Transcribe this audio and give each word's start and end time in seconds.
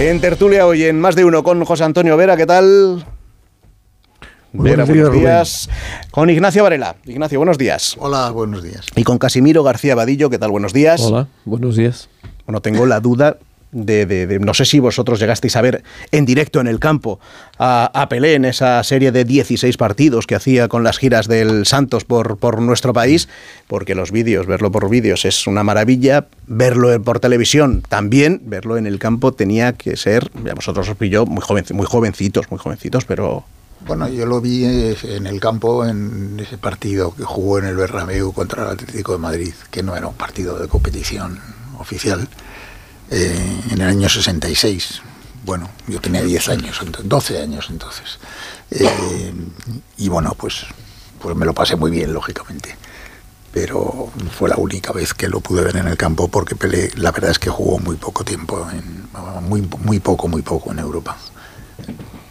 En 0.00 0.18
tertulia 0.18 0.66
hoy 0.66 0.84
en 0.84 0.98
Más 0.98 1.14
de 1.14 1.26
Uno 1.26 1.42
con 1.42 1.62
José 1.62 1.84
Antonio 1.84 2.16
Vera, 2.16 2.34
¿qué 2.34 2.46
tal? 2.46 3.04
Vera, 4.54 4.86
buenos 4.86 5.12
días. 5.12 5.68
Con 6.10 6.30
Ignacio 6.30 6.62
Varela. 6.62 6.96
Ignacio, 7.04 7.38
buenos 7.38 7.58
días. 7.58 7.96
Hola, 7.98 8.30
buenos 8.30 8.62
días. 8.62 8.86
Y 8.96 9.04
con 9.04 9.18
Casimiro 9.18 9.62
García 9.62 9.94
Vadillo, 9.94 10.30
¿qué 10.30 10.38
tal? 10.38 10.52
Buenos 10.52 10.72
días. 10.72 11.02
Hola, 11.02 11.28
buenos 11.44 11.76
días. 11.76 12.08
Bueno, 12.46 12.62
tengo 12.62 12.86
la 12.86 13.00
duda 13.00 13.36
de, 13.72 14.38
no 14.40 14.54
sé 14.54 14.64
si 14.64 14.80
vosotros 14.80 15.20
llegasteis 15.20 15.56
a 15.56 15.62
ver 15.62 15.82
en 16.10 16.26
directo 16.26 16.60
en 16.60 16.66
el 16.66 16.78
campo 16.78 17.20
a, 17.58 18.06
Pelé 18.08 18.34
en 18.34 18.44
esa 18.44 18.82
serie 18.82 19.12
de 19.12 19.24
16 19.24 19.76
partidos 19.76 20.26
que 20.26 20.34
hacía 20.34 20.66
con 20.68 20.82
las 20.82 20.98
giras 20.98 21.28
del 21.28 21.66
Santos 21.66 22.04
por, 22.04 22.38
por 22.38 22.60
nuestro 22.60 22.92
país, 22.92 23.28
porque 23.68 23.94
los 23.94 24.10
vídeos, 24.10 24.46
verlo 24.46 24.72
por 24.72 24.88
vídeos 24.88 25.24
es 25.24 25.46
una 25.46 25.62
maravilla, 25.62 26.26
verlo 26.46 27.00
por 27.02 27.20
televisión 27.20 27.82
también, 27.88 28.40
verlo 28.46 28.76
en 28.76 28.86
el 28.86 28.98
campo 28.98 29.32
tenía 29.32 29.74
que 29.74 29.96
ser, 29.96 30.30
ya 30.44 30.54
vosotros 30.54 30.88
os 30.88 30.96
pilló 30.96 31.26
muy, 31.26 31.42
joven, 31.42 31.64
muy 31.72 31.86
jovencitos, 31.86 32.50
muy 32.50 32.58
jovencitos, 32.58 33.04
pero... 33.04 33.44
Bueno, 33.86 34.08
yo 34.08 34.26
lo 34.26 34.40
vi 34.40 34.64
eh, 34.64 34.96
en 35.04 35.26
el 35.26 35.40
campo 35.40 35.86
en 35.86 36.38
ese 36.38 36.58
partido 36.58 37.14
que 37.14 37.24
jugó 37.24 37.58
en 37.58 37.66
el 37.66 37.76
Bernabéu 37.76 38.32
contra 38.32 38.64
el 38.64 38.70
Atlético 38.70 39.12
de 39.12 39.18
Madrid, 39.18 39.54
que 39.70 39.82
no 39.82 39.96
era 39.96 40.06
un 40.06 40.14
partido 40.14 40.58
de 40.58 40.68
competición 40.68 41.38
oficial 41.78 42.28
eh, 43.10 43.60
en 43.70 43.80
el 43.80 43.88
año 43.88 44.08
66. 44.08 45.02
Bueno, 45.44 45.70
yo 45.88 46.00
tenía 46.00 46.22
10 46.22 46.48
años, 46.50 46.80
12 47.02 47.42
años 47.42 47.66
entonces. 47.70 48.18
Eh, 48.70 49.32
y 49.96 50.08
bueno, 50.08 50.34
pues, 50.38 50.66
pues 51.20 51.36
me 51.36 51.46
lo 51.46 51.52
pasé 51.52 51.76
muy 51.76 51.90
bien, 51.90 52.12
lógicamente. 52.12 52.76
Pero 53.52 54.10
fue 54.38 54.48
la 54.48 54.56
única 54.56 54.92
vez 54.92 55.12
que 55.12 55.28
lo 55.28 55.40
pude 55.40 55.64
ver 55.64 55.76
en 55.76 55.88
el 55.88 55.96
campo 55.96 56.28
porque 56.28 56.54
Pelé, 56.54 56.90
la 56.96 57.10
verdad 57.10 57.32
es 57.32 57.38
que 57.40 57.50
jugó 57.50 57.80
muy 57.80 57.96
poco 57.96 58.24
tiempo, 58.24 58.68
en, 58.70 59.08
muy, 59.48 59.62
muy 59.62 59.98
poco, 59.98 60.28
muy 60.28 60.42
poco 60.42 60.70
en 60.70 60.78
Europa. 60.78 61.16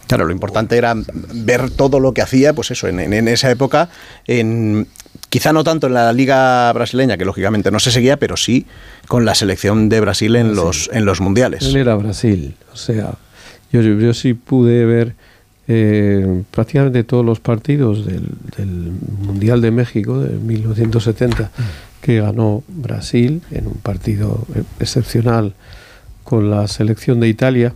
Claro, 0.08 0.26
lo 0.26 0.32
importante 0.32 0.78
era 0.78 0.96
ver 1.14 1.70
todo 1.72 2.00
lo 2.00 2.14
que 2.14 2.22
hacía, 2.22 2.54
pues 2.54 2.72
eso, 2.72 2.88
en, 2.88 3.00
en, 3.00 3.28
esa 3.28 3.52
época, 3.52 3.90
en, 4.26 4.88
quizá 5.30 5.54
no 5.54 5.64
tanto 5.64 5.88
en 5.88 5.94
la 5.94 6.12
liga 6.14 6.72
brasileña, 6.74 7.18
que 7.18 7.26
lógicamente 7.26 7.72
no 7.72 7.80
se 7.80 7.92
seguía, 7.92 8.18
pero 8.18 8.38
sí 8.38 8.66
con 9.08 9.26
la 9.26 9.36
selección 9.36 9.90
de 9.90 10.02
Brasil 10.02 10.36
en, 10.36 10.56
los, 10.56 10.90
en 10.94 11.06
los 11.06 11.22
mundiales. 11.22 11.64
Él 11.64 11.78
era 11.78 11.96
Brasil, 11.96 12.56
o 12.74 12.76
sea, 12.76 13.14
yo, 13.72 13.82
yo 13.82 14.14
sí 14.14 14.34
pude 14.34 14.86
ver 14.86 15.16
eh, 15.72 16.44
prácticamente 16.50 17.04
todos 17.04 17.24
los 17.24 17.40
partidos 17.40 18.04
del, 18.04 18.92
Mundial 19.22 19.62
de 19.62 19.70
México 19.70 20.20
de 20.20 20.36
1970 20.40 21.52
que 22.02 22.20
ganó 22.20 22.64
Brasil 22.68 23.44
en 23.52 23.68
un 23.68 23.76
partido 23.76 24.48
excepcional 24.80 25.54
con 26.24 26.50
la 26.50 26.68
selección 26.68 27.20
de 27.20 27.28
Italia. 27.28 27.76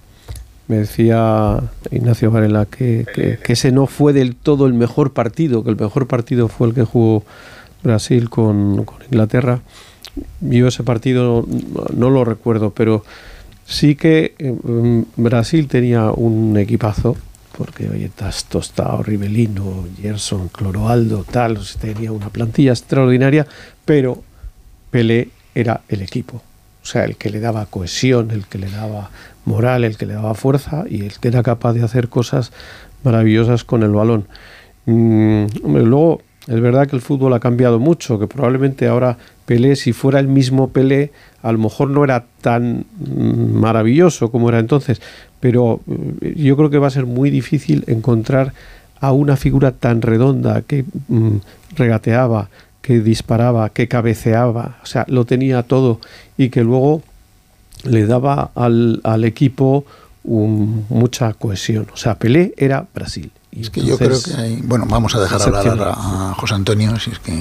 Me 0.67 0.77
decía 0.77 1.61
Ignacio 1.91 2.31
Varela 2.31 2.65
que, 2.65 3.05
que, 3.13 3.51
ese 3.51 3.71
no 3.71 3.85
fue 3.85 4.13
del 4.13 4.35
todo 4.35 4.65
el 4.65 4.73
mejor 4.73 5.11
partido, 5.11 5.63
que 5.63 5.69
el 5.69 5.75
mejor 5.77 6.07
partido 6.07 6.47
fue 6.47 6.69
el 6.69 6.73
que 6.73 6.83
jugó 6.83 7.23
Brasil 7.83 8.29
con, 8.29 8.85
con 8.85 9.03
Inglaterra 9.03 9.61
yo 10.41 10.67
ese 10.67 10.83
partido 10.83 11.45
no, 11.95 12.09
lo 12.09 12.25
recuerdo, 12.25 12.71
pero 12.71 13.03
sí 13.65 13.95
que 13.95 14.35
eh, 14.37 15.03
Brasil 15.15 15.67
tenía 15.67 16.11
un 16.11 16.55
equipazo, 16.57 17.17
porque 17.57 17.89
oye, 17.89 18.11
Tostado, 18.49 19.03
Rivelino, 19.03 19.85
Gerson, 19.99 20.49
Cloroaldo, 20.49 21.23
tal, 21.23 21.59
tenía 21.79 22.11
una 22.11 22.29
plantilla 22.29 22.71
extraordinaria, 22.71 23.47
pero 23.85 24.23
Pelé 24.91 25.29
era 25.55 25.81
el 25.87 26.01
equipo. 26.01 26.41
O 26.81 26.85
sea, 26.85 27.05
el 27.05 27.15
que 27.15 27.29
le 27.29 27.39
daba 27.39 27.65
cohesión, 27.67 28.31
el 28.31 28.45
que 28.45 28.57
le 28.57 28.69
daba 28.69 29.09
moral, 29.45 29.83
el 29.83 29.97
que 29.97 30.05
le 30.05 30.13
daba 30.13 30.33
fuerza 30.33 30.85
y 30.89 31.01
el 31.05 31.19
que 31.19 31.27
era 31.27 31.43
capaz 31.43 31.73
de 31.73 31.83
hacer 31.83 32.09
cosas 32.09 32.51
maravillosas 33.03 33.63
con 33.63 33.83
el 33.83 33.91
balón. 33.91 34.27
Mm, 34.85 35.45
luego, 35.63 36.21
es 36.47 36.59
verdad 36.59 36.87
que 36.87 36.95
el 36.95 37.01
fútbol 37.01 37.33
ha 37.33 37.39
cambiado 37.39 37.79
mucho, 37.79 38.19
que 38.19 38.27
probablemente 38.27 38.87
ahora 38.87 39.17
Pelé, 39.45 39.75
si 39.75 39.93
fuera 39.93 40.19
el 40.19 40.27
mismo 40.27 40.69
Pelé, 40.69 41.11
a 41.41 41.51
lo 41.51 41.57
mejor 41.57 41.89
no 41.89 42.03
era 42.03 42.25
tan 42.41 42.85
mm, 42.97 43.59
maravilloso 43.59 44.31
como 44.31 44.49
era 44.49 44.59
entonces, 44.59 45.01
pero 45.39 45.81
eh, 46.21 46.33
yo 46.37 46.55
creo 46.55 46.69
que 46.69 46.77
va 46.77 46.87
a 46.87 46.91
ser 46.91 47.05
muy 47.05 47.29
difícil 47.29 47.83
encontrar 47.87 48.53
a 48.99 49.11
una 49.11 49.35
figura 49.35 49.71
tan 49.71 50.01
redonda 50.01 50.61
que 50.61 50.85
mm, 51.09 51.37
regateaba, 51.75 52.49
que 52.81 52.99
disparaba, 52.99 53.69
que 53.69 53.87
cabeceaba, 53.87 54.77
o 54.83 54.85
sea, 54.85 55.05
lo 55.07 55.25
tenía 55.25 55.63
todo 55.63 55.99
y 56.37 56.49
que 56.49 56.63
luego 56.63 57.01
le 57.83 58.05
daba 58.05 58.51
al, 58.55 59.01
al 59.03 59.23
equipo 59.25 59.85
mucha 60.23 61.33
cohesión. 61.33 61.87
O 61.93 61.97
sea, 61.97 62.17
Pelé 62.17 62.53
era 62.57 62.87
Brasil 62.93 63.31
es 63.59 63.69
que 63.69 63.83
yo 63.83 63.97
creo 63.97 64.21
que 64.21 64.33
hay, 64.33 64.61
bueno, 64.63 64.85
vamos 64.87 65.15
a 65.15 65.21
dejar 65.21 65.41
hablar 65.41 65.93
a, 65.95 66.33
José 66.35 66.55
Antonio, 66.55 66.97
si 66.99 67.11
es 67.11 67.19
que 67.19 67.33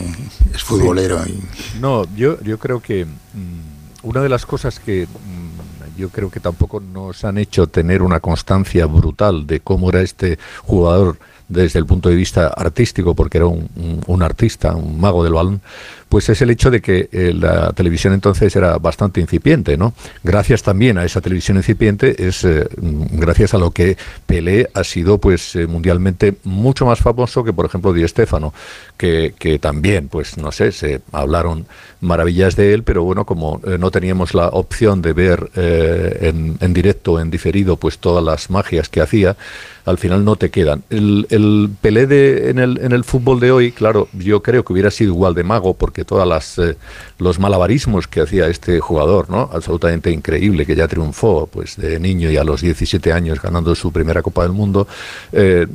es 0.54 0.62
futbolero. 0.62 1.20
Y... 1.26 1.42
No, 1.80 2.04
yo, 2.14 2.40
yo 2.42 2.58
creo 2.58 2.80
que 2.80 3.04
mm, 3.04 4.06
una 4.06 4.20
de 4.20 4.28
las 4.28 4.44
cosas 4.44 4.78
que 4.78 5.06
mm, 5.06 5.98
yo 5.98 6.10
creo 6.10 6.30
que 6.30 6.40
tampoco 6.40 6.80
nos 6.80 7.24
han 7.24 7.38
hecho 7.38 7.66
tener 7.66 8.02
una 8.02 8.20
constancia 8.20 8.86
brutal 8.86 9.46
de 9.46 9.60
cómo 9.60 9.88
era 9.90 10.02
este 10.02 10.38
jugador 10.64 11.18
desde 11.52 11.78
el 11.78 11.86
punto 11.86 12.08
de 12.08 12.16
vista 12.16 12.48
artístico, 12.48 13.14
porque 13.14 13.38
era 13.38 13.46
un, 13.46 14.22
artista, 14.22 14.74
un 14.74 15.00
mago 15.00 15.22
del 15.22 15.34
balón, 15.34 15.60
pues 16.08 16.28
es 16.28 16.42
el 16.42 16.50
hecho 16.50 16.70
de 16.70 16.82
que 16.82 17.08
eh, 17.10 17.32
la 17.34 17.72
televisión 17.72 18.12
entonces 18.12 18.54
era 18.54 18.76
bastante 18.78 19.20
incipiente, 19.20 19.78
¿no? 19.78 19.94
Gracias 20.22 20.62
también 20.62 20.98
a 20.98 21.04
esa 21.04 21.22
televisión 21.22 21.56
incipiente 21.56 22.28
es 22.28 22.44
eh, 22.44 22.68
gracias 22.76 23.54
a 23.54 23.58
lo 23.58 23.70
que 23.70 23.96
Pelé 24.26 24.68
ha 24.74 24.84
sido 24.84 25.18
pues 25.18 25.56
eh, 25.56 25.66
mundialmente 25.66 26.34
mucho 26.44 26.84
más 26.84 26.98
famoso 26.98 27.44
que 27.44 27.54
por 27.54 27.64
ejemplo 27.64 27.94
Di 27.94 28.06
Stéfano, 28.06 28.52
que, 28.98 29.34
que, 29.38 29.58
también 29.58 30.08
pues 30.08 30.36
no 30.36 30.52
sé, 30.52 30.72
se 30.72 31.00
hablaron 31.12 31.66
maravillas 32.00 32.56
de 32.56 32.74
él, 32.74 32.82
pero 32.82 33.04
bueno, 33.04 33.24
como 33.24 33.60
no 33.78 33.90
teníamos 33.90 34.34
la 34.34 34.48
opción 34.48 35.00
de 35.02 35.12
ver 35.12 35.50
en, 35.54 36.56
en 36.60 36.74
directo, 36.74 37.20
en 37.20 37.30
diferido, 37.30 37.76
pues 37.76 37.98
todas 37.98 38.22
las 38.22 38.50
magias 38.50 38.88
que 38.88 39.00
hacía, 39.00 39.36
al 39.84 39.98
final 39.98 40.24
no 40.24 40.36
te 40.36 40.50
quedan. 40.50 40.82
El, 40.90 41.26
el 41.30 41.70
Pelé 41.80 42.06
de, 42.06 42.50
en, 42.50 42.58
el, 42.58 42.78
en 42.78 42.92
el 42.92 43.04
fútbol 43.04 43.40
de 43.40 43.50
hoy, 43.50 43.72
claro, 43.72 44.08
yo 44.12 44.42
creo 44.42 44.64
que 44.64 44.72
hubiera 44.72 44.90
sido 44.90 45.12
igual 45.12 45.34
de 45.34 45.42
mago 45.42 45.74
porque 45.74 46.04
todas 46.04 46.26
las 46.26 46.58
eh, 46.58 46.76
los 47.18 47.38
malabarismos 47.38 48.06
que 48.06 48.20
hacía 48.20 48.46
este 48.48 48.80
jugador, 48.80 49.28
¿no? 49.30 49.50
Absolutamente 49.52 50.10
increíble, 50.10 50.66
que 50.66 50.76
ya 50.76 50.88
triunfó, 50.88 51.46
pues 51.46 51.76
de 51.76 51.98
niño 51.98 52.30
y 52.30 52.36
a 52.36 52.44
los 52.44 52.60
17 52.60 53.12
años 53.12 53.40
ganando 53.40 53.74
su 53.74 53.92
primera 53.92 54.22
Copa 54.22 54.42
del 54.42 54.52
Mundo, 54.52 54.86
eh, 55.32 55.66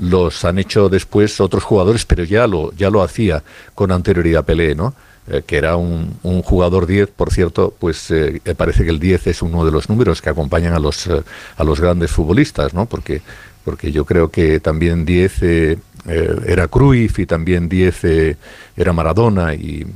los 0.00 0.44
han 0.44 0.58
hecho 0.58 0.88
después 0.88 1.40
otros 1.40 1.64
jugadores, 1.64 2.04
pero 2.04 2.24
ya 2.24 2.46
lo 2.46 2.72
ya 2.72 2.90
lo 2.90 3.02
hacía 3.02 3.42
con 3.74 3.92
anterioridad 3.92 4.44
Pelé, 4.44 4.74
¿no? 4.74 4.94
Eh, 5.30 5.42
que 5.46 5.56
era 5.56 5.76
un, 5.76 6.18
un, 6.22 6.42
jugador 6.42 6.86
10, 6.86 7.08
por 7.10 7.32
cierto, 7.32 7.72
pues 7.78 8.12
parece 8.56 8.84
que 8.84 8.90
el 8.90 8.98
10 8.98 9.28
es 9.28 9.42
uno 9.42 9.64
de 9.64 9.70
los 9.70 9.88
números 9.88 10.20
que 10.20 10.30
acompañan 10.30 10.74
a 10.74 10.80
los, 10.80 11.08
a 11.08 11.64
los 11.64 11.80
grandes 11.80 12.10
futbolistas, 12.10 12.74
¿no? 12.74 12.86
Porque, 12.86 13.22
porque 13.64 13.92
yo 13.92 14.04
creo 14.04 14.30
que 14.30 14.58
también 14.58 15.04
10 15.04 15.78
eh, 16.08 16.34
era 16.46 16.68
Cruyff 16.68 17.18
y 17.18 17.26
también 17.26 17.68
10 17.68 18.04
eh, 18.04 18.36
era 18.76 18.92
Maradona 18.92 19.54
y, 19.54 19.86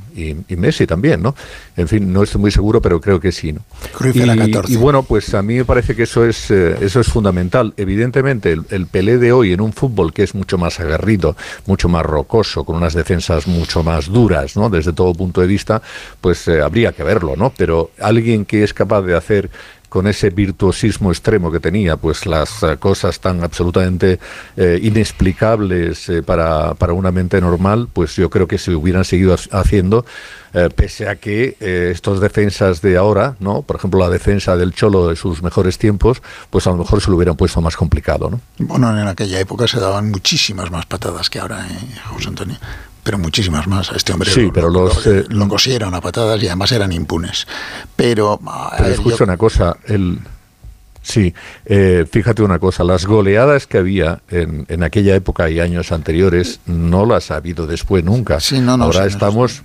Messi 0.49 0.85
también, 0.85 1.21
¿no? 1.21 1.35
En 1.75 1.87
fin, 1.87 2.13
no 2.13 2.23
estoy 2.23 2.39
muy 2.39 2.51
seguro, 2.51 2.81
pero 2.81 3.01
creo 3.01 3.19
que 3.19 3.31
sí, 3.31 3.51
¿no? 3.51 3.61
Cruyff 3.97 4.15
era 4.15 4.35
14. 4.35 4.71
Y 4.71 4.75
bueno, 4.75 5.03
pues 5.03 5.33
a 5.33 5.41
mí 5.41 5.55
me 5.55 5.65
parece 5.65 5.95
que 5.95 6.03
eso 6.03 6.25
es, 6.25 6.51
eh, 6.51 6.77
eso 6.81 6.99
es 6.99 7.07
fundamental. 7.07 7.73
Evidentemente, 7.77 8.51
el, 8.51 8.65
el, 8.69 8.87
Pelé 8.87 9.17
de 9.17 9.31
hoy 9.31 9.53
en 9.53 9.61
un 9.61 9.73
fútbol 9.73 10.13
que 10.13 10.23
es 10.23 10.35
mucho 10.35 10.57
más 10.57 10.79
agarrido, 10.79 11.35
mucho 11.65 11.89
más 11.89 12.05
rocoso, 12.05 12.63
con 12.63 12.75
unas 12.75 12.93
defensas 12.93 13.47
mucho 13.47 13.83
más 13.83 14.07
duras, 14.07 14.55
¿no? 14.55 14.69
Desde 14.69 14.93
todo 14.93 15.13
punto 15.13 15.41
de 15.41 15.47
vista, 15.47 15.81
pues 16.21 16.47
habría 16.47 16.91
que 16.91 17.03
verlo, 17.03 17.35
¿no? 17.35 17.51
Pero 17.57 17.91
alguien 17.99 18.45
que 18.45 18.63
es 18.63 18.73
capaz 18.73 19.01
de 19.01 19.15
hacer 19.15 19.49
con 19.95 20.07
ese 20.07 20.29
virtuosismo 20.29 21.09
extremo 21.09 21.49
que 21.49 21.61
tenía, 21.61 21.95
pues 21.95 22.25
las 22.25 22.61
eh, 22.63 22.75
cosas 22.77 23.17
tan 23.21 23.41
absolutamente 23.45 24.19
eh, 24.57 24.77
inexplicables 24.83 26.09
eh, 26.09 26.21
para, 26.21 26.73
para, 26.73 26.91
una 26.91 27.13
mente 27.13 27.39
normal, 27.39 27.87
pues 27.93 28.17
yo 28.17 28.29
creo 28.29 28.45
que 28.45 28.57
se 28.57 28.75
hubieran 28.75 29.05
seguido 29.05 29.37
haciendo, 29.51 30.05
pese 30.75 31.07
a 31.07 31.15
que 31.15 31.55
estos 31.91 32.19
defensas 32.19 32.81
de 32.81 32.97
ahora, 32.97 33.35
¿no? 33.39 33.61
por 33.61 33.77
ejemplo 33.77 33.99
la 33.99 34.09
defensa 34.09 34.57
del 34.57 34.73
Cholo 34.73 35.07
de 35.07 35.15
sus 35.15 35.41
mejores 35.41 35.77
tiempos, 35.77 36.21
pues 36.49 36.67
a 36.67 36.71
lo 36.71 36.77
mejor 36.77 37.01
se 37.01 37.09
lo 37.09 37.15
hubieran 37.15 37.37
puesto 37.37 37.61
más 37.61 37.77
complicado. 37.77 38.29
¿no? 38.29 38.41
Bueno, 38.59 38.97
en 38.97 39.07
aquella 39.07 39.39
época 39.39 39.65
se 39.67 39.79
daban 39.79 40.11
muchísimas 40.11 40.71
más 40.71 40.85
patadas 40.85 41.29
que 41.29 41.39
ahora, 41.39 41.65
José 42.09 42.29
Antonio 42.29 42.57
pero 43.05 43.19
muchísimas 43.19 43.67
más. 43.67 43.91
A 43.91 43.95
este 43.95 44.11
hombre 44.11 44.31
sí, 44.31 44.49
pero 44.51 44.69
los, 44.71 45.05
lo, 45.29 45.47
cosieron 45.47 45.93
a 45.93 46.01
patadas 46.01 46.41
y 46.41 46.47
además 46.47 46.71
eran 46.71 46.91
impunes. 46.91 47.45
Pero, 47.95 48.41
pero 48.75 48.89
escucha 48.89 49.23
una 49.23 49.37
cosa, 49.37 49.77
el... 49.85 50.19
Sí, 51.03 51.31
eh, 51.65 52.07
fíjate 52.11 52.41
una 52.41 52.57
cosa, 52.57 52.83
las 52.83 53.05
goleadas 53.05 53.67
que 53.67 53.77
había 53.77 54.23
en, 54.27 54.65
en, 54.69 54.81
aquella 54.81 55.13
época 55.13 55.47
y 55.51 55.59
años 55.59 55.91
anteriores 55.91 56.61
no 56.65 57.05
las 57.05 57.29
ha 57.29 57.35
habido 57.35 57.67
después 57.67 58.03
nunca. 58.03 58.39
Sí, 58.39 58.59
no, 58.59 58.71
Ahora 58.71 59.05
estamos, 59.05 59.61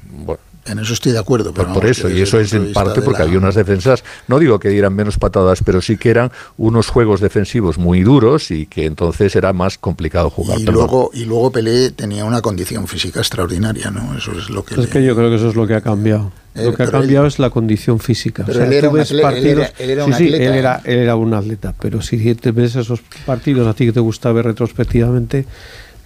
En 0.66 0.78
eso 0.78 0.92
estoy 0.92 1.12
de 1.12 1.18
acuerdo. 1.18 1.54
Pero 1.54 1.72
por 1.72 1.86
eso, 1.86 2.08
y 2.10 2.20
eso 2.20 2.38
es 2.38 2.52
en 2.52 2.72
parte 2.72 3.00
porque 3.00 3.22
había 3.22 3.38
unas 3.38 3.54
defensas, 3.54 4.04
no 4.28 4.38
digo 4.38 4.58
que 4.58 4.68
dieran 4.68 4.94
menos 4.94 5.18
patadas, 5.18 5.62
pero 5.64 5.80
sí 5.80 5.96
que 5.96 6.10
eran 6.10 6.30
unos 6.58 6.88
juegos 6.88 7.20
defensivos 7.20 7.78
muy 7.78 8.02
duros 8.02 8.50
y 8.50 8.66
que 8.66 8.84
entonces 8.84 9.34
era 9.36 9.52
más 9.52 9.78
complicado 9.78 10.28
jugar. 10.28 10.60
Y, 10.60 10.64
luego, 10.64 11.10
y 11.14 11.24
luego 11.24 11.50
Pelé 11.50 11.92
tenía 11.92 12.24
una 12.24 12.42
condición 12.42 12.86
física 12.86 13.20
extraordinaria, 13.20 13.90
¿no? 13.90 14.16
Eso 14.16 14.32
es 14.32 14.50
lo 14.50 14.64
que... 14.64 14.80
Es 14.80 14.86
que 14.88 15.02
yo 15.02 15.16
creo 15.16 15.30
que 15.30 15.36
eso 15.36 15.48
es 15.48 15.56
lo 15.56 15.66
que 15.66 15.74
ha 15.74 15.80
cambiado. 15.80 16.30
Eh, 16.54 16.64
lo 16.64 16.74
que 16.74 16.82
ha 16.82 16.90
cambiado 16.90 17.26
es 17.26 17.38
la 17.38 17.48
condición 17.48 17.98
física. 17.98 18.44
Pero 18.44 18.64
él, 18.64 18.72
era 18.72 18.90
un 18.90 19.00
atleta, 19.00 19.30
él, 19.30 19.90
era, 19.90 20.04
un 20.04 20.12
sí. 20.12 20.28
Sí, 20.28 20.34
él 20.34 20.54
era, 20.54 20.82
él 20.84 20.98
era 20.98 21.16
un 21.16 21.32
atleta, 21.32 21.74
pero 21.80 22.02
si 22.02 22.34
te 22.34 22.50
ves 22.50 22.76
esos 22.76 23.00
partidos, 23.24 23.66
a 23.66 23.72
ti 23.72 23.86
que 23.86 23.92
te 23.92 24.00
gusta 24.00 24.30
ver 24.32 24.44
retrospectivamente, 24.44 25.46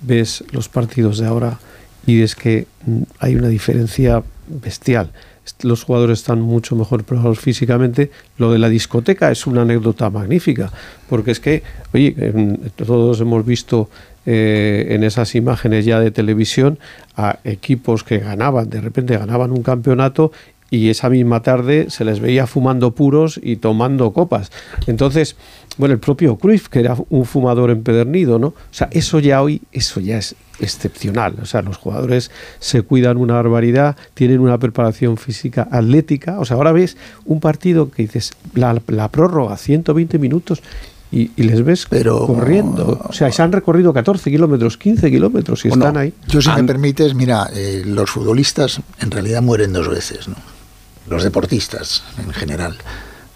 ves 0.02 0.44
los 0.52 0.68
partidos 0.68 1.18
de 1.18 1.26
ahora 1.26 1.58
y 2.06 2.22
es 2.22 2.34
que 2.34 2.66
mm, 2.86 3.02
hay 3.18 3.36
una 3.36 3.48
diferencia 3.48 4.22
bestial. 4.49 5.11
Los 5.62 5.85
jugadores 5.85 6.20
están 6.20 6.41
mucho 6.41 6.75
mejor 6.75 7.05
preparados 7.05 7.38
físicamente. 7.38 8.11
Lo 8.38 8.50
de 8.52 8.58
la 8.58 8.69
discoteca 8.69 9.31
es 9.31 9.46
una 9.46 9.62
anécdota 9.62 10.08
magnífica, 10.11 10.73
porque 11.08 11.32
es 11.32 11.41
que, 11.41 11.62
oye, 11.93 12.14
todos 12.76 13.20
hemos 13.20 13.44
visto 13.44 13.91
eh, 14.26 14.87
en 14.88 15.05
esas 15.05 15.35
imágenes 15.35 15.85
ya 15.85 16.00
de 16.00 16.11
televisión 16.11 16.79
a 17.14 17.41
equipos 17.44 18.05
que 18.05 18.19
ganaban, 18.19 18.70
de 18.70 18.81
repente 18.81 19.19
ganaban 19.19 19.50
un 19.50 19.62
campeonato 19.62 20.32
y 20.75 20.91
esa 20.91 21.09
misma 21.09 21.41
tarde 21.41 21.87
se 21.88 22.05
les 22.05 22.21
veía 22.21 22.47
fumando 22.47 22.94
puros 22.94 23.38
y 23.43 23.56
tomando 23.56 24.12
copas. 24.12 24.50
Entonces, 24.87 25.37
bueno, 25.76 25.94
el 25.94 26.00
propio 26.00 26.37
Cruyff, 26.37 26.69
que 26.69 26.81
era 26.81 26.97
un 27.11 27.25
fumador 27.25 27.71
empedernido, 27.71 28.38
¿no? 28.38 28.49
O 28.49 28.55
sea, 28.71 28.88
eso 28.91 29.19
ya 29.21 29.41
hoy, 29.43 29.62
eso 29.73 30.00
ya 30.00 30.19
es 30.19 30.35
excepcional. 30.61 31.37
O 31.43 31.47
sea, 31.47 31.62
los 31.62 31.76
jugadores 31.76 32.31
se 32.59 32.82
cuidan 32.82 33.17
una 33.17 33.35
barbaridad, 33.35 33.97
tienen 34.15 34.41
una 34.41 34.59
preparación 34.59 35.17
física 35.17 35.69
atlética. 35.71 36.41
O 36.41 36.44
sea, 36.44 36.56
ahora 36.56 36.73
ves 36.73 36.97
un 37.25 37.41
partido 37.41 37.91
que 37.91 38.03
dices, 38.03 38.32
la, 38.55 38.76
la 38.88 39.09
prórroga, 39.11 39.56
120 39.56 40.19
minutos, 40.19 40.62
y, 41.12 41.31
les 41.37 41.65
ves 41.65 41.87
corriendo. 41.87 43.00
O 43.09 43.12
sea, 43.12 43.31
se 43.31 43.41
han 43.41 43.53
recorrido 43.53 43.93
14 43.93 44.31
kilómetros, 44.31 44.76
15 44.76 45.11
kilómetros 45.12 45.65
y 45.65 45.69
están 45.69 45.97
ahí. 45.97 46.12
Yo, 46.26 46.43
si 46.43 46.50
me 46.50 46.65
permites, 46.65 47.15
mira, 47.15 47.49
eh, 47.55 47.82
los 47.87 48.11
futbolistas 48.11 48.81
en 49.00 49.12
realidad 49.12 49.41
mueren 49.41 49.73
dos 49.73 49.88
veces, 49.88 50.26
¿no? 50.26 50.35
Los 51.08 51.22
deportistas 51.22 52.02
en 52.18 52.32
general 52.32 52.78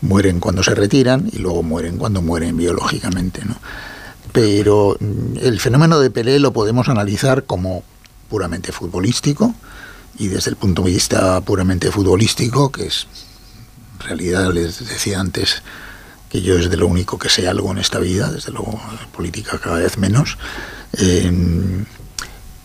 mueren 0.00 0.40
cuando 0.40 0.62
se 0.62 0.74
retiran 0.74 1.28
y 1.32 1.38
luego 1.38 1.62
mueren 1.62 1.98
cuando 1.98 2.22
mueren 2.22 2.56
biológicamente, 2.56 3.44
¿no? 3.44 3.56
pero 4.32 4.96
mm, 5.00 5.38
el 5.40 5.60
fenómeno 5.60 5.98
de 5.98 6.10
Pelé 6.10 6.38
lo 6.38 6.52
podemos 6.52 6.88
analizar 6.88 7.44
como 7.44 7.82
puramente 8.28 8.72
futbolístico 8.72 9.54
y 10.18 10.28
desde 10.28 10.50
el 10.50 10.56
punto 10.56 10.82
de 10.82 10.90
vista 10.90 11.40
puramente 11.40 11.90
futbolístico, 11.90 12.70
que 12.70 12.86
es 12.86 13.06
en 14.00 14.06
realidad 14.06 14.52
les 14.52 14.86
decía 14.86 15.20
antes 15.20 15.62
que 16.28 16.42
yo 16.42 16.56
es 16.56 16.70
de 16.70 16.76
lo 16.76 16.86
único 16.86 17.18
que 17.18 17.30
sé 17.30 17.48
algo 17.48 17.72
en 17.72 17.78
esta 17.78 17.98
vida, 17.98 18.30
desde 18.30 18.52
luego 18.52 18.80
política 19.12 19.58
cada 19.58 19.78
vez 19.78 19.96
menos, 19.96 20.36
em, 20.92 21.86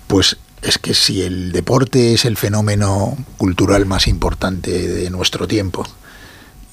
pues 0.08 0.38
es 0.64 0.78
que 0.78 0.94
si 0.94 1.22
el 1.22 1.52
deporte 1.52 2.14
es 2.14 2.26
el 2.26 2.38
fenómeno 2.38 3.18
cultural 3.38 3.86
más 3.86 4.08
importante 4.08 4.72
de 4.72 5.10
nuestro 5.10 5.48
tiempo 5.48 5.86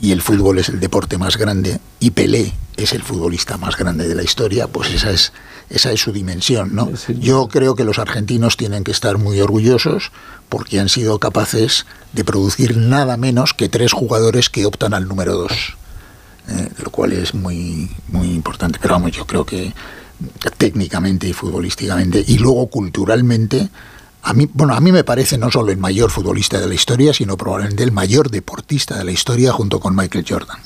y 0.01 0.13
el 0.13 0.23
fútbol 0.23 0.59
es 0.59 0.69
el 0.69 0.81
deporte 0.81 1.19
más 1.19 1.37
grande 1.37 1.81
y 1.99 2.13
Pelé 2.13 2.53
es 2.77 2.93
el 2.93 3.03
futbolista 3.03 3.57
más 3.59 3.77
grande 3.77 4.09
de 4.09 4.15
la 4.15 4.23
historia, 4.23 4.69
pues 4.69 4.91
esa 4.91 5.11
es, 5.11 5.33
esa 5.69 5.93
es 5.93 6.01
su 6.01 6.13
dimensión. 6.13 6.75
¿no? 6.75 6.91
Yo 7.19 7.49
creo 7.49 7.75
que 7.75 7.85
los 7.85 7.99
argentinos 7.99 8.57
tienen 8.57 8.85
que 8.85 8.93
estar 8.93 9.19
muy 9.19 9.41
orgullosos 9.41 10.13
porque 10.49 10.81
han 10.81 10.89
sido 10.89 11.19
capaces 11.19 11.85
de 12.13 12.25
producir 12.25 12.77
nada 12.77 13.17
menos 13.17 13.55
que 13.55 13.69
tres 13.69 13.93
jugadores 13.93 14.49
que 14.49 14.67
optan 14.67 14.95
al 14.95 15.09
número 15.09 15.35
dos, 15.35 15.77
eh, 16.49 16.71
lo 16.83 16.91
cual 16.91 17.13
es 17.13 17.35
muy, 17.35 17.91
muy 18.09 18.29
importante. 18.29 18.79
Pero 18.81 18.95
vamos, 18.95 19.13
yo 19.13 19.27
creo 19.27 19.45
que 19.45 19.75
técnicamente 20.57 21.29
y 21.29 21.33
futbolísticamente 21.33 22.25
y 22.27 22.39
luego 22.39 22.69
culturalmente 22.69 23.69
a 24.23 24.35
mí, 24.35 24.49
bueno, 24.53 24.75
a 24.75 24.81
mí 24.81 24.93
me 24.93 25.03
parece 25.03 25.39
no 25.39 25.51
solo 25.51 25.73
el 25.73 25.79
mayor 25.79 26.11
futbolista 26.11 26.61
de 26.61 26.69
la 26.69 26.75
historia, 26.75 27.15
sino 27.15 27.39
probablemente 27.39 27.83
el 27.83 27.93
mayor 27.93 28.31
deportista 28.31 28.99
de 28.99 29.05
la 29.05 29.13
historia 29.13 29.53
junto 29.53 29.81
con 29.81 29.97
Michael 29.97 30.27
Jordan 30.29 30.59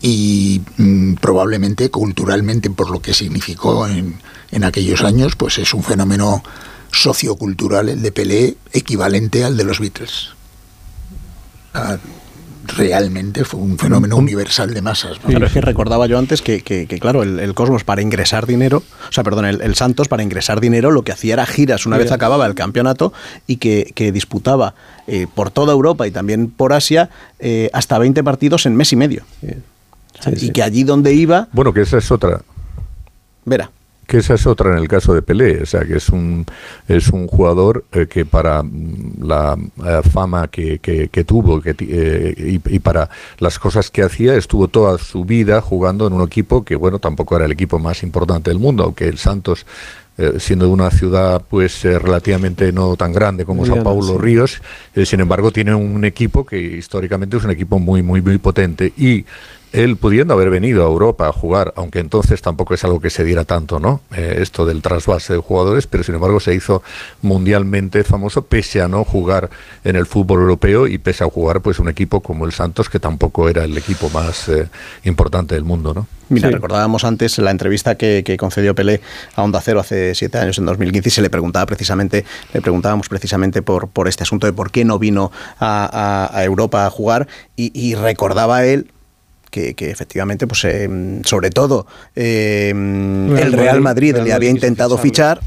y 0.00 0.62
mm, 0.78 1.14
probablemente 1.14 1.90
culturalmente 1.90 2.70
por 2.70 2.90
lo 2.90 3.00
que 3.00 3.12
significó 3.12 3.86
en, 3.86 4.18
en, 4.50 4.64
aquellos 4.64 5.02
años, 5.02 5.36
pues 5.36 5.58
es 5.58 5.74
un 5.74 5.82
fenómeno 5.82 6.42
sociocultural 6.90 7.90
el 7.90 8.02
de 8.02 8.12
Pelé 8.12 8.56
equivalente 8.72 9.44
al 9.44 9.56
de 9.56 9.64
los 9.64 9.78
Beatles. 9.78 10.30
Ah, 11.74 11.98
realmente 12.76 13.44
fue 13.44 13.60
un 13.60 13.78
fenómeno 13.78 14.16
universal 14.16 14.72
de 14.74 14.82
masas. 14.82 15.18
Pero 15.26 15.46
es 15.46 15.52
que 15.52 15.60
recordaba 15.60 16.06
yo 16.06 16.18
antes 16.18 16.42
que, 16.42 16.62
que, 16.62 16.86
claro, 16.98 17.22
el, 17.22 17.54
Cosmos 17.54 17.84
para 17.84 18.02
ingresar 18.02 18.46
dinero, 18.46 18.82
o 19.08 19.12
sea, 19.12 19.24
perdón, 19.24 19.46
el, 19.46 19.74
Santos 19.74 20.08
para 20.08 20.22
ingresar 20.22 20.60
dinero 20.60 20.90
lo 20.90 21.02
que 21.02 21.12
hacía 21.12 21.34
era 21.34 21.46
giras. 21.46 21.86
Una 21.86 21.98
vez 21.98 22.12
acababa 22.12 22.46
el 22.46 22.54
campeonato 22.54 23.12
y 23.46 23.56
que, 23.56 23.92
que 23.94 24.12
disputaba 24.12 24.74
eh, 25.06 25.26
por 25.32 25.50
toda 25.50 25.72
Europa 25.72 26.06
y 26.06 26.10
también 26.10 26.50
por 26.50 26.72
Asia 26.72 27.10
eh, 27.38 27.70
hasta 27.72 27.98
20 27.98 28.22
partidos 28.22 28.66
en 28.66 28.76
mes 28.76 28.92
y 28.92 28.96
medio. 28.96 29.24
Y 30.36 30.50
que 30.50 30.62
allí 30.62 30.84
donde 30.84 31.14
iba... 31.14 31.48
Bueno, 31.52 31.72
que 31.72 31.82
esa 31.82 31.98
es 31.98 32.10
otra. 32.10 32.42
Verá 33.44 33.70
que 34.10 34.16
esa 34.16 34.34
es 34.34 34.44
otra 34.44 34.72
en 34.72 34.78
el 34.78 34.88
caso 34.88 35.14
de 35.14 35.22
Pelé, 35.22 35.62
o 35.62 35.66
sea, 35.66 35.84
que 35.84 35.98
es 35.98 36.08
un, 36.08 36.44
es 36.88 37.10
un 37.10 37.28
jugador 37.28 37.84
eh, 37.92 38.08
que 38.10 38.24
para 38.24 38.60
mm, 38.60 39.22
la 39.22 39.56
eh, 39.86 40.00
fama 40.02 40.48
que, 40.48 40.80
que, 40.80 41.24
tuvo 41.24 41.60
que, 41.60 41.76
eh, 41.78 42.58
y, 42.66 42.78
para 42.80 43.08
las 43.38 43.60
cosas 43.60 43.88
que 43.88 44.02
hacía, 44.02 44.34
estuvo 44.34 44.66
toda 44.66 44.98
su 44.98 45.24
vida 45.24 45.60
jugando 45.60 46.08
en 46.08 46.14
un 46.14 46.22
equipo 46.22 46.64
que, 46.64 46.74
bueno, 46.74 46.98
tampoco 46.98 47.36
era 47.36 47.44
el 47.44 47.52
equipo 47.52 47.78
más 47.78 48.02
importante 48.02 48.50
del 48.50 48.58
mundo, 48.58 48.82
aunque 48.82 49.06
el 49.06 49.16
Santos 49.16 49.64
siendo 50.38 50.68
una 50.68 50.90
ciudad 50.90 51.40
pues 51.48 51.82
relativamente 51.82 52.72
no 52.72 52.94
tan 52.94 53.10
grande 53.10 53.46
como 53.46 53.64
Sao 53.64 53.82
Paulo 53.82 54.18
Ríos, 54.18 54.60
sin 55.06 55.20
embargo 55.20 55.50
tiene 55.50 55.74
un 55.74 56.04
equipo 56.04 56.44
que 56.44 56.60
históricamente 56.60 57.38
es 57.38 57.44
un 57.44 57.52
equipo 57.52 57.78
muy 57.78 58.02
muy 58.02 58.20
muy 58.20 58.36
potente 58.36 58.92
y 58.98 59.24
él 59.72 59.96
pudiendo 59.96 60.34
haber 60.34 60.50
venido 60.50 60.84
a 60.84 60.88
Europa 60.88 61.28
a 61.28 61.32
jugar, 61.32 61.72
aunque 61.76 62.00
entonces 62.00 62.42
tampoco 62.42 62.74
es 62.74 62.84
algo 62.84 63.00
que 63.00 63.10
se 63.10 63.24
diera 63.24 63.44
tanto, 63.44 63.78
¿no? 63.78 64.00
Eh, 64.14 64.38
esto 64.40 64.66
del 64.66 64.82
trasvase 64.82 65.34
de 65.34 65.38
jugadores, 65.38 65.86
pero 65.86 66.02
sin 66.02 66.14
embargo 66.16 66.40
se 66.40 66.54
hizo 66.54 66.82
mundialmente 67.22 68.02
famoso 68.04 68.42
pese 68.42 68.80
a 68.82 68.88
no 68.88 69.04
jugar 69.04 69.50
en 69.84 69.96
el 69.96 70.06
fútbol 70.06 70.40
europeo 70.40 70.86
y 70.86 70.98
pese 70.98 71.24
a 71.24 71.28
jugar 71.28 71.60
pues 71.60 71.78
un 71.78 71.88
equipo 71.88 72.20
como 72.20 72.46
el 72.46 72.52
Santos 72.52 72.88
que 72.88 72.98
tampoco 72.98 73.48
era 73.48 73.64
el 73.64 73.76
equipo 73.78 74.10
más 74.10 74.48
eh, 74.48 74.68
importante 75.04 75.54
del 75.54 75.64
mundo, 75.64 75.94
¿no? 75.94 76.06
Mira, 76.30 76.48
recordábamos 76.48 77.02
antes 77.02 77.38
la 77.38 77.50
entrevista 77.50 77.96
que, 77.96 78.36
concedió 78.38 78.72
Pelé 78.72 79.00
a 79.34 79.42
Onda 79.42 79.60
Cero 79.60 79.80
hace 79.80 80.14
siete 80.14 80.38
años, 80.38 80.58
en 80.58 80.66
2015, 80.66 81.08
y 81.08 81.10
se 81.10 81.22
le 81.22 81.28
preguntaba 81.28 81.66
precisamente, 81.66 82.24
le 82.54 82.60
preguntábamos 82.60 83.08
precisamente 83.08 83.62
por, 83.62 83.88
por 83.88 84.06
este 84.06 84.22
asunto 84.22 84.46
de 84.46 84.52
por 84.52 84.70
qué 84.70 84.84
no 84.84 85.00
vino 85.00 85.32
a, 85.58 86.40
Europa 86.44 86.86
a 86.86 86.90
jugar, 86.90 87.26
y, 87.56 87.72
y 87.74 87.96
recordaba 87.96 88.64
él 88.64 88.86
que, 89.50 89.74
efectivamente, 89.78 90.46
pues 90.46 90.64
eh, 90.64 90.88
sobre 91.24 91.50
todo 91.50 91.86
eh, 92.14 92.70
el 92.70 93.52
Real 93.52 93.80
Madrid, 93.80 94.16
le 94.16 94.32
había 94.32 94.50
intentado 94.50 94.96
fichar, 94.96 95.40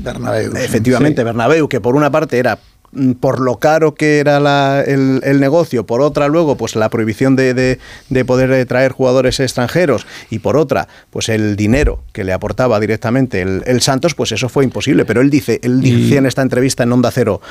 efectivamente 0.56 1.24
Bernabéu, 1.24 1.68
que 1.68 1.82
por 1.82 1.96
una 1.96 2.12
parte 2.12 2.38
era 2.38 2.60
mm, 2.92 3.14
por 3.14 3.40
lo 3.40 3.58
caro 3.58 3.96
que 3.96 4.20
era 4.20 4.82
el, 4.82 5.40
negocio, 5.40 5.86
por 5.86 6.02
otra 6.02 6.28
luego 6.28 6.58
pues 6.58 6.76
la 6.76 6.90
prohibición 6.90 7.36
de, 7.36 7.80
poder 8.26 8.52
eh, 8.52 8.66
traer 8.66 8.92
jugadores 8.92 9.40
extranjeros 9.40 10.06
y 10.30 10.40
por 10.40 10.58
otra 10.58 10.88
pues 11.10 11.30
el 11.30 11.56
dinero 11.56 12.04
que 12.12 12.24
le 12.24 12.34
aportaba 12.34 12.80
directamente 12.80 13.42
el, 13.42 13.82
Santos, 13.82 14.16
pues 14.16 14.32
eso 14.32 14.50
fue 14.50 14.64
imposible. 14.64 15.06
Pero 15.06 15.22
él 15.22 15.30
dice, 15.30 15.60
él 15.64 15.82
dice 15.82 16.18
en 16.18 16.26
esta 16.26 16.42
entrevista 16.42 16.84
en 16.84 16.92
Onda 16.92 17.12
Cero, 17.12 17.42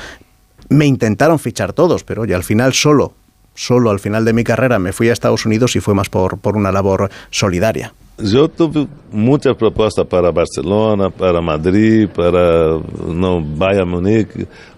me 0.69 0.85
intentaron 0.85 1.39
fichar 1.39 1.73
todos, 1.73 2.03
pero 2.03 2.21
oye, 2.21 2.33
al 2.33 2.43
final 2.43 2.73
solo 2.73 3.13
solo 3.53 3.89
al 3.89 3.99
final 3.99 4.25
de 4.25 4.33
mi 4.33 4.43
carrera 4.43 4.79
me 4.79 4.93
fui 4.93 5.09
a 5.09 5.13
Estados 5.13 5.45
Unidos 5.45 5.75
y 5.75 5.79
fue 5.79 5.93
más 5.93 6.09
por, 6.09 6.37
por 6.37 6.55
una 6.55 6.71
labor 6.71 7.09
solidaria. 7.29 7.93
Yo 8.19 8.47
tuve 8.47 8.87
muchas 9.11 9.55
propuestas 9.55 10.05
para 10.05 10.29
Barcelona, 10.29 11.09
para 11.09 11.41
Madrid, 11.41 12.07
para 12.07 12.79
no 13.07 13.43
Bayern 13.43 13.89
Múnich, 13.89 14.29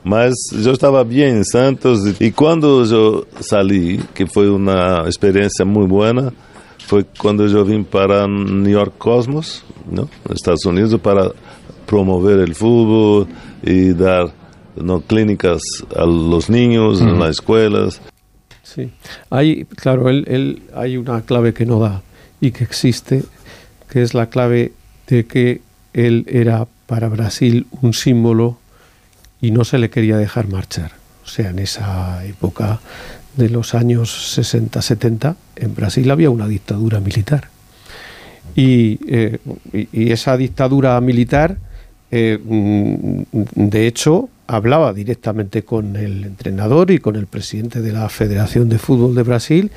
mas 0.06 0.34
yo 0.64 0.72
estaba 0.72 1.04
bien 1.04 1.38
en 1.38 1.46
Santos 1.46 2.00
y 2.18 2.32
cuando 2.32 2.86
yo 2.86 3.26
salí, 3.42 4.00
que 4.14 4.26
fue 4.26 4.50
una 4.50 5.02
experiencia 5.06 5.66
muy 5.66 5.86
buena, 5.86 6.32
fue 6.88 7.04
cuando 7.20 7.46
yo 7.48 7.66
vine 7.66 7.84
para 7.84 8.26
New 8.26 8.72
York 8.72 8.94
Cosmos, 8.98 9.66
¿no? 9.92 10.08
Estados 10.30 10.66
Unidos, 10.66 10.98
para 11.02 11.30
promover 11.86 12.40
el 12.40 12.56
fútbol 12.56 13.28
y 13.62 13.94
dar 13.94 14.32
¿no? 14.76 15.02
clínicas 15.02 15.62
a 15.96 16.06
los 16.06 16.50
niños 16.50 17.02
en 17.02 17.20
las 17.20 17.32
escuelas. 17.32 18.02
Sí, 18.66 18.92
hay, 19.30 19.66
claro, 19.66 20.10
él, 20.10 20.26
él, 20.28 20.64
hay 20.74 20.98
una 20.98 21.22
clave 21.22 21.54
que 21.54 21.68
no 21.68 21.80
da 21.80 22.02
y 22.42 22.50
que 22.50 22.64
existe, 22.64 23.24
que 23.88 24.02
es 24.02 24.16
la 24.16 24.30
clave 24.30 24.74
de 25.08 25.28
que 25.28 25.62
él 25.94 26.26
era 26.28 26.68
para 26.88 27.08
Brasil 27.08 27.68
un 27.82 27.94
símbolo 27.94 28.58
y 29.40 29.52
no 29.52 29.64
se 29.66 29.78
le 29.78 29.92
quería 29.92 30.18
dejar 30.18 30.48
marchar. 30.48 30.94
O 31.24 31.28
sea, 31.28 31.52
en 31.52 31.60
esa 31.60 32.26
época 32.26 32.80
de 33.38 33.50
los 33.50 33.76
años 33.76 34.38
60-70, 34.38 35.36
en 35.58 35.76
Brasil 35.76 36.10
había 36.10 36.32
una 36.32 36.48
dictadura 36.48 37.00
militar. 37.00 37.50
Y, 38.56 39.00
eh, 39.08 39.40
esa 39.92 40.38
dictadura 40.38 41.00
militar, 41.02 41.58
eh, 42.10 42.40
mm, 42.44 43.22
de 43.56 43.88
hecho, 43.88 44.30
hablaba 44.48 44.94
directamente 44.94 45.64
con 45.64 45.96
el 45.96 46.24
entrenador 46.24 46.92
y 46.92 47.00
con 47.00 47.16
el 47.16 47.28
presidente 47.28 47.82
de 47.82 47.92
la 47.92 48.10
Federación 48.10 48.70
de 48.70 48.80
Fútbol 48.80 49.16
de 49.16 49.24
Brasil 49.24 49.72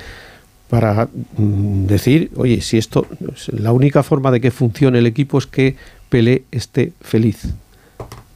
para 0.68 1.08
mm, 1.36 1.86
decir, 1.86 2.30
oye, 2.36 2.60
si 2.60 2.78
esto, 2.78 3.06
la 3.48 3.72
única 3.72 4.02
forma 4.02 4.30
de 4.30 4.40
que 4.40 4.50
funcione 4.50 4.98
el 4.98 5.06
equipo 5.06 5.38
es 5.38 5.46
que 5.46 5.76
Pelé 6.08 6.44
esté 6.50 6.92
feliz. 7.00 7.48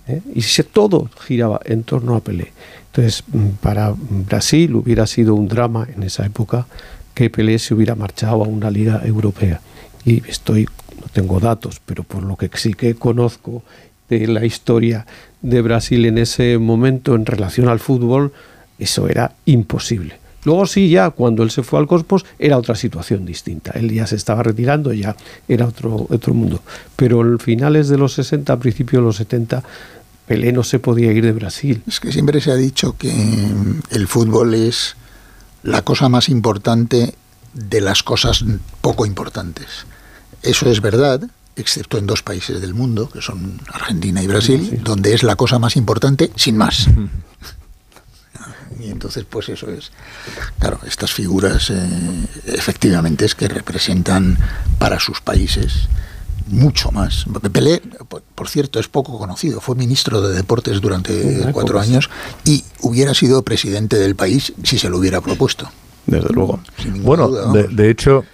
¿eh? 0.08 0.20
Y 0.34 0.42
si 0.42 0.62
todo 0.62 1.10
giraba 1.20 1.60
en 1.64 1.84
torno 1.84 2.16
a 2.16 2.20
Pelé. 2.20 2.52
Entonces, 2.86 3.24
mm, 3.26 3.48
para 3.60 3.94
Brasil 3.96 4.74
hubiera 4.74 5.06
sido 5.06 5.34
un 5.34 5.48
drama 5.48 5.86
en 5.94 6.02
esa 6.02 6.24
época 6.24 6.66
que 7.14 7.28
Pelé 7.30 7.58
se 7.58 7.74
hubiera 7.74 7.94
marchado 7.94 8.44
a 8.44 8.48
una 8.48 8.70
liga 8.70 9.02
europea. 9.04 9.60
Y 10.04 10.26
estoy, 10.28 10.66
no 11.00 11.08
tengo 11.12 11.38
datos, 11.38 11.80
pero 11.84 12.02
por 12.02 12.22
lo 12.22 12.36
que 12.36 12.50
sí 12.54 12.72
que 12.72 12.94
conozco 12.94 13.62
de 14.08 14.26
la 14.26 14.44
historia 14.44 15.06
de 15.42 15.62
Brasil 15.62 16.06
en 16.06 16.18
ese 16.18 16.58
momento 16.58 17.14
en 17.14 17.26
relación 17.26 17.68
al 17.68 17.80
fútbol, 17.80 18.32
eso 18.78 19.08
era 19.08 19.32
imposible. 19.44 20.22
Luego 20.44 20.66
sí, 20.66 20.88
ya 20.90 21.10
cuando 21.10 21.42
él 21.42 21.50
se 21.50 21.62
fue 21.62 21.78
al 21.78 21.86
Cosmos 21.86 22.24
era 22.38 22.58
otra 22.58 22.74
situación 22.74 23.24
distinta. 23.24 23.72
Él 23.72 23.92
ya 23.92 24.06
se 24.06 24.16
estaba 24.16 24.42
retirando, 24.42 24.92
ya 24.92 25.14
era 25.46 25.66
otro, 25.66 26.06
otro 26.10 26.34
mundo. 26.34 26.62
Pero 26.96 27.20
en 27.22 27.38
finales 27.38 27.88
de 27.88 27.98
los 27.98 28.14
60, 28.14 28.52
a 28.52 28.58
principios 28.58 29.02
de 29.02 29.06
los 29.06 29.16
70, 29.16 29.62
Pelé 30.26 30.52
no 30.52 30.64
se 30.64 30.78
podía 30.78 31.12
ir 31.12 31.24
de 31.24 31.32
Brasil. 31.32 31.82
Es 31.86 32.00
que 32.00 32.12
siempre 32.12 32.40
se 32.40 32.50
ha 32.50 32.56
dicho 32.56 32.96
que 32.96 33.12
el 33.90 34.08
fútbol 34.08 34.54
es 34.54 34.96
la 35.62 35.82
cosa 35.82 36.08
más 36.08 36.28
importante 36.28 37.14
de 37.54 37.80
las 37.80 38.02
cosas 38.02 38.44
poco 38.80 39.06
importantes. 39.06 39.86
Eso 40.42 40.68
es 40.68 40.80
verdad, 40.80 41.22
excepto 41.56 41.98
en 41.98 42.06
dos 42.06 42.22
países 42.22 42.60
del 42.60 42.74
mundo, 42.74 43.08
que 43.08 43.20
son 43.20 43.60
Argentina 43.72 44.22
y 44.22 44.26
Brasil, 44.26 44.80
donde 44.82 45.14
es 45.14 45.22
la 45.22 45.36
cosa 45.36 45.58
más 45.58 45.76
importante 45.76 46.30
sin 46.36 46.56
más. 46.56 46.88
Y 48.80 48.90
entonces, 48.90 49.24
pues 49.28 49.48
eso 49.48 49.70
es. 49.70 49.92
Claro, 50.58 50.80
estas 50.86 51.12
figuras 51.12 51.70
eh, 51.70 52.26
efectivamente 52.46 53.24
es 53.24 53.34
que 53.34 53.46
representan 53.46 54.36
para 54.78 54.98
sus 54.98 55.20
países 55.20 55.88
mucho 56.48 56.90
más. 56.90 57.24
Pelé, 57.52 57.80
por 58.34 58.48
cierto, 58.48 58.80
es 58.80 58.88
poco 58.88 59.18
conocido. 59.18 59.60
Fue 59.60 59.76
ministro 59.76 60.20
de 60.20 60.34
Deportes 60.34 60.80
durante 60.80 61.50
cuatro 61.52 61.78
años 61.78 62.10
y 62.44 62.64
hubiera 62.80 63.14
sido 63.14 63.42
presidente 63.42 63.98
del 63.98 64.16
país 64.16 64.52
si 64.64 64.78
se 64.78 64.88
lo 64.88 64.98
hubiera 64.98 65.20
propuesto. 65.20 65.70
Desde 66.06 66.30
luego. 66.30 66.60
Bueno, 67.02 67.28
de, 67.28 67.90
hecho, 67.90 68.24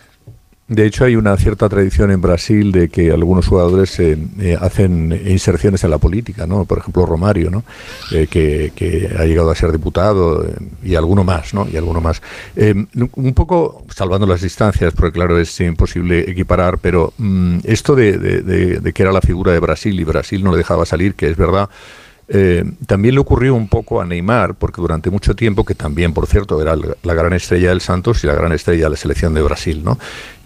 de 0.68 0.84
hecho, 0.84 1.04
hay 1.04 1.16
una 1.16 1.34
cierta 1.38 1.66
tradición 1.66 2.10
en 2.10 2.20
Brasil 2.20 2.72
de 2.72 2.90
que 2.90 3.10
algunos 3.10 3.46
jugadores 3.46 3.98
eh, 4.00 4.18
eh, 4.38 4.54
hacen 4.60 5.18
inserciones 5.26 5.82
en 5.82 5.90
la 5.90 5.96
política, 5.96 6.46
¿no? 6.46 6.66
Por 6.66 6.76
ejemplo, 6.76 7.06
Romario, 7.06 7.50
¿no? 7.50 7.64
Eh, 8.12 8.26
que, 8.26 9.10
ha 9.18 9.24
llegado 9.24 9.50
a 9.50 9.54
ser 9.54 9.72
diputado 9.72 10.46
y 10.84 10.94
alguno 10.94 11.24
más, 11.24 11.54
¿no? 11.54 11.66
Y 11.72 11.78
alguno 11.78 12.02
más. 12.02 12.20
un 13.14 13.32
poco 13.32 13.86
salvando 13.94 14.26
las 14.26 14.42
distancias, 14.42 14.92
porque 14.92 15.12
claro, 15.12 15.38
es 15.38 15.58
imposible 15.60 16.30
equiparar, 16.30 16.76
pero 16.76 17.14
mm, 17.16 17.60
esto 17.64 17.94
de, 17.94 18.18
de, 18.18 18.92
que 18.92 19.02
era 19.02 19.10
la 19.10 19.22
figura 19.22 19.52
de 19.52 19.60
Brasil 19.60 19.98
y 19.98 20.04
Brasil 20.04 20.44
no 20.44 20.52
le 20.52 20.58
dejaba 20.58 20.84
salir, 20.84 21.14
que 21.14 21.30
es 21.30 21.36
verdad. 21.38 21.70
también 22.86 23.14
le 23.14 23.20
ocurrió 23.22 23.54
un 23.54 23.68
poco 23.68 24.02
a 24.02 24.04
Neymar, 24.04 24.54
porque 24.56 24.82
durante 24.82 25.08
mucho 25.08 25.34
tiempo, 25.34 25.64
que 25.64 25.74
también, 25.74 26.12
por 26.12 26.26
cierto, 26.26 26.60
era 26.60 26.76
la 26.76 27.14
gran 27.14 27.32
estrella 27.32 27.70
del 27.70 27.80
Santos 27.80 28.22
y 28.22 28.26
la 28.26 28.34
gran 28.34 28.52
estrella 28.52 28.84
de 28.84 28.90
la 28.90 28.96
selección 28.96 29.32
de 29.32 29.40
Brasil, 29.40 29.82
¿no? 29.82 29.98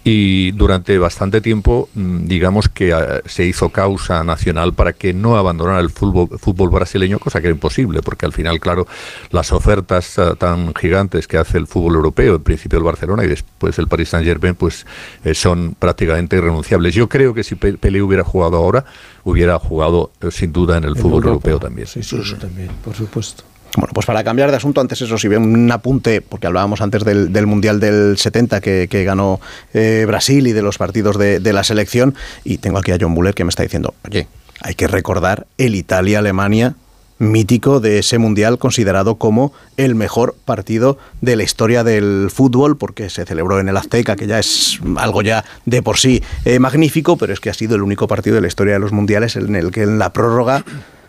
Y 0.03 0.51
durante 0.51 0.97
bastante 0.97 1.39
tiempo 1.39 1.89
mm, 1.93 2.25
digamos 2.25 2.67
que 2.67 2.89
eh, 2.91 3.21
se 3.25 3.45
hizo 3.45 3.69
causa 3.69 4.23
nacional 4.23 4.73
para 4.73 4.93
que 4.93 5.13
no 5.13 5.37
abandonara 5.37 5.79
el 5.79 5.89
fútbol, 5.89 6.37
fútbol 6.39 6.69
brasileño, 6.69 7.19
cosa 7.19 7.39
que 7.39 7.47
era 7.47 7.55
imposible, 7.55 8.01
porque 8.01 8.25
al 8.25 8.33
final, 8.33 8.59
claro, 8.59 8.85
las 9.31 9.51
ofertas 9.51 10.17
eh, 10.17 10.33
tan 10.37 10.73
gigantes 10.75 11.27
que 11.27 11.37
hace 11.37 11.57
el 11.57 11.67
fútbol 11.67 11.95
europeo, 11.95 12.35
en 12.35 12.43
principio 12.43 12.77
el 12.79 12.83
Barcelona 12.83 13.23
y 13.23 13.27
después 13.27 13.79
el 13.79 13.87
Paris 13.87 14.09
Saint 14.09 14.27
Germain, 14.27 14.55
pues 14.55 14.85
eh, 15.23 15.33
son 15.33 15.75
prácticamente 15.77 16.35
irrenunciables. 16.35 16.93
Yo 16.93 17.07
creo 17.07 17.33
que 17.33 17.43
si 17.43 17.55
Pelé 17.55 18.01
hubiera 18.01 18.23
jugado 18.23 18.57
ahora, 18.57 18.85
hubiera 19.23 19.57
jugado 19.57 20.11
sin 20.31 20.51
duda 20.51 20.77
en 20.77 20.83
el 20.83 20.97
fútbol 20.97 21.23
europeo 21.23 21.59
también. 21.59 21.87
Sí, 21.87 22.03
sí, 22.03 22.17
también, 22.39 22.69
por 22.83 22.93
supuesto. 22.93 23.43
Bueno, 23.75 23.91
pues 23.93 24.05
para 24.05 24.23
cambiar 24.23 24.51
de 24.51 24.57
asunto, 24.57 24.81
antes 24.81 25.01
eso, 25.01 25.17
si 25.17 25.27
bien 25.27 25.41
un 25.41 25.71
apunte, 25.71 26.21
porque 26.21 26.47
hablábamos 26.47 26.81
antes 26.81 27.03
del, 27.03 27.47
Mundial 27.47 27.79
del 27.79 28.17
70 28.17 28.61
que, 28.61 29.03
ganó 29.03 29.39
eh, 29.73 30.05
Brasil 30.07 30.45
y 30.47 30.51
de 30.51 30.61
los 30.61 30.77
partidos 30.77 31.17
de, 31.17 31.53
la 31.53 31.63
selección, 31.63 32.15
y 32.43 32.59
tengo 32.59 32.77
aquí 32.77 32.91
a 32.91 32.97
John 32.99 33.15
Buller 33.15 33.33
que 33.33 33.43
me 33.43 33.49
está 33.49 33.63
diciendo, 33.63 33.95
oye, 34.07 34.27
hay 34.61 34.75
que 34.75 34.87
recordar 34.87 35.47
el 35.57 35.75
Italia-Alemania 35.75 36.75
mítico 37.19 37.79
de 37.79 37.99
ese 37.99 38.17
mundial 38.17 38.57
considerado 38.57 39.15
como 39.15 39.53
el 39.77 39.95
mejor 39.95 40.35
partido 40.45 40.97
de 41.21 41.35
la 41.35 41.43
historia 41.43 41.83
del 41.83 42.29
fútbol 42.33 42.77
porque 42.77 43.09
se 43.09 43.25
celebró 43.25 43.59
en 43.59 43.69
el 43.69 43.77
Azteca 43.77 44.15
que 44.15 44.27
ya 44.27 44.39
es 44.39 44.79
algo 44.97 45.21
ya 45.21 45.45
de 45.65 45.81
por 45.81 45.97
sí 45.97 46.21
eh, 46.43 46.59
magnífico 46.59 47.15
pero 47.15 47.31
es 47.31 47.39
que 47.39 47.49
ha 47.49 47.53
sido 47.53 47.75
el 47.75 47.83
único 47.83 48.07
partido 48.07 48.35
de 48.35 48.41
la 48.41 48.47
historia 48.47 48.73
de 48.73 48.79
los 48.79 48.91
mundiales 48.91 49.35
en 49.35 49.55
el 49.55 49.71
que 49.71 49.83
en 49.83 49.99
la 49.99 50.11
prórroga 50.11 50.65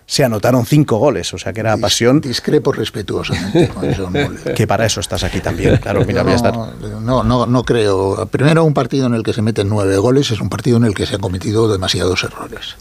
se 0.07 0.25
anotaron 0.25 0.67
cinco 0.67 0.99
goles, 0.99 1.33
o 1.35 1.39
sea 1.39 1.53
que 1.53 1.61
era 1.61 1.77
pasión. 1.77 2.21
Discrepo 2.21 2.73
respetuosamente 2.73 3.69
con 3.75 3.95
John 3.95 4.13
Muller. 4.13 4.55
Que 4.55 4.67
para 4.67 4.87
eso 4.87 5.01
estás 5.01 5.25
aquí 5.25 5.41
también, 5.41 5.77
claro, 5.83 6.05
mira, 6.07 6.23
no, 6.23 7.23
no, 7.23 7.47
no, 7.47 7.65
creo. 7.65 8.27
Primero, 8.27 8.65
un 8.65 8.75
partido 8.75 9.07
en 9.07 9.15
el 9.15 9.23
que 9.23 9.33
se 9.33 9.43
meten 9.43 9.69
nueve 9.69 9.97
goles 9.99 10.31
es 10.31 10.41
un 10.41 10.49
partido 10.49 10.77
en 10.77 10.85
el 10.85 10.95
que 10.95 11.07
se 11.07 11.15
han 11.15 11.21
cometido 11.21 11.71
demasiados 11.71 12.23
errores. 12.25 12.77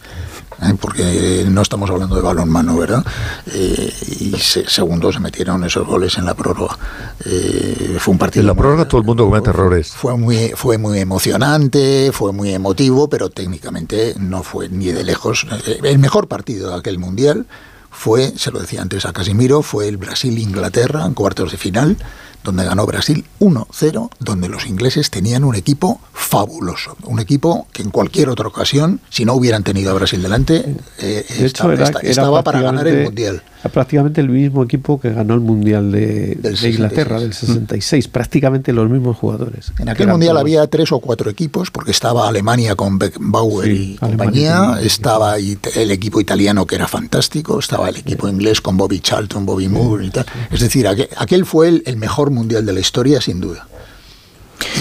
¿Eh? 0.61 0.73
porque 0.79 1.45
no 1.49 1.61
estamos 1.61 1.89
hablando 1.89 2.15
de 2.15 2.21
balón 2.21 2.49
mano, 2.49 2.77
¿verdad? 2.77 3.05
Eh, 3.47 3.93
y 4.19 4.35
segundo, 4.37 5.11
se 5.11 5.19
metieron 5.19 5.63
esos 5.63 5.85
goles 5.87 6.17
en 6.17 6.25
la 6.25 6.33
prórroga. 6.33 6.77
Eh, 7.25 7.97
fue 7.99 8.13
un 8.13 8.17
partido. 8.17 8.41
En 8.41 8.47
la 8.47 8.55
prórroga 8.55 8.87
todo 8.87 9.01
el 9.01 9.07
mundo 9.07 9.25
comete 9.25 9.49
errores. 9.49 9.91
Fue 9.91 10.17
muy, 10.17 10.51
fue 10.55 10.77
muy 10.77 10.99
emocionante, 10.99 12.11
fue 12.11 12.31
muy 12.31 12.53
emotivo, 12.53 13.09
pero 13.09 13.29
técnicamente 13.29 14.15
no 14.19 14.43
fue 14.43 14.69
ni 14.69 14.87
de 14.87 15.03
lejos 15.03 15.45
el 15.83 15.99
mejor 15.99 16.27
partido 16.27 16.69
de 16.71 16.77
aquel 16.77 16.99
mundial. 16.99 17.45
Fue, 17.89 18.33
se 18.37 18.51
lo 18.51 18.59
decía 18.59 18.81
antes 18.81 19.05
a 19.05 19.13
Casimiro, 19.13 19.61
fue 19.61 19.87
el 19.87 19.97
Brasil-Inglaterra 19.97 21.05
en 21.05 21.13
cuartos 21.13 21.51
de 21.51 21.57
final 21.57 21.97
donde 22.43 22.65
ganó 22.65 22.85
Brasil 22.85 23.25
1-0, 23.39 24.09
donde 24.19 24.49
los 24.49 24.65
ingleses 24.65 25.09
tenían 25.09 25.43
un 25.43 25.55
equipo 25.55 25.99
fabuloso, 26.13 26.95
un 27.03 27.19
equipo 27.19 27.67
que 27.71 27.81
en 27.81 27.89
cualquier 27.89 28.29
otra 28.29 28.47
ocasión, 28.47 28.99
si 29.09 29.25
no 29.25 29.33
hubieran 29.33 29.63
tenido 29.63 29.91
a 29.91 29.93
Brasil 29.93 30.21
delante, 30.21 30.75
eh, 30.99 31.25
estaba, 31.39 32.43
para 32.43 32.61
ganar 32.61 32.87
el 32.87 33.05
Mundial. 33.05 33.43
Prácticamente 33.71 34.19
el 34.19 34.29
mismo 34.29 34.63
equipo 34.63 34.99
que 34.99 35.11
ganó 35.11 35.35
el 35.35 35.39
Mundial 35.39 35.91
de, 35.91 36.37
Inglaterra 36.63 37.19
del 37.19 37.33
66, 37.33 38.09
prácticamente 38.09 38.73
los 38.73 38.89
mismos 38.89 39.17
jugadores. 39.17 39.71
En 39.79 39.89
aquel 39.89 40.07
Mundial 40.07 40.37
había 40.37 40.67
tres 40.67 40.91
o 40.91 40.99
cuatro 40.99 41.29
equipos, 41.29 41.71
porque 41.71 41.91
estaba 41.91 42.27
Alemania 42.27 42.75
con 42.75 42.99
Beckenbauer 42.99 43.71
y 43.71 43.95
compañía, 43.95 44.79
estaba 44.81 45.37
el 45.37 45.91
equipo 45.91 46.19
italiano 46.19 46.65
que 46.65 46.75
era 46.75 46.87
fantástico, 46.87 47.59
estaba 47.59 47.89
el 47.89 47.97
equipo 47.97 48.27
inglés 48.27 48.59
con 48.59 48.75
Bobby 48.75 48.99
Charlton, 48.99 49.45
Bobby 49.45 49.69
Moore 49.69 50.07
y 50.07 50.09
tal. 50.09 50.25
Es 50.51 50.59
decir, 50.59 50.87
aquel, 50.87 51.45
fue 51.45 51.69
el, 51.69 51.83
el 51.85 51.97
mejor 51.97 52.31
mundial 52.33 52.65
de 52.65 52.73
la 52.73 52.79
historia, 52.79 53.21
sin 53.21 53.39
duda. 53.39 53.67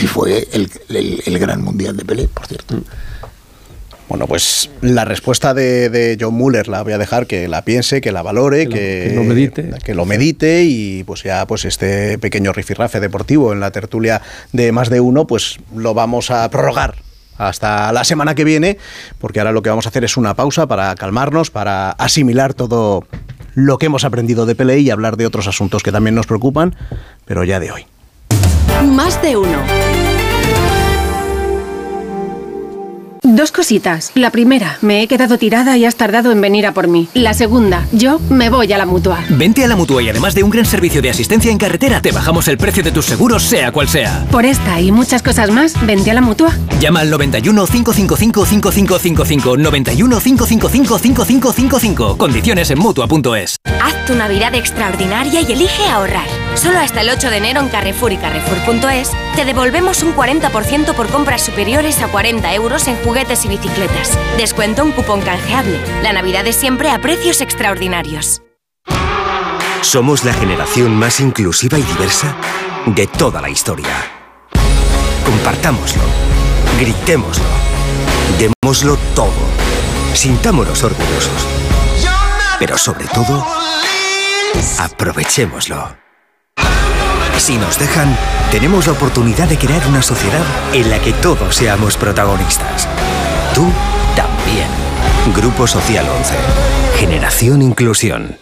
Y 0.02 0.06
fue 0.06 0.48
el, 0.52 0.70
el, 1.24 1.38
gran 1.38 1.62
mundial 1.62 1.96
de 1.96 2.04
Pelé, 2.04 2.28
por 2.28 2.46
cierto. 2.46 2.76
Mm. 2.76 2.82
Bueno, 4.12 4.26
pues 4.26 4.68
la 4.82 5.06
respuesta 5.06 5.54
de, 5.54 6.18
John 6.20 6.34
Muller 6.34 6.68
la 6.68 6.82
voy 6.82 6.92
a 6.92 6.98
dejar 6.98 7.26
que 7.26 7.48
la 7.48 7.64
piense, 7.64 8.02
que 8.02 8.12
la 8.12 8.20
valore, 8.20 8.68
que, 8.68 9.10
lo 9.14 9.24
medite. 9.24 9.70
Que 9.82 9.94
lo 9.94 10.04
medite 10.04 10.64
y 10.64 11.02
pues 11.04 11.22
ya 11.22 11.46
pues 11.46 11.64
este 11.64 12.18
pequeño 12.18 12.52
rifirrafe 12.52 13.00
deportivo 13.00 13.54
en 13.54 13.60
la 13.60 13.70
tertulia 13.70 14.20
de 14.52 14.70
más 14.70 14.90
de 14.90 15.00
uno, 15.00 15.26
pues 15.26 15.56
lo 15.74 15.94
vamos 15.94 16.30
a 16.30 16.46
prorrogar 16.50 16.96
hasta 17.38 17.90
la 17.92 18.04
semana 18.04 18.34
que 18.34 18.44
viene, 18.44 18.76
porque 19.18 19.40
ahora 19.40 19.52
lo 19.52 19.62
que 19.62 19.70
vamos 19.70 19.86
a 19.86 19.88
hacer 19.88 20.04
es 20.04 20.18
una 20.18 20.34
pausa 20.34 20.66
para 20.66 20.94
calmarnos, 20.94 21.50
para 21.50 21.92
asimilar 21.92 22.52
todo 22.52 23.06
lo 23.54 23.78
que 23.78 23.86
hemos 23.86 24.04
aprendido 24.04 24.46
de 24.46 24.54
Pelé 24.54 24.80
y 24.80 24.90
hablar 24.90 25.16
de 25.16 25.26
otros 25.26 25.46
asuntos 25.46 25.82
que 25.82 25.92
también 25.92 26.14
nos 26.14 26.26
preocupan, 26.26 26.74
pero 27.24 27.44
ya 27.44 27.60
de 27.60 27.72
hoy. 27.72 27.86
Más 28.84 29.20
de 29.22 29.36
uno. 29.36 30.11
Dos 33.24 33.52
cositas. 33.52 34.10
La 34.16 34.30
primera, 34.30 34.78
me 34.80 35.00
he 35.00 35.06
quedado 35.06 35.38
tirada 35.38 35.76
y 35.76 35.84
has 35.84 35.94
tardado 35.94 36.32
en 36.32 36.40
venir 36.40 36.66
a 36.66 36.74
por 36.74 36.88
mí. 36.88 37.08
La 37.14 37.34
segunda, 37.34 37.86
yo 37.92 38.18
me 38.30 38.50
voy 38.50 38.72
a 38.72 38.78
la 38.78 38.84
mutua. 38.84 39.20
Vente 39.28 39.64
a 39.64 39.68
la 39.68 39.76
mutua 39.76 40.02
y 40.02 40.08
además 40.08 40.34
de 40.34 40.42
un 40.42 40.50
gran 40.50 40.66
servicio 40.66 41.00
de 41.00 41.10
asistencia 41.10 41.52
en 41.52 41.56
carretera, 41.56 42.02
te 42.02 42.10
bajamos 42.10 42.48
el 42.48 42.58
precio 42.58 42.82
de 42.82 42.90
tus 42.90 43.06
seguros, 43.06 43.44
sea 43.44 43.70
cual 43.70 43.88
sea. 43.88 44.26
Por 44.32 44.44
esta 44.44 44.80
y 44.80 44.90
muchas 44.90 45.22
cosas 45.22 45.52
más, 45.52 45.74
vente 45.86 46.10
a 46.10 46.14
la 46.14 46.20
mutua. 46.20 46.50
Llama 46.80 46.98
al 46.98 47.10
91 47.10 47.64
555 47.64 48.44
5555. 48.44 49.56
91 49.56 50.20
555 50.20 50.98
5555. 50.98 52.18
Condiciones 52.18 52.72
en 52.72 52.80
mutua.es. 52.80 53.56
Haz 53.80 54.04
tu 54.04 54.16
Navidad 54.16 54.52
extraordinaria 54.56 55.42
y 55.42 55.52
elige 55.52 55.86
ahorrar. 55.86 56.26
Solo 56.56 56.80
hasta 56.80 57.02
el 57.02 57.10
8 57.10 57.30
de 57.30 57.36
enero 57.36 57.60
en 57.60 57.68
Carrefour 57.68 58.12
y 58.12 58.16
Carrefour.es 58.16 59.10
te 59.36 59.44
devolvemos 59.46 60.02
un 60.02 60.14
40% 60.14 60.94
por 60.94 61.08
compras 61.08 61.42
superiores 61.42 62.02
a 62.02 62.08
40 62.08 62.54
euros 62.54 62.86
en 62.86 62.96
juguetes 63.12 63.44
y 63.44 63.48
bicicletas. 63.48 64.18
Descuento 64.38 64.82
un 64.82 64.92
cupón 64.92 65.20
canjeable. 65.20 65.78
La 66.02 66.14
Navidad 66.14 66.46
es 66.46 66.56
siempre 66.56 66.90
a 66.90 66.98
precios 66.98 67.42
extraordinarios. 67.42 68.40
Somos 69.82 70.24
la 70.24 70.32
generación 70.32 70.96
más 70.96 71.20
inclusiva 71.20 71.78
y 71.78 71.82
diversa 71.82 72.34
de 72.86 73.06
toda 73.06 73.42
la 73.42 73.50
historia. 73.50 73.92
Compartámoslo, 75.26 76.02
gritémoslo, 76.80 77.44
démoslo 78.38 78.96
todo, 79.14 79.32
sintámonos 80.14 80.82
orgullosos. 80.82 81.46
Pero 82.58 82.78
sobre 82.78 83.04
todo, 83.08 83.44
aprovechémoslo. 84.78 86.01
Si 87.38 87.56
nos 87.56 87.78
dejan, 87.78 88.16
tenemos 88.50 88.86
la 88.86 88.92
oportunidad 88.92 89.48
de 89.48 89.58
crear 89.58 89.86
una 89.88 90.02
sociedad 90.02 90.44
en 90.72 90.90
la 90.90 91.00
que 91.00 91.12
todos 91.12 91.56
seamos 91.56 91.96
protagonistas. 91.96 92.88
Tú 93.54 93.70
también. 94.14 94.68
Grupo 95.34 95.66
Social 95.66 96.06
11. 96.08 96.34
Generación 96.98 97.62
Inclusión. 97.62 98.41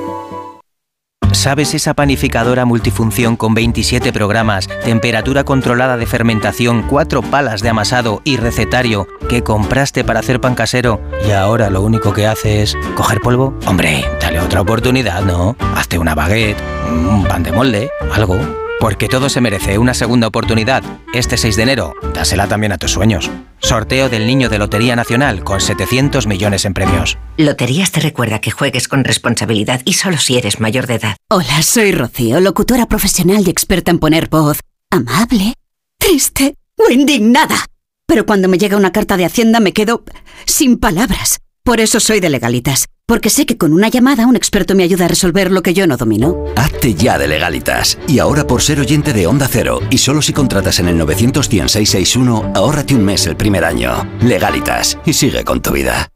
¿Sabes 1.41 1.73
esa 1.73 1.95
panificadora 1.95 2.65
multifunción 2.65 3.35
con 3.35 3.55
27 3.55 4.13
programas, 4.13 4.67
temperatura 4.85 5.43
controlada 5.43 5.97
de 5.97 6.05
fermentación, 6.05 6.83
cuatro 6.83 7.23
palas 7.23 7.63
de 7.63 7.69
amasado 7.69 8.21
y 8.23 8.37
recetario 8.37 9.07
que 9.27 9.41
compraste 9.41 10.03
para 10.03 10.19
hacer 10.19 10.39
pan 10.39 10.53
casero 10.53 11.01
y 11.27 11.31
ahora 11.31 11.71
lo 11.71 11.81
único 11.81 12.13
que 12.13 12.27
hace 12.27 12.61
es 12.61 12.77
coger 12.95 13.21
polvo? 13.21 13.57
Hombre, 13.65 14.05
dale 14.21 14.39
otra 14.39 14.61
oportunidad, 14.61 15.23
¿no? 15.23 15.55
Hazte 15.75 15.97
una 15.97 16.13
baguette, 16.13 16.61
un 16.87 17.25
pan 17.25 17.41
de 17.41 17.51
molde, 17.51 17.89
algo. 18.13 18.37
Porque 18.81 19.07
todo 19.07 19.29
se 19.29 19.41
merece 19.41 19.77
una 19.77 19.93
segunda 19.93 20.25
oportunidad. 20.25 20.83
Este 21.13 21.37
6 21.37 21.55
de 21.55 21.61
enero, 21.61 21.93
dásela 22.15 22.47
también 22.47 22.71
a 22.71 22.79
tus 22.79 22.89
sueños. 22.89 23.29
Sorteo 23.59 24.09
del 24.09 24.25
Niño 24.25 24.49
de 24.49 24.57
Lotería 24.57 24.95
Nacional 24.95 25.43
con 25.43 25.61
700 25.61 26.25
millones 26.25 26.65
en 26.65 26.73
premios. 26.73 27.19
Loterías 27.37 27.91
te 27.91 27.99
recuerda 27.99 28.41
que 28.41 28.49
juegues 28.49 28.87
con 28.87 29.03
responsabilidad 29.03 29.83
y 29.85 29.93
solo 29.93 30.17
si 30.17 30.35
eres 30.35 30.59
mayor 30.59 30.87
de 30.87 30.95
edad. 30.95 31.15
Hola, 31.29 31.61
soy 31.61 31.91
Rocío, 31.91 32.39
locutora 32.39 32.87
profesional 32.87 33.43
y 33.45 33.51
experta 33.51 33.91
en 33.91 33.99
poner 33.99 34.29
voz 34.29 34.59
amable, 34.89 35.53
triste 35.99 36.55
o 36.75 36.91
indignada. 36.91 37.67
Pero 38.07 38.25
cuando 38.25 38.47
me 38.47 38.57
llega 38.57 38.77
una 38.77 38.91
carta 38.91 39.15
de 39.15 39.25
Hacienda 39.25 39.59
me 39.59 39.73
quedo 39.73 40.03
sin 40.47 40.79
palabras. 40.79 41.39
Por 41.63 41.79
eso 41.79 41.99
soy 41.99 42.19
de 42.19 42.31
legalitas, 42.31 42.87
porque 43.05 43.29
sé 43.29 43.45
que 43.45 43.55
con 43.55 43.71
una 43.71 43.87
llamada 43.87 44.25
un 44.25 44.35
experto 44.35 44.73
me 44.73 44.81
ayuda 44.81 45.05
a 45.05 45.07
resolver 45.07 45.51
lo 45.51 45.61
que 45.61 45.75
yo 45.75 45.85
no 45.85 45.95
domino. 45.95 46.45
Hazte 46.55 46.95
ya 46.95 47.19
de 47.19 47.27
legalitas. 47.27 47.99
Y 48.07 48.17
ahora 48.17 48.47
por 48.47 48.63
ser 48.63 48.79
oyente 48.79 49.13
de 49.13 49.27
Onda 49.27 49.47
Cero, 49.47 49.79
y 49.91 49.99
solo 49.99 50.23
si 50.23 50.33
contratas 50.33 50.79
en 50.79 50.87
el 50.87 50.97
91661, 50.97 52.53
ahórrate 52.55 52.95
un 52.95 53.05
mes 53.05 53.27
el 53.27 53.37
primer 53.37 53.63
año. 53.63 54.09
Legalitas. 54.21 54.97
Y 55.05 55.13
sigue 55.13 55.43
con 55.43 55.61
tu 55.61 55.71
vida. 55.71 56.09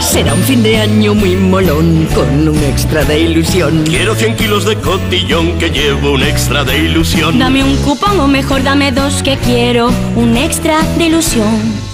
Será 0.00 0.32
un 0.32 0.42
fin 0.42 0.62
de 0.62 0.78
año 0.78 1.14
muy 1.14 1.36
molón, 1.36 2.08
con 2.14 2.48
un 2.48 2.64
extra 2.64 3.04
de 3.04 3.20
ilusión. 3.20 3.84
Quiero 3.84 4.14
100 4.14 4.36
kilos 4.36 4.64
de 4.64 4.76
cotillón 4.76 5.58
que 5.58 5.68
llevo 5.68 6.12
un 6.12 6.22
extra 6.22 6.64
de 6.64 6.78
ilusión. 6.78 7.38
Dame 7.38 7.62
un 7.62 7.76
cupón 7.78 8.18
o 8.18 8.28
mejor 8.28 8.62
dame 8.62 8.92
dos 8.92 9.22
que 9.22 9.36
quiero 9.36 9.90
un 10.16 10.38
extra 10.38 10.80
de 10.96 11.06
ilusión. 11.06 11.93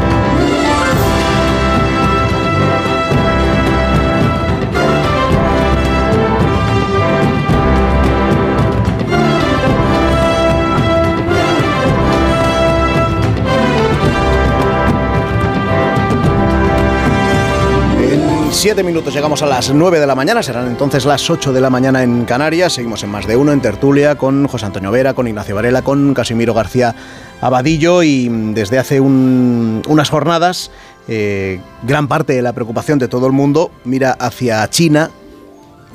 Siete 18.61 18.83
minutos 18.83 19.11
llegamos 19.11 19.41
a 19.41 19.47
las 19.47 19.73
9 19.73 19.99
de 19.99 20.05
la 20.05 20.13
mañana, 20.13 20.43
serán 20.43 20.67
entonces 20.67 21.03
las 21.03 21.27
8 21.27 21.51
de 21.51 21.61
la 21.61 21.71
mañana 21.71 22.03
en 22.03 22.25
Canarias. 22.25 22.73
Seguimos 22.73 23.01
en 23.01 23.09
más 23.09 23.25
de 23.25 23.35
uno 23.35 23.53
en 23.53 23.59
tertulia 23.59 24.19
con 24.19 24.47
José 24.47 24.67
Antonio 24.67 24.91
Vera, 24.91 25.15
con 25.15 25.27
Ignacio 25.27 25.55
Varela, 25.55 25.81
con 25.81 26.13
Casimiro 26.13 26.53
García 26.53 26.93
Abadillo 27.41 28.03
y 28.03 28.29
desde 28.53 28.77
hace 28.77 29.01
unas 29.01 30.09
jornadas 30.11 30.69
eh, 31.07 31.59
gran 31.81 32.07
parte 32.07 32.33
de 32.33 32.43
la 32.43 32.53
preocupación 32.53 32.99
de 32.99 33.07
todo 33.07 33.25
el 33.25 33.33
mundo 33.33 33.71
mira 33.83 34.11
hacia 34.11 34.69
China 34.69 35.09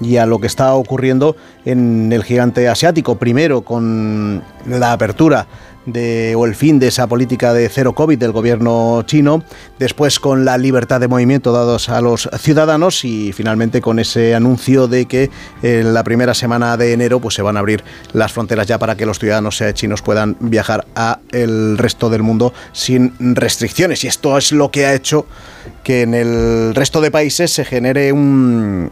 y 0.00 0.16
a 0.16 0.26
lo 0.26 0.40
que 0.40 0.48
está 0.48 0.74
ocurriendo 0.74 1.36
en 1.64 2.12
el 2.12 2.24
gigante 2.24 2.68
asiático. 2.68 3.14
Primero 3.14 3.62
con 3.62 4.42
la 4.66 4.90
apertura 4.90 5.46
de, 5.86 6.34
o 6.36 6.44
el 6.44 6.54
fin 6.54 6.78
de 6.78 6.88
esa 6.88 7.06
política 7.06 7.52
de 7.52 7.68
cero 7.68 7.94
COVID 7.94 8.18
del 8.18 8.32
gobierno 8.32 9.02
chino, 9.06 9.42
después 9.78 10.20
con 10.20 10.44
la 10.44 10.58
libertad 10.58 11.00
de 11.00 11.08
movimiento 11.08 11.52
dados 11.52 11.88
a 11.88 12.00
los 12.00 12.28
ciudadanos 12.38 13.04
y 13.04 13.32
finalmente 13.32 13.80
con 13.80 13.98
ese 13.98 14.34
anuncio 14.34 14.88
de 14.88 15.06
que 15.06 15.30
en 15.62 15.94
la 15.94 16.04
primera 16.04 16.34
semana 16.34 16.76
de 16.76 16.92
enero 16.92 17.20
pues 17.20 17.34
se 17.34 17.42
van 17.42 17.56
a 17.56 17.60
abrir 17.60 17.82
las 18.12 18.32
fronteras 18.32 18.66
ya 18.66 18.78
para 18.78 18.96
que 18.96 19.06
los 19.06 19.18
ciudadanos 19.18 19.62
chinos 19.74 20.02
puedan 20.02 20.36
viajar 20.40 20.86
a 20.94 21.20
el 21.32 21.78
resto 21.78 22.10
del 22.10 22.22
mundo 22.22 22.52
sin 22.72 23.14
restricciones 23.18 24.04
y 24.04 24.08
esto 24.08 24.36
es 24.36 24.52
lo 24.52 24.70
que 24.70 24.86
ha 24.86 24.94
hecho 24.94 25.26
que 25.82 26.02
en 26.02 26.14
el 26.14 26.74
resto 26.74 27.00
de 27.00 27.10
países 27.10 27.52
se 27.52 27.64
genere 27.64 28.12
un 28.12 28.90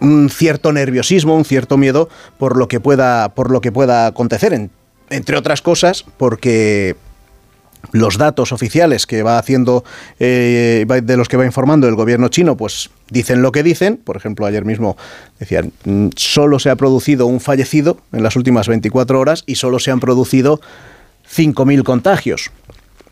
un 0.00 0.28
cierto 0.30 0.72
nerviosismo, 0.72 1.34
un 1.34 1.44
cierto 1.44 1.76
miedo 1.76 2.08
por 2.38 2.56
lo 2.56 2.68
que 2.68 2.80
pueda, 2.80 3.30
por 3.30 3.50
lo 3.50 3.60
que 3.60 3.72
pueda 3.72 4.06
acontecer. 4.06 4.52
En 4.52 4.70
entre 5.10 5.36
otras 5.36 5.62
cosas 5.62 6.04
porque 6.16 6.96
los 7.92 8.18
datos 8.18 8.52
oficiales 8.52 9.06
que 9.06 9.22
va 9.22 9.38
haciendo, 9.38 9.84
eh, 10.18 10.86
de 11.02 11.16
los 11.16 11.28
que 11.28 11.36
va 11.36 11.46
informando 11.46 11.88
el 11.88 11.94
gobierno 11.94 12.28
chino, 12.28 12.56
pues 12.56 12.90
dicen 13.10 13.42
lo 13.42 13.52
que 13.52 13.62
dicen. 13.62 13.96
Por 13.96 14.16
ejemplo, 14.16 14.46
ayer 14.46 14.64
mismo 14.64 14.96
decían, 15.38 15.72
mm, 15.84 16.08
solo 16.16 16.58
se 16.58 16.70
ha 16.70 16.76
producido 16.76 17.26
un 17.26 17.40
fallecido 17.40 17.98
en 18.12 18.22
las 18.22 18.36
últimas 18.36 18.68
24 18.68 19.20
horas 19.20 19.44
y 19.46 19.56
solo 19.56 19.78
se 19.78 19.90
han 19.90 20.00
producido 20.00 20.60
5.000 21.28 21.82
contagios. 21.84 22.50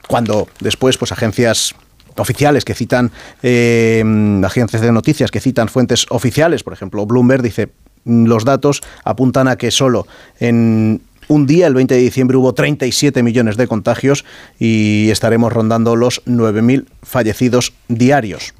Cuando 0.08 0.48
después, 0.60 0.98
pues 0.98 1.12
agencias 1.12 1.74
oficiales 2.16 2.64
que 2.64 2.74
citan, 2.74 3.10
eh, 3.42 4.04
agencias 4.44 4.82
de 4.82 4.92
noticias 4.92 5.30
que 5.30 5.40
citan 5.40 5.68
fuentes 5.68 6.06
oficiales, 6.10 6.62
por 6.62 6.72
ejemplo, 6.72 7.06
Bloomberg 7.06 7.42
dice, 7.42 7.70
mm, 8.04 8.26
los 8.26 8.44
datos 8.44 8.82
apuntan 9.04 9.48
a 9.48 9.56
que 9.56 9.70
solo 9.70 10.06
en 10.38 11.00
un 11.28 11.46
día, 11.46 11.66
el 11.66 11.74
20 11.74 11.94
de 11.94 12.00
diciembre, 12.00 12.36
hubo 12.36 12.54
37 12.54 13.22
millones 13.22 13.56
de 13.56 13.66
contagios 13.66 14.24
y 14.58 15.08
estaremos 15.10 15.52
rondando 15.52 15.96
los 15.96 16.24
9.000 16.26 16.86
fallecidos 17.02 17.72
diarios. 17.88 18.54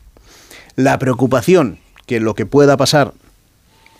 La 0.76 0.98
preocupación 0.98 1.78
que 2.06 2.20
lo 2.20 2.34
que 2.34 2.46
pueda 2.46 2.76
pasar 2.76 3.12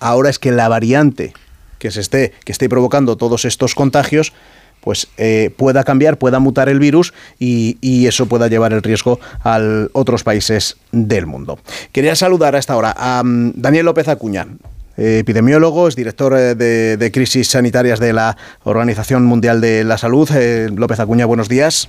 ahora 0.01 0.31
es 0.31 0.39
que 0.39 0.53
la 0.53 0.69
variante 0.69 1.33
que 1.79 1.91
se 1.91 2.01
esté, 2.01 2.33
que 2.45 2.53
esté 2.53 2.69
provocando 2.69 3.17
todos 3.17 3.45
estos 3.45 3.75
contagios, 3.75 4.33
pues 4.81 5.09
eh, 5.17 5.51
pueda 5.57 5.83
cambiar, 5.83 6.19
pueda 6.19 6.39
mutar 6.39 6.69
el 6.69 6.79
virus 6.79 7.15
y, 7.39 8.07
eso 8.07 8.27
pueda 8.27 8.49
llevar 8.49 8.73
el 8.75 8.83
riesgo 8.83 9.19
a 9.43 9.59
otros 9.93 10.25
países 10.25 10.77
del 10.93 11.27
mundo. 11.27 11.59
Quería 11.91 12.15
saludar 12.15 12.55
a 12.55 12.59
esta 12.59 12.77
hora 12.77 12.95
a 12.97 13.23
mm, 13.25 13.53
Daniel 13.57 13.87
López 13.87 14.09
Acuña, 14.09 14.47
epidemiólogo, 14.97 15.89
es 15.89 15.97
director 15.97 16.35
eh, 16.37 16.55
de, 16.55 17.13
crisis 17.13 17.49
sanitarias 17.49 18.01
de 18.01 18.13
la 18.13 18.37
Organización 18.65 19.25
Mundial 19.25 19.61
de 19.61 19.85
la 19.85 19.99
Salud. 19.99 20.29
López 20.77 21.01
Acuña, 21.01 21.27
buenos 21.27 21.49
días. 21.49 21.89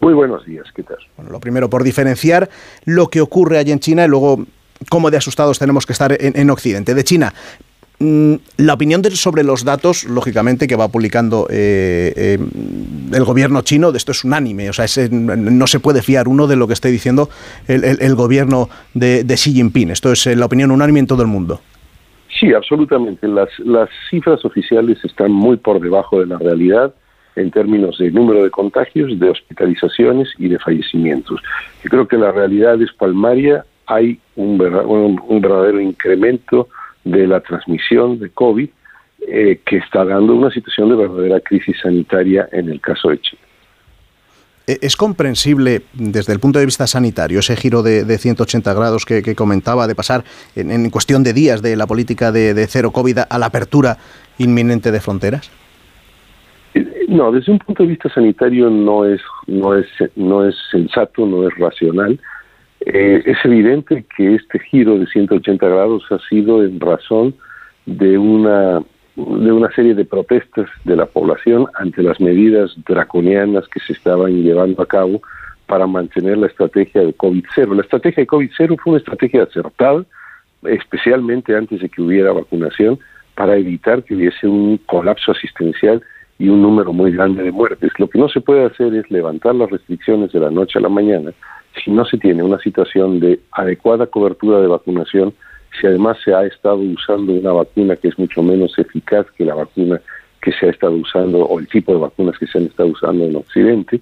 Muy 0.00 0.14
buenos 0.14 0.44
días, 0.46 0.66
¿qué 0.74 0.82
tal? 0.82 0.98
Bueno, 1.16 1.30
lo 1.32 1.40
primero, 1.40 1.68
por 1.68 1.82
diferenciar 1.82 2.48
lo 2.84 3.08
que 3.08 3.20
ocurre 3.20 3.58
allí 3.58 3.72
en 3.72 3.80
China 3.80 4.04
y 4.04 4.08
luego 4.08 4.44
cómo 4.88 5.10
de 5.10 5.18
asustados 5.18 5.58
tenemos 5.58 5.86
que 5.86 5.92
estar 5.92 6.16
en 6.18 6.50
Occidente. 6.50 6.94
De 6.94 7.04
China, 7.04 7.34
Mm, 8.00 8.34
la 8.56 8.74
opinión 8.74 9.04
sobre 9.14 9.44
los 9.44 9.64
datos, 9.64 10.04
lógicamente, 10.04 10.66
que 10.66 10.74
va 10.74 10.88
publicando 10.88 11.46
eh, 11.48 12.12
eh, 12.16 12.38
el 13.12 13.24
gobierno 13.24 13.62
chino, 13.62 13.92
de 13.92 13.98
esto 13.98 14.10
es 14.10 14.24
unánime, 14.24 14.68
o 14.68 14.72
sea, 14.72 14.86
no 15.10 15.66
se 15.68 15.78
puede 15.78 16.02
fiar 16.02 16.26
uno 16.26 16.48
de 16.48 16.56
lo 16.56 16.66
que 16.66 16.72
esté 16.72 16.90
diciendo 16.90 17.30
el, 17.68 18.14
gobierno 18.16 18.68
de, 18.94 19.24
Xi 19.24 19.52
Jinping. 19.52 19.90
Esto 19.90 20.10
es 20.10 20.26
eh, 20.26 20.34
la 20.34 20.46
opinión 20.46 20.72
unánime 20.72 21.00
en 21.00 21.06
todo 21.06 21.22
el 21.22 21.28
mundo. 21.28 21.60
Sí, 22.38 22.52
absolutamente. 22.52 23.28
Las, 23.28 23.48
las 23.60 23.88
cifras 24.10 24.44
oficiales 24.44 24.98
están 25.04 25.32
muy 25.32 25.56
por 25.56 25.80
debajo 25.80 26.20
de 26.20 26.26
la 26.26 26.38
realidad 26.38 26.94
en 27.36 27.50
términos 27.50 27.98
de 27.98 28.10
número 28.10 28.44
de 28.44 28.50
contagios, 28.50 29.18
de 29.18 29.30
hospitalizaciones 29.30 30.28
y 30.38 30.48
de 30.48 30.58
fallecimientos. 30.58 31.40
Yo 31.82 31.90
creo 31.90 32.08
que 32.08 32.16
la 32.16 32.32
realidad 32.32 32.80
es 32.80 32.92
palmaria, 32.92 33.64
hay 33.86 34.18
un, 34.36 34.60
un 35.26 35.40
verdadero 35.40 35.80
incremento 35.80 36.68
de 37.04 37.26
la 37.26 37.40
transmisión 37.40 38.18
de 38.18 38.30
COVID 38.30 38.68
eh, 39.26 39.60
que 39.64 39.78
está 39.78 40.04
dando 40.04 40.34
una 40.34 40.50
situación 40.50 40.90
de 40.90 40.96
verdadera 40.96 41.40
crisis 41.40 41.76
sanitaria 41.80 42.48
en 42.52 42.68
el 42.68 42.80
caso 42.80 43.08
de 43.08 43.20
Chile. 43.20 43.42
E, 44.66 44.78
¿Es 44.82 44.96
comprensible 44.96 45.82
desde 45.92 46.32
el 46.32 46.40
punto 46.40 46.58
de 46.58 46.64
vista 46.64 46.86
sanitario 46.86 47.40
ese 47.40 47.56
giro 47.56 47.82
de, 47.82 48.18
180 48.18 48.72
grados 48.74 49.04
que, 49.04 49.34
comentaba 49.34 49.86
de 49.86 49.94
pasar 49.94 50.24
en, 50.56 50.90
cuestión 50.90 51.22
de 51.22 51.32
días 51.32 51.62
de 51.62 51.76
la 51.76 51.86
política 51.86 52.32
de, 52.32 52.66
cero 52.66 52.90
COVID 52.90 53.18
a 53.28 53.38
la 53.38 53.46
apertura 53.46 53.98
inminente 54.38 54.90
de 54.90 55.00
fronteras? 55.00 55.50
Eh, 56.74 57.06
no, 57.08 57.30
desde 57.30 57.52
un 57.52 57.58
punto 57.58 57.82
de 57.82 57.90
vista 57.90 58.08
sanitario 58.12 58.70
no 58.70 59.04
es, 59.04 59.20
no 59.46 59.76
es, 59.76 59.86
no 60.16 60.46
es 60.48 60.54
sensato, 60.70 61.26
no 61.26 61.46
es 61.46 61.54
racional. 61.58 62.18
Eh, 62.86 63.22
es 63.24 63.38
evidente 63.44 64.04
que 64.16 64.34
este 64.34 64.58
giro 64.58 64.98
de 64.98 65.06
180 65.06 65.66
grados 65.66 66.04
ha 66.10 66.18
sido 66.28 66.64
en 66.64 66.80
razón 66.80 67.34
de 67.86 68.18
una 68.18 68.82
de 69.16 69.52
una 69.52 69.70
serie 69.72 69.94
de 69.94 70.04
protestas 70.04 70.68
de 70.84 70.96
la 70.96 71.06
población 71.06 71.66
ante 71.74 72.02
las 72.02 72.20
medidas 72.20 72.74
draconianas 72.86 73.68
que 73.68 73.80
se 73.80 73.92
estaban 73.92 74.42
llevando 74.42 74.82
a 74.82 74.86
cabo 74.86 75.22
para 75.66 75.86
mantener 75.86 76.38
la 76.38 76.48
estrategia 76.48 77.02
de 77.02 77.16
COVID-0. 77.16 77.74
La 77.74 77.82
estrategia 77.82 78.22
de 78.22 78.26
COVID-0 78.26 78.76
fue 78.82 78.92
una 78.92 78.98
estrategia 78.98 79.44
acertada, 79.44 80.04
especialmente 80.64 81.56
antes 81.56 81.80
de 81.80 81.88
que 81.88 82.02
hubiera 82.02 82.32
vacunación, 82.32 82.98
para 83.34 83.56
evitar 83.56 84.02
que 84.02 84.14
hubiese 84.14 84.46
un 84.46 84.78
colapso 84.86 85.32
asistencial 85.32 86.02
y 86.38 86.48
un 86.48 86.62
número 86.62 86.92
muy 86.92 87.12
grande 87.12 87.42
de 87.42 87.52
muertes. 87.52 87.92
Lo 87.98 88.08
que 88.08 88.18
no 88.18 88.28
se 88.28 88.40
puede 88.40 88.64
hacer 88.64 88.94
es 88.94 89.10
levantar 89.10 89.54
las 89.54 89.70
restricciones 89.70 90.32
de 90.32 90.40
la 90.40 90.50
noche 90.50 90.78
a 90.78 90.82
la 90.82 90.88
mañana 90.88 91.32
si 91.82 91.90
no 91.90 92.04
se 92.04 92.18
tiene 92.18 92.42
una 92.42 92.58
situación 92.58 93.20
de 93.20 93.40
adecuada 93.52 94.06
cobertura 94.06 94.60
de 94.60 94.68
vacunación, 94.68 95.34
si 95.80 95.86
además 95.86 96.18
se 96.24 96.34
ha 96.34 96.44
estado 96.44 96.76
usando 96.76 97.32
una 97.32 97.52
vacuna 97.52 97.96
que 97.96 98.08
es 98.08 98.18
mucho 98.18 98.42
menos 98.42 98.78
eficaz 98.78 99.26
que 99.36 99.44
la 99.44 99.54
vacuna 99.54 100.00
que 100.40 100.52
se 100.52 100.66
ha 100.66 100.70
estado 100.70 100.92
usando 100.92 101.38
o 101.38 101.58
el 101.58 101.66
tipo 101.68 101.92
de 101.92 102.00
vacunas 102.00 102.38
que 102.38 102.46
se 102.46 102.58
han 102.58 102.64
estado 102.64 102.90
usando 102.90 103.24
en 103.24 103.36
Occidente, 103.36 104.00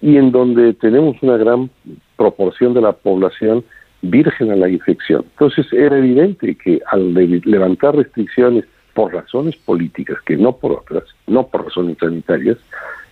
y 0.00 0.16
en 0.16 0.32
donde 0.32 0.72
tenemos 0.74 1.16
una 1.22 1.36
gran 1.36 1.70
proporción 2.16 2.74
de 2.74 2.80
la 2.80 2.92
población 2.92 3.64
virgen 4.00 4.50
a 4.50 4.56
la 4.56 4.68
infección. 4.68 5.24
Entonces 5.32 5.72
era 5.72 5.96
evidente 5.98 6.56
que 6.56 6.80
al 6.90 7.14
levantar 7.14 7.94
restricciones 7.94 8.64
por 8.94 9.12
razones 9.14 9.56
políticas, 9.56 10.18
que 10.26 10.36
no 10.36 10.56
por 10.56 10.72
otras, 10.72 11.04
no 11.26 11.46
por 11.46 11.64
razones 11.64 11.98
sanitarias, 11.98 12.58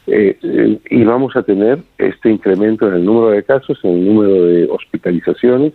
eh, 0.07 0.37
eh, 0.43 0.79
y 0.91 1.05
a 1.05 1.43
tener 1.43 1.79
este 1.99 2.31
incremento 2.31 2.89
en 2.89 2.95
el 2.95 3.05
número 3.05 3.31
de 3.31 3.45
casos, 3.45 3.79
en 3.85 3.91
el 3.91 4.07
número 4.07 4.45
de 4.47 4.65
hospitalizaciones, 4.69 5.73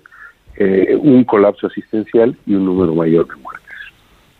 eh, 0.57 0.95
un 0.99 1.23
colapso 1.23 1.67
asistencial 1.67 2.35
y 2.45 2.55
un 2.55 2.65
número 2.65 2.93
mayor 2.93 3.27
de 3.27 3.35
muertes. 3.35 3.65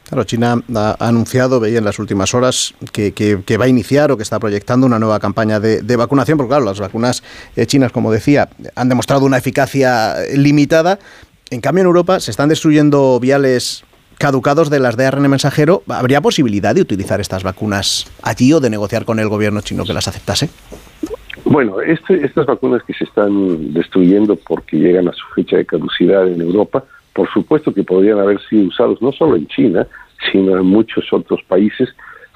Claro, 0.08 0.24
China 0.24 0.62
ha 0.76 0.96
anunciado, 1.00 1.60
veía 1.60 1.80
en 1.80 1.86
las 1.86 1.98
últimas 1.98 2.36
horas, 2.36 2.76
que, 2.92 3.12
que, 3.14 3.58
va 3.58 3.66
a 3.66 3.68
iniciar 3.68 4.12
o 4.12 4.18
que 4.18 4.24
está 4.24 4.40
proyectando 4.40 4.86
una 4.86 5.00
nueva 5.00 5.20
campaña 5.20 5.60
de, 5.60 5.96
vacunación, 5.96 6.38
porque 6.38 6.50
claro, 6.50 6.64
las 6.64 6.80
vacunas 6.80 7.24
chinas, 7.66 7.92
como 7.92 8.12
decía, 8.12 8.50
han 8.76 8.88
demostrado 8.88 9.26
una 9.26 9.38
eficacia 9.38 10.14
limitada. 10.36 11.00
En 11.50 11.60
cambio, 11.60 11.82
en 11.82 11.88
Europa 11.88 12.20
se 12.20 12.30
están 12.30 12.50
destruyendo 12.50 13.20
viales 13.20 13.84
caducados 14.18 14.70
de 14.70 14.80
las 14.80 14.98
de 14.98 15.06
ARN 15.06 15.30
mensajero, 15.30 15.84
¿habría 15.90 16.22
posibilidad 16.22 16.74
de 16.74 16.82
utilizar 16.82 17.20
estas 17.20 17.44
vacunas 17.44 18.08
allí 18.22 18.54
o 18.54 18.60
de 18.60 18.70
negociar 18.70 19.06
con 19.06 19.20
el 19.20 19.30
gobierno 19.30 19.62
chino 19.62 19.84
que 19.84 19.94
las 19.94 20.08
aceptase? 20.08 20.50
Bueno, 21.46 21.80
este, 21.80 22.26
estas 22.26 22.48
vacunas 22.48 22.82
que 22.84 22.94
se 22.94 23.04
están 23.04 23.72
destruyendo 23.72 24.36
porque 24.36 24.78
llegan 24.78 25.08
a 25.08 25.14
su 25.14 25.26
fecha 25.36 25.58
de 25.58 25.66
caducidad 25.66 26.28
en 26.28 26.42
Europa, 26.42 26.84
por 27.14 27.30
supuesto 27.32 27.72
que 27.72 27.84
podrían 27.84 28.18
haber 28.18 28.42
sido 28.50 28.68
usados 28.68 29.00
no 29.00 29.12
solo 29.12 29.36
en 29.36 29.46
China, 29.48 29.86
sino 30.32 30.58
en 30.58 30.66
muchos 30.66 31.14
otros 31.14 31.44
países. 31.44 31.90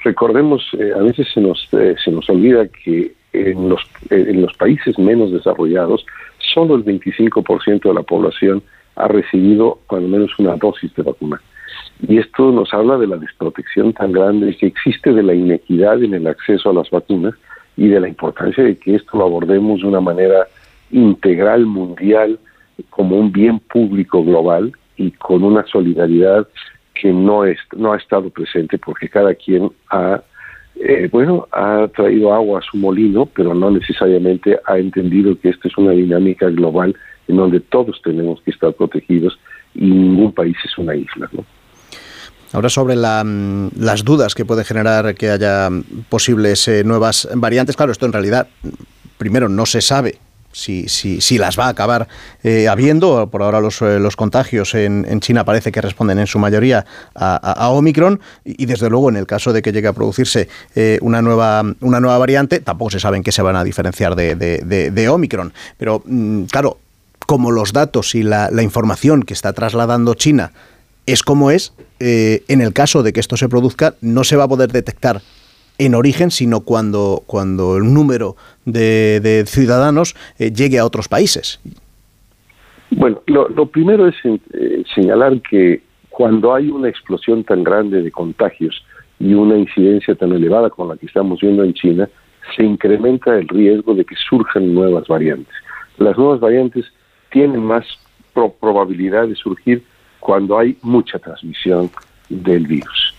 Recordemos, 0.03 0.63
eh, 0.77 0.93
a 0.95 1.01
veces 1.01 1.27
se 1.33 1.41
nos, 1.41 1.67
eh, 1.73 1.95
se 2.03 2.11
nos 2.11 2.29
olvida 2.29 2.67
que 2.67 3.13
en 3.33 3.69
los, 3.69 3.81
en 4.11 4.43
los 4.43 4.53
países 4.53 4.97
menos 4.99 5.31
desarrollados, 5.31 6.05
solo 6.37 6.75
el 6.75 6.85
25% 6.85 7.81
de 7.89 7.93
la 7.93 8.03
población 8.03 8.61
ha 8.95 9.07
recibido 9.07 9.79
cuando 9.87 10.07
menos 10.07 10.37
una 10.37 10.55
dosis 10.55 10.93
de 10.93 11.01
vacuna. 11.01 11.41
Y 12.07 12.19
esto 12.19 12.51
nos 12.51 12.71
habla 12.75 12.97
de 12.97 13.07
la 13.07 13.17
desprotección 13.17 13.91
tan 13.93 14.11
grande 14.11 14.55
que 14.55 14.67
existe, 14.67 15.13
de 15.13 15.23
la 15.23 15.33
inequidad 15.33 16.03
en 16.03 16.13
el 16.13 16.27
acceso 16.27 16.69
a 16.69 16.73
las 16.73 16.89
vacunas 16.91 17.33
y 17.77 17.87
de 17.87 17.99
la 17.99 18.07
importancia 18.07 18.63
de 18.63 18.77
que 18.77 18.95
esto 18.95 19.17
lo 19.17 19.25
abordemos 19.25 19.81
de 19.81 19.87
una 19.87 20.01
manera 20.01 20.47
integral, 20.91 21.65
mundial, 21.65 22.39
como 22.89 23.17
un 23.17 23.31
bien 23.31 23.59
público 23.59 24.23
global 24.23 24.71
y 24.97 25.11
con 25.11 25.43
una 25.43 25.65
solidaridad 25.65 26.47
que 26.93 27.11
no, 27.11 27.45
es, 27.45 27.57
no 27.75 27.93
ha 27.93 27.97
estado 27.97 28.29
presente 28.29 28.77
porque 28.77 29.07
cada 29.07 29.33
quien 29.33 29.71
ha, 29.89 30.21
eh, 30.75 31.07
bueno, 31.11 31.47
ha 31.51 31.87
traído 31.95 32.33
agua 32.33 32.59
a 32.59 32.63
su 32.63 32.77
molino, 32.77 33.25
pero 33.25 33.53
no 33.53 33.71
necesariamente 33.71 34.59
ha 34.65 34.77
entendido 34.77 35.39
que 35.39 35.49
esta 35.49 35.67
es 35.67 35.77
una 35.77 35.91
dinámica 35.91 36.49
global 36.49 36.95
en 37.27 37.37
donde 37.37 37.59
todos 37.59 38.01
tenemos 38.03 38.41
que 38.41 38.51
estar 38.51 38.73
protegidos 38.73 39.39
y 39.75 39.85
ningún 39.85 40.33
país 40.33 40.57
es 40.65 40.77
una 40.77 40.95
isla. 40.95 41.29
¿no? 41.31 41.45
Ahora 42.51 42.69
sobre 42.69 42.95
mm, 42.95 43.69
las 43.77 44.03
dudas 44.03 44.33
que 44.33 44.45
puede 44.45 44.63
generar 44.63 45.13
que 45.15 45.29
haya 45.29 45.69
posibles 46.09 46.67
eh, 46.67 46.83
nuevas 46.83 47.27
variantes, 47.35 47.75
claro, 47.75 47.91
esto 47.91 48.05
en 48.05 48.13
realidad, 48.13 48.47
primero, 49.17 49.49
no 49.49 49.65
se 49.65 49.81
sabe 49.81 50.17
si, 50.51 50.89
si, 50.89 51.21
si, 51.21 51.37
las 51.37 51.59
va 51.59 51.65
a 51.65 51.69
acabar 51.69 52.07
eh, 52.43 52.67
habiendo. 52.67 53.29
Por 53.29 53.43
ahora 53.43 53.61
los, 53.61 53.83
eh, 53.83 53.99
los 53.99 54.15
contagios 54.15 54.73
en, 54.73 55.05
en, 55.07 55.19
China 55.19 55.45
parece 55.45 55.71
que 55.71 55.79
responden 55.79 56.17
en 56.17 56.25
su 56.25 56.39
mayoría 56.39 56.85
a, 57.13 57.69
Omicron 57.69 58.19
y, 58.43 58.65
desde 58.65 58.89
luego 58.89 59.09
en 59.09 59.17
el 59.17 59.27
caso 59.27 59.53
de 59.53 59.61
que 59.61 59.71
llegue 59.71 59.87
a 59.87 59.93
producirse 59.93 60.49
una, 61.01 61.21
nueva, 61.21 61.63
una 61.81 61.99
nueva 61.99 62.17
variante, 62.17 62.61
tampoco 62.61 62.89
se 62.89 62.99
sabe 62.99 63.17
en 63.17 63.23
qué 63.23 63.31
se 63.31 63.43
van 63.43 63.57
a 63.57 63.63
diferenciar 63.63 64.15
de, 64.15 64.35
de, 64.35 65.09
Omicron. 65.09 65.53
Pero 65.77 66.01
mm, 66.03 66.45
claro, 66.45 66.79
como 67.27 67.51
los 67.51 67.73
datos 67.73 68.15
y 68.15 68.23
la, 68.23 68.49
la 68.49 68.63
información 68.63 69.21
que 69.21 69.35
está 69.35 69.53
trasladando 69.53 70.15
China 70.15 70.51
es 71.11 71.23
como 71.23 71.51
es, 71.51 71.73
eh, 71.99 72.43
en 72.47 72.61
el 72.61 72.73
caso 72.73 73.03
de 73.03 73.13
que 73.13 73.19
esto 73.19 73.37
se 73.37 73.49
produzca, 73.49 73.95
no 74.01 74.23
se 74.23 74.35
va 74.35 74.45
a 74.45 74.47
poder 74.47 74.71
detectar 74.71 75.21
en 75.77 75.95
origen, 75.95 76.29
sino 76.29 76.61
cuando, 76.61 77.23
cuando 77.25 77.77
el 77.77 77.93
número 77.93 78.35
de, 78.65 79.43
ciudadanos 79.47 80.15
eh, 80.37 80.51
llegue 80.51 80.77
a 80.77 80.85
otros 80.85 81.07
países. 81.07 81.59
Bueno, 82.91 83.21
lo, 83.27 83.65
primero 83.67 84.07
es 84.07 84.15
eh, 84.25 84.83
señalar 84.93 85.41
que 85.41 85.81
cuando 86.09 86.53
hay 86.53 86.69
una 86.69 86.89
explosión 86.89 87.43
tan 87.43 87.63
grande 87.63 88.01
de 88.01 88.11
contagios 88.11 88.83
y 89.19 89.33
una 89.33 89.57
incidencia 89.57 90.15
tan 90.15 90.33
elevada 90.33 90.69
como 90.69 90.93
la 90.93 90.97
que 90.97 91.05
estamos 91.05 91.39
viendo 91.39 91.63
en 91.63 91.73
China, 91.73 92.09
se 92.55 92.63
incrementa 92.63 93.37
el 93.37 93.47
riesgo 93.47 93.93
de 93.93 94.03
que 94.03 94.15
surjan 94.15 94.73
nuevas 94.73 95.07
variantes. 95.07 95.53
Las 95.97 96.17
nuevas 96.17 96.39
variantes 96.39 96.85
tienen 97.31 97.63
más 97.63 97.85
probabilidad 98.59 99.27
de 99.27 99.35
surgir 99.35 99.83
cuando 100.19 100.57
hay 100.57 100.77
mucha 100.81 101.19
transmisión 101.19 101.89
del 102.29 102.67
virus, 102.67 103.13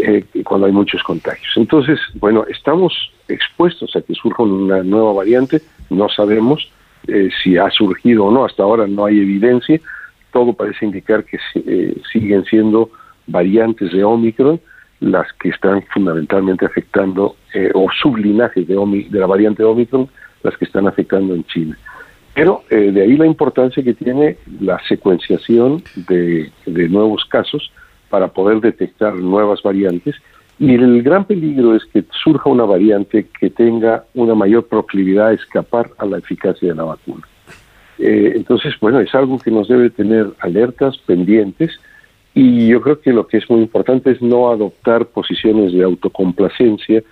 eh, 0.00 0.24
cuando 0.44 0.66
hay 0.66 0.72
muchos 0.72 1.02
contagios. 1.02 1.52
Entonces, 1.56 1.98
bueno, 2.14 2.44
estamos 2.48 2.92
expuestos 3.28 3.94
a 3.96 4.02
que 4.02 4.14
surja 4.14 4.42
una 4.42 4.82
nueva 4.82 5.12
variante, 5.12 5.62
no 5.90 6.08
sabemos 6.08 6.70
eh, 7.06 7.28
si 7.42 7.56
ha 7.56 7.70
surgido 7.70 8.26
o 8.26 8.30
no, 8.30 8.44
hasta 8.44 8.62
ahora 8.62 8.86
no 8.86 9.06
hay 9.06 9.18
evidencia, 9.18 9.80
todo 10.32 10.52
parece 10.52 10.84
indicar 10.86 11.24
que 11.24 11.38
eh, 11.54 11.96
siguen 12.12 12.44
siendo 12.44 12.90
variantes 13.26 13.92
de 13.92 14.04
Omicron 14.04 14.60
las 15.00 15.30
que 15.34 15.50
están 15.50 15.82
fundamentalmente 15.92 16.64
afectando, 16.64 17.36
eh, 17.52 17.70
o 17.74 17.88
sublinajes 17.90 18.66
de, 18.66 19.06
de 19.10 19.18
la 19.18 19.26
variante 19.26 19.62
Omicron, 19.62 20.08
las 20.42 20.56
que 20.56 20.64
están 20.64 20.86
afectando 20.86 21.34
en 21.34 21.44
China. 21.44 21.76
Pero 22.34 22.64
eh, 22.68 22.90
de 22.92 23.02
ahí 23.02 23.16
la 23.16 23.26
importancia 23.26 23.82
que 23.82 23.94
tiene 23.94 24.36
la 24.60 24.80
secuenciación 24.88 25.82
de, 26.08 26.50
nuevos 26.66 27.24
casos 27.26 27.70
para 28.10 28.28
poder 28.28 28.60
detectar 28.60 29.14
nuevas 29.14 29.62
variantes. 29.62 30.16
Y 30.58 30.74
el 30.74 31.02
gran 31.02 31.24
peligro 31.24 31.74
es 31.74 31.84
que 31.86 32.04
surja 32.22 32.50
una 32.50 32.64
variante 32.64 33.26
que 33.40 33.50
tenga 33.50 34.04
una 34.14 34.34
mayor 34.34 34.66
proclividad 34.66 35.28
a 35.28 35.32
escapar 35.32 35.90
a 35.98 36.06
la 36.06 36.18
eficacia 36.18 36.68
de 36.68 36.74
la 36.74 36.84
vacuna. 36.84 37.26
Eh, 37.98 38.32
entonces, 38.34 38.74
bueno, 38.80 39.00
es 39.00 39.14
algo 39.14 39.38
que 39.38 39.50
nos 39.50 39.68
debe 39.68 39.90
tener 39.90 40.26
alertas, 40.40 40.98
pendientes, 41.06 41.72
y 42.34 42.66
yo 42.66 42.80
creo 42.80 43.00
que 43.00 43.12
lo 43.12 43.28
que 43.28 43.38
es 43.38 43.48
muy 43.48 43.60
importante 43.60 44.10
es 44.10 44.20
no 44.20 44.50
adoptar 44.50 45.06
posiciones 45.06 45.72
de 45.72 45.84
autocomplacencia, 45.84 47.02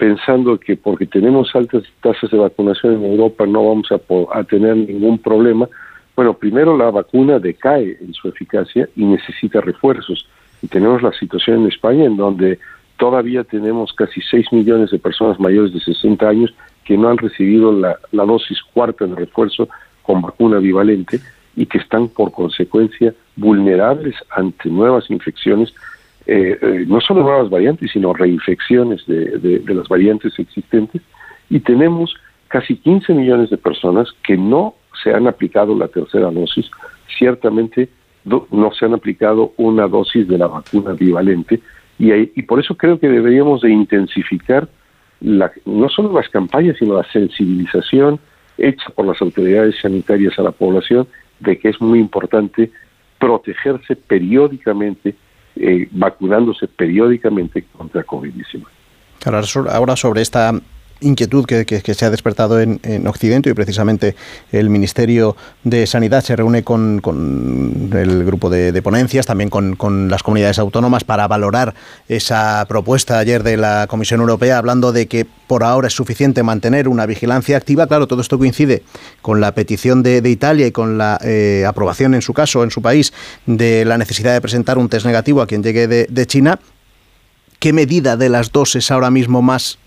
pensando 0.00 0.58
que 0.58 0.78
porque 0.78 1.04
tenemos 1.04 1.54
altas 1.54 1.82
tasas 2.00 2.30
de 2.30 2.38
vacunación 2.38 2.94
en 2.94 3.04
Europa 3.04 3.44
no 3.44 3.68
vamos 3.68 3.88
a, 3.92 4.44
tener 4.44 4.74
ningún 4.74 5.18
problema. 5.18 5.68
Bueno, 6.16 6.32
primero 6.32 6.74
la 6.74 6.90
vacuna 6.90 7.38
decae 7.38 7.98
en 8.00 8.14
su 8.14 8.26
eficacia 8.28 8.88
y 8.96 9.04
necesita 9.04 9.60
refuerzos. 9.60 10.26
Y 10.62 10.68
tenemos 10.68 11.02
la 11.02 11.12
situación 11.12 11.60
en 11.60 11.68
España 11.68 12.06
en 12.06 12.16
donde 12.16 12.58
todavía 12.96 13.44
tenemos 13.44 13.92
casi 13.92 14.22
6 14.22 14.46
millones 14.52 14.90
de 14.90 14.98
personas 14.98 15.38
mayores 15.38 15.74
de 15.74 15.80
60 15.80 16.26
años 16.26 16.54
que 16.86 16.96
no 16.96 17.10
han 17.10 17.18
recibido 17.18 17.70
la, 17.70 17.98
la 18.10 18.24
dosis 18.24 18.58
cuarta 18.72 19.04
de 19.04 19.14
refuerzo 19.14 19.68
con 20.00 20.22
vacuna 20.22 20.60
bivalente 20.60 21.20
y 21.56 21.66
que 21.66 21.76
están 21.76 22.08
por 22.08 22.32
consecuencia 22.32 23.12
vulnerables 23.36 24.14
ante 24.30 24.70
nuevas 24.70 25.10
infecciones, 25.10 25.74
eh, 26.32 26.58
eh, 26.62 26.84
no 26.86 27.00
solo 27.00 27.22
nuevas 27.22 27.50
variantes, 27.50 27.90
sino 27.90 28.12
reinfecciones 28.12 29.04
de, 29.06 29.38
de, 29.38 29.74
las 29.74 29.88
variantes 29.88 30.38
existentes. 30.38 31.02
Y 31.48 31.60
tenemos 31.60 32.14
casi 32.48 32.76
15 32.76 33.14
millones 33.14 33.50
de 33.50 33.56
personas 33.56 34.08
que 34.22 34.36
no 34.36 34.74
se 35.02 35.12
han 35.12 35.26
aplicado 35.26 35.76
la 35.76 35.88
tercera 35.88 36.30
dosis, 36.30 36.70
ciertamente 37.18 37.88
no 38.24 38.70
se 38.78 38.84
han 38.84 38.94
aplicado 38.94 39.54
una 39.56 39.88
dosis 39.88 40.28
de 40.28 40.36
la 40.38 40.46
vacuna 40.46 40.92
bivalente 40.92 41.60
y, 41.98 42.12
y 42.12 42.42
por 42.42 42.60
eso 42.60 42.76
creo 42.76 43.00
que 43.00 43.08
deberíamos 43.08 43.62
de 43.62 43.70
intensificar 43.70 44.68
la, 45.20 45.50
no 45.64 45.88
solo 45.88 46.12
las 46.12 46.28
campañas, 46.28 46.76
sino 46.78 46.94
la 46.94 47.10
sensibilización 47.10 48.20
hecha 48.56 48.90
por 48.94 49.06
las 49.06 49.20
autoridades 49.20 49.80
sanitarias 49.80 50.38
a 50.38 50.42
la 50.42 50.52
población 50.52 51.08
de 51.40 51.58
que 51.58 51.70
es 51.70 51.80
muy 51.80 51.98
importante 51.98 52.70
protegerse 53.18 53.96
periódicamente, 53.96 55.14
eh, 55.56 55.88
vacunándose 55.90 56.68
periódicamente 56.68 57.64
contra 57.76 58.04
COVID-19. 58.04 58.64
Ahora 59.68 59.96
sobre 59.96 60.22
esta 60.22 60.52
inquietud 61.00 61.44
que, 61.46 61.94
se 61.94 62.04
ha 62.04 62.10
despertado 62.10 62.60
en, 62.60 62.80
Occidente 63.06 63.50
y 63.50 63.54
precisamente 63.54 64.14
el 64.52 64.70
Ministerio 64.70 65.36
de 65.64 65.86
Sanidad 65.86 66.22
se 66.22 66.36
reúne 66.36 66.62
con, 66.62 67.00
el 67.92 68.24
grupo 68.24 68.50
de, 68.50 68.80
ponencias, 68.82 69.26
también 69.26 69.50
con, 69.50 70.08
las 70.08 70.22
comunidades 70.22 70.58
autónomas 70.58 71.04
para 71.04 71.26
valorar 71.28 71.74
esa 72.08 72.64
propuesta 72.68 73.18
ayer 73.18 73.42
de 73.42 73.56
la 73.56 73.86
Comisión 73.88 74.20
Europea 74.20 74.58
hablando 74.58 74.92
de 74.92 75.06
que 75.06 75.26
por 75.46 75.64
ahora 75.64 75.88
es 75.88 75.94
suficiente 75.94 76.42
mantener 76.42 76.88
una 76.88 77.06
vigilancia 77.06 77.56
activa. 77.56 77.86
Claro, 77.86 78.06
todo 78.06 78.20
esto 78.20 78.38
coincide 78.38 78.82
con 79.22 79.40
la 79.40 79.52
petición 79.54 80.02
de, 80.02 80.20
Italia 80.30 80.66
y 80.66 80.72
con 80.72 80.96
la 80.96 81.18
eh, 81.24 81.64
aprobación 81.66 82.14
en 82.14 82.22
su 82.22 82.32
caso, 82.32 82.62
en 82.62 82.70
su 82.70 82.82
país, 82.82 83.12
de 83.46 83.84
la 83.84 83.98
necesidad 83.98 84.32
de 84.32 84.40
presentar 84.40 84.78
un 84.78 84.88
test 84.88 85.06
negativo 85.06 85.42
a 85.42 85.46
quien 85.46 85.62
llegue 85.62 85.88
de, 85.88 86.06
de 86.08 86.26
China. 86.26 86.60
¿Qué 87.58 87.72
medida 87.72 88.16
de 88.16 88.28
las 88.28 88.52
dos 88.52 88.76
es 88.76 88.90
ahora 88.90 89.10
mismo 89.10 89.42
más 89.42 89.79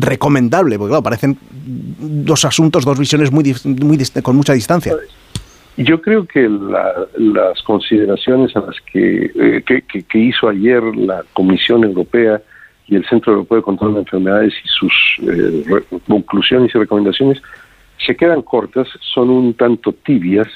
recomendable, 0.00 0.78
porque 0.78 0.90
claro, 0.90 1.02
parecen 1.02 1.38
dos 1.50 2.44
asuntos, 2.44 2.84
dos 2.84 2.98
visiones 2.98 3.30
muy, 3.30 3.54
muy 3.64 3.98
con 4.22 4.36
mucha 4.36 4.52
distancia. 4.52 4.94
Yo 5.76 6.00
creo 6.00 6.24
que 6.24 6.48
las 7.18 7.60
consideraciones 7.62 8.54
a 8.56 8.60
las 8.60 8.76
eh, 8.94 9.62
que, 9.66 9.82
que, 9.82 10.18
hizo 10.18 10.48
ayer 10.48 10.82
la 10.96 11.24
Comisión 11.32 11.82
Europea 11.82 12.40
y 12.86 12.94
el 12.94 13.04
Centro 13.06 13.32
Europeo 13.32 13.56
de 13.56 13.62
Control 13.64 13.94
de 13.94 14.00
Enfermedades 14.00 14.54
y 14.64 14.68
sus 14.68 14.92
eh, 15.22 15.64
conclusiones 16.06 16.72
y 16.74 16.78
recomendaciones 16.78 17.42
se 18.06 18.14
quedan 18.16 18.42
cortas, 18.42 18.86
son 19.14 19.30
un 19.30 19.54
tanto 19.54 19.92
tibias 19.92 20.48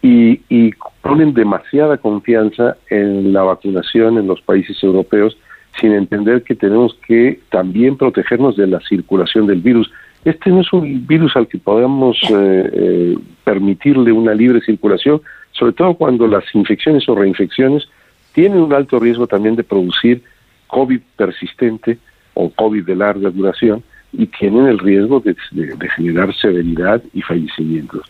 y, 0.00 0.40
y 0.48 0.70
ponen 1.02 1.34
demasiada 1.34 1.98
confianza 1.98 2.76
en 2.88 3.32
la 3.32 3.42
vacunación 3.42 4.16
en 4.16 4.26
los 4.26 4.40
países 4.40 4.82
europeos 4.82 5.36
sin 5.80 5.92
entender 5.92 6.42
que 6.42 6.54
tenemos 6.54 6.96
que 7.06 7.40
también 7.50 7.96
protegernos 7.96 8.56
de 8.56 8.66
la 8.66 8.80
circulación 8.80 9.46
del 9.46 9.60
virus. 9.60 9.90
Este 10.24 10.50
no 10.50 10.60
es 10.60 10.72
un 10.72 11.06
virus 11.06 11.36
al 11.36 11.48
que 11.48 11.58
podamos 11.58 12.18
eh, 12.22 12.70
eh, 12.72 13.18
permitirle 13.44 14.12
una 14.12 14.34
libre 14.34 14.60
circulación, 14.60 15.20
sobre 15.52 15.72
todo 15.72 15.94
cuando 15.94 16.26
las 16.26 16.44
infecciones 16.54 17.08
o 17.08 17.14
reinfecciones 17.14 17.88
tienen 18.32 18.60
un 18.60 18.72
alto 18.72 18.98
riesgo 18.98 19.26
también 19.26 19.56
de 19.56 19.64
producir 19.64 20.22
COVID 20.68 21.00
persistente 21.16 21.98
o 22.34 22.50
COVID 22.50 22.84
de 22.84 22.96
larga 22.96 23.30
duración 23.30 23.82
y 24.12 24.26
tienen 24.26 24.66
el 24.66 24.78
riesgo 24.78 25.20
de, 25.20 25.36
de 25.52 25.88
generar 25.90 26.34
severidad 26.34 27.02
y 27.12 27.22
fallecimientos. 27.22 28.02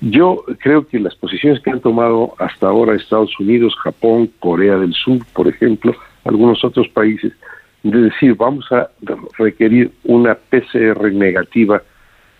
Yo 0.00 0.44
creo 0.58 0.86
que 0.86 0.98
las 0.98 1.14
posiciones 1.14 1.60
que 1.60 1.70
han 1.70 1.80
tomado 1.80 2.34
hasta 2.38 2.68
ahora 2.68 2.94
Estados 2.94 3.38
Unidos, 3.38 3.74
Japón, 3.76 4.30
Corea 4.38 4.78
del 4.78 4.94
Sur, 4.94 5.18
por 5.34 5.46
ejemplo, 5.46 5.94
algunos 6.24 6.64
otros 6.64 6.88
países, 6.88 7.32
de 7.82 8.02
decir, 8.02 8.34
vamos 8.34 8.70
a 8.72 8.90
requerir 9.38 9.90
una 10.04 10.34
PCR 10.34 11.12
negativa 11.12 11.82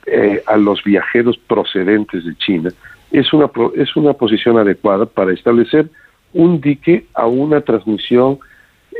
eh, 0.06 0.42
a 0.46 0.56
los 0.56 0.82
viajeros 0.84 1.38
procedentes 1.38 2.24
de 2.24 2.34
China, 2.36 2.70
es 3.10 3.32
una, 3.32 3.50
es 3.76 3.96
una 3.96 4.12
posición 4.12 4.58
adecuada 4.58 5.06
para 5.06 5.32
establecer 5.32 5.88
un 6.32 6.60
dique 6.60 7.06
a 7.14 7.26
una 7.26 7.60
transmisión 7.60 8.38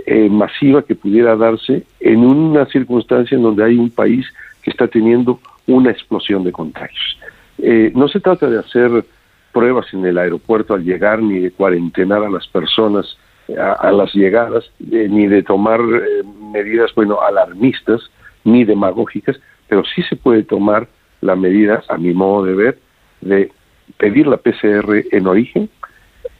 eh, 0.07 0.29
masiva 0.29 0.83
que 0.83 0.95
pudiera 0.95 1.37
darse 1.37 1.85
en 2.01 2.25
una 2.25 2.67
circunstancia 2.67 3.37
en 3.37 3.43
donde 3.43 3.65
hay 3.65 3.77
un 3.77 3.91
país 3.91 4.27
que 4.63 4.71
está 4.71 4.89
teniendo 4.89 5.41
una 5.67 5.91
explosión 5.91 6.43
de 6.43 6.53
contagios. 6.53 7.19
Eh, 7.59 7.93
no 7.95 8.09
se 8.09 8.21
trata 8.21 8.49
de 8.49 8.59
hacer 8.59 9.05
pruebas 9.53 9.93
en 9.93 10.05
el 10.05 10.19
aeropuerto 10.19 10.75
al 10.75 10.85
llegar 10.85 11.23
ni 11.23 11.39
de 11.39 11.51
cuarentenar 11.51 12.25
a 12.25 12.31
las 12.31 12.47
personas 12.49 13.17
a, 13.59 13.91
las 13.93 14.15
llegadas, 14.15 14.71
eh, 14.93 15.09
ni 15.09 15.27
de 15.27 15.43
tomar 15.43 15.81
eh, 15.81 16.23
medidas, 16.53 16.93
bueno, 16.95 17.21
alarmistas, 17.21 18.01
ni 18.45 18.65
demagógicas, 18.65 19.39
pero 19.69 19.83
sí 19.85 20.03
se 20.03 20.17
puede 20.17 20.43
tomar 20.43 20.89
la 21.21 21.37
medida, 21.37 21.83
a 21.89 21.97
mi 21.97 22.13
modo 22.13 22.45
de 22.45 22.55
ver, 22.55 22.79
de 23.21 23.53
pedir 23.97 24.27
la 24.27 24.37
PCR 24.37 25.05
en 25.11 25.27
origen 25.27 25.69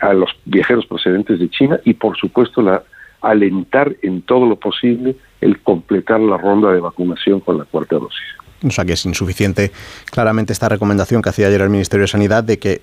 a 0.01 0.13
los 0.13 0.31
viajeros 0.45 0.87
procedentes 0.87 1.39
de 1.39 1.51
China 1.51 1.81
y, 1.85 1.95
por 1.95 2.17
supuesto, 2.17 2.63
la 2.63 2.83
alentar 3.21 3.97
en 4.03 4.23
todo 4.23 4.47
lo 4.47 4.57
posible 4.57 5.17
el 5.41 5.61
completar 5.61 6.21
la 6.21 6.39
ronda 6.39 6.73
de 6.73 6.81
vacunación 6.81 7.41
con 7.41 7.59
la 7.59 7.65
cuarta 7.65 7.97
dosis. 7.97 8.27
O 8.65 8.71
sea 8.71 8.85
que 8.85 8.93
es 8.93 9.07
insuficiente 9.07 9.71
claramente 10.11 10.53
esta 10.53 10.69
recomendación 10.69 11.23
que 11.23 11.31
hacía 11.31 11.47
ayer 11.47 11.61
el 11.63 11.71
Ministerio 11.71 12.03
de 12.03 12.09
Sanidad 12.09 12.45
de 12.45 12.59
que 12.59 12.83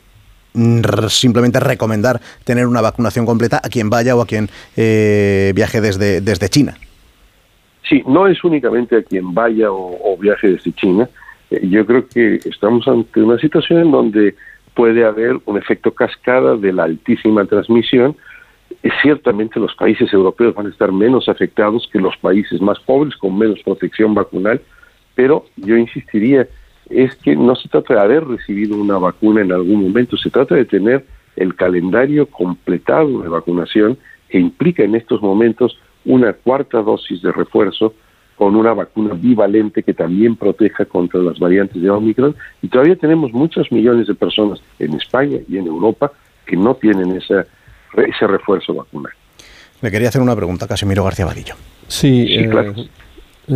simplemente 1.09 1.59
recomendar 1.59 2.19
tener 2.43 2.67
una 2.67 2.81
vacunación 2.81 3.25
completa 3.25 3.61
a 3.63 3.69
quien 3.69 3.89
vaya 3.89 4.15
o 4.15 4.21
a 4.21 4.25
quien 4.25 4.49
eh, 4.75 5.51
viaje 5.55 5.81
desde, 5.81 6.21
desde 6.21 6.49
China. 6.49 6.75
Sí, 7.87 8.03
no 8.05 8.27
es 8.27 8.43
únicamente 8.43 8.97
a 8.97 9.03
quien 9.03 9.33
vaya 9.33 9.71
o, 9.71 10.17
viaje 10.19 10.49
desde 10.49 10.73
China. 10.73 11.09
Eh, 11.49 11.67
yo 11.69 11.85
creo 11.85 12.07
que 12.07 12.35
estamos 12.45 12.87
ante 12.87 13.21
una 13.21 13.37
situación 13.37 13.79
en 13.79 13.91
donde 13.91 14.35
puede 14.73 15.05
haber 15.05 15.39
un 15.45 15.57
efecto 15.57 15.91
cascada 15.93 16.55
de 16.57 16.73
la 16.73 16.83
altísima 16.83 17.45
transmisión. 17.45 18.15
Eh, 18.83 18.89
ciertamente 19.01 19.59
los 19.59 19.73
países 19.75 20.11
europeos 20.11 20.53
van 20.53 20.67
a 20.67 20.69
estar 20.69 20.91
menos 20.91 21.29
afectados 21.29 21.89
que 21.91 21.99
los 21.99 22.17
países 22.17 22.61
más 22.61 22.79
pobres 22.79 23.15
con 23.15 23.37
menos 23.37 23.61
protección 23.63 24.13
vacunal, 24.13 24.61
pero 25.15 25.45
yo 25.55 25.77
insistiría 25.77 26.47
es 26.89 27.15
que 27.15 27.35
no 27.35 27.55
se 27.55 27.69
trata 27.69 27.95
de 27.95 27.99
haber 27.99 28.25
recibido 28.25 28.77
una 28.77 28.97
vacuna 28.97 29.41
en 29.41 29.51
algún 29.51 29.83
momento, 29.83 30.17
se 30.17 30.29
trata 30.29 30.55
de 30.55 30.65
tener 30.65 31.05
el 31.35 31.55
calendario 31.55 32.27
completado 32.27 33.21
de 33.21 33.29
vacunación 33.29 33.97
que 34.29 34.39
implica 34.39 34.83
en 34.83 34.95
estos 34.95 35.21
momentos 35.21 35.79
una 36.05 36.33
cuarta 36.33 36.81
dosis 36.81 37.21
de 37.21 37.31
refuerzo 37.31 37.93
con 38.35 38.55
una 38.55 38.73
vacuna 38.73 39.13
bivalente 39.15 39.83
que 39.83 39.93
también 39.93 40.35
proteja 40.35 40.85
contra 40.85 41.19
las 41.19 41.39
variantes 41.39 41.81
de 41.81 41.89
Omicron. 41.89 42.35
Y 42.61 42.67
todavía 42.67 42.95
tenemos 42.95 43.31
muchos 43.33 43.71
millones 43.71 44.07
de 44.07 44.13
personas 44.13 44.61
en 44.77 44.93
España 44.93 45.39
y 45.49 45.57
en 45.57 45.65
Europa 45.65 46.11
que 46.45 46.55
no 46.55 46.75
tienen 46.75 47.17
esa, 47.17 47.45
ese 47.95 48.27
refuerzo 48.27 48.75
vacunal. 48.75 49.11
Me 49.81 49.91
quería 49.91 50.09
hacer 50.09 50.21
una 50.21 50.35
pregunta, 50.35 50.67
Casimiro 50.67 51.03
García 51.03 51.25
Vadillo. 51.25 51.55
Sí, 51.87 52.27
eh, 52.29 52.47
claro. 52.49 52.73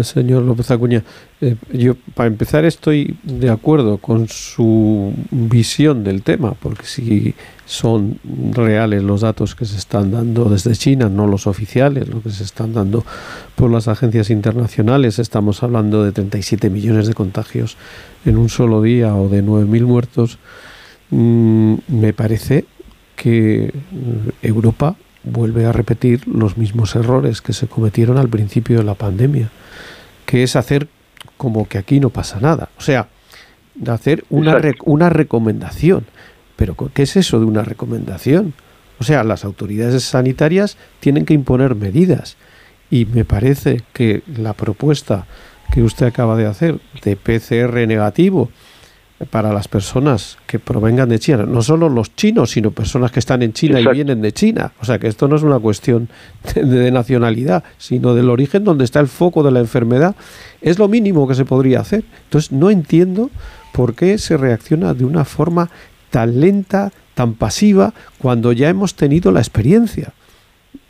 Señor 0.03 0.43
López 0.43 0.71
Acuña. 0.71 1.03
Eh, 1.41 1.55
yo, 1.73 1.95
para 2.13 2.27
empezar, 2.27 2.63
estoy 2.65 3.17
de 3.23 3.49
acuerdo 3.49 3.97
con 3.97 4.27
su 4.29 5.13
visión 5.31 6.03
del 6.03 6.23
tema, 6.23 6.53
porque 6.53 6.85
si 6.85 7.35
son 7.65 8.19
reales 8.51 9.03
los 9.03 9.21
datos 9.21 9.53
que 9.55 9.65
se 9.65 9.77
están 9.77 10.11
dando 10.11 10.45
desde 10.45 10.73
China, 10.75 11.09
no 11.09 11.27
los 11.27 11.47
oficiales, 11.47 12.07
lo 12.07 12.21
que 12.21 12.29
se 12.29 12.43
están 12.43 12.73
dando 12.73 13.03
por 13.55 13.69
las 13.69 13.87
agencias 13.87 14.29
internacionales. 14.29 15.19
Estamos 15.19 15.61
hablando 15.61 16.03
de 16.03 16.11
37 16.11 16.69
millones 16.69 17.07
de 17.07 17.13
contagios 17.13 17.77
en 18.25 18.37
un 18.37 18.49
solo 18.49 18.81
día 18.81 19.15
o 19.15 19.27
de 19.27 19.43
9.000 19.43 19.83
muertos. 19.83 20.37
Mm, 21.09 21.75
me 21.89 22.13
parece 22.13 22.65
que 23.17 23.73
Europa 24.41 24.95
vuelve 25.23 25.65
a 25.65 25.71
repetir 25.71 26.27
los 26.27 26.57
mismos 26.57 26.95
errores 26.95 27.41
que 27.41 27.53
se 27.53 27.67
cometieron 27.67 28.17
al 28.17 28.29
principio 28.29 28.77
de 28.77 28.83
la 28.83 28.95
pandemia 28.95 29.51
que 30.31 30.43
es 30.43 30.55
hacer 30.55 30.87
como 31.35 31.67
que 31.67 31.77
aquí 31.77 31.99
no 31.99 32.09
pasa 32.09 32.39
nada. 32.39 32.69
O 32.77 32.81
sea, 32.81 33.09
hacer 33.85 34.23
una, 34.29 34.61
una 34.85 35.09
recomendación. 35.09 36.05
Pero 36.55 36.77
¿qué 36.93 37.03
es 37.03 37.17
eso 37.17 37.37
de 37.41 37.45
una 37.45 37.63
recomendación? 37.63 38.53
O 38.97 39.03
sea, 39.03 39.25
las 39.25 39.43
autoridades 39.43 40.05
sanitarias 40.05 40.77
tienen 41.01 41.25
que 41.25 41.33
imponer 41.33 41.75
medidas. 41.75 42.37
Y 42.89 43.03
me 43.03 43.25
parece 43.25 43.81
que 43.91 44.23
la 44.37 44.53
propuesta 44.53 45.25
que 45.73 45.83
usted 45.83 46.05
acaba 46.05 46.37
de 46.37 46.45
hacer 46.45 46.79
de 47.03 47.17
PCR 47.17 47.85
negativo 47.85 48.51
para 49.29 49.53
las 49.53 49.67
personas 49.67 50.37
que 50.47 50.59
provengan 50.59 51.09
de 51.09 51.19
China, 51.19 51.45
no 51.45 51.61
solo 51.61 51.89
los 51.89 52.15
chinos, 52.15 52.51
sino 52.51 52.71
personas 52.71 53.11
que 53.11 53.19
están 53.19 53.41
en 53.43 53.53
China 53.53 53.79
y 53.79 53.85
vienen 53.87 54.21
de 54.21 54.31
China. 54.31 54.71
O 54.81 54.85
sea 54.85 54.99
que 54.99 55.07
esto 55.07 55.27
no 55.27 55.35
es 55.35 55.43
una 55.43 55.59
cuestión 55.59 56.09
de, 56.55 56.91
nacionalidad, 56.91 57.63
sino 57.77 58.15
del 58.15 58.29
origen 58.29 58.63
donde 58.63 58.83
está 58.83 58.99
el 58.99 59.07
foco 59.07 59.43
de 59.43 59.51
la 59.51 59.59
enfermedad. 59.59 60.15
Es 60.61 60.79
lo 60.79 60.87
mínimo 60.87 61.27
que 61.27 61.35
se 61.35 61.45
podría 61.45 61.81
hacer. 61.81 62.03
Entonces 62.25 62.51
no 62.51 62.69
entiendo 62.69 63.29
por 63.73 63.95
qué 63.95 64.17
se 64.17 64.37
reacciona 64.37 64.93
de 64.93 65.05
una 65.05 65.25
forma 65.25 65.69
tan 66.09 66.39
lenta, 66.39 66.91
tan 67.13 67.35
pasiva, 67.35 67.93
cuando 68.17 68.51
ya 68.51 68.69
hemos 68.69 68.95
tenido 68.95 69.31
la 69.31 69.39
experiencia. 69.39 70.13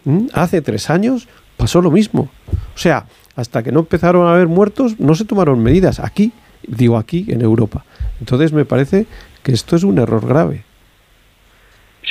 ¿Mm? 0.06 0.28
Hace 0.34 0.62
tres 0.62 0.90
años 0.90 1.28
pasó 1.58 1.82
lo 1.82 1.92
mismo. 1.92 2.30
O 2.76 2.78
sea, 2.78 3.06
hasta 3.36 3.64
que 3.64 3.72
no 3.72 3.82
empezaron 3.82 4.28
a 4.28 4.34
haber 4.34 4.48
muertos, 4.48 5.00
no 5.00 5.16
se 5.16 5.26
tomaron 5.26 5.62
medidas. 5.62 6.00
Aquí, 6.00 6.32
digo 6.68 6.98
aquí, 6.98 7.26
en 7.30 7.42
Europa. 7.42 7.86
Entonces 8.20 8.54
me 8.54 8.66
parece 8.66 9.06
que 9.44 9.52
esto 9.52 9.76
es 9.76 9.84
un 9.84 9.98
error 9.98 10.26
grave. 10.26 10.64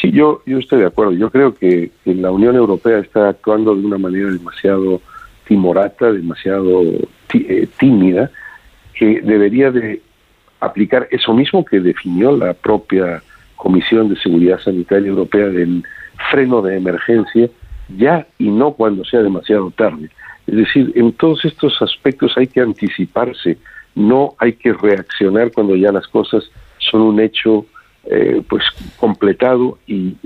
Sí, 0.00 0.10
yo, 0.12 0.42
yo 0.46 0.58
estoy 0.58 0.80
de 0.80 0.86
acuerdo. 0.86 1.12
Yo 1.12 1.30
creo 1.30 1.54
que, 1.54 1.90
la 2.04 2.30
Unión 2.30 2.56
Europea 2.56 2.98
está 2.98 3.28
actuando 3.28 3.74
de 3.74 3.84
una 3.84 3.98
manera 3.98 4.30
demasiado 4.30 5.00
timorata, 5.46 6.12
demasiado 6.12 6.82
eh, 7.34 7.68
tímida, 7.78 8.30
que 8.94 9.20
debería 9.20 9.70
de 9.70 10.00
aplicar 10.60 11.08
eso 11.10 11.34
mismo 11.34 11.64
que 11.64 11.80
definió 11.80 12.36
la 12.36 12.54
propia 12.54 13.22
Comisión 13.56 14.08
de 14.08 14.16
Seguridad 14.16 14.60
Sanitaria 14.60 15.08
Europea 15.08 15.46
del 15.46 15.84
freno 16.30 16.62
de 16.62 16.76
emergencia 16.76 17.48
ya 17.96 18.26
y 18.38 18.48
no 18.48 18.72
cuando 18.72 19.04
sea 19.04 19.22
demasiado 19.22 19.70
tarde. 19.70 20.10
Es 20.46 20.56
decir, 20.56 20.92
en 20.94 21.12
todos 21.12 21.44
estos 21.44 21.80
aspectos 21.82 22.32
hay 22.36 22.46
que 22.46 22.60
anticiparse 22.60 23.58
no 23.94 24.34
hay 24.38 24.54
que 24.54 24.72
reaccionar 24.72 25.52
cuando 25.52 25.76
ya 25.76 25.92
las 25.92 26.06
cosas 26.08 26.44
son 26.78 27.02
un 27.02 27.20
hecho 27.20 27.66
eh, 28.04 28.42
pues 28.48 28.64
completado 28.96 29.78
y, 29.86 30.16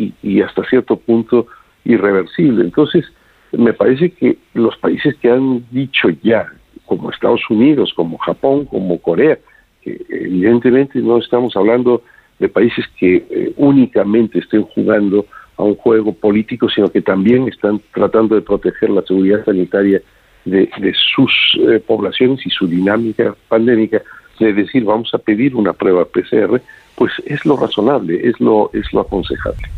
hasta 0.42 0.64
cierto 0.64 0.96
punto 0.96 1.46
irreversible. 1.84 2.62
Entonces, 2.62 3.04
me 3.52 3.72
parece 3.72 4.10
que 4.10 4.38
los 4.54 4.76
países 4.76 5.16
que 5.16 5.30
han 5.30 5.64
dicho 5.70 6.08
ya, 6.22 6.52
como 6.86 7.10
Estados 7.10 7.42
Unidos, 7.50 7.92
como 7.94 8.18
Japón, 8.18 8.66
como 8.66 9.00
Corea, 9.00 9.38
que 9.82 10.04
evidentemente 10.08 11.00
no 11.00 11.18
estamos 11.18 11.56
hablando 11.56 12.02
de 12.38 12.48
países 12.48 12.84
que 12.98 13.26
eh, 13.28 13.52
únicamente 13.56 14.38
estén 14.38 14.62
jugando 14.62 15.26
a 15.56 15.62
un 15.62 15.76
juego 15.76 16.12
político, 16.12 16.68
sino 16.68 16.90
que 16.90 17.00
también 17.00 17.48
están 17.48 17.80
tratando 17.92 18.34
de 18.34 18.42
proteger 18.42 18.90
la 18.90 19.02
seguridad 19.02 19.44
sanitaria 19.44 20.00
de, 20.44 20.68
sus 21.14 21.32
eh, 21.68 21.80
poblaciones 21.80 22.44
y 22.46 22.50
su 22.50 22.66
dinámica 22.66 23.34
pandémica, 23.48 24.02
de 24.38 24.52
decir 24.52 24.84
vamos 24.84 25.12
a 25.14 25.18
pedir 25.18 25.54
una 25.54 25.72
prueba 25.72 26.04
PCR, 26.04 26.60
pues 26.94 27.12
es 27.26 27.44
lo 27.44 27.56
razonable, 27.56 28.20
es 28.28 28.38
lo, 28.40 28.70
es 28.72 28.92
lo 28.92 29.00
aconsejable. 29.00 29.68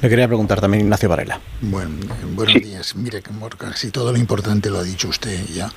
Le 0.00 0.08
quería 0.08 0.26
preguntar 0.26 0.60
también 0.60 0.82
Ignacio 0.82 1.08
Varela. 1.08 1.38
Bueno, 1.60 1.90
buenos 2.34 2.54
días. 2.54 2.96
Mire, 2.96 3.22
casi 3.56 3.92
todo 3.92 4.10
lo 4.10 4.18
importante 4.18 4.68
lo 4.68 4.78
ha 4.78 4.82
dicho 4.82 5.08
usted 5.08 5.46
ya, 5.54 5.70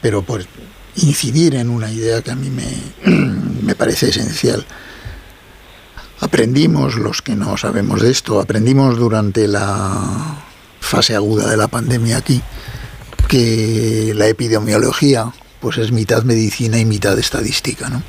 pero 0.00 0.22
por 0.22 0.40
incidir 0.96 1.56
en 1.56 1.68
una 1.68 1.90
idea 1.90 2.22
que 2.22 2.30
a 2.30 2.34
mí 2.34 2.48
me, 2.48 2.64
me 3.62 3.74
parece 3.74 4.08
esencial. 4.08 4.64
Aprendimos, 6.20 6.96
los 6.96 7.20
que 7.20 7.36
no 7.36 7.58
sabemos 7.58 8.00
de 8.00 8.10
esto, 8.10 8.40
aprendimos 8.40 8.96
durante 8.96 9.46
la 9.46 10.38
fase 10.80 11.14
aguda 11.14 11.50
de 11.50 11.58
la 11.58 11.68
pandemia 11.68 12.16
aquí, 12.16 12.40
que 13.28 14.12
la 14.14 14.26
epidemiología 14.26 15.32
pues 15.60 15.78
es 15.78 15.92
mitad 15.92 16.22
medicina 16.22 16.78
y 16.78 16.84
mitad 16.84 17.18
estadística. 17.18 17.88
¿no? 17.88 18.02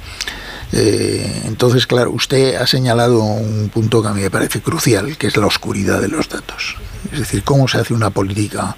Eh, 0.74 1.44
entonces, 1.46 1.88
claro, 1.88 2.12
usted 2.12 2.56
ha 2.56 2.68
señalado 2.68 3.24
un 3.24 3.70
punto 3.70 4.02
que 4.02 4.10
a 4.10 4.14
mí 4.14 4.22
me 4.22 4.30
parece 4.30 4.62
crucial, 4.62 5.18
que 5.18 5.28
es 5.28 5.38
la 5.38 5.46
oscuridad 5.46 6.02
de 6.02 6.10
los 6.10 6.30
datos. 6.30 6.76
Es 7.12 7.20
decir, 7.20 7.44
cómo 7.44 7.68
se 7.68 7.80
hace 7.80 7.94
una 7.94 8.10
política, 8.10 8.76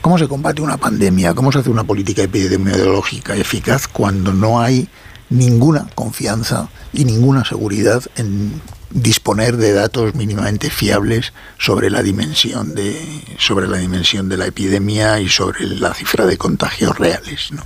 cómo 0.00 0.18
se 0.18 0.26
combate 0.26 0.62
una 0.62 0.76
pandemia, 0.76 1.34
cómo 1.34 1.52
se 1.52 1.60
hace 1.60 1.70
una 1.70 1.84
política 1.84 2.22
epidemiológica 2.22 3.36
eficaz 3.36 3.86
cuando 3.86 4.32
no 4.32 4.60
hay 4.60 4.88
ninguna 5.30 5.86
confianza 5.94 6.68
y 6.92 7.04
ninguna 7.04 7.44
seguridad 7.44 8.02
en 8.16 8.60
disponer 8.90 9.56
de 9.56 9.72
datos 9.72 10.14
mínimamente 10.14 10.70
fiables 10.70 11.32
sobre 11.58 11.90
la 11.90 12.02
dimensión 12.02 12.74
de 12.74 12.94
sobre 13.36 13.68
la 13.68 13.78
dimensión 13.78 14.28
de 14.28 14.38
la 14.38 14.46
epidemia 14.46 15.20
y 15.20 15.28
sobre 15.28 15.66
la 15.66 15.92
cifra 15.92 16.26
de 16.26 16.38
contagios 16.38 16.98
reales, 16.98 17.52
¿no? 17.52 17.62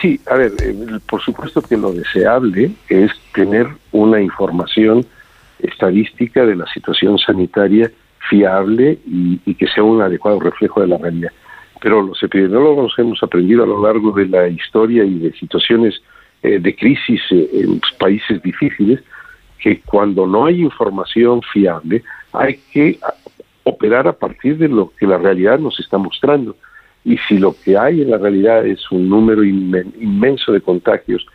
Sí, 0.00 0.20
a 0.26 0.34
ver, 0.34 0.52
eh, 0.62 0.74
por 1.08 1.22
supuesto 1.22 1.62
que 1.62 1.76
lo 1.76 1.92
deseable 1.92 2.72
es 2.88 3.12
tener 3.32 3.68
una 3.92 4.20
información 4.20 5.06
estadística 5.60 6.44
de 6.44 6.56
la 6.56 6.66
situación 6.66 7.18
sanitaria 7.18 7.90
fiable 8.28 8.98
y, 9.06 9.40
y 9.46 9.54
que 9.54 9.68
sea 9.68 9.84
un 9.84 10.02
adecuado 10.02 10.40
reflejo 10.40 10.80
de 10.80 10.88
la 10.88 10.98
realidad. 10.98 11.30
Pero 11.80 12.02
los 12.02 12.20
epidemiólogos 12.22 12.94
hemos 12.98 13.22
aprendido 13.22 13.62
a 13.62 13.66
lo 13.66 13.82
largo 13.82 14.10
de 14.12 14.26
la 14.26 14.48
historia 14.48 15.04
y 15.04 15.18
de 15.18 15.32
situaciones 15.32 16.02
eh, 16.46 16.60
de 16.60 16.76
crisis 16.76 17.20
eh, 17.32 17.50
en 17.54 17.80
países 17.98 18.40
difíciles, 18.40 19.00
que 19.58 19.80
cuando 19.80 20.28
no 20.28 20.46
hay 20.46 20.60
información 20.62 21.42
fiable 21.42 22.04
hay 22.32 22.60
que 22.72 23.00
operar 23.64 24.06
a 24.06 24.12
partir 24.12 24.56
de 24.56 24.68
lo 24.68 24.92
que 24.96 25.08
la 25.08 25.18
realidad 25.18 25.58
nos 25.58 25.80
está 25.80 25.98
mostrando. 25.98 26.54
Y 27.04 27.18
si 27.26 27.38
lo 27.38 27.52
que 27.64 27.76
hay 27.76 28.02
en 28.02 28.12
la 28.12 28.18
realidad 28.18 28.64
es 28.64 28.88
un 28.92 29.08
número 29.08 29.42
inmenso 29.42 30.52
de 30.52 30.60
contagios, 30.60 31.26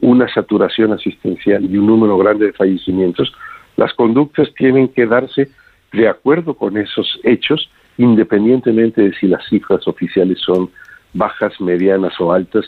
una 0.00 0.32
saturación 0.32 0.94
asistencial 0.94 1.62
y 1.62 1.76
un 1.76 1.86
número 1.86 2.16
grande 2.16 2.46
de 2.46 2.52
fallecimientos, 2.54 3.34
las 3.76 3.92
conductas 3.92 4.48
tienen 4.54 4.88
que 4.88 5.04
darse 5.04 5.50
de 5.92 6.08
acuerdo 6.08 6.54
con 6.54 6.78
esos 6.78 7.20
hechos, 7.22 7.68
independientemente 7.98 9.02
de 9.02 9.14
si 9.14 9.26
las 9.26 9.46
cifras 9.46 9.86
oficiales 9.86 10.38
son 10.40 10.70
bajas, 11.12 11.60
medianas 11.60 12.18
o 12.18 12.32
altas, 12.32 12.64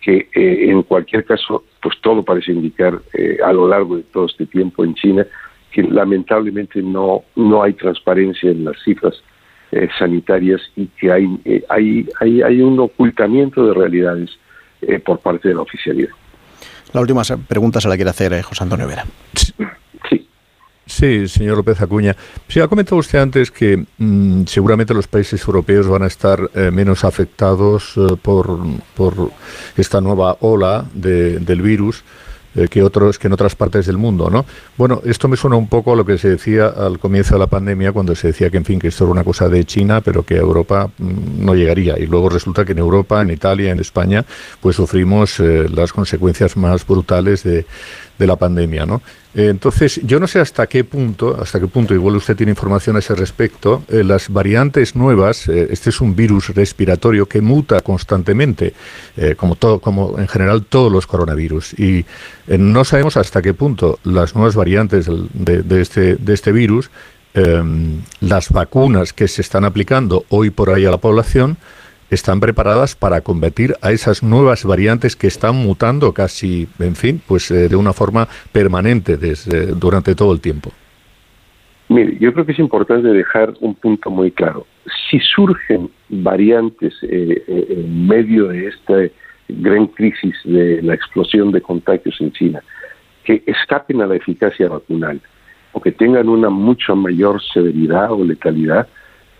que 0.00 0.28
eh, 0.34 0.70
en 0.70 0.82
cualquier 0.82 1.24
caso, 1.24 1.64
pues 1.82 1.96
todo 2.00 2.22
parece 2.22 2.52
indicar 2.52 3.00
eh, 3.12 3.38
a 3.44 3.52
lo 3.52 3.68
largo 3.68 3.96
de 3.96 4.02
todo 4.04 4.26
este 4.26 4.46
tiempo 4.46 4.84
en 4.84 4.94
China 4.94 5.26
que 5.70 5.82
lamentablemente 5.82 6.82
no, 6.82 7.24
no 7.36 7.62
hay 7.62 7.74
transparencia 7.74 8.50
en 8.50 8.64
las 8.64 8.76
cifras 8.82 9.14
eh, 9.72 9.88
sanitarias 9.98 10.60
y 10.76 10.86
que 10.86 11.12
hay, 11.12 11.28
hay, 11.68 12.08
hay, 12.20 12.42
hay, 12.42 12.60
un 12.62 12.80
ocultamiento 12.80 13.66
de 13.66 13.74
realidades 13.74 14.30
por 15.04 15.18
parte 15.18 15.48
de 15.48 15.54
la 15.54 15.62
oficialidad. 15.62 16.10
La 16.92 17.00
última 17.00 17.22
pregunta 17.46 17.80
se 17.80 17.88
la 17.88 17.96
quiere 17.96 18.10
hacer 18.10 18.40
José 18.42 18.62
Antonio 18.62 18.86
Vera. 18.86 19.04
Sí, 20.88 21.28
señor 21.28 21.58
López 21.58 21.80
Acuña. 21.82 22.16
Sí, 22.48 22.60
ha 22.60 22.66
comentado 22.66 22.96
usted 22.96 23.18
antes 23.18 23.50
que 23.50 23.84
mm, 23.98 24.44
seguramente 24.46 24.94
los 24.94 25.06
países 25.06 25.40
europeos 25.46 25.86
van 25.86 26.02
a 26.02 26.06
estar 26.06 26.50
eh, 26.54 26.70
menos 26.70 27.04
afectados 27.04 27.92
eh, 27.96 28.16
por, 28.20 28.58
por, 28.96 29.30
esta 29.76 30.00
nueva 30.00 30.38
ola 30.40 30.86
de, 30.94 31.40
del 31.40 31.60
virus 31.60 32.02
eh, 32.54 32.68
que 32.68 32.82
otros 32.82 33.18
que 33.18 33.26
en 33.26 33.34
otras 33.34 33.54
partes 33.54 33.84
del 33.84 33.98
mundo, 33.98 34.30
¿no? 34.30 34.46
Bueno, 34.78 35.02
esto 35.04 35.28
me 35.28 35.36
suena 35.36 35.56
un 35.56 35.68
poco 35.68 35.92
a 35.92 35.96
lo 35.96 36.06
que 36.06 36.16
se 36.16 36.30
decía 36.30 36.68
al 36.68 36.98
comienzo 36.98 37.34
de 37.34 37.40
la 37.40 37.46
pandemia 37.48 37.92
cuando 37.92 38.14
se 38.14 38.28
decía 38.28 38.48
que 38.48 38.56
en 38.56 38.64
fin 38.64 38.78
que 38.78 38.88
esto 38.88 39.04
era 39.04 39.12
una 39.12 39.24
cosa 39.24 39.50
de 39.50 39.66
China, 39.66 40.00
pero 40.00 40.22
que 40.22 40.36
a 40.36 40.40
Europa 40.40 40.90
mm, 40.96 41.44
no 41.44 41.54
llegaría 41.54 41.98
y 41.98 42.06
luego 42.06 42.30
resulta 42.30 42.64
que 42.64 42.72
en 42.72 42.78
Europa, 42.78 43.20
en 43.20 43.28
Italia, 43.28 43.72
en 43.72 43.80
España, 43.80 44.24
pues 44.62 44.76
sufrimos 44.76 45.38
las 45.38 45.92
consecuencias 45.92 46.56
más 46.56 46.86
brutales 46.86 47.42
de 47.42 47.66
de 48.18 48.26
la 48.26 48.36
pandemia, 48.36 48.84
¿no? 48.84 49.00
Eh, 49.34 49.48
entonces, 49.48 50.00
yo 50.04 50.18
no 50.18 50.26
sé 50.26 50.40
hasta 50.40 50.66
qué 50.66 50.84
punto, 50.84 51.40
hasta 51.40 51.60
qué 51.60 51.68
punto, 51.68 51.94
igual 51.94 52.16
usted 52.16 52.36
tiene 52.36 52.50
información 52.50 52.96
a 52.96 52.98
ese 52.98 53.14
respecto, 53.14 53.84
eh, 53.88 54.02
las 54.02 54.28
variantes 54.30 54.96
nuevas, 54.96 55.48
eh, 55.48 55.68
este 55.70 55.90
es 55.90 56.00
un 56.00 56.16
virus 56.16 56.48
respiratorio 56.54 57.26
que 57.26 57.40
muta 57.40 57.80
constantemente, 57.80 58.74
como, 59.36 59.56
todo, 59.56 59.80
como 59.80 60.18
en 60.18 60.28
general 60.28 60.64
todos 60.64 60.92
los 60.92 61.06
coronavirus, 61.06 61.78
y 61.78 62.04
no 62.46 62.84
sabemos 62.84 63.16
hasta 63.16 63.42
qué 63.42 63.52
punto 63.52 63.98
las 64.04 64.34
nuevas 64.34 64.54
variantes 64.54 65.08
este, 65.70 66.16
de 66.16 66.34
este 66.34 66.52
virus, 66.52 66.90
las 68.20 68.50
vacunas 68.50 69.12
que 69.12 69.28
se 69.28 69.42
están 69.42 69.64
aplicando 69.64 70.24
hoy 70.28 70.50
por 70.50 70.70
ahí 70.70 70.84
a 70.84 70.90
la 70.90 70.98
población, 70.98 71.56
están 72.10 72.40
preparadas 72.40 72.94
para 72.94 73.20
combatir 73.20 73.74
a 73.82 73.92
esas 73.92 74.22
nuevas 74.22 74.64
variantes 74.64 75.16
que 75.16 75.26
están 75.26 75.56
mutando 75.56 76.12
casi, 76.12 76.68
en 76.78 76.96
fin, 76.96 77.20
pues 77.26 77.50
eh, 77.50 77.68
de 77.68 77.76
una 77.76 77.92
forma 77.92 78.28
permanente 78.52 79.16
desde, 79.16 79.66
durante 79.66 80.14
todo 80.14 80.32
el 80.32 80.40
tiempo. 80.40 80.70
Mire, 81.88 82.18
yo 82.20 82.32
creo 82.32 82.44
que 82.44 82.52
es 82.52 82.58
importante 82.58 83.08
dejar 83.08 83.54
un 83.60 83.74
punto 83.74 84.10
muy 84.10 84.30
claro. 84.30 84.66
Si 85.10 85.18
surgen 85.20 85.90
variantes 86.08 86.94
eh, 87.02 87.42
eh, 87.46 87.66
en 87.70 88.06
medio 88.06 88.48
de 88.48 88.66
esta 88.66 88.94
gran 89.48 89.86
crisis 89.86 90.34
de 90.44 90.82
la 90.82 90.94
explosión 90.94 91.50
de 91.50 91.62
contagios 91.62 92.16
en 92.20 92.32
China, 92.32 92.62
que 93.24 93.42
escapen 93.46 94.02
a 94.02 94.06
la 94.06 94.16
eficacia 94.16 94.68
vacunal 94.68 95.20
o 95.72 95.80
que 95.80 95.92
tengan 95.92 96.28
una 96.28 96.50
mucho 96.50 96.94
mayor 96.94 97.42
severidad 97.42 98.12
o 98.12 98.24
letalidad, 98.24 98.88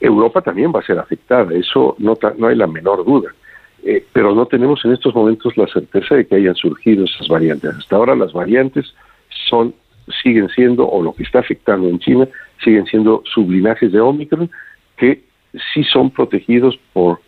Europa 0.01 0.43
también 0.43 0.73
va 0.75 0.81
a 0.81 0.87
ser 0.87 0.99
afectada, 0.99 1.53
eso 1.55 1.97
no, 1.99 2.17
hay 2.47 2.57
la 2.57 2.67
menor 2.67 3.05
duda. 3.05 3.31
Eh, 3.85 4.05
pero 4.13 4.35
no 4.35 4.47
tenemos 4.47 4.85
en 4.85 4.93
estos 4.93 5.15
momentos 5.15 5.57
la 5.57 5.67
certeza 5.69 6.17
de 6.17 6.27
que 6.27 6.35
hayan 6.35 6.57
surgido 6.57 7.05
esas 7.05 7.29
variantes. 7.29 7.77
Hasta 7.77 7.97
ahora 7.97 8.17
las 8.17 8.33
variantes 8.33 8.93
son 9.49 9.73
siguen 10.23 10.49
siendo, 10.49 10.89
o 10.89 11.03
lo 11.03 11.13
que 11.13 11.23
está 11.23 11.41
afectando 11.41 11.89
en 11.89 11.99
China, 11.99 12.29
siguen 12.65 12.87
siendo 12.87 13.23
sublinajes 13.25 13.93
de 13.93 14.01
Omicron 14.01 14.51
que 14.97 15.23
sí 15.73 15.85
son 15.85 16.11
protegidos 16.11 16.79
por, 16.93 17.21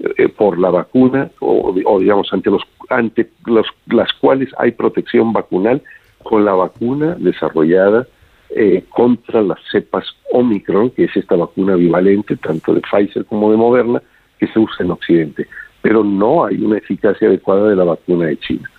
eh, 0.00 0.28
por 0.28 0.58
la 0.58 0.70
vacuna, 0.70 1.30
o, 1.40 1.98
digamos, 1.98 2.32
ante, 2.32 2.50
los, 2.50 2.62
ante 2.88 3.28
los, 3.46 3.66
las 3.86 4.12
cuales 4.14 4.48
hay 4.58 4.72
protección 4.72 5.32
vacunal 5.32 5.82
con 6.22 6.44
la 6.44 6.52
vacuna 6.52 7.16
desarrollada 7.18 8.06
eh, 8.50 8.84
contra 8.88 9.42
las 9.42 9.58
cepas 9.70 10.04
Omicron, 10.32 10.90
que 10.90 11.04
es 11.04 11.16
esta 11.16 11.36
vacuna 11.36 11.74
bivalente, 11.76 12.36
tanto 12.36 12.74
de 12.74 12.80
Pfizer 12.80 13.24
como 13.24 13.50
de 13.50 13.56
Moderna, 13.56 14.02
que 14.38 14.46
se 14.48 14.58
usa 14.58 14.84
en 14.84 14.92
Occidente. 14.92 15.46
Pero 15.82 16.04
no 16.04 16.44
hay 16.44 16.62
una 16.62 16.78
eficacia 16.78 17.28
adecuada 17.28 17.68
de 17.68 17.76
la 17.76 17.84
vacuna 17.84 18.26
de 18.26 18.38
China. 18.38 18.70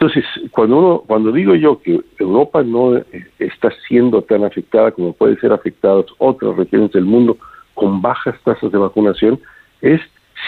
Entonces, 0.00 0.24
cuando, 0.50 0.78
uno, 0.78 1.04
cuando 1.06 1.30
digo 1.30 1.54
yo 1.54 1.80
que 1.82 2.00
Europa 2.18 2.62
no 2.62 2.96
eh, 2.96 3.04
está 3.38 3.70
siendo 3.86 4.22
tan 4.22 4.44
afectada 4.44 4.92
como 4.92 5.12
puede 5.12 5.36
ser 5.36 5.52
afectadas 5.52 6.06
otras 6.16 6.56
regiones 6.56 6.92
del 6.92 7.04
mundo 7.04 7.36
con 7.74 8.00
bajas 8.00 8.34
tasas 8.42 8.72
de 8.72 8.78
vacunación, 8.78 9.38
es 9.82 10.00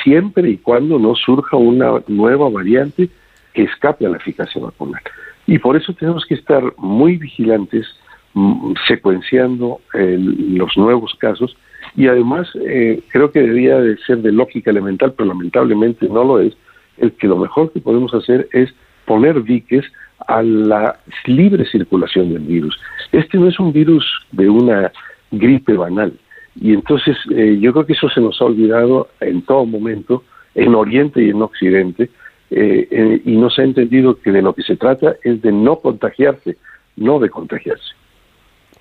siempre 0.03 0.49
y 0.49 0.57
cuando 0.57 0.99
no 0.99 1.15
surja 1.15 1.57
una 1.57 2.03
nueva 2.09 2.49
variante 2.49 3.11
que 3.53 3.65
escape 3.65 4.07
a 4.07 4.11
la 4.11 4.17
eficacia 4.17 4.61
vacunal. 4.61 5.03
Y 5.47 5.59
por 5.59 5.77
eso 5.77 5.93
tenemos 5.93 6.25
que 6.25 6.35
estar 6.35 6.63
muy 6.79 7.17
vigilantes 7.17 7.87
Mm, 8.35 8.73
secuenciando 8.89 9.83
los 9.93 10.75
nuevos 10.79 11.15
casos 11.19 11.55
y 11.95 12.07
además 12.07 12.49
eh, 12.65 13.03
creo 13.09 13.31
que 13.31 13.43
debería 13.43 13.79
de 13.79 13.99
ser 13.99 14.23
de 14.23 14.33
lógica 14.33 14.71
elemental, 14.71 15.13
pero 15.13 15.29
lamentablemente 15.29 16.09
no 16.09 16.25
lo 16.25 16.41
es, 16.41 16.57
el 16.97 17.13
que 17.13 17.27
lo 17.27 17.37
mejor 17.37 17.71
que 17.73 17.81
podemos 17.81 18.15
hacer 18.15 18.49
es 18.53 18.75
poner 19.05 19.45
diques 19.45 19.85
a 20.29 20.43
la 20.43 20.99
libre 21.27 21.67
circulación 21.67 22.33
del 22.33 22.45
virus. 22.45 22.81
Este 23.13 23.37
no 23.37 23.49
es 23.49 23.61
un 23.61 23.71
virus 23.71 24.07
de 24.31 24.49
una 24.49 24.91
gripe 25.31 25.75
banal 25.75 26.15
y 26.59 26.73
entonces 26.73 27.19
eh, 27.37 27.59
yo 27.61 27.75
creo 27.75 27.85
que 27.85 27.93
eso 27.93 28.09
se 28.09 28.23
nos 28.23 28.41
ha 28.41 28.47
olvidado 28.47 29.09
en 29.21 29.43
todo 29.43 29.67
momento, 29.67 30.25
en 30.55 30.75
Oriente 30.75 31.23
y 31.23 31.29
en 31.29 31.43
Occidente, 31.43 32.09
eh, 32.51 33.21
y 33.27 33.37
no 33.37 33.51
se 33.51 33.61
ha 33.61 33.65
entendido 33.67 34.19
que 34.19 34.33
de 34.33 34.41
lo 34.41 34.55
que 34.55 34.63
se 34.63 34.77
trata 34.77 35.17
es 35.23 35.43
de 35.43 35.53
no 35.53 35.77
contagiarse, 35.81 36.57
no 36.97 37.19
de 37.19 37.29
contagiarse. 37.29 37.93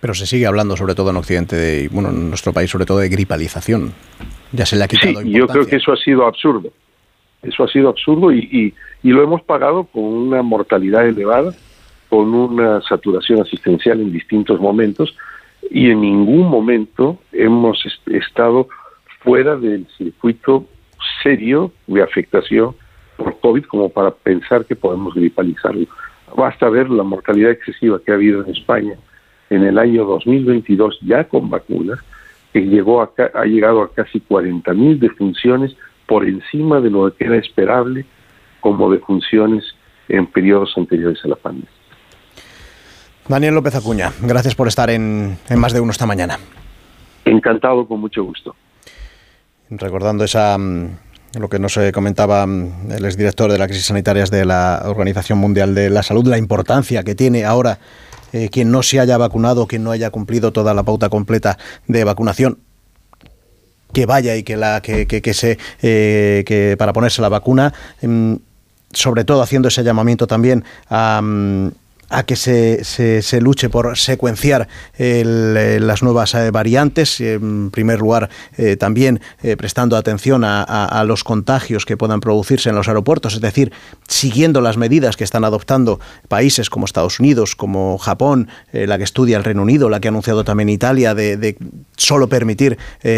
Pero 0.01 0.15
se 0.15 0.25
sigue 0.25 0.47
hablando, 0.47 0.75
sobre 0.75 0.95
todo 0.95 1.11
en 1.11 1.17
Occidente, 1.17 1.83
y 1.83 1.87
bueno, 1.87 2.09
en 2.09 2.29
nuestro 2.29 2.51
país, 2.51 2.71
sobre 2.71 2.85
todo 2.85 2.97
de 2.97 3.07
gripalización. 3.07 3.93
Ya 4.51 4.65
se 4.65 4.75
le 4.75 4.83
ha 4.83 4.87
quitado 4.87 5.21
sí, 5.21 5.31
Yo 5.31 5.47
creo 5.47 5.67
que 5.67 5.75
eso 5.75 5.93
ha 5.93 5.97
sido 5.97 6.25
absurdo. 6.25 6.73
Eso 7.43 7.63
ha 7.63 7.67
sido 7.67 7.89
absurdo 7.89 8.31
y, 8.31 8.73
y, 9.03 9.09
lo 9.09 9.23
hemos 9.23 9.41
pagado 9.43 9.85
con 9.85 10.03
una 10.03 10.41
mortalidad 10.41 11.07
elevada, 11.07 11.53
con 12.09 12.33
una 12.33 12.81
saturación 12.81 13.41
asistencial 13.41 14.01
en 14.01 14.11
distintos 14.11 14.59
momentos 14.59 15.15
y 15.69 15.89
en 15.89 16.01
ningún 16.01 16.47
momento 16.49 17.19
hemos 17.31 17.83
estado 18.07 18.67
fuera 19.23 19.55
del 19.55 19.87
circuito 19.97 20.65
serio 21.23 21.71
de 21.87 22.03
afectación 22.03 22.75
por 23.17 23.39
COVID 23.39 23.65
como 23.65 23.89
para 23.89 24.11
pensar 24.11 24.65
que 24.65 24.75
podemos 24.75 25.13
gripalizarlo. 25.13 25.87
Basta 26.35 26.69
ver 26.69 26.89
la 26.89 27.03
mortalidad 27.03 27.51
excesiva 27.51 27.99
que 28.03 28.11
ha 28.11 28.15
habido 28.15 28.43
en 28.43 28.51
España 28.51 28.95
en 29.51 29.63
el 29.63 29.77
año 29.77 30.05
2022 30.05 30.99
ya 31.01 31.25
con 31.25 31.49
vacunas, 31.49 31.99
que 32.53 32.61
llegó 32.61 33.01
a, 33.01 33.11
ha 33.33 33.45
llegado 33.45 33.81
a 33.81 33.91
casi 33.93 34.19
40.000 34.19 34.97
defunciones 34.97 35.75
por 36.07 36.25
encima 36.25 36.79
de 36.79 36.89
lo 36.89 37.13
que 37.13 37.25
era 37.25 37.37
esperable 37.37 38.05
como 38.61 38.89
defunciones 38.89 39.63
en 40.07 40.25
periodos 40.27 40.73
anteriores 40.77 41.19
a 41.25 41.27
la 41.27 41.35
pandemia. 41.35 41.69
Daniel 43.27 43.55
López 43.55 43.75
Acuña, 43.75 44.11
gracias 44.21 44.55
por 44.55 44.67
estar 44.67 44.89
en, 44.89 45.37
en 45.49 45.59
más 45.59 45.73
de 45.73 45.81
uno 45.81 45.91
esta 45.91 46.05
mañana. 46.05 46.39
Encantado, 47.25 47.85
con 47.85 47.99
mucho 47.99 48.23
gusto. 48.23 48.55
Recordando 49.69 50.23
esa 50.23 50.57
mm, 50.57 50.87
lo 51.39 51.49
que 51.49 51.59
nos 51.59 51.77
comentaba 51.93 52.45
mm, 52.45 52.91
el 52.91 53.05
exdirector 53.05 53.51
de 53.51 53.57
las 53.57 53.67
crisis 53.67 53.85
sanitarias 53.85 54.31
de 54.31 54.45
la 54.45 54.83
Organización 54.85 55.39
Mundial 55.39 55.75
de 55.75 55.89
la 55.89 56.03
Salud, 56.03 56.25
la 56.27 56.37
importancia 56.37 57.03
que 57.03 57.15
tiene 57.15 57.43
ahora 57.43 57.79
eh, 58.31 58.49
quien 58.49 58.71
no 58.71 58.83
se 58.83 58.99
haya 58.99 59.17
vacunado, 59.17 59.67
quien 59.67 59.83
no 59.83 59.91
haya 59.91 60.09
cumplido 60.09 60.51
toda 60.51 60.73
la 60.73 60.83
pauta 60.83 61.09
completa 61.09 61.57
de 61.87 62.03
vacunación, 62.03 62.59
que 63.93 64.05
vaya 64.05 64.35
y 64.35 64.43
que 64.43 64.57
la 64.57 64.81
que, 64.81 65.05
que, 65.05 65.33
se 65.33 65.57
eh, 65.81 66.43
que 66.45 66.75
para 66.77 66.93
ponerse 66.93 67.21
la 67.21 67.29
vacuna 67.29 67.73
mm, 68.01 68.35
sobre 68.93 69.23
todo 69.23 69.41
haciendo 69.41 69.67
ese 69.67 69.83
llamamiento 69.83 70.27
también 70.27 70.63
a, 70.89 71.21
mm, 71.21 71.71
a 72.11 72.23
que 72.23 72.35
se, 72.35 72.83
se, 72.83 73.41
luche 73.41 73.69
por 73.69 73.97
secuenciar 73.97 74.67
eh, 74.97 75.79
las 75.81 76.03
nuevas 76.03 76.35
eh, 76.35 76.51
variantes, 76.51 77.21
en 77.21 77.71
primer 77.71 77.99
lugar 77.99 78.29
eh, 78.57 78.75
también 78.75 79.21
prestando 79.57 79.95
atención 79.95 80.43
a, 80.43 81.03
los 81.07 81.23
contagios 81.23 81.85
que 81.85 81.97
puedan 81.97 82.19
producirse 82.19 82.69
en 82.69 82.75
los 82.75 82.87
aeropuertos, 82.87 83.33
es 83.33 83.41
decir, 83.41 83.71
siguiendo 84.07 84.61
las 84.61 84.77
medidas 84.77 85.15
que 85.15 85.23
están 85.23 85.45
adoptando 85.45 85.99
países 86.27 86.69
como 86.69 86.85
Estados 86.85 87.19
Unidos, 87.19 87.55
como 87.55 87.97
Japón, 87.97 88.49
la 88.71 88.97
que 88.97 89.03
estudia 89.03 89.37
el 89.37 89.43
Reino 89.43 89.63
Unido, 89.63 89.89
la 89.89 89.99
que 89.99 90.09
ha 90.09 90.11
anunciado 90.11 90.43
también 90.43 90.69
Italia, 90.69 91.15
de, 91.15 91.57
solo 91.95 92.27
permitir 92.27 92.77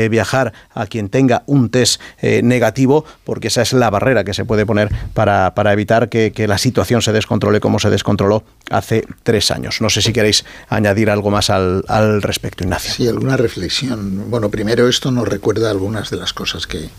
viajar 0.09 0.53
a 0.73 0.85
quien 0.85 1.09
tenga 1.09 1.43
un 1.45 1.69
test 1.69 2.01
negativo, 2.21 3.05
porque 3.23 3.47
esa 3.47 3.61
es 3.61 3.73
la 3.73 3.89
barrera 3.89 4.23
que 4.23 4.33
se 4.33 4.45
puede 4.45 4.65
poner 4.65 4.89
para, 5.13 5.53
para 5.55 5.73
evitar 5.73 6.09
que, 6.09 6.31
que 6.31 6.47
la 6.47 6.57
situación 6.57 7.01
se 7.01 7.11
descontrole 7.11 7.59
como 7.59 7.79
se 7.79 7.89
descontroló 7.89 8.43
hace 8.69 8.82
tres 9.23 9.51
años. 9.51 9.81
No 9.81 9.89
sé 9.89 10.01
si 10.01 10.13
queréis 10.13 10.45
añadir 10.69 11.09
algo 11.09 11.31
más 11.31 11.49
al, 11.49 12.21
respecto, 12.21 12.63
Ignacio. 12.63 12.93
Sí, 12.93 13.07
alguna 13.07 13.37
reflexión. 13.37 14.29
Bueno, 14.29 14.49
primero 14.49 14.87
esto 14.87 15.11
nos 15.11 15.27
recuerda 15.27 15.71
algunas 15.71 16.09
de 16.09 16.17
las 16.17 16.33
cosas 16.33 16.67
que, 16.67 16.89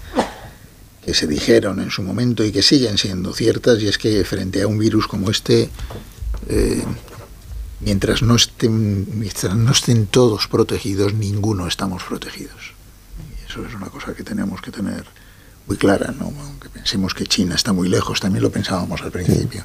que 1.04 1.14
se 1.14 1.26
dijeron 1.26 1.80
en 1.80 1.90
su 1.90 2.02
momento 2.02 2.44
y 2.44 2.52
que 2.52 2.62
siguen 2.62 2.98
siendo 2.98 3.32
ciertas, 3.32 3.80
y 3.80 3.88
es 3.88 3.98
que 3.98 4.24
frente 4.24 4.62
a 4.62 4.66
un 4.66 4.78
virus 4.78 5.06
como 5.06 5.30
este, 5.30 5.68
eh, 6.48 6.84
mientras, 7.80 8.22
no 8.22 8.36
estén, 8.36 9.18
mientras 9.18 9.54
no 9.54 9.72
estén 9.72 10.06
todos 10.06 10.48
protegidos, 10.48 11.14
ninguno 11.14 11.66
estamos 11.66 12.02
protegidos. 12.02 12.74
Y 13.18 13.50
eso 13.50 13.64
es 13.66 13.74
una 13.74 13.86
cosa 13.86 14.14
que 14.14 14.22
tenemos 14.22 14.60
que 14.60 14.70
tener 14.70 15.04
muy 15.66 15.76
clara, 15.76 16.12
¿no? 16.18 16.26
aunque 16.26 16.68
pensemos 16.68 17.14
que 17.14 17.26
China 17.26 17.54
está 17.54 17.72
muy 17.72 17.88
lejos, 17.88 18.20
también 18.20 18.42
lo 18.42 18.50
pensábamos 18.50 19.00
al 19.02 19.10
principio. 19.10 19.64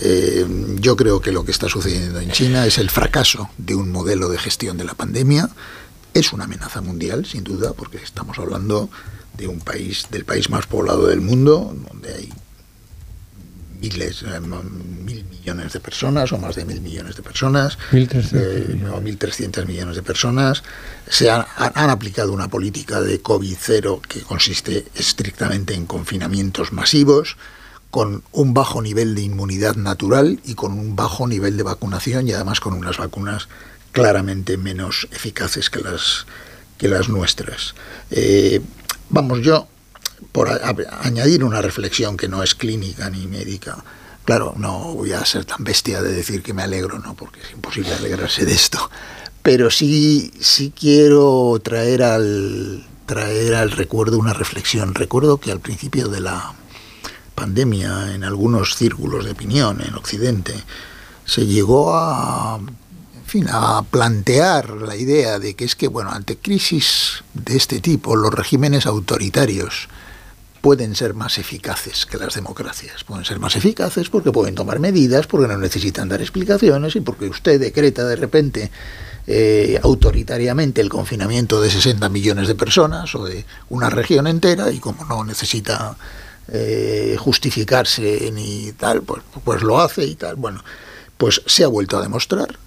Eh, 0.00 0.46
yo 0.80 0.96
creo 0.96 1.20
que 1.20 1.32
lo 1.32 1.44
que 1.44 1.52
está 1.52 1.68
sucediendo 1.68 2.20
en 2.20 2.30
China 2.30 2.66
es 2.66 2.78
el 2.78 2.90
fracaso 2.90 3.50
de 3.58 3.74
un 3.74 3.90
modelo 3.90 4.28
de 4.28 4.38
gestión 4.38 4.76
de 4.76 4.84
la 4.84 4.94
pandemia. 4.94 5.48
Es 6.14 6.32
una 6.32 6.44
amenaza 6.44 6.80
mundial, 6.80 7.26
sin 7.26 7.44
duda, 7.44 7.72
porque 7.72 7.98
estamos 7.98 8.38
hablando 8.38 8.90
de 9.36 9.46
un 9.46 9.60
país, 9.60 10.06
del 10.10 10.24
país 10.24 10.50
más 10.50 10.66
poblado 10.66 11.06
del 11.06 11.20
mundo, 11.20 11.74
donde 11.88 12.14
hay 12.14 12.32
miles, 13.80 14.22
eh, 14.22 14.40
mil 14.40 15.24
millones 15.24 15.72
de 15.72 15.80
personas 15.80 16.32
o 16.32 16.38
más 16.38 16.56
de 16.56 16.64
mil 16.64 16.80
millones 16.80 17.16
de 17.16 17.22
personas, 17.22 17.78
1.300 17.92 19.62
eh, 19.62 19.66
millones 19.66 19.96
de 19.96 20.02
personas, 20.02 20.62
se 21.08 21.30
han, 21.30 21.44
han, 21.56 21.90
aplicado 21.90 22.32
una 22.32 22.48
política 22.48 23.00
de 23.00 23.20
COVID 23.20 23.56
cero 23.58 24.00
que 24.06 24.20
consiste 24.20 24.86
estrictamente 24.94 25.74
en 25.74 25.86
confinamientos 25.86 26.72
masivos, 26.72 27.36
con 27.90 28.22
un 28.32 28.52
bajo 28.52 28.82
nivel 28.82 29.14
de 29.14 29.22
inmunidad 29.22 29.76
natural 29.76 30.40
y 30.44 30.54
con 30.54 30.72
un 30.72 30.94
bajo 30.94 31.26
nivel 31.26 31.56
de 31.56 31.62
vacunación 31.62 32.28
y 32.28 32.32
además 32.32 32.60
con 32.60 32.74
unas 32.74 32.98
vacunas 32.98 33.48
claramente 33.92 34.56
menos 34.56 35.08
eficaces 35.10 35.70
que 35.70 35.80
las, 35.80 36.26
que 36.76 36.88
las 36.88 37.08
nuestras. 37.08 37.74
Eh, 38.10 38.60
vamos, 39.08 39.40
yo, 39.40 39.68
por 40.32 40.48
añadir 41.02 41.44
una 41.44 41.62
reflexión 41.62 42.16
que 42.16 42.28
no 42.28 42.42
es 42.42 42.54
clínica 42.54 43.08
ni 43.10 43.26
médica, 43.26 43.84
claro, 44.24 44.54
no 44.56 44.94
voy 44.94 45.12
a 45.12 45.24
ser 45.24 45.44
tan 45.44 45.64
bestia 45.64 46.02
de 46.02 46.12
decir 46.12 46.42
que 46.42 46.52
me 46.52 46.62
alegro, 46.62 46.98
¿no? 46.98 47.14
porque 47.14 47.40
es 47.40 47.52
imposible 47.52 47.94
alegrarse 47.94 48.44
de 48.44 48.52
esto, 48.52 48.90
pero 49.42 49.70
sí, 49.70 50.32
sí 50.40 50.72
quiero 50.78 51.58
traer 51.62 52.02
al, 52.02 52.86
traer 53.06 53.54
al 53.54 53.70
recuerdo 53.70 54.18
una 54.18 54.34
reflexión. 54.34 54.94
Recuerdo 54.94 55.38
que 55.38 55.50
al 55.50 55.60
principio 55.60 56.08
de 56.08 56.20
la 56.20 56.54
pandemia, 57.34 58.14
en 58.14 58.24
algunos 58.24 58.74
círculos 58.76 59.24
de 59.24 59.30
opinión 59.30 59.80
en 59.80 59.94
Occidente, 59.94 60.52
se 61.24 61.46
llegó 61.46 61.96
a 61.96 62.60
fin, 63.24 63.46
a 63.50 63.82
plantear 63.82 64.70
la 64.70 64.96
idea 64.96 65.38
de 65.38 65.54
que 65.54 65.64
es 65.64 65.76
que, 65.76 65.88
bueno, 65.88 66.10
ante 66.10 66.36
crisis 66.36 67.24
de 67.32 67.56
este 67.56 67.80
tipo, 67.80 68.16
los 68.16 68.34
regímenes 68.34 68.86
autoritarios 68.86 69.88
pueden 70.60 70.94
ser 70.94 71.14
más 71.14 71.38
eficaces 71.38 72.06
que 72.06 72.18
las 72.18 72.34
democracias. 72.34 73.04
Pueden 73.04 73.24
ser 73.24 73.38
más 73.38 73.56
eficaces 73.56 74.08
porque 74.08 74.32
pueden 74.32 74.54
tomar 74.54 74.80
medidas, 74.80 75.26
porque 75.26 75.48
no 75.48 75.58
necesitan 75.58 76.08
dar 76.08 76.20
explicaciones 76.20 76.96
y 76.96 77.00
porque 77.00 77.26
usted 77.26 77.60
decreta 77.60 78.04
de 78.04 78.16
repente 78.16 78.70
eh, 79.26 79.78
autoritariamente 79.82 80.80
el 80.80 80.88
confinamiento 80.88 81.60
de 81.60 81.70
60 81.70 82.08
millones 82.08 82.48
de 82.48 82.54
personas 82.54 83.14
o 83.14 83.24
de 83.24 83.44
una 83.68 83.90
región 83.90 84.26
entera 84.26 84.70
y 84.72 84.78
como 84.78 85.04
no 85.04 85.24
necesita 85.24 85.96
eh, 86.50 87.16
justificarse 87.18 88.30
ni 88.32 88.72
tal, 88.72 89.02
pues, 89.02 89.22
pues 89.44 89.62
lo 89.62 89.80
hace 89.80 90.04
y 90.04 90.14
tal. 90.14 90.36
Bueno, 90.36 90.64
pues 91.16 91.42
se 91.46 91.64
ha 91.64 91.68
vuelto 91.68 91.98
a 91.98 92.02
demostrar 92.02 92.58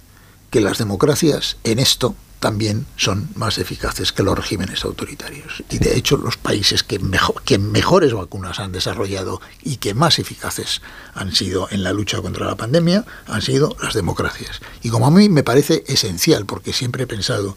que 0.50 0.60
las 0.60 0.78
democracias 0.78 1.56
en 1.64 1.78
esto 1.78 2.14
también 2.42 2.86
son 2.96 3.28
más 3.36 3.58
eficaces 3.58 4.10
que 4.10 4.24
los 4.24 4.36
regímenes 4.36 4.84
autoritarios. 4.84 5.62
Y 5.70 5.78
de 5.78 5.96
hecho 5.96 6.16
los 6.16 6.36
países 6.36 6.82
que, 6.82 6.98
mejor, 6.98 7.40
que 7.44 7.56
mejores 7.56 8.12
vacunas 8.12 8.58
han 8.58 8.72
desarrollado 8.72 9.40
y 9.62 9.76
que 9.76 9.94
más 9.94 10.18
eficaces 10.18 10.82
han 11.14 11.32
sido 11.32 11.68
en 11.70 11.84
la 11.84 11.92
lucha 11.92 12.20
contra 12.20 12.46
la 12.46 12.56
pandemia 12.56 13.04
han 13.28 13.42
sido 13.42 13.76
las 13.80 13.94
democracias. 13.94 14.60
Y 14.82 14.88
como 14.88 15.06
a 15.06 15.12
mí 15.12 15.28
me 15.28 15.44
parece 15.44 15.84
esencial, 15.86 16.44
porque 16.44 16.72
siempre 16.72 17.04
he 17.04 17.06
pensado 17.06 17.56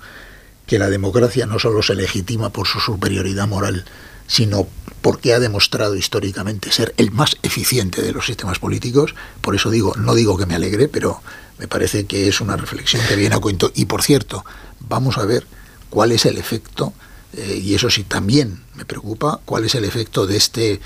que 0.67 0.77
la 0.77 0.91
democracia 0.91 1.47
no 1.47 1.57
solo 1.57 1.81
se 1.81 1.95
legitima 1.95 2.51
por 2.51 2.67
su 2.67 2.79
superioridad 2.79 3.47
moral, 3.47 3.86
sino 4.27 4.67
porque 5.01 5.33
ha 5.33 5.39
demostrado 5.39 5.95
históricamente 5.95 6.71
ser 6.71 6.93
el 6.97 7.09
más 7.09 7.38
eficiente 7.41 8.03
de 8.03 8.11
los 8.11 8.27
sistemas 8.27 8.59
políticos, 8.59 9.15
por 9.41 9.55
eso 9.55 9.71
digo, 9.71 9.95
no 9.97 10.13
digo 10.13 10.38
que 10.38 10.45
me 10.45 10.53
alegre, 10.53 10.88
pero 10.88 11.21
me 11.57 11.67
parece 11.67 12.05
que 12.05 12.27
es 12.27 12.41
una 12.41 12.57
reflexión 12.57 13.01
que 13.07 13.15
viene 13.15 13.36
a 13.36 13.39
cuento. 13.39 13.71
Y 13.75 13.86
por 13.86 14.03
cierto, 14.03 14.45
vamos 14.80 15.17
a 15.17 15.26
ver 15.26 15.45
cuál 15.89 16.11
es 16.11 16.26
el 16.26 16.38
efecto, 16.38 16.93
eh, 17.34 17.61
y 17.63 17.73
eso 17.73 17.89
sí 17.89 18.03
también 18.03 18.59
me 18.76 18.86
preocupa, 18.86 19.39
cuál 19.45 19.65
es 19.65 19.76
el 19.76 19.86
efecto 19.86 20.28
de 20.28 20.38
este 20.38 20.80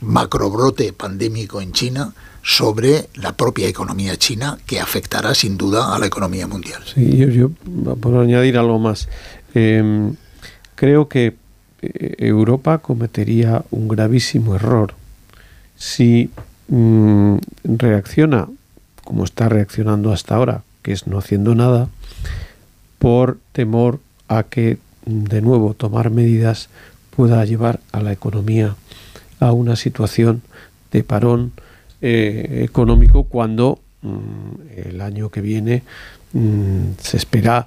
macrobrote 0.00 0.92
pandémico 0.92 1.60
en 1.60 1.72
China 1.72 2.12
sobre 2.42 3.08
la 3.14 3.32
propia 3.36 3.68
economía 3.68 4.16
china, 4.16 4.58
que 4.66 4.78
afectará 4.78 5.34
sin 5.34 5.56
duda 5.56 5.94
a 5.94 5.98
la 5.98 6.06
economía 6.06 6.46
mundial. 6.46 6.82
Sí, 6.94 7.16
yo, 7.16 7.50
por 8.00 8.18
añadir 8.18 8.58
algo 8.58 8.78
más, 8.78 9.08
em, 9.54 10.14
creo 10.74 11.08
que 11.08 11.36
eh, 11.80 12.14
Europa 12.18 12.78
cometería 12.78 13.64
un 13.70 13.88
gravísimo 13.88 14.54
error 14.56 14.94
si 15.76 16.30
mm, 16.68 17.36
reacciona 17.64 18.48
como 19.04 19.24
está 19.24 19.48
reaccionando 19.48 20.12
hasta 20.12 20.34
ahora, 20.34 20.62
que 20.82 20.92
es 20.92 21.06
no 21.06 21.18
haciendo 21.18 21.54
nada, 21.54 21.88
por 23.04 23.36
temor 23.52 24.00
a 24.28 24.44
que 24.44 24.78
de 25.04 25.42
nuevo 25.42 25.74
tomar 25.74 26.08
medidas 26.08 26.70
pueda 27.14 27.44
llevar 27.44 27.80
a 27.92 28.00
la 28.00 28.12
economía 28.12 28.76
a 29.40 29.52
una 29.52 29.76
situación 29.76 30.40
de 30.90 31.04
parón 31.04 31.52
eh, 32.00 32.62
económico 32.64 33.24
cuando 33.24 33.78
mm, 34.00 34.88
el 34.88 35.02
año 35.02 35.28
que 35.28 35.42
viene 35.42 35.82
mm, 36.32 36.96
se 36.98 37.18
espera 37.18 37.66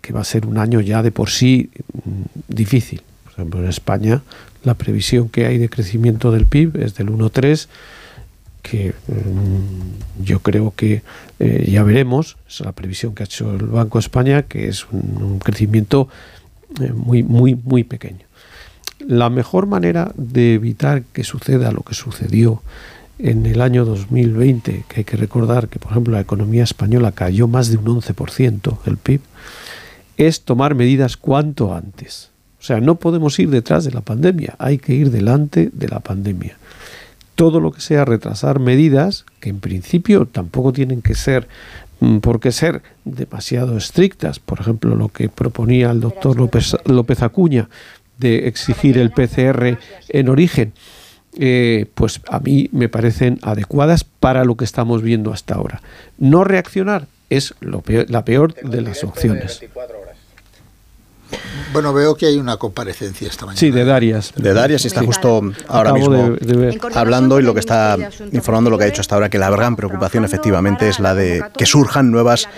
que 0.00 0.12
va 0.12 0.20
a 0.20 0.24
ser 0.24 0.46
un 0.46 0.56
año 0.56 0.80
ya 0.80 1.02
de 1.02 1.10
por 1.10 1.30
sí 1.30 1.70
mm, 2.04 2.54
difícil. 2.54 3.02
Por 3.24 3.32
ejemplo, 3.32 3.58
en 3.58 3.68
España 3.68 4.22
la 4.62 4.74
previsión 4.74 5.30
que 5.30 5.46
hay 5.46 5.58
de 5.58 5.68
crecimiento 5.68 6.30
del 6.30 6.46
PIB 6.46 6.76
es 6.76 6.94
del 6.94 7.08
1,3 7.08 7.66
que 8.62 8.94
mm, 9.08 10.22
yo 10.24 10.40
creo 10.40 10.72
que 10.74 11.02
eh, 11.38 11.68
ya 11.70 11.82
veremos, 11.82 12.36
es 12.48 12.60
la 12.60 12.72
previsión 12.72 13.14
que 13.14 13.22
ha 13.22 13.26
hecho 13.26 13.54
el 13.54 13.66
Banco 13.66 13.98
de 13.98 14.02
España, 14.02 14.42
que 14.42 14.68
es 14.68 14.86
un, 14.90 15.38
crecimiento 15.38 16.08
eh, 16.80 16.92
muy, 16.92 17.22
muy, 17.22 17.54
muy 17.54 17.84
pequeño. 17.84 18.26
La 19.06 19.30
mejor 19.30 19.66
manera 19.66 20.12
de 20.16 20.54
evitar 20.54 21.02
que 21.12 21.24
suceda 21.24 21.72
lo 21.72 21.82
que 21.82 21.94
sucedió 21.94 22.62
en 23.18 23.46
el 23.46 23.60
año 23.60 23.84
2020, 23.84 24.84
que 24.88 25.00
hay 25.00 25.04
que 25.04 25.16
recordar 25.16 25.68
que, 25.68 25.78
por 25.78 25.92
ejemplo, 25.92 26.12
la 26.14 26.20
economía 26.20 26.64
española 26.64 27.12
cayó 27.12 27.48
más 27.48 27.70
de 27.70 27.76
un 27.76 27.86
11%, 27.86 28.78
el 28.86 28.96
PIB, 28.96 29.20
es 30.16 30.42
tomar 30.42 30.74
medidas 30.74 31.16
cuanto 31.16 31.74
antes. 31.74 32.30
O 32.60 32.62
sea, 32.62 32.80
no 32.80 32.96
podemos 32.96 33.38
ir 33.38 33.48
detrás 33.48 33.84
de 33.84 33.90
la 33.90 34.02
pandemia, 34.02 34.54
hay 34.58 34.78
que 34.78 34.92
ir 34.92 35.10
delante 35.10 35.70
de 35.72 35.88
la 35.88 36.00
pandemia 36.00 36.59
todo 37.40 37.58
lo 37.58 37.72
que 37.72 37.80
sea 37.80 38.04
retrasar 38.04 38.58
medidas, 38.60 39.24
que 39.40 39.48
en 39.48 39.60
principio 39.60 40.26
tampoco 40.26 40.74
tienen 40.74 41.00
que 41.00 41.14
ser 41.14 41.48
mm, 42.00 42.18
por 42.18 42.38
qué 42.38 42.52
ser 42.52 42.82
demasiado 43.06 43.78
estrictas, 43.78 44.38
por 44.38 44.60
ejemplo, 44.60 44.94
lo 44.94 45.08
que 45.08 45.30
proponía 45.30 45.90
el 45.90 46.00
doctor 46.00 46.36
López, 46.36 46.76
López 46.84 47.22
Acuña 47.22 47.70
de 48.18 48.46
exigir 48.46 48.98
el 48.98 49.10
PCR 49.10 49.78
en 50.10 50.28
origen, 50.28 50.74
eh, 51.38 51.86
pues 51.94 52.20
a 52.28 52.40
mí 52.40 52.68
me 52.72 52.90
parecen 52.90 53.38
adecuadas 53.40 54.04
para 54.04 54.44
lo 54.44 54.58
que 54.58 54.66
estamos 54.66 55.00
viendo 55.00 55.32
hasta 55.32 55.54
ahora. 55.54 55.80
No 56.18 56.44
reaccionar 56.44 57.06
es 57.30 57.54
lo 57.60 57.82
la 58.08 58.22
peor 58.22 58.52
de 58.52 58.82
las 58.82 59.02
opciones. 59.02 59.62
Bueno, 61.72 61.92
veo 61.92 62.16
que 62.16 62.26
hay 62.26 62.36
una 62.36 62.56
comparecencia 62.56 63.28
esta 63.28 63.46
mañana. 63.46 63.60
Sí, 63.60 63.70
de 63.70 63.84
Darias. 63.84 64.32
De 64.36 64.52
Darias 64.52 64.84
y 64.84 64.88
está 64.88 65.02
justo 65.02 65.40
ahora 65.68 65.92
mismo 65.92 66.36
hablando 66.94 67.38
y 67.38 67.42
lo 67.42 67.54
que 67.54 67.60
está 67.60 67.96
informando 68.32 68.70
lo 68.70 68.78
que 68.78 68.84
ha 68.84 68.86
dicho 68.86 69.00
hasta 69.00 69.14
ahora, 69.14 69.28
que 69.28 69.38
la 69.38 69.50
gran 69.50 69.76
preocupación 69.76 70.24
efectivamente 70.24 70.88
es 70.88 70.98
la 70.98 71.14
de 71.14 71.44
que 71.56 71.66
surjan 71.66 72.10
nuevas 72.10 72.48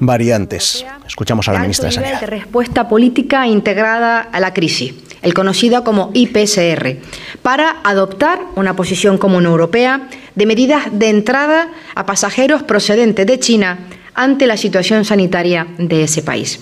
variantes. 0.00 0.84
Escuchamos 1.06 1.48
a 1.48 1.52
la 1.52 1.60
ministra 1.60 1.86
de 1.86 1.92
Sanidad. 1.92 2.20
De 2.20 2.26
respuesta 2.26 2.88
política 2.88 3.46
integrada 3.46 4.20
a 4.20 4.40
la 4.40 4.54
crisis, 4.54 4.94
el 5.20 5.34
conocido 5.34 5.84
como 5.84 6.10
IPSR, 6.14 6.96
para 7.42 7.80
adoptar 7.84 8.40
una 8.56 8.74
posición 8.74 9.18
común 9.18 9.44
europea 9.44 10.08
de 10.34 10.46
medidas 10.46 10.86
de 10.92 11.10
entrada 11.10 11.68
a 11.94 12.06
pasajeros 12.06 12.62
procedentes 12.62 13.26
de 13.26 13.38
China 13.38 13.78
ante 14.14 14.46
la 14.46 14.56
situación 14.56 15.04
sanitaria 15.04 15.66
de 15.78 16.04
ese 16.04 16.22
país. 16.22 16.60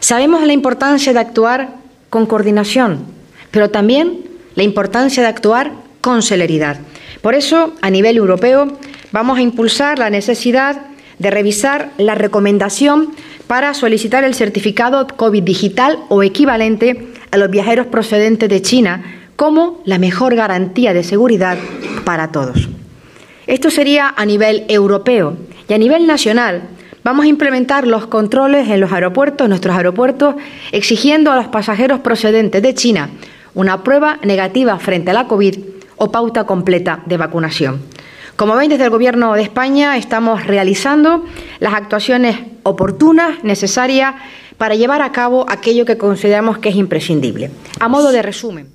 Sabemos 0.00 0.44
la 0.46 0.52
importancia 0.52 1.12
de 1.12 1.18
actuar 1.18 1.70
con 2.10 2.26
coordinación, 2.26 3.04
pero 3.50 3.70
también 3.70 4.24
la 4.54 4.62
importancia 4.62 5.22
de 5.22 5.28
actuar 5.28 5.72
con 6.00 6.22
celeridad. 6.22 6.78
Por 7.22 7.34
eso, 7.34 7.74
a 7.80 7.90
nivel 7.90 8.16
europeo, 8.16 8.78
vamos 9.12 9.38
a 9.38 9.42
impulsar 9.42 9.98
la 9.98 10.10
necesidad 10.10 10.82
de 11.18 11.30
revisar 11.30 11.90
la 11.98 12.14
recomendación 12.14 13.14
para 13.46 13.74
solicitar 13.74 14.24
el 14.24 14.34
certificado 14.34 15.06
COVID 15.06 15.42
digital 15.42 15.98
o 16.08 16.22
equivalente 16.22 17.08
a 17.30 17.36
los 17.36 17.50
viajeros 17.50 17.86
procedentes 17.86 18.48
de 18.48 18.62
China 18.62 19.02
como 19.36 19.80
la 19.84 19.98
mejor 19.98 20.34
garantía 20.34 20.92
de 20.92 21.04
seguridad 21.04 21.58
para 22.04 22.32
todos. 22.32 22.68
Esto 23.46 23.70
sería 23.70 24.12
a 24.16 24.26
nivel 24.26 24.64
europeo 24.68 25.36
y 25.68 25.74
a 25.74 25.78
nivel 25.78 26.06
nacional 26.06 26.62
Vamos 27.06 27.26
a 27.26 27.28
implementar 27.28 27.86
los 27.86 28.08
controles 28.08 28.68
en 28.68 28.80
los 28.80 28.90
aeropuertos, 28.90 29.48
nuestros 29.48 29.76
aeropuertos, 29.76 30.34
exigiendo 30.72 31.30
a 31.30 31.36
los 31.36 31.46
pasajeros 31.46 32.00
procedentes 32.00 32.60
de 32.60 32.74
China 32.74 33.10
una 33.54 33.84
prueba 33.84 34.18
negativa 34.24 34.76
frente 34.80 35.12
a 35.12 35.14
la 35.14 35.28
COVID 35.28 35.56
o 35.98 36.10
pauta 36.10 36.46
completa 36.46 37.04
de 37.06 37.16
vacunación. 37.16 37.80
Como 38.34 38.56
ven, 38.56 38.70
desde 38.70 38.82
el 38.82 38.90
Gobierno 38.90 39.34
de 39.34 39.42
España 39.42 39.96
estamos 39.96 40.46
realizando 40.48 41.24
las 41.60 41.74
actuaciones 41.74 42.38
oportunas, 42.64 43.44
necesarias, 43.44 44.16
para 44.58 44.74
llevar 44.74 45.00
a 45.00 45.12
cabo 45.12 45.46
aquello 45.48 45.84
que 45.84 45.96
consideramos 45.96 46.58
que 46.58 46.70
es 46.70 46.74
imprescindible. 46.74 47.52
A 47.78 47.86
modo 47.86 48.10
de 48.10 48.22
resumen, 48.22 48.66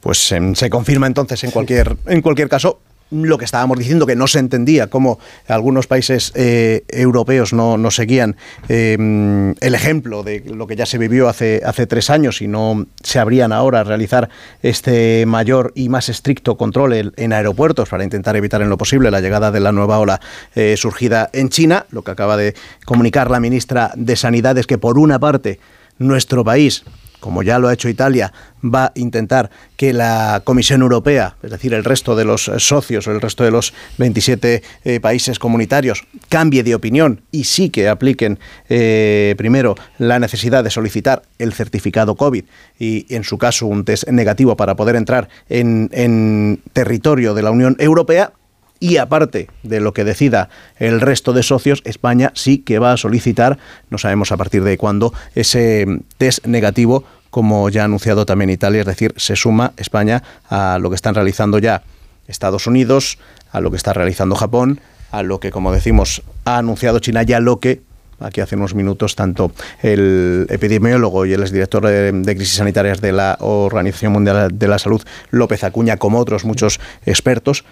pues 0.00 0.32
em, 0.32 0.54
se 0.54 0.68
confirma 0.68 1.06
entonces 1.06 1.42
en 1.42 1.50
cualquier, 1.50 1.96
en 2.04 2.20
cualquier 2.20 2.50
caso 2.50 2.80
lo 3.10 3.38
que 3.38 3.44
estábamos 3.44 3.78
diciendo, 3.78 4.06
que 4.06 4.16
no 4.16 4.26
se 4.26 4.38
entendía 4.38 4.88
cómo 4.88 5.18
algunos 5.48 5.86
países 5.86 6.32
eh, 6.34 6.84
europeos 6.88 7.52
no, 7.52 7.76
no 7.76 7.90
seguían 7.90 8.36
eh, 8.68 9.54
el 9.60 9.74
ejemplo 9.74 10.22
de 10.22 10.42
lo 10.46 10.66
que 10.66 10.76
ya 10.76 10.86
se 10.86 10.98
vivió 10.98 11.28
hace, 11.28 11.62
hace 11.64 11.86
tres 11.86 12.10
años 12.10 12.40
y 12.40 12.48
no 12.48 12.86
se 13.02 13.18
abrían 13.18 13.52
ahora 13.52 13.84
realizar 13.84 14.28
este 14.62 15.24
mayor 15.26 15.72
y 15.74 15.88
más 15.88 16.08
estricto 16.08 16.56
control 16.56 17.12
en, 17.16 17.32
aeropuertos 17.32 17.88
para 17.88 18.04
intentar 18.04 18.36
evitar 18.36 18.62
en 18.62 18.68
lo 18.68 18.78
posible 18.78 19.10
la 19.10 19.20
llegada 19.20 19.50
de 19.50 19.60
la 19.60 19.72
nueva 19.72 19.98
ola 19.98 20.20
eh, 20.54 20.76
surgida 20.76 21.30
en 21.32 21.48
China. 21.48 21.86
Lo 21.90 22.02
que 22.02 22.10
acaba 22.10 22.36
de 22.36 22.54
comunicar 22.84 23.30
la 23.30 23.40
ministra 23.40 23.92
de 23.96 24.16
Sanidad 24.16 24.56
es 24.58 24.66
que 24.66 24.78
por 24.78 24.98
una 24.98 25.18
parte 25.18 25.60
nuestro 25.98 26.44
país 26.44 26.84
como 27.20 27.42
ya 27.42 27.58
lo 27.58 27.68
ha 27.68 27.72
hecho 27.72 27.88
Italia, 27.88 28.32
va 28.62 28.86
a 28.86 28.92
intentar 28.94 29.50
que 29.76 29.92
la 29.92 30.42
Comisión 30.44 30.82
Europea, 30.82 31.36
es 31.42 31.50
decir, 31.50 31.72
el 31.74 31.84
resto 31.84 32.16
de 32.16 32.24
los 32.24 32.50
socios 32.58 33.06
o 33.06 33.12
el 33.12 33.20
resto 33.20 33.44
de 33.44 33.50
los 33.50 33.72
27 33.98 34.62
eh, 34.84 35.00
países 35.00 35.38
comunitarios, 35.38 36.06
cambie 36.28 36.62
de 36.62 36.74
opinión 36.74 37.22
y 37.30 37.44
sí 37.44 37.70
que 37.70 37.88
apliquen 37.88 38.38
eh, 38.68 39.34
primero 39.38 39.76
la 39.98 40.18
necesidad 40.18 40.64
de 40.64 40.70
solicitar 40.70 41.22
el 41.38 41.52
certificado 41.52 42.14
COVID 42.14 42.44
y, 42.78 43.06
en 43.14 43.24
su 43.24 43.38
caso, 43.38 43.66
un 43.66 43.84
test 43.84 44.08
negativo 44.08 44.56
para 44.56 44.76
poder 44.76 44.96
entrar 44.96 45.28
en, 45.48 45.88
en 45.92 46.60
territorio 46.72 47.34
de 47.34 47.42
la 47.42 47.50
Unión 47.50 47.76
Europea, 47.78 48.32
y 48.80 48.96
aparte 48.96 49.48
de 49.62 49.78
lo 49.78 49.92
que 49.92 50.04
decida 50.04 50.48
el 50.78 51.00
resto 51.02 51.34
de 51.34 51.42
socios, 51.42 51.82
España 51.84 52.32
sí 52.34 52.58
que 52.58 52.78
va 52.78 52.92
a 52.92 52.96
solicitar, 52.96 53.58
no 53.90 53.98
sabemos 53.98 54.32
a 54.32 54.38
partir 54.38 54.64
de 54.64 54.78
cuándo, 54.78 55.12
ese 55.34 55.86
test 56.16 56.46
negativo, 56.46 57.04
como 57.28 57.68
ya 57.68 57.82
ha 57.82 57.84
anunciado 57.84 58.26
también 58.26 58.50
Italia, 58.50 58.80
es 58.80 58.86
decir, 58.86 59.12
se 59.16 59.36
suma 59.36 59.72
España 59.76 60.22
a 60.48 60.78
lo 60.80 60.88
que 60.88 60.96
están 60.96 61.14
realizando 61.14 61.58
ya 61.58 61.82
Estados 62.26 62.66
Unidos, 62.66 63.18
a 63.52 63.60
lo 63.60 63.70
que 63.70 63.76
está 63.76 63.92
realizando 63.92 64.34
Japón, 64.34 64.80
a 65.10 65.22
lo 65.22 65.40
que, 65.40 65.50
como 65.50 65.72
decimos, 65.72 66.22
ha 66.44 66.56
anunciado 66.58 67.00
China 67.00 67.22
ya 67.22 67.38
lo 67.38 67.60
que 67.60 67.82
aquí 68.18 68.40
hace 68.40 68.56
unos 68.56 68.74
minutos 68.74 69.16
tanto 69.16 69.50
el 69.82 70.46
epidemiólogo 70.50 71.26
y 71.26 71.32
el 71.32 71.40
exdirector 71.40 71.86
de, 71.86 72.12
de, 72.12 72.36
crisis 72.36 72.56
sanitarias 72.56 73.00
de 73.00 73.12
la 73.12 73.36
Organización 73.40 74.12
Mundial 74.12 74.58
de 74.58 74.68
la 74.68 74.78
Salud, 74.78 75.02
López 75.30 75.64
Acuña, 75.64 75.96
como 75.96 76.18
otros 76.18 76.44
muchos 76.44 76.80
expertos, 77.06 77.64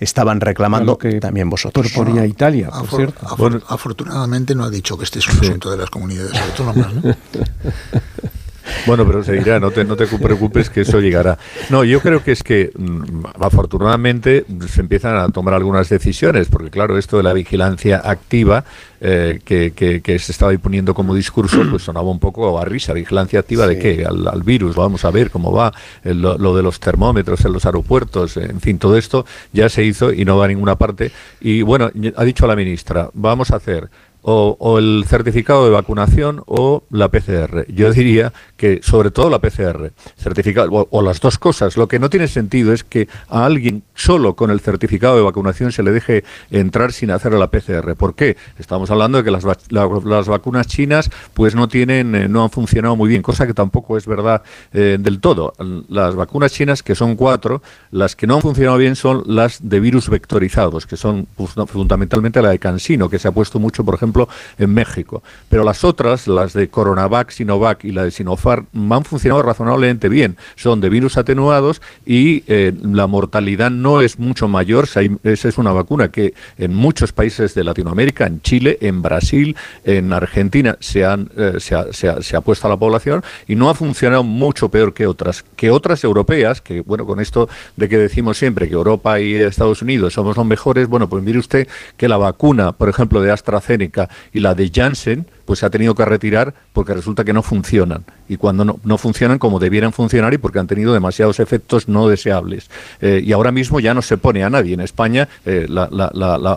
estaban 0.00 0.40
reclamando 0.40 0.96
que 0.98 1.20
también 1.20 1.50
vosotros. 1.50 1.92
Proponía 1.92 2.26
Italia, 2.26 2.70
por 2.70 2.88
cierto. 2.88 3.26
afortunadamente 3.68 4.54
no 4.54 4.64
ha 4.64 4.70
dicho 4.70 4.96
que 4.96 5.04
este 5.04 5.18
es 5.18 5.28
un 5.28 5.38
asunto 5.40 5.70
de 5.70 5.76
las 5.76 5.90
comunidades 5.90 6.34
autónomas. 6.34 6.94
¿no? 6.94 7.02
Bueno, 8.86 9.06
pero 9.06 9.22
se 9.22 9.32
dirá, 9.32 9.60
no 9.60 9.70
te, 9.70 9.84
no 9.84 9.96
te 9.96 10.06
preocupes 10.06 10.70
que 10.70 10.82
eso 10.82 11.00
llegará. 11.00 11.38
No, 11.70 11.84
yo 11.84 12.00
creo 12.00 12.22
que 12.22 12.32
es 12.32 12.42
que 12.42 12.70
mm, 12.76 13.24
afortunadamente 13.40 14.44
se 14.68 14.80
empiezan 14.80 15.16
a 15.16 15.28
tomar 15.30 15.54
algunas 15.54 15.88
decisiones, 15.88 16.48
porque 16.48 16.70
claro, 16.70 16.98
esto 16.98 17.16
de 17.16 17.22
la 17.22 17.32
vigilancia 17.32 18.00
activa 18.04 18.64
eh, 19.00 19.40
que, 19.44 19.72
que, 19.72 20.18
se 20.18 20.32
estaba 20.32 20.52
imponiendo 20.52 20.92
como 20.94 21.14
discurso, 21.14 21.62
pues 21.70 21.82
sonaba 21.82 22.10
un 22.10 22.18
poco 22.18 22.58
a 22.58 22.64
risa. 22.64 22.92
¿Vigilancia 22.92 23.40
activa 23.40 23.66
de 23.66 23.78
qué? 23.78 24.04
Al, 24.04 24.42
virus, 24.42 24.74
vamos 24.74 25.04
a 25.04 25.10
ver 25.10 25.30
cómo 25.30 25.52
va, 25.52 25.72
lo, 26.04 26.38
lo, 26.38 26.56
de 26.56 26.62
los 26.62 26.80
termómetros 26.80 27.44
en 27.44 27.52
los 27.52 27.66
aeropuertos, 27.66 28.36
en 28.36 28.60
fin, 28.60 28.78
todo 28.78 28.96
esto 28.96 29.26
ya 29.52 29.68
se 29.68 29.84
hizo 29.84 30.12
y 30.12 30.24
no 30.24 30.36
va 30.36 30.46
a 30.46 30.48
ninguna 30.48 30.76
parte. 30.76 31.12
Y 31.40 31.62
bueno, 31.62 31.90
ha 32.16 32.24
dicho 32.24 32.46
la 32.46 32.56
ministra, 32.56 33.10
vamos 33.14 33.50
a 33.50 33.56
hacer 33.56 33.88
o, 34.30 34.78
el 34.78 35.04
certificado 35.06 35.64
de 35.64 35.70
vacunación 35.70 36.42
o 36.46 36.82
la 36.90 37.08
PCR. 37.08 37.64
Yo 37.72 37.90
diría 37.92 38.32
que 38.58 38.80
sobre 38.82 39.10
todo 39.10 39.30
la 39.30 39.38
PCR, 39.38 39.92
certificado, 40.18 40.86
o, 40.90 41.02
las 41.02 41.20
dos 41.20 41.38
cosas. 41.38 41.78
Lo 41.78 41.88
que 41.88 41.98
no 41.98 42.10
tiene 42.10 42.28
sentido 42.28 42.74
es 42.74 42.84
que 42.84 43.08
a 43.28 43.46
alguien 43.46 43.82
solo 43.94 44.36
con 44.36 44.50
el 44.50 44.60
certificado 44.60 45.16
de 45.16 45.22
vacunación 45.22 45.72
se 45.72 45.82
le 45.82 45.92
deje 45.92 46.24
entrar 46.50 46.92
sin 46.92 47.10
hacer 47.10 47.32
la 47.32 47.50
PCR. 47.50 47.94
¿Por 47.96 48.14
qué? 48.14 48.36
Estamos 48.58 48.90
hablando 48.90 49.18
de 49.18 49.24
que 49.24 49.30
las, 49.30 49.44
las 49.70 50.28
vacunas 50.28 50.66
chinas 50.66 51.10
pues 51.32 51.54
no 51.54 51.68
tienen, 51.68 52.14
eh, 52.14 52.28
no 52.28 52.42
han 52.44 52.50
funcionado 52.50 52.96
muy 52.96 53.08
bien, 53.08 53.22
cosa 53.22 53.46
que 53.46 53.54
tampoco 53.54 53.96
es 53.96 54.06
verdad 54.06 54.42
eh, 54.74 54.98
del 55.00 55.20
todo. 55.20 55.54
Las 55.88 56.14
vacunas 56.14 56.52
chinas, 56.52 56.82
que 56.82 56.94
son 56.94 57.16
cuatro, 57.16 57.62
las 57.90 58.14
que 58.14 58.26
no 58.26 58.34
han 58.34 58.42
funcionado 58.42 58.76
bien 58.76 58.94
son 58.94 59.22
las 59.26 59.66
de 59.66 59.80
virus 59.80 60.10
vectorizados, 60.10 60.86
que 60.86 60.98
son 60.98 61.26
pues, 61.34 61.52
fundamentalmente 61.66 62.42
la 62.42 62.50
de 62.50 62.58
Cansino, 62.58 63.08
que 63.08 63.18
se 63.18 63.28
ha 63.28 63.32
puesto 63.32 63.58
mucho, 63.58 63.84
por 63.84 63.94
ejemplo, 63.94 64.17
en 64.58 64.74
México. 64.74 65.22
Pero 65.48 65.62
las 65.62 65.84
otras, 65.84 66.26
las 66.26 66.52
de 66.52 66.68
Coronavac, 66.68 67.30
Sinovac 67.30 67.84
y 67.84 67.92
la 67.92 68.04
de 68.04 68.10
Sinopharm, 68.10 68.66
han 68.90 69.04
funcionado 69.04 69.42
razonablemente 69.42 70.08
bien. 70.08 70.36
Son 70.56 70.80
de 70.80 70.88
virus 70.88 71.16
atenuados 71.16 71.82
y 72.06 72.42
eh, 72.46 72.72
la 72.82 73.06
mortalidad 73.06 73.70
no 73.70 74.00
es 74.00 74.18
mucho 74.18 74.48
mayor. 74.48 74.88
Esa 75.22 75.48
es 75.48 75.58
una 75.58 75.72
vacuna 75.72 76.08
que 76.10 76.34
en 76.56 76.74
muchos 76.74 77.12
países 77.12 77.54
de 77.54 77.64
Latinoamérica, 77.64 78.26
en 78.26 78.40
Chile, 78.42 78.78
en 78.80 79.02
Brasil, 79.02 79.56
en 79.84 80.12
Argentina, 80.12 80.76
se, 80.80 81.04
han, 81.04 81.30
eh, 81.36 81.58
ha, 81.74 81.92
se, 81.92 82.36
ha, 82.36 82.40
puesto 82.40 82.66
a 82.66 82.70
la 82.70 82.76
población 82.76 83.22
y 83.46 83.54
no 83.54 83.68
ha 83.70 83.74
funcionado 83.74 84.22
mucho 84.22 84.68
peor 84.68 84.94
que 84.94 85.06
otras. 85.06 85.44
Que 85.56 85.70
otras 85.70 86.04
europeas, 86.04 86.60
que 86.60 86.80
bueno, 86.80 87.06
con 87.06 87.20
esto 87.20 87.48
de 87.76 87.88
que 87.88 87.98
decimos 87.98 88.38
siempre 88.38 88.68
que 88.68 88.74
Europa 88.74 89.20
y 89.20 89.34
Estados 89.34 89.82
Unidos 89.82 90.14
somos 90.14 90.36
los 90.36 90.46
mejores, 90.46 90.88
bueno, 90.88 91.08
pues 91.08 91.22
mire 91.22 91.38
usted 91.38 91.68
que 91.96 92.08
la 92.08 92.16
vacuna, 92.16 92.72
por 92.72 92.88
ejemplo, 92.88 93.20
de 93.20 93.30
AstraZeneca, 93.30 93.97
y 94.32 94.40
la 94.40 94.54
de 94.54 94.70
Janssen, 94.72 95.26
pues 95.48 95.60
se 95.60 95.66
ha 95.66 95.70
tenido 95.70 95.94
que 95.94 96.04
retirar 96.04 96.52
porque 96.74 96.92
resulta 96.92 97.24
que 97.24 97.32
no 97.32 97.42
funcionan. 97.42 98.04
Y 98.28 98.36
cuando 98.36 98.66
no, 98.66 98.80
no 98.84 98.98
funcionan 98.98 99.38
como 99.38 99.58
debieran 99.58 99.94
funcionar 99.94 100.34
y 100.34 100.36
porque 100.36 100.58
han 100.58 100.66
tenido 100.66 100.92
demasiados 100.92 101.40
efectos 101.40 101.88
no 101.88 102.06
deseables. 102.06 102.68
Eh, 103.00 103.22
y 103.24 103.32
ahora 103.32 103.50
mismo 103.50 103.80
ya 103.80 103.94
no 103.94 104.02
se 104.02 104.18
pone 104.18 104.44
a 104.44 104.50
nadie. 104.50 104.74
En 104.74 104.80
España, 104.80 105.26
eh, 105.46 105.64
la, 105.66 105.88
la, 105.90 106.10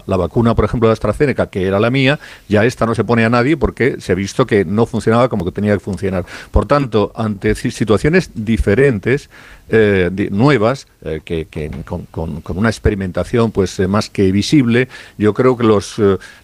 la, 0.05 0.17
vacuna, 0.17 0.55
por 0.55 0.65
ejemplo, 0.65 0.89
de 0.89 0.93
AstraZeneca, 0.93 1.47
que 1.47 1.65
era 1.65 1.79
la 1.79 1.89
mía, 1.89 2.19
ya 2.49 2.65
esta 2.65 2.85
no 2.85 2.93
se 2.93 3.05
pone 3.05 3.23
a 3.23 3.29
nadie 3.29 3.55
porque 3.55 3.95
se 4.01 4.11
ha 4.11 4.15
visto 4.15 4.45
que 4.45 4.65
no 4.65 4.85
funcionaba 4.85 5.29
como 5.29 5.45
que 5.45 5.53
tenía 5.53 5.71
que 5.71 5.79
funcionar. 5.79 6.25
Por 6.51 6.65
tanto, 6.65 7.13
ante 7.15 7.55
situaciones 7.55 8.31
diferentes, 8.35 9.29
eh, 9.73 10.11
nuevas, 10.31 10.85
que, 11.23 11.45
que 11.45 11.71
con, 11.85 12.05
con, 12.07 12.41
con, 12.41 12.57
una 12.57 12.67
experimentación 12.67 13.51
pues 13.51 13.79
más 13.87 14.09
que 14.09 14.29
visible, 14.33 14.89
yo 15.17 15.33
creo 15.33 15.55
que 15.55 15.63
los, 15.63 15.95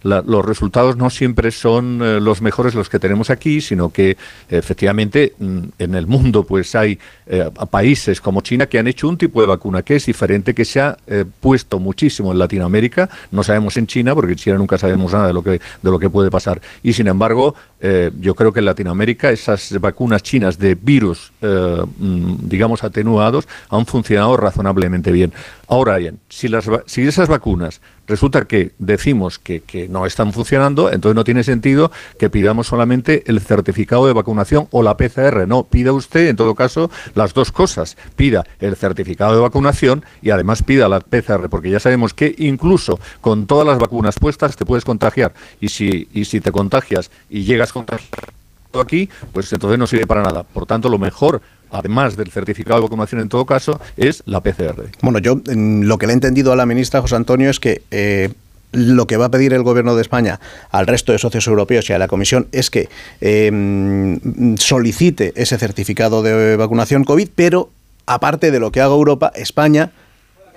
los 0.03 0.45
resultados 0.45 0.95
no 0.95 1.09
siempre 1.09 1.51
son 1.51 2.23
los 2.23 2.36
mejores 2.41 2.75
los 2.75 2.89
que 2.89 2.99
tenemos 2.99 3.29
aquí, 3.29 3.61
sino 3.61 3.89
que 3.89 4.17
efectivamente 4.49 5.33
mm, 5.37 5.59
en 5.79 5.95
el 5.95 6.07
mundo 6.07 6.43
pues 6.43 6.75
hay 6.75 6.99
eh, 7.25 7.49
países 7.69 8.21
como 8.21 8.41
China 8.41 8.67
que 8.67 8.79
han 8.79 8.87
hecho 8.87 9.07
un 9.07 9.17
tipo 9.17 9.41
de 9.41 9.47
vacuna 9.47 9.81
que 9.81 9.95
es 9.95 10.05
diferente, 10.05 10.53
que 10.53 10.65
se 10.65 10.79
ha 10.79 10.97
eh, 11.07 11.25
puesto 11.39 11.79
muchísimo 11.79 12.31
en 12.31 12.39
Latinoamérica. 12.39 13.09
No 13.31 13.43
sabemos 13.43 13.75
en 13.77 13.87
China, 13.87 14.15
porque 14.15 14.31
en 14.33 14.37
China 14.37 14.57
nunca 14.57 14.77
sabemos 14.77 15.13
nada 15.13 15.27
de 15.27 15.33
lo 15.33 15.43
que, 15.43 15.51
de 15.51 15.91
lo 15.91 15.99
que 15.99 16.09
puede 16.09 16.31
pasar. 16.31 16.61
Y 16.83 16.93
sin 16.93 17.07
embargo, 17.07 17.55
eh, 17.79 18.11
yo 18.19 18.33
creo 18.33 18.53
que 18.53 18.59
en 18.59 18.65
Latinoamérica 18.65 19.29
esas 19.29 19.77
vacunas 19.79 20.23
chinas 20.23 20.57
de 20.57 20.75
virus, 20.75 21.31
mm, 21.41 22.47
digamos, 22.47 22.83
atenuados, 22.83 23.47
han 23.69 23.85
funcionado 23.85 24.37
razonablemente 24.37 25.11
bien. 25.11 25.33
Ahora 25.69 25.97
bien, 25.97 26.19
si, 26.29 26.47
las, 26.47 26.65
si 26.85 27.01
esas 27.01 27.27
vacunas 27.27 27.81
resulta 28.07 28.45
que 28.45 28.71
decimos 28.79 29.37
que, 29.37 29.59
que, 29.59 29.89
no 29.89 30.05
están 30.05 30.31
funcionando, 30.31 30.89
entonces 30.91 31.13
no 31.13 31.25
tiene 31.25 31.43
sentido 31.43 31.91
que 32.17 32.29
pidamos 32.29 32.67
solamente 32.67 33.23
el 33.27 33.41
certificado 33.41 34.07
de 34.07 34.13
vacunación 34.13 34.69
o 34.71 34.81
la 34.81 34.95
PCR. 34.95 35.45
No, 35.45 35.63
pida 35.63 35.91
usted, 35.91 36.29
en 36.29 36.37
todo 36.37 36.55
caso, 36.55 36.89
las 37.15 37.33
dos 37.33 37.51
cosas. 37.51 37.97
Pida 38.15 38.45
el 38.61 38.77
certificado 38.77 39.35
de 39.35 39.41
vacunación 39.41 40.05
y 40.21 40.29
además 40.29 40.63
pida 40.63 40.87
la 40.87 41.01
PCR, 41.01 41.49
porque 41.49 41.69
ya 41.69 41.81
sabemos 41.81 42.13
que 42.13 42.33
incluso 42.37 42.97
con 43.19 43.45
todas 43.45 43.67
las 43.67 43.77
vacunas 43.77 44.19
puestas 44.19 44.55
te 44.55 44.65
puedes 44.65 44.85
contagiar. 44.85 45.33
Y 45.59 45.67
si, 45.67 46.07
y 46.13 46.23
si 46.23 46.39
te 46.39 46.53
contagias 46.53 47.11
y 47.29 47.43
llegas 47.43 47.73
contagiado 47.73 48.31
aquí, 48.79 49.09
pues 49.33 49.51
entonces 49.51 49.77
no 49.77 49.87
sirve 49.87 50.07
para 50.07 50.23
nada. 50.23 50.43
Por 50.43 50.65
tanto, 50.65 50.87
lo 50.87 50.97
mejor 50.97 51.41
además 51.71 52.17
del 52.17 52.31
certificado 52.31 52.79
de 52.79 52.83
vacunación 52.83 53.21
en 53.21 53.29
todo 53.29 53.45
caso, 53.45 53.79
es 53.95 54.23
la 54.25 54.41
PCR. 54.41 54.89
Bueno, 55.01 55.19
yo 55.19 55.41
lo 55.45 55.97
que 55.97 56.07
le 56.07 56.13
he 56.13 56.15
entendido 56.15 56.51
a 56.51 56.55
la 56.55 56.65
ministra 56.65 57.01
José 57.01 57.15
Antonio 57.15 57.49
es 57.49 57.59
que 57.59 57.81
eh, 57.91 58.29
lo 58.71 59.07
que 59.07 59.17
va 59.17 59.25
a 59.25 59.31
pedir 59.31 59.53
el 59.53 59.63
gobierno 59.63 59.95
de 59.95 60.01
España 60.01 60.39
al 60.71 60.87
resto 60.87 61.11
de 61.11 61.19
socios 61.19 61.47
europeos 61.47 61.89
y 61.89 61.93
a 61.93 61.99
la 61.99 62.07
Comisión 62.07 62.47
es 62.51 62.69
que 62.69 62.89
eh, 63.21 64.19
solicite 64.59 65.33
ese 65.35 65.57
certificado 65.57 66.21
de 66.21 66.57
vacunación 66.57 67.03
COVID, 67.03 67.29
pero 67.35 67.69
aparte 68.05 68.51
de 68.51 68.59
lo 68.59 68.71
que 68.71 68.81
haga 68.81 68.93
Europa, 68.93 69.31
España 69.35 69.91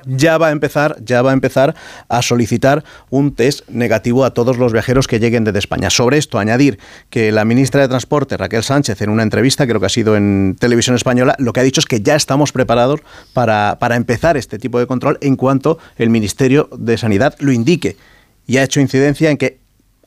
ya 0.07 0.39
va 0.39 0.49
a 0.49 0.51
empezar, 0.51 0.97
ya 1.05 1.23
va 1.23 1.31
a 1.31 1.33
empezar 1.35 1.75
a 2.09 2.23
solicitar 2.23 2.85
un 3.11 3.35
test 3.35 3.69
negativo 3.69 4.25
a 4.25 4.31
todos 4.31 4.59
los 4.59 4.73
viajeros 4.73 5.07
que 5.07 5.19
lleguen 5.19 5.45
desde 5.45 5.59
España. 5.59 5.91
Sobre 5.91 6.19
esto, 6.19 6.39
añadir 6.39 6.79
que 7.11 7.33
la 7.33 7.45
ministra 7.45 7.81
de 7.81 7.89
Transporte, 7.89 8.37
Raquel 8.37 8.63
Sánchez, 8.63 9.01
en 9.03 9.11
una 9.11 9.23
entrevista, 9.23 9.67
creo 9.67 9.81
que 9.81 9.87
ha 9.87 9.91
sido 9.91 10.17
en 10.17 10.57
televisión 10.59 10.97
española, 10.97 11.35
lo 11.39 11.53
que 11.53 11.61
ha 11.61 11.65
dicho 11.65 11.81
es 11.81 11.87
que 11.87 12.01
ya 12.01 12.17
estamos 12.17 12.53
preparados 12.53 13.01
para, 13.33 13.79
para 13.81 13.97
empezar 13.97 14.37
este 14.37 14.59
tipo 14.59 14.79
de 14.79 14.87
control 14.87 15.19
en 15.21 15.37
cuanto 15.37 15.79
el 15.97 16.11
Ministerio 16.11 16.69
de 16.77 16.99
Sanidad 16.99 17.35
lo 17.39 17.53
indique. 17.53 17.97
Y 18.47 18.57
ha 18.57 18.65
hecho 18.65 18.81
incidencia 18.81 19.31
en 19.31 19.37
que 19.37 19.61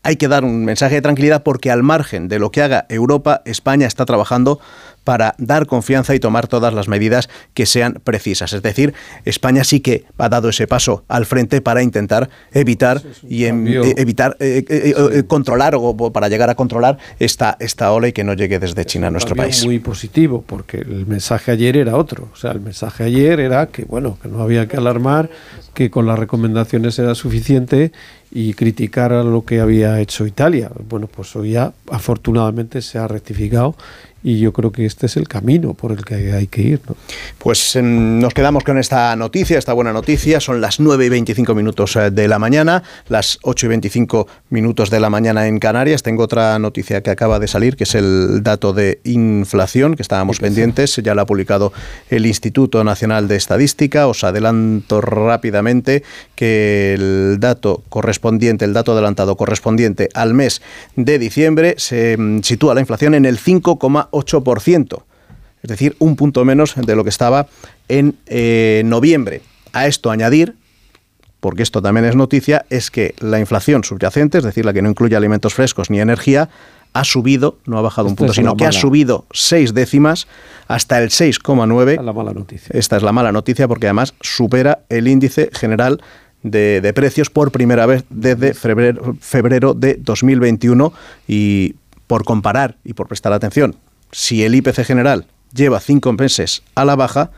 hay 0.04 0.18
que 0.18 0.28
dar 0.28 0.44
un 0.44 0.66
mensaje 0.66 0.96
de 0.96 1.02
tranquilidad 1.02 1.44
porque 1.44 1.72
al 1.72 1.82
margen 1.82 2.28
de 2.28 2.38
lo 2.38 2.52
que 2.52 2.62
haga 2.62 2.86
Europa, 2.90 3.42
España 3.46 3.88
está 3.88 4.06
trabajando 4.06 4.60
para 5.04 5.36
dar 5.38 5.66
confianza 5.66 6.16
y 6.16 6.20
tomar 6.20 6.48
todas 6.48 6.74
las 6.74 6.88
medidas 6.88 7.30
que 7.54 7.66
sean 7.66 8.00
precisas. 8.04 8.54
Es 8.54 8.62
decir, 8.62 8.94
España 9.26 9.64
sí 9.64 9.80
que 9.80 10.06
ha 10.18 10.30
dado 10.30 10.50
ese 10.50 10.68
paso 10.68 11.04
al 11.08 11.26
frente 11.26 11.62
para 11.62 11.84
intentar 11.84 12.30
evitar 12.54 13.02
y 13.28 13.46
evitar 13.46 14.38
controlar 15.28 15.76
o 15.78 16.14
para 16.14 16.30
llegar 16.30 16.50
a 16.50 16.56
controlar 16.56 16.98
esta, 17.20 17.58
esta 17.60 17.92
ola 17.92 18.08
y 18.08 18.14
que 18.14 18.24
no 18.24 18.34
llegue 18.34 18.60
desde 18.60 18.86
China 18.86 19.08
a 19.08 19.12
nuestro 19.12 19.36
país. 19.36 19.66
Muy 19.66 19.80
positivo, 19.80 20.44
porque 20.46 20.78
el 20.78 21.06
mensaje 21.06 21.52
ayer 21.52 21.78
era 21.78 21.98
otro. 21.98 22.30
O 22.32 22.36
sea, 22.36 22.52
el 22.52 22.62
mensaje 22.62 23.04
ayer 23.04 23.40
era 23.40 23.68
que 23.68 23.84
bueno, 23.84 24.18
que 24.22 24.30
no 24.30 24.42
había 24.42 24.68
que 24.68 24.78
alarmar, 24.78 25.30
que 25.74 25.90
con 25.90 26.06
las 26.06 26.18
recomendaciones 26.18 26.98
era 27.00 27.16
suficiente 27.16 27.92
y 28.36 28.56
criticar 28.56 29.14
a 29.14 29.24
lo 29.24 29.46
que 29.46 29.60
había 29.60 30.00
hecho 30.00 30.26
Italia. 30.26 30.72
Bueno, 30.90 31.08
pues 31.08 31.36
hoy 31.36 31.52
ya 31.52 31.72
afortunadamente 31.92 32.82
se 32.82 32.98
ha 32.98 33.08
rectificado 33.08 33.76
y 34.24 34.40
yo 34.40 34.54
creo 34.54 34.72
que 34.72 34.86
este 34.86 35.08
es 35.08 35.18
el 35.18 35.28
camino 35.28 35.74
por 35.74 35.92
el 35.92 36.06
que 36.06 36.32
hay 36.32 36.48
que 36.48 36.62
ir. 36.62 36.82
Pues 37.38 37.76
em, 37.76 38.20
nos 38.20 38.34
quedamos 38.34 38.64
con 38.64 38.78
esta 38.78 39.16
noticia, 39.16 39.60
esta 39.60 39.74
buena 39.74 39.92
noticia. 39.92 40.40
Son 40.40 40.62
las 40.62 40.80
9 40.80 41.06
y 41.06 41.10
25 41.10 41.54
minutos 41.54 41.96
eh, 41.98 42.10
de 42.10 42.28
la 42.30 42.40
mañana, 42.40 42.84
las 43.10 43.38
8 43.44 43.66
y 43.66 43.70
25 43.70 44.28
minutos 44.50 44.90
de 44.90 45.00
la 45.02 45.10
mañana 45.10 45.48
en 45.48 45.60
Canarias. 45.60 46.04
Tengo 46.04 46.24
otra 46.24 46.58
noticia 46.58 47.04
que 47.04 47.10
acaba 47.10 47.40
de 47.40 47.48
salir, 47.48 47.76
que 47.76 47.84
es 47.84 47.96
el 47.96 48.44
dato 48.44 48.72
de 48.72 49.02
inflación, 49.04 49.96
que 49.96 50.02
estábamos 50.02 50.40
pendientes. 50.40 50.96
Ya 51.04 51.16
lo 51.16 51.22
ha 51.22 51.26
publicado 51.26 51.74
el 52.10 52.26
Instituto 52.26 52.84
Nacional 52.86 53.28
de 53.28 53.36
Estadística. 53.36 54.08
Os 54.08 54.24
adelanto 54.24 55.02
rápidamente 55.02 56.04
que 56.36 56.94
el 56.94 57.38
dato 57.40 57.84
correspondiente, 57.90 58.64
el 58.64 58.74
dato 58.74 58.94
adelantado 58.94 59.36
correspondiente 59.36 60.08
al 60.14 60.34
mes 60.34 60.62
de 60.96 61.20
diciembre, 61.20 61.76
se 61.78 62.16
mm, 62.18 62.42
sitúa 62.42 62.74
la 62.74 62.80
inflación 62.80 63.16
en 63.16 63.26
el 63.26 63.38
5,1%. 63.38 64.13
8%, 64.14 65.04
es 65.64 65.70
decir, 65.70 65.96
un 66.00 66.16
punto 66.16 66.46
menos 66.46 66.76
de 66.76 66.96
lo 66.96 67.04
que 67.04 67.10
estaba 67.10 67.48
en 67.88 68.18
eh, 68.28 68.84
noviembre. 68.86 69.42
A 69.72 69.88
esto 69.88 70.12
añadir, 70.12 70.56
porque 71.40 71.64
esto 71.64 71.82
también 71.82 72.06
es 72.06 72.16
noticia, 72.16 72.66
es 72.70 72.92
que 72.92 73.16
la 73.20 73.40
inflación 73.40 73.84
subyacente, 73.84 74.38
es 74.38 74.44
decir, 74.44 74.66
la 74.66 74.74
que 74.74 74.82
no 74.82 74.90
incluye 74.90 75.16
alimentos 75.16 75.54
frescos 75.54 75.90
ni 75.90 76.00
energía, 76.00 76.50
ha 76.94 77.04
subido, 77.04 77.58
no 77.66 77.78
ha 77.78 77.82
bajado 77.82 78.08
un 78.08 78.16
punto, 78.16 78.34
sino 78.34 78.56
que 78.56 78.66
ha 78.66 78.72
subido 78.72 79.26
seis 79.32 79.74
décimas 79.74 80.28
hasta 80.68 81.02
el 81.02 81.10
6,9. 81.10 82.02
La 82.04 82.14
mala 82.14 82.34
noticia. 82.34 82.70
Esta 82.78 82.98
es 82.98 83.04
la 83.04 83.12
mala 83.12 83.32
noticia 83.32 83.68
porque 83.68 83.88
además 83.88 84.14
supera 84.22 84.80
el 84.90 85.08
índice 85.08 85.50
general 85.54 86.02
de, 86.44 86.82
de 86.82 86.94
precios 86.94 87.30
por 87.30 87.52
primera 87.52 87.88
vez 87.88 88.06
desde 88.10 88.54
febrero, 88.54 89.16
febrero 89.20 89.74
de 89.74 89.96
2021 89.96 90.94
y 91.28 91.76
por 92.06 92.26
comparar 92.26 92.78
y 92.84 92.94
por 92.94 93.08
prestar 93.08 93.34
atención 93.34 93.76
si 94.14 94.44
el 94.44 94.56
IPC 94.56 94.86
general 94.86 95.26
lleva 95.54 95.80
cinco 95.80 96.14
meses 96.14 96.64
a 96.76 96.86
la 96.86 96.96
baja, 96.96 97.32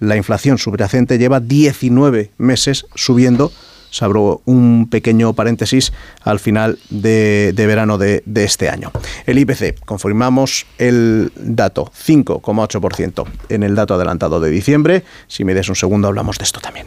la 0.00 0.16
inflación 0.16 0.58
subyacente 0.58 1.18
lleva 1.18 1.38
19 1.38 2.32
meses 2.38 2.86
subiendo. 2.96 3.52
Se 3.90 4.04
abrió 4.04 4.40
un 4.46 4.88
pequeño 4.90 5.34
paréntesis 5.34 5.92
al 6.22 6.40
final 6.40 6.78
de, 6.88 7.52
verano 7.56 7.98
de, 7.98 8.22
de, 8.24 8.44
este 8.44 8.70
año. 8.70 8.90
El 9.26 9.38
IPC, 9.38 9.84
confirmamos 9.84 10.66
el 10.78 11.30
dato, 11.36 11.92
5,8% 11.94 13.26
en 13.50 13.62
el 13.62 13.74
dato 13.74 13.94
adelantado 13.94 14.40
de 14.40 14.50
diciembre. 14.50 15.04
Si 15.28 15.44
me 15.44 15.54
des 15.54 15.68
un 15.68 15.76
segundo 15.76 16.08
hablamos 16.08 16.38
de 16.38 16.44
esto 16.44 16.58
también. 16.60 16.86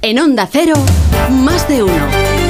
En 0.00 0.18
Onda 0.18 0.48
Cero, 0.50 0.74
más 1.30 1.68
de 1.68 1.82
uno. 1.82 2.49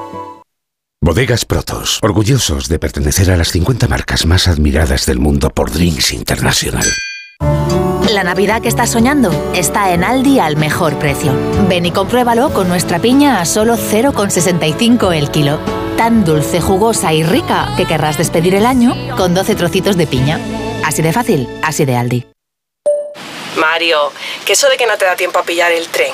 Bodegas 1.03 1.45
Protos, 1.45 1.97
orgullosos 2.03 2.69
de 2.69 2.77
pertenecer 2.77 3.31
a 3.31 3.35
las 3.35 3.51
50 3.51 3.87
marcas 3.87 4.27
más 4.27 4.47
admiradas 4.47 5.07
del 5.07 5.17
mundo 5.17 5.49
por 5.49 5.71
Drinks 5.71 6.11
International. 6.11 6.85
La 8.11 8.23
Navidad 8.23 8.61
que 8.61 8.67
estás 8.67 8.91
soñando 8.91 9.31
está 9.55 9.93
en 9.93 10.03
Aldi 10.03 10.37
al 10.37 10.57
mejor 10.57 10.99
precio. 10.99 11.33
Ven 11.67 11.87
y 11.87 11.91
compruébalo 11.91 12.53
con 12.53 12.67
nuestra 12.67 12.99
piña 12.99 13.41
a 13.41 13.45
solo 13.45 13.77
0,65 13.77 15.11
el 15.15 15.31
kilo. 15.31 15.57
Tan 15.97 16.23
dulce, 16.23 16.61
jugosa 16.61 17.11
y 17.13 17.23
rica 17.23 17.73
que 17.77 17.87
querrás 17.87 18.19
despedir 18.19 18.53
el 18.53 18.67
año 18.67 18.93
con 19.17 19.33
12 19.33 19.55
trocitos 19.55 19.97
de 19.97 20.05
piña. 20.05 20.39
Así 20.85 21.01
de 21.01 21.13
fácil, 21.13 21.49
así 21.63 21.83
de 21.83 21.95
Aldi. 21.95 22.27
Mario, 23.57 24.11
que 24.45 24.53
eso 24.53 24.69
de 24.69 24.77
que 24.77 24.85
no 24.85 24.95
te 24.99 25.05
da 25.05 25.15
tiempo 25.15 25.39
a 25.39 25.43
pillar 25.43 25.71
el 25.71 25.87
tren. 25.87 26.13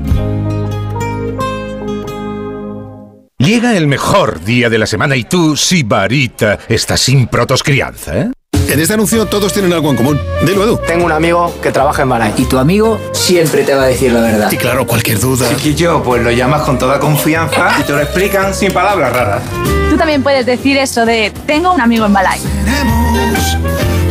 Llega 3.41 3.75
el 3.75 3.87
mejor 3.87 4.43
día 4.43 4.69
de 4.69 4.77
la 4.77 4.85
semana 4.85 5.15
y 5.15 5.23
tú, 5.23 5.57
Sibarita, 5.57 6.59
estás 6.69 7.01
sin 7.01 7.25
protos 7.25 7.63
crianza, 7.63 8.15
¿eh? 8.15 8.31
En 8.69 8.79
este 8.79 8.93
anuncio 8.93 9.25
todos 9.25 9.51
tienen 9.51 9.73
algo 9.73 9.89
en 9.89 9.97
común. 9.97 10.21
Dilo, 10.45 10.63
Edu. 10.63 10.79
Tengo 10.85 11.05
un 11.05 11.11
amigo 11.11 11.51
que 11.59 11.71
trabaja 11.71 12.03
en 12.03 12.09
Balay. 12.09 12.33
Y 12.37 12.45
tu 12.45 12.59
amigo 12.59 12.99
siempre 13.13 13.63
te 13.63 13.73
va 13.73 13.85
a 13.85 13.87
decir 13.87 14.11
la 14.11 14.21
verdad. 14.21 14.51
Y 14.51 14.57
claro, 14.57 14.85
cualquier 14.85 15.19
duda. 15.19 15.49
Chiquillo, 15.49 16.03
pues 16.03 16.21
lo 16.21 16.29
llamas 16.29 16.61
con 16.61 16.77
toda 16.77 16.99
confianza 16.99 17.77
y 17.79 17.83
te 17.83 17.93
lo 17.93 17.99
explican 17.99 18.53
sin 18.53 18.71
palabras 18.71 19.11
raras. 19.11 19.41
Tú 19.89 19.97
también 19.97 20.21
puedes 20.21 20.45
decir 20.45 20.77
eso 20.77 21.03
de 21.07 21.33
tengo 21.47 21.73
un 21.73 21.81
amigo 21.81 22.05
en 22.05 22.13
Balay. 22.13 22.39
Tenemos 22.63 23.57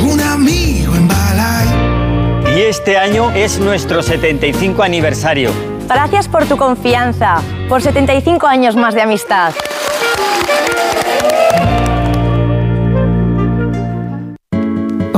un 0.02 0.20
amigo 0.20 0.92
en 0.96 1.06
Balay. 1.06 2.56
Y 2.56 2.62
este 2.62 2.98
año 2.98 3.30
es 3.30 3.60
nuestro 3.60 4.02
75 4.02 4.82
aniversario. 4.82 5.69
Gracias 5.92 6.28
por 6.28 6.46
tu 6.46 6.56
confianza, 6.56 7.42
por 7.68 7.82
75 7.82 8.46
años 8.46 8.76
más 8.76 8.94
de 8.94 9.02
amistad. 9.02 9.52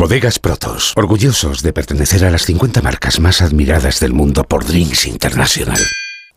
Bodegas 0.00 0.38
Protos, 0.38 0.94
orgullosos 0.96 1.62
de 1.62 1.74
pertenecer 1.74 2.24
a 2.24 2.30
las 2.30 2.46
50 2.46 2.80
marcas 2.80 3.20
más 3.20 3.42
admiradas 3.42 4.00
del 4.00 4.14
mundo 4.14 4.44
por 4.44 4.64
Drinks 4.64 5.06
International. 5.06 5.78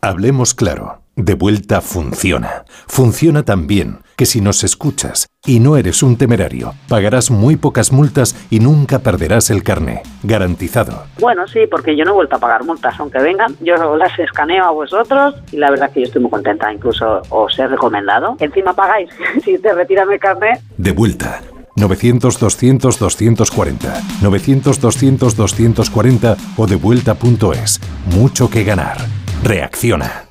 Hablemos 0.02 0.52
claro, 0.52 1.00
de 1.16 1.32
vuelta 1.32 1.80
funciona. 1.80 2.66
Funciona 2.86 3.42
tan 3.42 3.66
bien 3.66 4.00
que 4.16 4.26
si 4.26 4.42
nos 4.42 4.64
escuchas 4.64 5.28
y 5.46 5.60
no 5.60 5.78
eres 5.78 6.02
un 6.02 6.18
temerario, 6.18 6.74
pagarás 6.90 7.30
muy 7.30 7.56
pocas 7.56 7.90
multas 7.90 8.36
y 8.50 8.60
nunca 8.60 8.98
perderás 8.98 9.48
el 9.48 9.62
carné. 9.62 10.02
Garantizado. 10.22 11.04
Bueno, 11.18 11.48
sí, 11.48 11.60
porque 11.70 11.96
yo 11.96 12.04
no 12.04 12.10
he 12.10 12.14
vuelto 12.16 12.36
a 12.36 12.40
pagar 12.40 12.64
multas, 12.64 13.00
aunque 13.00 13.18
vengan, 13.20 13.56
yo 13.60 13.96
las 13.96 14.18
escaneo 14.18 14.64
a 14.64 14.72
vosotros 14.72 15.36
y 15.52 15.56
la 15.56 15.70
verdad 15.70 15.90
que 15.90 16.00
yo 16.00 16.06
estoy 16.06 16.20
muy 16.20 16.30
contenta, 16.30 16.70
incluso 16.70 17.22
os 17.30 17.58
he 17.58 17.66
recomendado. 17.66 18.36
Encima 18.40 18.74
pagáis 18.74 19.08
si 19.42 19.56
te 19.56 19.72
retiran 19.72 20.12
el 20.12 20.20
carné. 20.20 20.60
De 20.76 20.92
vuelta 20.92 21.40
900-200-240, 21.76 24.02
900-200-240 24.22 26.36
o 26.56 26.66
devuelta.es. 26.66 27.80
Mucho 28.14 28.50
que 28.50 28.64
ganar. 28.64 28.98
Reacciona. 29.42 30.24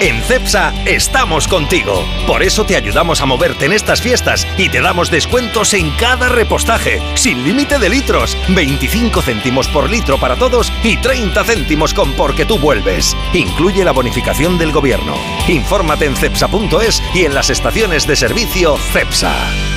En 0.00 0.20
CEPSA 0.22 0.72
estamos 0.84 1.48
contigo. 1.48 2.04
Por 2.26 2.42
eso 2.42 2.66
te 2.66 2.76
ayudamos 2.76 3.20
a 3.20 3.26
moverte 3.26 3.66
en 3.66 3.72
estas 3.72 4.02
fiestas 4.02 4.46
y 4.58 4.68
te 4.68 4.80
damos 4.80 5.10
descuentos 5.10 5.72
en 5.72 5.90
cada 5.92 6.28
repostaje, 6.28 7.00
sin 7.14 7.44
límite 7.44 7.78
de 7.78 7.88
litros, 7.88 8.36
25 8.48 9.22
céntimos 9.22 9.68
por 9.68 9.88
litro 9.88 10.18
para 10.18 10.36
todos 10.36 10.72
y 10.82 10.96
30 10.96 11.44
céntimos 11.44 11.94
con 11.94 12.12
porque 12.12 12.44
tú 12.44 12.58
vuelves. 12.58 13.16
Incluye 13.32 13.84
la 13.84 13.92
bonificación 13.92 14.58
del 14.58 14.72
gobierno. 14.72 15.14
Infórmate 15.48 16.06
en 16.06 16.16
cepsa.es 16.16 17.02
y 17.14 17.24
en 17.24 17.34
las 17.34 17.50
estaciones 17.50 18.06
de 18.06 18.16
servicio 18.16 18.76
CEPSA. 18.92 19.73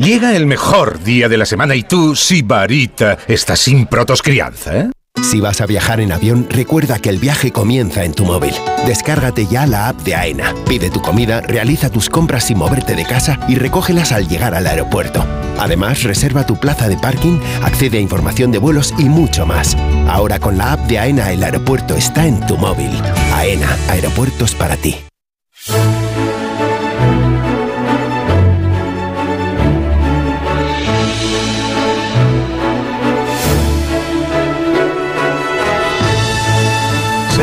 Llega 0.00 0.34
el 0.34 0.46
mejor 0.46 1.04
día 1.04 1.28
de 1.28 1.36
la 1.36 1.44
semana 1.44 1.74
y 1.74 1.82
tú, 1.82 2.16
Sibarita, 2.16 3.18
estás 3.28 3.60
sin 3.60 3.84
protos 3.84 4.22
crianza, 4.22 4.74
¿eh? 4.78 4.90
Si 5.22 5.40
vas 5.40 5.60
a 5.60 5.66
viajar 5.66 6.00
en 6.00 6.10
avión, 6.10 6.46
recuerda 6.48 6.98
que 6.98 7.10
el 7.10 7.18
viaje 7.18 7.52
comienza 7.52 8.02
en 8.04 8.14
tu 8.14 8.24
móvil. 8.24 8.54
Descárgate 8.86 9.46
ya 9.46 9.66
la 9.66 9.88
app 9.88 10.00
de 10.00 10.14
AENA. 10.14 10.54
Pide 10.66 10.88
tu 10.88 11.02
comida, 11.02 11.42
realiza 11.42 11.90
tus 11.90 12.08
compras 12.08 12.44
sin 12.44 12.56
moverte 12.56 12.94
de 12.94 13.04
casa 13.04 13.38
y 13.46 13.56
recógelas 13.56 14.10
al 14.12 14.26
llegar 14.26 14.54
al 14.54 14.66
aeropuerto. 14.66 15.22
Además, 15.58 16.02
reserva 16.04 16.46
tu 16.46 16.58
plaza 16.58 16.88
de 16.88 16.96
parking, 16.96 17.38
accede 17.62 17.98
a 17.98 18.00
información 18.00 18.52
de 18.52 18.58
vuelos 18.58 18.94
y 18.96 19.04
mucho 19.04 19.44
más. 19.44 19.76
Ahora 20.08 20.38
con 20.38 20.56
la 20.56 20.72
app 20.72 20.80
de 20.86 20.98
AENA 20.98 21.30
el 21.30 21.44
aeropuerto 21.44 21.94
está 21.94 22.24
en 22.24 22.40
tu 22.46 22.56
móvil. 22.56 22.90
AENA, 23.34 23.76
aeropuertos 23.90 24.54
para 24.54 24.78
ti. 24.78 24.96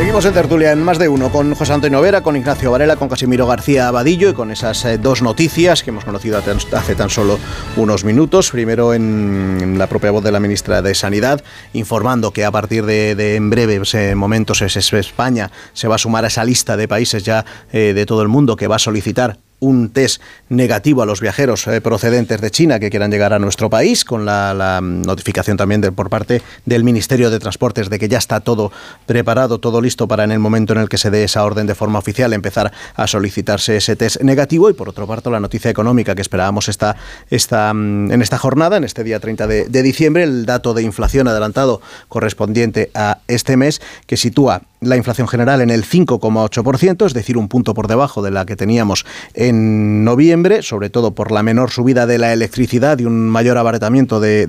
Seguimos 0.07 0.23
en 0.23 0.33
tertulia 0.33 0.71
en 0.71 0.81
más 0.81 0.99
de 0.99 1.09
uno 1.09 1.29
con 1.29 1.53
José 1.53 1.73
Antonio 1.73 1.99
Vera, 1.99 2.23
con 2.23 2.37
Ignacio 2.37 2.71
Varela, 2.71 2.95
con 2.95 3.09
Casimiro 3.09 3.45
García 3.45 3.89
Abadillo 3.89 4.29
y 4.29 4.33
con 4.33 4.51
esas 4.51 4.85
eh, 4.85 4.97
dos 4.97 5.21
noticias 5.21 5.83
que 5.83 5.89
hemos 5.89 6.05
conocido 6.05 6.37
hace 6.37 6.95
tan 6.95 7.09
solo 7.09 7.37
unos 7.75 8.05
minutos. 8.05 8.51
Primero 8.51 8.93
en 8.93 9.75
la 9.77 9.87
propia 9.87 10.11
voz 10.11 10.23
de 10.23 10.31
la 10.31 10.39
ministra 10.39 10.81
de 10.81 10.95
Sanidad, 10.95 11.43
informando 11.73 12.31
que 12.31 12.45
a 12.45 12.51
partir 12.51 12.85
de, 12.85 13.35
en 13.35 13.49
breves 13.49 13.93
eh, 13.95 14.15
momentos 14.15 14.61
es, 14.61 14.77
España 14.93 15.51
se 15.73 15.89
va 15.89 15.95
a 15.95 15.97
sumar 15.97 16.23
a 16.23 16.27
esa 16.27 16.45
lista 16.45 16.77
de 16.77 16.87
países 16.87 17.23
ya 17.23 17.43
eh, 17.73 17.91
de 17.93 18.05
todo 18.05 18.21
el 18.21 18.29
mundo 18.29 18.55
que 18.55 18.67
va 18.67 18.77
a 18.77 18.79
solicitar 18.79 19.39
un 19.59 19.89
test 19.89 20.21
negativo 20.49 21.01
a 21.01 21.05
los 21.05 21.21
viajeros 21.21 21.67
eh, 21.67 21.81
procedentes 21.81 22.41
de 22.41 22.51
China 22.51 22.79
que 22.79 22.89
quieran 22.89 23.11
llegar 23.11 23.33
a 23.33 23.39
nuestro 23.39 23.69
país, 23.69 24.05
con 24.05 24.25
la, 24.25 24.79
notificación 24.81 25.57
también 25.57 25.81
de, 25.81 25.91
por 25.91 26.09
parte 26.09 26.41
del 26.65 26.83
Ministerio 26.83 27.29
de 27.29 27.39
Transportes 27.39 27.89
de 27.89 27.99
que 27.99 28.07
ya 28.07 28.17
está 28.17 28.39
todo 28.39 28.71
preparado, 29.05 29.59
todo 29.59 29.81
listo 29.81 30.07
para 30.07 30.23
en 30.23 30.31
el 30.31 30.39
momento 30.39 30.73
en 30.73 30.79
el 30.79 30.89
que 30.89 30.97
se 30.97 31.09
dé 31.09 31.23
esa 31.23 31.43
orden 31.43 31.67
de 31.67 31.75
forma 31.75 31.99
oficial 31.99 32.33
empezar 32.33 32.71
a 32.95 33.07
solicitarse 33.07 33.77
ese 33.77 33.95
test 33.95 34.21
negativo. 34.21 34.69
Y 34.69 34.73
por 34.73 34.89
otro 34.89 35.07
parte, 35.07 35.29
la 35.29 35.39
noticia 35.39 35.71
económica 35.71 36.15
que 36.15 36.21
esperábamos 36.21 36.69
esta, 36.69 36.95
esta, 37.29 37.73
mm, 37.73 38.11
en 38.11 38.21
esta 38.21 38.37
jornada, 38.37 38.77
en 38.77 38.83
este 38.83 39.03
día 39.03 39.19
30 39.19 39.47
de, 39.47 39.83
diciembre, 39.83 40.23
el 40.23 40.45
dato 40.45 40.73
de 40.73 40.83
inflación 40.83 41.27
adelantado 41.27 41.81
correspondiente 42.07 42.91
a 42.93 43.19
este 43.27 43.57
mes 43.57 43.81
que 44.05 44.17
sitúa 44.17 44.61
la 44.81 44.95
inflación 44.95 45.27
general 45.27 45.61
en 45.61 45.69
el 45.71 45.83
5,8%, 45.83 47.05
es 47.05 47.13
decir, 47.13 47.37
un 47.37 47.47
punto 47.47 47.73
por 47.73 47.87
debajo 47.87 48.21
de 48.21 48.31
la 48.31 48.45
que 48.45 48.55
teníamos 48.55 49.05
en 49.33 50.03
noviembre, 50.03 50.36
sobre 50.61 50.89
todo 50.89 51.15
por 51.15 51.31
la 51.31 51.41
menor 51.41 51.71
subida 51.71 52.05
de 52.05 52.17
la 52.17 52.31
electricidad 52.31 52.99
y 52.99 53.05
un 53.05 53.27
mayor 53.27 53.57
abaratamiento 53.57 54.19
de, 54.19 54.47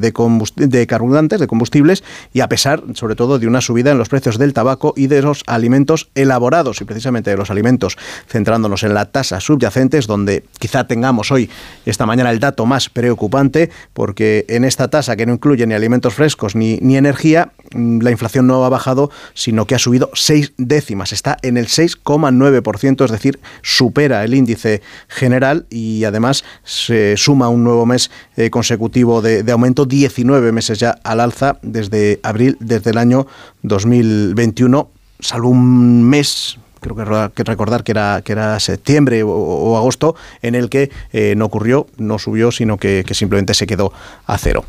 carburantes, 0.87 1.41
de 1.41 1.47
combustibles, 1.47 2.05
y 2.33 2.41
a 2.41 2.49
pesar, 2.49 2.83
sobre 2.95 3.15
todo, 3.15 3.39
de 3.39 3.47
una 3.47 3.61
subida 3.61 3.91
en 3.91 3.99
los 3.99 4.09
precios 4.09 4.39
del 4.39 4.53
tabaco 4.53 4.93
y 4.97 5.07
de 5.07 5.23
los 5.23 5.43
alimentos 5.47 6.11
elaborados, 6.15 6.81
y 6.81 6.85
precisamente 6.85 7.31
de 7.31 7.37
los 7.37 7.51
alimentos, 7.51 7.97
centrándonos 8.29 8.83
en 8.83 8.95
la 8.95 9.07
tasa 9.07 9.41
subyacentes, 9.41 10.07
donde 10.07 10.45
quizá 10.59 10.87
tengamos 10.87 11.33
hoy, 11.33 11.49
esta 11.87 12.07
mañana, 12.07 12.31
el 12.31 12.39
dato 12.39 12.67
más 12.67 12.91
preocupante, 12.91 13.71
porque 13.95 14.45
en 14.49 14.65
esta 14.65 14.89
tasa 14.89 15.17
que 15.17 15.27
no 15.27 15.33
incluye 15.33 15.67
ni 15.67 15.75
alimentos 15.75 16.15
frescos 16.15 16.55
ni, 16.55 16.79
energía, 16.97 17.53
mm, 17.73 18.01
la 18.03 18.11
inflación 18.11 18.47
no 18.47 18.65
ha 18.65 18.69
bajado, 18.69 19.11
sino 19.35 19.67
que 19.67 19.75
ha 19.75 19.79
subido 19.79 20.11
seis 20.13 20.53
décimas, 20.59 21.13
está 21.13 21.39
en 21.43 21.57
el 21.57 21.67
6,9%, 21.67 23.05
es 23.05 23.11
decir, 23.11 23.41
supera 23.63 24.25
el 24.25 24.35
índice 24.35 24.83
general 25.09 25.67
además 26.05 26.45
se 26.65 27.17
suma 27.17 27.49
un 27.49 27.65
nuevo 27.65 27.87
mes 27.87 28.11
eh, 28.37 28.51
consecutivo 28.51 29.23
de, 29.23 29.51
aumento, 29.51 29.85
19 29.85 30.53
meses 30.53 30.79
ya 30.79 30.91
al 31.03 31.21
alza 31.21 31.59
desde 31.63 32.21
abril, 32.23 32.57
desde 32.61 32.91
el 32.91 32.99
año 32.99 33.27
2021, 33.63 34.91
salvo 35.21 35.51
un 35.51 36.05
mes 36.05 36.59
creo 36.81 37.31
que 37.35 37.45
recordar 37.45 37.83
que 37.83 37.93
era, 37.93 38.23
que 38.25 38.33
era 38.33 38.59
septiembre 38.61 39.23
o, 39.25 39.77
agosto, 39.77 40.15
en 40.43 40.55
el 40.55 40.69
que 40.69 40.91
eh, 41.13 41.35
no 41.37 41.47
ocurrió, 41.47 41.87
no 41.97 42.19
subió, 42.19 42.53
sino 42.53 42.77
que, 42.77 43.05
simplemente 43.13 43.55
se 43.55 43.67
quedó 43.67 43.93
a 44.27 44.39
cero. 44.39 44.65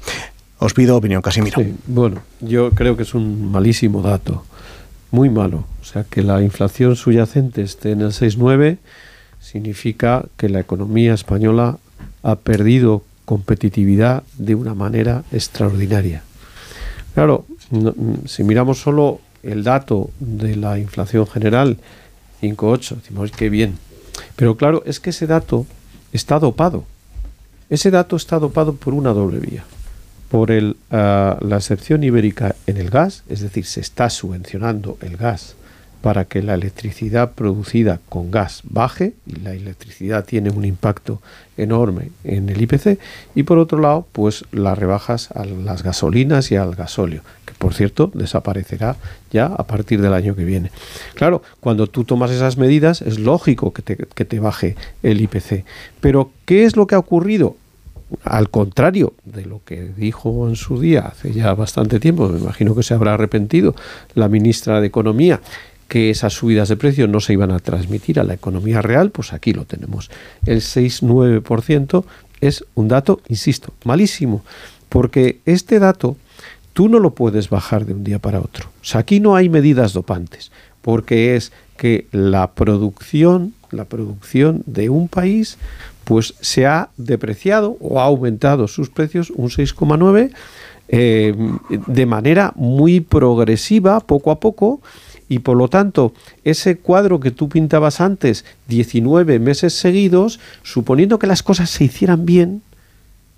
Os 0.57 0.73
pido 0.73 0.97
opinión, 0.97 1.21
Casimiro. 1.21 1.61
Sí, 1.61 1.75
bueno, 1.85 2.21
yo 2.41 2.71
creo 2.71 2.97
que 2.97 3.03
es 3.03 3.13
un 3.13 3.51
malísimo 3.51 4.01
dato 4.01 4.43
muy 5.11 5.29
malo. 5.29 5.65
O 5.81 5.85
sea, 5.85 6.03
que 6.03 6.21
la 6.21 6.41
inflación 6.41 6.95
subyacente 6.95 7.61
esté 7.61 7.91
en 7.91 8.01
el 8.01 8.11
6,9 8.11 8.77
significa 9.51 10.25
que 10.37 10.49
la 10.49 10.59
economía 10.59 11.13
española 11.13 11.77
ha 12.21 12.35
perdido 12.35 13.03
competitividad 13.25 14.23
de 14.37 14.55
una 14.55 14.75
manera 14.75 15.23
extraordinaria. 15.31 16.21
Claro, 17.15 17.45
si 18.25 18.43
miramos 18.43 18.79
solo 18.79 19.21
el 19.41 19.63
dato 19.63 20.11
de 20.19 20.55
la 20.55 20.77
inflación 20.77 21.25
general, 21.25 21.77
5,8, 22.41 22.95
decimos 22.97 23.31
que 23.31 23.49
bien. 23.49 23.77
Pero 24.35 24.55
claro, 24.55 24.83
es 24.85 24.99
que 24.99 25.09
ese 25.09 25.25
dato 25.25 25.65
está 26.13 26.39
dopado. 26.39 26.85
Ese 27.69 27.91
dato 27.91 28.15
está 28.15 28.39
dopado 28.39 28.75
por 28.75 28.93
una 28.93 29.13
doble 29.13 29.39
vía 29.39 29.63
por 30.29 30.51
el, 30.51 30.77
ah, 30.91 31.39
la 31.41 31.57
excepción 31.57 32.03
ibérica 32.03 32.55
en 32.67 32.77
el 32.77 32.91
gas, 32.91 33.23
es 33.29 33.41
decir, 33.41 33.65
se 33.65 33.81
está 33.81 34.11
subvencionando 34.11 34.99
el 35.01 35.17
gas 35.17 35.55
para 36.01 36.25
que 36.25 36.41
la 36.41 36.53
electricidad 36.53 37.31
producida 37.33 37.99
con 38.07 38.31
gas 38.31 38.61
baje, 38.63 39.13
y 39.25 39.37
la 39.41 39.53
electricidad 39.53 40.25
tiene 40.25 40.49
un 40.49 40.63
impacto 40.63 41.21
enorme 41.57 42.11
en 42.23 42.49
el 42.49 42.61
IPC, 42.61 42.99
y 43.35 43.43
por 43.43 43.57
otro 43.57 43.79
lado, 43.79 44.07
pues 44.11 44.45
las 44.51 44.77
rebajas 44.77 45.31
a 45.31 45.43
las 45.45 45.83
gasolinas 45.83 46.51
y 46.51 46.55
al 46.55 46.75
gasóleo, 46.75 47.21
que 47.45 47.53
por 47.53 47.73
cierto 47.73 48.11
desaparecerá 48.13 48.95
ya 49.31 49.47
a 49.47 49.67
partir 49.67 50.01
del 50.01 50.13
año 50.13 50.35
que 50.35 50.45
viene. 50.45 50.71
Claro, 51.15 51.41
cuando 51.59 51.87
tú 51.87 52.05
tomas 52.05 52.31
esas 52.31 52.57
medidas 52.57 53.01
es 53.01 53.19
lógico 53.19 53.73
que 53.73 53.81
te, 53.81 53.97
que 53.97 54.25
te 54.25 54.39
baje 54.39 54.75
el 55.03 55.19
IPC, 55.21 55.65
pero 55.99 56.31
¿qué 56.45 56.63
es 56.63 56.77
lo 56.77 56.87
que 56.87 56.95
ha 56.95 56.99
ocurrido? 56.99 57.55
al 58.23 58.49
contrario 58.49 59.13
de 59.23 59.45
lo 59.45 59.61
que 59.63 59.91
dijo 59.95 60.47
en 60.47 60.55
su 60.55 60.79
día, 60.79 61.01
hace 61.01 61.31
ya 61.31 61.53
bastante 61.53 61.99
tiempo, 61.99 62.27
me 62.27 62.39
imagino 62.39 62.75
que 62.75 62.83
se 62.83 62.93
habrá 62.93 63.13
arrepentido, 63.13 63.75
la 64.15 64.27
ministra 64.27 64.81
de 64.81 64.87
Economía, 64.87 65.41
que 65.89 66.09
esas 66.09 66.33
subidas 66.33 66.69
de 66.69 66.77
precios 66.77 67.09
no 67.09 67.19
se 67.19 67.33
iban 67.33 67.51
a 67.51 67.59
transmitir 67.59 68.19
a 68.19 68.23
la 68.23 68.35
economía 68.35 68.81
real, 68.81 69.09
pues 69.09 69.33
aquí 69.33 69.51
lo 69.51 69.65
tenemos. 69.65 70.09
El 70.45 70.61
6-9% 70.61 72.05
es 72.39 72.63
un 72.75 72.87
dato, 72.87 73.19
insisto, 73.27 73.73
malísimo, 73.83 74.45
porque 74.87 75.39
este 75.45 75.79
dato 75.79 76.15
tú 76.73 76.87
no 76.87 76.99
lo 76.99 77.15
puedes 77.15 77.49
bajar 77.49 77.85
de 77.85 77.93
un 77.93 78.03
día 78.05 78.19
para 78.19 78.39
otro. 78.39 78.69
Aquí 78.93 79.19
no 79.19 79.35
hay 79.35 79.49
medidas 79.49 79.91
dopantes, 79.91 80.51
porque 80.81 81.35
es 81.35 81.51
que 81.75 82.07
la 82.11 82.51
producción, 82.51 83.53
la 83.71 83.85
producción 83.85 84.63
de 84.65 84.89
un 84.89 85.07
país 85.07 85.57
pues 86.03 86.35
se 86.39 86.65
ha 86.65 86.89
depreciado 86.97 87.77
o 87.79 87.99
ha 87.99 88.05
aumentado 88.05 88.67
sus 88.67 88.89
precios 88.89 89.31
un 89.31 89.49
6,9 89.49 90.31
eh, 90.91 91.35
de 91.69 92.05
manera 92.07 92.51
muy 92.55 92.99
progresiva, 92.99 93.99
poco 93.99 94.31
a 94.31 94.39
poco, 94.39 94.81
y 95.29 95.39
por 95.39 95.55
lo 95.55 95.69
tanto 95.69 96.13
ese 96.43 96.77
cuadro 96.77 97.19
que 97.19 97.31
tú 97.31 97.47
pintabas 97.47 98.01
antes, 98.01 98.43
19 98.67 99.39
meses 99.39 99.73
seguidos, 99.73 100.39
suponiendo 100.63 101.19
que 101.19 101.27
las 101.27 101.43
cosas 101.43 101.69
se 101.69 101.85
hicieran 101.85 102.25
bien, 102.25 102.63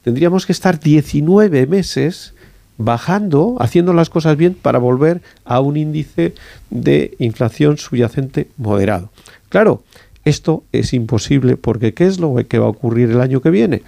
tendríamos 0.04 0.46
que 0.46 0.54
estar 0.54 0.80
19 0.80 1.68
meses 1.68 2.34
bajando, 2.78 3.58
haciendo 3.60 3.94
las 3.94 4.10
cosas 4.10 4.38
bien 4.38 4.56
para 4.56 4.80
volver 4.80 5.22
a 5.46 5.60
un 5.60 5.78
índice 5.78 6.34
de 6.70 7.14
inflación 7.20 7.78
subyacente 7.78 8.48
moderado. 8.58 9.12
Claro, 9.50 9.84
esto 10.24 10.64
es 10.72 10.94
imposible 10.94 11.58
porque 11.58 11.94
¿qué 11.94 12.06
es 12.06 12.20
lo 12.20 12.36
que 12.48 12.58
va 12.58 12.66
a 12.66 12.70
ocurrir 12.70 13.12
el 13.12 13.22
año 13.22 13.42
que 13.42 13.50
viene? 13.50 13.84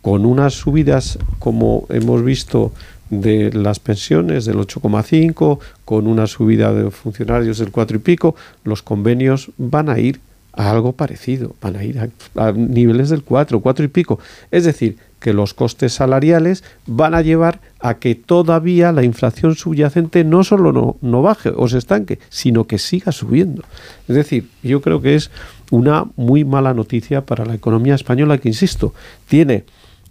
Con 0.00 0.26
unas 0.26 0.54
subidas 0.54 1.18
como 1.38 1.86
hemos 1.88 2.24
visto 2.24 2.72
de 3.12 3.52
las 3.52 3.78
pensiones 3.78 4.46
del 4.46 4.56
8,5, 4.56 5.58
con 5.84 6.06
una 6.06 6.26
subida 6.26 6.72
de 6.72 6.90
funcionarios 6.90 7.58
del 7.58 7.70
4 7.70 7.98
y 7.98 8.00
pico, 8.00 8.34
los 8.64 8.82
convenios 8.82 9.50
van 9.58 9.90
a 9.90 9.98
ir 9.98 10.20
a 10.54 10.70
algo 10.70 10.92
parecido, 10.92 11.54
van 11.60 11.76
a 11.76 11.84
ir 11.84 12.10
a, 12.36 12.52
niveles 12.52 13.10
del 13.10 13.22
4, 13.22 13.60
4 13.60 13.84
y 13.84 13.88
pico. 13.88 14.18
Es 14.50 14.64
decir, 14.64 14.96
que 15.20 15.34
los 15.34 15.52
costes 15.52 15.92
salariales 15.92 16.64
van 16.86 17.14
a 17.14 17.20
llevar 17.20 17.60
a 17.80 17.98
que 17.98 18.14
todavía 18.14 18.92
la 18.92 19.04
inflación 19.04 19.56
subyacente 19.56 20.24
no 20.24 20.42
solo 20.42 20.72
no, 20.72 20.96
no 21.02 21.20
baje 21.20 21.52
o 21.54 21.68
se 21.68 21.76
estanque, 21.76 22.18
sino 22.30 22.66
que 22.66 22.78
siga 22.78 23.12
subiendo. 23.12 23.62
Es 24.08 24.16
decir, 24.16 24.48
yo 24.62 24.80
creo 24.80 25.02
que 25.02 25.16
es 25.16 25.30
una 25.70 26.06
muy 26.16 26.46
mala 26.46 26.72
noticia 26.72 27.26
para 27.26 27.44
la 27.44 27.54
economía 27.54 27.94
española 27.94 28.38
que, 28.38 28.48
insisto, 28.48 28.94
tiene 29.28 29.64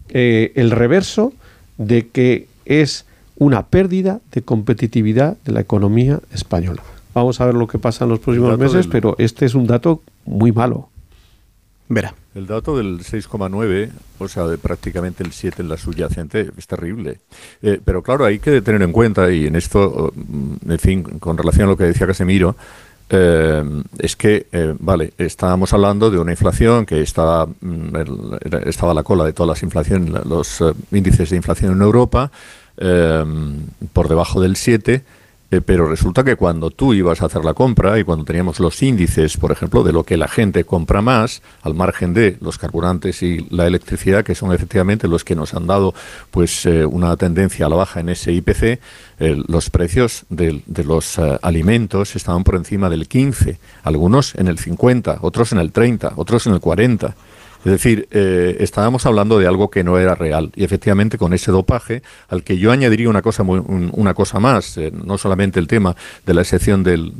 eh, 0.10 0.52
el 0.56 0.70
reverso 0.70 1.34
de 1.80 2.08
que 2.08 2.51
es 2.66 3.05
una 3.38 3.68
pérdida 3.68 4.22
de 4.32 4.41
competitividad 4.41 5.38
de 5.45 5.51
la 5.51 5.62
economía 5.62 6.20
española. 6.32 6.84
Vamos 7.14 7.41
a 7.41 7.45
ver 7.45 7.55
lo 7.55 7.68
que 7.68 7.80
pasa 7.80 8.05
en 8.05 8.12
los 8.12 8.20
próximos 8.20 8.57
meses, 8.57 8.88
pero 8.88 9.16
este 9.18 9.45
es 9.45 9.55
un 9.55 9.68
dato 9.68 10.01
muy 10.26 10.51
malo. 10.51 10.89
Verá. 11.89 12.16
El 12.34 12.47
dato 12.47 12.78
del 12.78 12.99
6,9, 12.99 13.89
o 14.20 14.28
sea, 14.30 14.45
de 14.45 14.57
prácticamente 14.57 15.24
el 15.24 15.34
7 15.34 15.62
en 15.62 15.68
la 15.68 15.76
subyacente, 15.76 16.49
es 16.57 16.66
terrible. 16.66 17.20
Eh, 17.62 17.82
pero 17.84 18.01
claro, 18.01 18.24
hay 18.24 18.39
que 18.39 18.62
tener 18.62 18.82
en 18.82 18.93
cuenta, 18.93 19.30
y 19.30 19.47
en 19.47 19.57
esto, 19.57 20.14
mm, 20.16 20.72
en 20.72 20.80
fin, 20.80 21.03
con 21.03 21.38
relación 21.38 21.68
a 21.68 21.72
lo 21.72 21.78
que 21.78 21.84
decía 21.84 22.07
Casemiro, 22.07 22.55
eh, 23.12 23.64
es 23.99 24.16
que, 24.16 24.47
eh, 24.51 24.74
vale, 24.80 25.14
estábamos 25.18 25.74
hablando 25.74 26.09
de 26.09 26.18
una 26.18 26.32
inflación 26.32 26.86
que 26.86 27.01
estaba, 27.01 27.45
mm, 27.45 27.95
estaba 28.66 28.93
a 28.93 28.95
la 28.95 29.03
cola 29.03 29.26
de 29.26 29.34
todas 29.34 29.49
las 29.49 29.64
inflaciones, 29.64 30.26
los 30.26 30.64
índices 30.91 31.30
de 31.30 31.36
inflación 31.36 31.74
en 31.74 31.82
Europa, 31.82 32.32
por 33.93 34.07
debajo 34.07 34.41
del 34.41 34.55
7, 34.55 35.03
eh, 35.52 35.60
pero 35.60 35.86
resulta 35.88 36.24
que 36.24 36.38
cuando 36.38 36.72
tú 36.72 36.93
ibas 36.93 37.22
a 37.22 37.26
hacer 37.26 37.43
la 37.43 37.54
compra 37.54 37.99
y 37.99 38.06
cuando 38.06 38.24
teníamos 38.24 38.62
los 38.62 38.82
índices, 38.82 39.36
por 39.36 39.52
ejemplo, 39.52 39.84
de 39.84 39.91
lo 39.91 40.06
que 40.06 40.16
la 40.16 40.30
gente 40.30 40.64
compra 40.64 41.02
más, 41.02 41.41
al 41.62 41.74
margen 41.74 42.14
de 42.14 42.38
los 42.39 42.58
carburantes 42.58 43.22
y 43.22 43.45
la 43.49 43.68
electricidad, 43.68 44.24
que 44.24 44.34
son 44.34 44.54
efectivamente 44.54 45.10
los 45.10 45.26
que 45.26 45.36
nos 45.36 45.54
han 45.54 45.68
dado 45.68 45.93
pues 46.32 46.66
eh, 46.66 46.86
una 46.86 47.18
tendencia 47.18 47.66
a 47.66 47.70
la 47.70 47.76
baja 47.76 47.99
en 47.99 48.08
ese 48.08 48.32
IPC, 48.32 48.64
eh, 48.64 48.80
los 49.47 49.70
precios 49.70 50.24
de, 50.30 50.64
de 50.66 50.84
los 50.86 51.20
alimentos 51.20 52.16
estaban 52.16 52.45
por 52.45 52.56
encima 52.56 52.89
del 52.89 53.10
15, 53.10 53.60
algunos 53.84 54.36
en 54.36 54.47
el 54.47 54.58
50, 54.58 55.20
otros 55.22 55.52
en 55.52 55.60
el 55.60 55.74
30, 55.74 56.14
otros 56.16 56.47
en 56.47 56.54
el 56.54 56.62
40. 56.62 57.16
Es 57.64 57.72
decir, 57.72 58.07
eh, 58.09 58.57
estábamos 58.59 59.05
hablando 59.05 59.38
de 59.38 59.45
algo 59.45 59.70
que 59.70 59.84
no 59.84 59.99
era 59.99 60.16
real. 60.16 60.51
Y 60.55 60.64
efectivamente 60.64 61.20
con 61.20 61.34
ese 61.34 61.51
dopaje, 61.51 62.01
al 62.28 62.43
que 62.43 62.57
yo 62.57 62.72
añadiría 62.72 63.07
una 63.07 63.22
cosa, 63.22 63.43
una 63.43 64.14
cosa 64.16 64.39
más, 64.39 64.78
eh, 64.78 64.91
no 64.91 65.18
solamente 65.20 65.59
el 65.59 65.68
tema 65.68 65.95
de 66.26 66.34
la 66.34 66.41
excepción 66.41 66.84
del, 66.84 67.14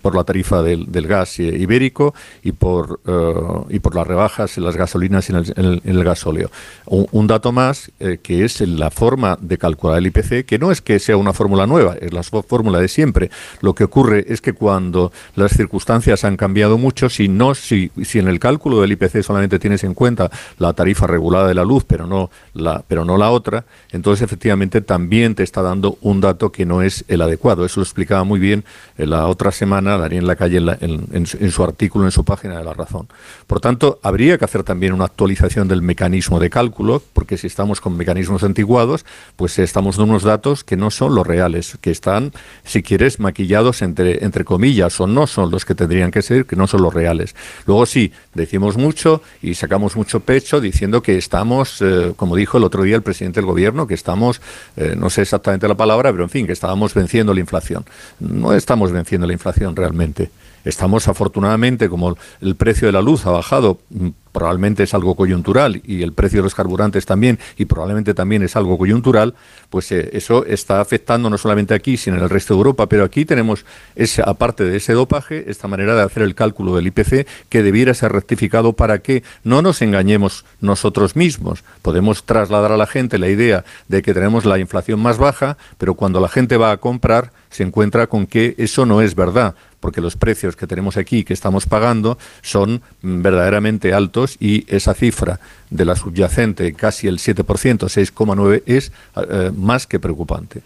por 0.00 0.14
la 0.14 0.24
tarifa 0.24 0.62
del, 0.62 1.06
gas 1.06 1.38
ibérico 1.38 2.14
y 2.42 2.52
por, 2.52 3.00
eh, 3.06 3.32
y 3.68 3.78
por 3.80 3.94
las 3.94 4.06
rebajas 4.06 4.56
en 4.56 4.64
las 4.64 4.76
gasolinas 4.76 5.28
y 5.28 5.32
en 5.32 5.38
el, 5.38 5.82
en 5.84 5.96
el, 5.96 6.04
gasóleo. 6.04 6.50
Un, 6.86 7.26
dato 7.26 7.52
más, 7.52 7.90
que 8.22 8.44
es 8.44 8.60
la 8.60 8.90
forma 8.90 9.38
de 9.40 9.58
calcular 9.58 9.98
el 9.98 10.06
IPC, 10.06 10.46
que 10.46 10.58
no 10.58 10.70
es 10.70 10.80
que 10.80 10.98
sea 10.98 11.16
una 11.16 11.32
fórmula 11.32 11.66
nueva, 11.66 11.96
es 12.00 12.12
la 12.12 12.22
fórmula 12.22 12.78
de 12.78 12.88
siempre. 12.88 13.30
Lo 13.60 13.74
que 13.74 13.84
ocurre 13.84 14.24
es 14.28 14.40
que 14.40 14.52
cuando 14.52 15.12
las 15.34 15.52
circunstancias 15.52 16.24
han 16.24 16.36
cambiado 16.36 16.78
mucho, 16.78 17.08
si, 17.08 17.28
no, 17.28 17.54
si, 17.54 17.90
si 18.02 18.18
en 18.18 18.28
el 18.28 18.38
cálculo 18.38 18.80
del 18.80 18.92
IPC 18.92 19.22
solamente 19.22 19.58
tiene 19.58 19.73
en 19.82 19.94
cuenta 19.94 20.30
la 20.58 20.72
tarifa 20.74 21.08
regulada 21.08 21.48
de 21.48 21.54
la 21.54 21.64
luz, 21.64 21.84
pero 21.84 22.06
no 22.06 22.30
la, 22.52 22.84
pero 22.86 23.04
no 23.04 23.16
la 23.16 23.30
otra, 23.30 23.64
entonces 23.90 24.22
efectivamente 24.22 24.80
también 24.80 25.34
te 25.34 25.42
está 25.42 25.62
dando 25.62 25.98
un 26.02 26.20
dato 26.20 26.52
que 26.52 26.66
no 26.66 26.82
es 26.82 27.04
el 27.08 27.22
adecuado. 27.22 27.64
Eso 27.64 27.80
lo 27.80 27.84
explicaba 27.84 28.24
muy 28.24 28.38
bien 28.38 28.64
eh, 28.98 29.06
la 29.06 29.26
otra 29.26 29.50
semana 29.50 29.96
Daniel 29.98 30.26
Lacalle 30.26 30.58
en, 30.80 31.08
en, 31.12 31.26
su 31.26 31.64
artículo 31.64 32.04
en 32.04 32.12
su 32.12 32.24
página 32.24 32.58
de 32.58 32.64
La 32.64 32.74
Razón. 32.74 33.08
Por 33.46 33.60
tanto, 33.60 33.98
habría 34.02 34.38
que 34.38 34.44
hacer 34.44 34.62
también 34.62 34.92
una 34.92 35.06
actualización 35.06 35.66
del 35.66 35.82
mecanismo 35.82 36.38
de 36.38 36.50
cálculo, 36.50 37.02
porque 37.12 37.38
si 37.38 37.46
estamos 37.46 37.80
con 37.80 37.96
mecanismos 37.96 38.44
antiguados, 38.44 39.04
pues 39.36 39.58
estamos 39.58 39.96
dando 39.96 40.12
unos 40.12 40.22
datos 40.22 40.64
que 40.64 40.76
no 40.76 40.90
son 40.90 41.14
los 41.14 41.26
reales, 41.26 41.78
que 41.80 41.90
están, 41.90 42.32
si 42.64 42.82
quieres, 42.82 43.20
maquillados 43.20 43.82
entre, 43.82 44.24
entre 44.24 44.44
comillas, 44.44 45.00
o 45.00 45.06
no 45.06 45.26
son 45.26 45.50
los 45.50 45.64
que 45.64 45.74
tendrían 45.74 46.10
que 46.10 46.22
ser, 46.22 46.46
que 46.46 46.56
no 46.56 46.66
son 46.66 46.82
los 46.82 46.92
reales. 46.92 47.34
Luego 47.66 47.86
sí, 47.86 48.12
decimos 48.34 48.76
mucho 48.76 49.22
y 49.42 49.54
sacamos 49.54 49.96
mucho 49.96 50.20
pecho 50.20 50.60
diciendo 50.60 51.02
que 51.02 51.16
estamos, 51.16 51.80
eh, 51.80 52.12
como 52.16 52.36
dijo 52.36 52.58
el 52.58 52.64
otro 52.64 52.82
día 52.82 52.96
el 52.96 53.02
presidente 53.02 53.40
del 53.40 53.46
gobierno, 53.46 53.86
que 53.86 53.94
estamos, 53.94 54.40
eh, 54.76 54.94
no 54.96 55.10
sé 55.10 55.22
exactamente 55.22 55.68
la 55.68 55.76
palabra, 55.76 56.10
pero 56.12 56.24
en 56.24 56.30
fin, 56.30 56.46
que 56.46 56.52
estábamos 56.52 56.94
venciendo 56.94 57.34
la 57.34 57.40
inflación. 57.40 57.84
No 58.20 58.52
estamos 58.52 58.92
venciendo 58.92 59.26
la 59.26 59.32
inflación 59.32 59.74
realmente. 59.76 60.30
Estamos 60.64 61.08
afortunadamente, 61.08 61.88
como 61.88 62.16
el 62.40 62.56
precio 62.56 62.88
de 62.88 62.92
la 62.92 63.02
luz 63.02 63.26
ha 63.26 63.30
bajado, 63.30 63.78
mm, 63.90 64.08
probablemente 64.32 64.82
es 64.82 64.92
algo 64.94 65.14
coyuntural 65.14 65.80
y 65.84 66.02
el 66.02 66.12
precio 66.12 66.40
de 66.40 66.42
los 66.42 66.56
carburantes 66.56 67.06
también, 67.06 67.38
y 67.56 67.66
probablemente 67.66 68.14
también 68.14 68.42
es 68.42 68.56
algo 68.56 68.76
coyuntural, 68.76 69.34
pues 69.70 69.92
eh, 69.92 70.10
eso 70.12 70.44
está 70.44 70.80
afectando 70.80 71.30
no 71.30 71.38
solamente 71.38 71.72
aquí, 71.72 71.96
sino 71.96 72.16
en 72.16 72.24
el 72.24 72.30
resto 72.30 72.54
de 72.54 72.58
Europa. 72.58 72.88
Pero 72.88 73.04
aquí 73.04 73.24
tenemos, 73.24 73.64
ese, 73.94 74.22
aparte 74.26 74.64
de 74.64 74.76
ese 74.76 74.92
dopaje, 74.92 75.48
esta 75.48 75.68
manera 75.68 75.94
de 75.94 76.02
hacer 76.02 76.24
el 76.24 76.34
cálculo 76.34 76.74
del 76.74 76.88
IPC 76.88 77.26
que 77.48 77.62
debiera 77.62 77.94
ser 77.94 78.10
rectificado 78.12 78.72
para 78.72 78.98
que 78.98 79.22
no 79.44 79.62
nos 79.62 79.82
engañemos 79.82 80.44
nosotros 80.60 81.14
mismos. 81.14 81.62
Podemos 81.82 82.24
trasladar 82.24 82.72
a 82.72 82.76
la 82.76 82.86
gente 82.86 83.18
la 83.18 83.28
idea 83.28 83.64
de 83.88 84.02
que 84.02 84.14
tenemos 84.14 84.44
la 84.44 84.58
inflación 84.58 85.00
más 85.00 85.18
baja, 85.18 85.56
pero 85.78 85.94
cuando 85.94 86.20
la 86.20 86.28
gente 86.28 86.56
va 86.56 86.72
a 86.72 86.78
comprar 86.78 87.32
se 87.50 87.62
encuentra 87.62 88.08
con 88.08 88.26
que 88.26 88.56
eso 88.58 88.84
no 88.84 89.00
es 89.00 89.14
verdad 89.14 89.54
porque 89.84 90.00
los 90.00 90.16
precios 90.16 90.56
que 90.56 90.66
tenemos 90.66 90.96
aquí, 90.96 91.24
que 91.24 91.34
estamos 91.34 91.66
pagando, 91.66 92.16
son 92.40 92.80
mm, 93.02 93.20
verdaderamente 93.20 93.92
altos 93.92 94.38
y 94.40 94.64
esa 94.74 94.94
cifra 94.94 95.40
de 95.68 95.84
la 95.84 95.94
subyacente, 95.94 96.72
casi 96.72 97.06
el 97.06 97.18
7%, 97.18 97.44
6,9%, 97.44 98.62
es 98.64 98.92
eh, 99.16 99.52
más 99.54 99.86
que 99.86 100.00
preocupante. 100.00 100.62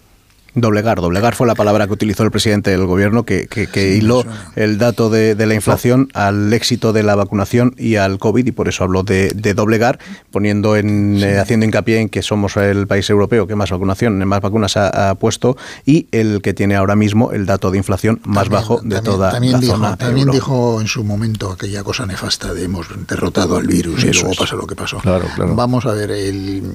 Doblegar, 0.55 1.01
doblegar 1.01 1.35
fue 1.35 1.47
la 1.47 1.55
palabra 1.55 1.87
que 1.87 1.93
utilizó 1.93 2.23
el 2.23 2.31
presidente 2.31 2.71
del 2.71 2.87
gobierno, 2.87 3.25
que, 3.25 3.47
que, 3.47 3.95
hiló 3.95 4.25
el 4.57 4.79
dato 4.79 5.11
de, 5.11 5.35
la 5.35 5.55
inflación 5.55 6.09
al 6.15 6.53
éxito 6.53 6.93
de 6.93 7.03
la 7.03 7.15
vacunación 7.15 7.75
y 7.77 7.97
al 7.97 8.19
COVID, 8.19 8.47
y 8.47 8.53
por 8.53 8.69
eso 8.69 8.85
habló 8.85 9.03
de, 9.03 9.33
doblegar, 9.55 9.99
poniendo 10.31 10.77
en, 10.77 11.23
eh, 11.23 11.39
haciendo 11.39 11.67
hincapié 11.67 12.01
en 12.01 12.09
que 12.09 12.23
somos 12.23 12.57
el 12.57 12.87
país 12.87 13.09
europeo 13.11 13.47
que 13.47 13.55
más 13.55 13.71
vacunación, 13.71 14.19
más 14.27 14.41
vacunas 14.41 14.77
ha, 14.77 15.15
puesto, 15.17 15.57
y 15.85 16.07
el 16.13 16.41
que 16.43 16.55
tiene 16.55 16.77
ahora 16.77 16.97
mismo 16.97 17.33
el 17.33 17.47
dato 17.47 17.71
de 17.71 17.79
inflación 17.79 18.21
más 18.25 18.49
bajo 18.49 18.81
de 18.83 19.01
toda 19.01 19.31
también 19.33 19.53
la 19.55 19.59
dijo, 19.61 19.73
zona 19.73 19.97
También 19.97 20.31
dijo 20.31 20.81
en 20.81 20.87
su 20.87 21.05
momento 21.05 21.53
aquella 21.53 21.83
cosa 21.83 22.07
nefasta 22.07 22.53
de 22.55 22.65
hemos 22.65 22.87
derrotado 23.07 23.57
al 23.57 23.67
virus 23.67 24.05
y 24.05 24.13
luego 24.13 24.33
pasa 24.39 24.55
lo 24.55 24.67
que 24.67 24.77
pasó. 24.77 25.01
Vamos 25.39 25.87
a 25.87 25.93
ver 25.93 26.11
el 26.11 26.75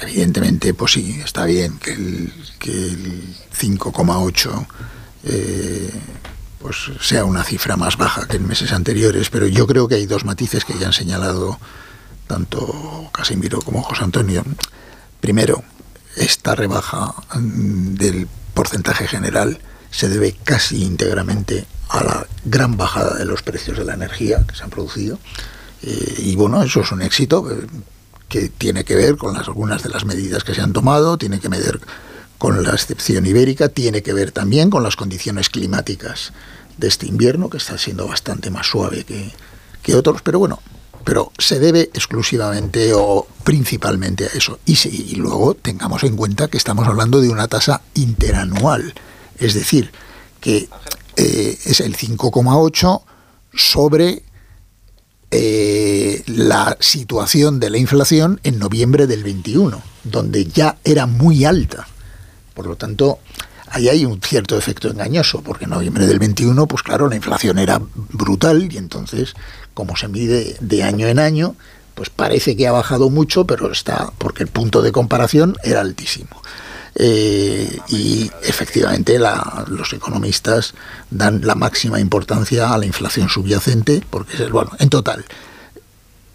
Evidentemente, 0.00 0.74
pues 0.74 0.92
sí, 0.92 1.20
está 1.24 1.44
bien 1.44 1.78
que 1.78 1.92
el, 1.92 2.32
que 2.58 2.70
el 2.70 3.34
5,8 3.56 4.66
eh, 5.24 5.90
pues 6.58 6.76
sea 7.00 7.24
una 7.24 7.44
cifra 7.44 7.76
más 7.76 7.96
baja 7.96 8.26
que 8.26 8.36
en 8.36 8.48
meses 8.48 8.72
anteriores, 8.72 9.30
pero 9.30 9.46
yo 9.46 9.66
creo 9.66 9.86
que 9.86 9.96
hay 9.96 10.06
dos 10.06 10.24
matices 10.24 10.64
que 10.64 10.78
ya 10.78 10.86
han 10.86 10.92
señalado 10.92 11.58
tanto 12.26 13.10
Casimiro 13.12 13.60
como 13.60 13.82
José 13.82 14.04
Antonio. 14.04 14.44
Primero, 15.20 15.62
esta 16.16 16.54
rebaja 16.54 17.14
mm, 17.34 17.94
del 17.94 18.28
porcentaje 18.54 19.06
general 19.06 19.60
se 19.90 20.08
debe 20.08 20.36
casi 20.42 20.84
íntegramente 20.84 21.66
a 21.88 22.02
la 22.02 22.26
gran 22.44 22.76
bajada 22.76 23.18
de 23.18 23.24
los 23.24 23.42
precios 23.42 23.78
de 23.78 23.84
la 23.84 23.94
energía 23.94 24.44
que 24.46 24.56
se 24.56 24.64
han 24.64 24.70
producido. 24.70 25.18
Eh, 25.82 26.14
y 26.18 26.34
bueno, 26.34 26.62
eso 26.62 26.80
es 26.80 26.90
un 26.92 27.02
éxito 27.02 27.46
que 28.28 28.48
tiene 28.48 28.84
que 28.84 28.94
ver 28.94 29.16
con 29.16 29.36
algunas 29.36 29.82
de 29.82 29.90
las 29.90 30.04
medidas 30.04 30.44
que 30.44 30.54
se 30.54 30.60
han 30.60 30.72
tomado, 30.72 31.18
tiene 31.18 31.40
que 31.40 31.48
ver 31.48 31.80
con 32.38 32.62
la 32.62 32.70
excepción 32.72 33.26
ibérica, 33.26 33.68
tiene 33.68 34.02
que 34.02 34.12
ver 34.12 34.32
también 34.32 34.70
con 34.70 34.82
las 34.82 34.96
condiciones 34.96 35.48
climáticas 35.48 36.32
de 36.76 36.88
este 36.88 37.06
invierno, 37.06 37.48
que 37.48 37.58
está 37.58 37.78
siendo 37.78 38.08
bastante 38.08 38.50
más 38.50 38.66
suave 38.66 39.04
que, 39.04 39.32
que 39.82 39.94
otros, 39.94 40.22
pero 40.22 40.38
bueno, 40.38 40.60
pero 41.04 41.32
se 41.38 41.58
debe 41.58 41.82
exclusivamente 41.94 42.92
o 42.94 43.26
principalmente 43.44 44.24
a 44.24 44.28
eso. 44.28 44.58
Y, 44.66 44.76
y 44.88 45.14
luego 45.16 45.54
tengamos 45.54 46.02
en 46.02 46.16
cuenta 46.16 46.48
que 46.48 46.56
estamos 46.56 46.88
hablando 46.88 47.20
de 47.20 47.28
una 47.28 47.46
tasa 47.46 47.82
interanual, 47.94 48.94
es 49.38 49.54
decir, 49.54 49.92
que 50.40 50.68
eh, 51.16 51.58
es 51.64 51.80
el 51.80 51.96
5,8 51.96 53.02
sobre 53.54 54.22
eh, 55.30 56.22
la 56.26 56.76
situación 56.80 57.60
de 57.60 57.70
la 57.70 57.78
inflación 57.78 58.40
en 58.44 58.58
noviembre 58.58 59.06
del 59.06 59.24
21, 59.24 59.82
donde 60.04 60.46
ya 60.46 60.78
era 60.84 61.06
muy 61.06 61.44
alta. 61.44 61.86
Por 62.54 62.66
lo 62.66 62.76
tanto, 62.76 63.18
ahí 63.68 63.88
hay 63.88 64.04
un 64.04 64.20
cierto 64.22 64.56
efecto 64.56 64.88
engañoso, 64.88 65.42
porque 65.42 65.64
en 65.64 65.70
noviembre 65.70 66.06
del 66.06 66.18
21, 66.18 66.66
pues 66.66 66.82
claro, 66.82 67.08
la 67.08 67.16
inflación 67.16 67.58
era 67.58 67.80
brutal 67.94 68.72
y 68.72 68.76
entonces, 68.76 69.34
como 69.74 69.96
se 69.96 70.08
mide 70.08 70.56
de 70.60 70.82
año 70.82 71.08
en 71.08 71.18
año, 71.18 71.56
pues 71.94 72.10
parece 72.10 72.56
que 72.56 72.66
ha 72.66 72.72
bajado 72.72 73.10
mucho, 73.10 73.46
pero 73.46 73.70
está, 73.70 74.12
porque 74.18 74.42
el 74.42 74.48
punto 74.48 74.82
de 74.82 74.92
comparación 74.92 75.56
era 75.62 75.80
altísimo. 75.80 76.40
Eh, 76.96 77.78
y 77.88 78.30
efectivamente 78.42 79.18
los 79.18 79.92
economistas 79.92 80.74
dan 81.10 81.40
la 81.44 81.56
máxima 81.56 81.98
importancia 81.98 82.72
a 82.72 82.78
la 82.78 82.86
inflación 82.86 83.28
subyacente, 83.28 84.02
porque 84.10 84.34
es 84.34 84.40
el, 84.40 84.52
bueno, 84.52 84.70
en 84.78 84.90
total, 84.90 85.24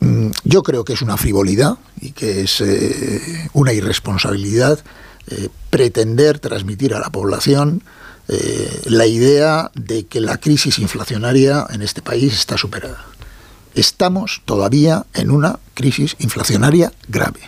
mm, 0.02 0.32
yo 0.44 0.62
creo 0.64 0.84
que 0.84 0.94
es 0.94 1.02
una 1.02 1.16
frivolidad 1.16 1.78
y 2.02 2.12
que 2.12 2.42
es 2.42 2.60
eh, 2.60 3.50
una 3.54 3.72
irresponsabilidad 3.72 4.80
eh, 5.28 5.48
pretender 5.70 6.40
transmitir 6.40 6.94
a 6.94 7.00
la 7.00 7.10
población 7.10 7.84
la 8.86 9.08
idea 9.08 9.72
de 9.74 10.06
que 10.06 10.20
la 10.20 10.38
crisis 10.38 10.78
inflacionaria 10.78 11.66
en 11.72 11.82
este 11.82 12.04
país 12.04 12.32
está 12.32 12.60
superada. 12.60 13.04
Estamos 13.74 14.44
todavía 14.46 15.08
en 15.16 15.32
una 15.32 15.58
crisis 15.74 16.16
inflacionaria 16.20 16.94
grave. 17.08 17.40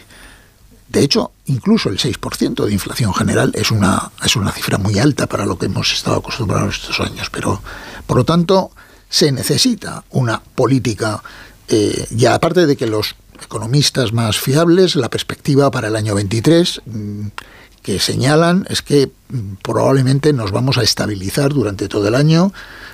De 0.91 1.01
hecho, 1.01 1.31
incluso 1.45 1.87
el 1.87 1.97
6% 1.97 2.65
de 2.65 2.73
inflación 2.73 3.13
general 3.13 3.53
es 3.55 3.71
una, 3.71 4.11
es 4.25 4.35
una 4.35 4.51
cifra 4.51 4.77
muy 4.77 4.99
alta 4.99 5.25
para 5.25 5.45
lo 5.45 5.57
que 5.57 5.67
hemos 5.67 5.93
estado 5.93 6.17
acostumbrados 6.17 6.75
estos 6.75 6.99
años. 6.99 7.29
Pero, 7.31 7.61
por 8.05 8.17
lo 8.17 8.25
tanto, 8.25 8.71
se 9.09 9.31
necesita 9.31 10.03
una 10.09 10.41
política, 10.43 11.23
eh, 11.69 12.07
ya 12.09 12.35
aparte 12.35 12.65
de 12.65 12.75
que 12.75 12.87
los 12.87 13.15
economistas 13.41 14.11
más 14.11 14.37
fiables, 14.37 14.97
la 14.97 15.09
perspectiva 15.09 15.71
para 15.71 15.87
el 15.87 15.95
año 15.95 16.13
23 16.13 16.81
mm, 16.85 17.27
que 17.81 17.97
señalan 17.97 18.67
es 18.69 18.81
que 18.81 19.11
mm, 19.29 19.53
probablemente 19.63 20.33
nos 20.33 20.51
vamos 20.51 20.77
a 20.77 20.83
estabilizar 20.83 21.53
durante 21.53 21.87
todo 21.87 22.09
el 22.09 22.15
año 22.15 22.51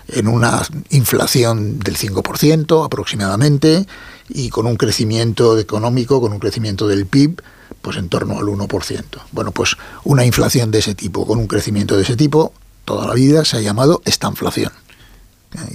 en 0.08 0.28
una 0.28 0.62
inflación 0.92 1.80
del 1.80 1.98
5% 1.98 2.86
aproximadamente 2.86 3.88
y 4.30 4.50
con 4.50 4.68
un 4.68 4.78
crecimiento 4.78 5.58
económico, 5.58 6.22
con 6.22 6.32
un 6.32 6.40
crecimiento 6.40 6.88
del 6.88 7.08
PIB 7.08 7.42
pues 7.82 7.98
en 7.98 8.10
torno 8.10 8.38
al 8.38 8.46
1%. 8.46 9.04
Bueno, 9.32 9.52
pues 9.52 9.76
una 10.04 10.26
inflación 10.26 10.72
de 10.72 10.80
ese 10.80 10.96
tipo, 10.96 11.26
con 11.26 11.40
un 11.40 11.48
crecimiento 11.48 11.96
de 11.96 12.04
ese 12.04 12.16
tipo, 12.16 12.54
toda 12.86 13.08
la 13.08 13.14
vida 13.14 13.46
se 13.46 13.58
ha 13.58 13.62
llamado 13.62 14.02
estanflación. 14.06 14.72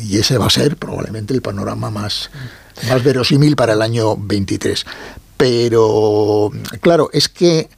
Y 0.02 0.18
ese 0.18 0.38
va 0.38 0.46
a 0.46 0.50
ser 0.50 0.76
probablemente 0.76 1.34
el 1.34 1.42
panorama 1.42 1.90
más, 1.90 2.30
más 2.88 3.02
verosímil 3.02 3.56
para 3.56 3.72
el 3.72 3.82
año 3.82 4.16
23. 4.16 4.84
Pero, 5.36 6.50
claro, 6.80 7.10
es 7.12 7.28
que 7.28 7.68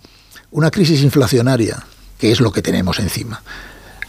una 0.50 0.70
crisis 0.70 1.02
inflacionaria, 1.02 1.84
que 2.18 2.30
es 2.30 2.40
lo 2.40 2.52
que 2.52 2.62
tenemos 2.62 2.98
encima, 2.98 3.42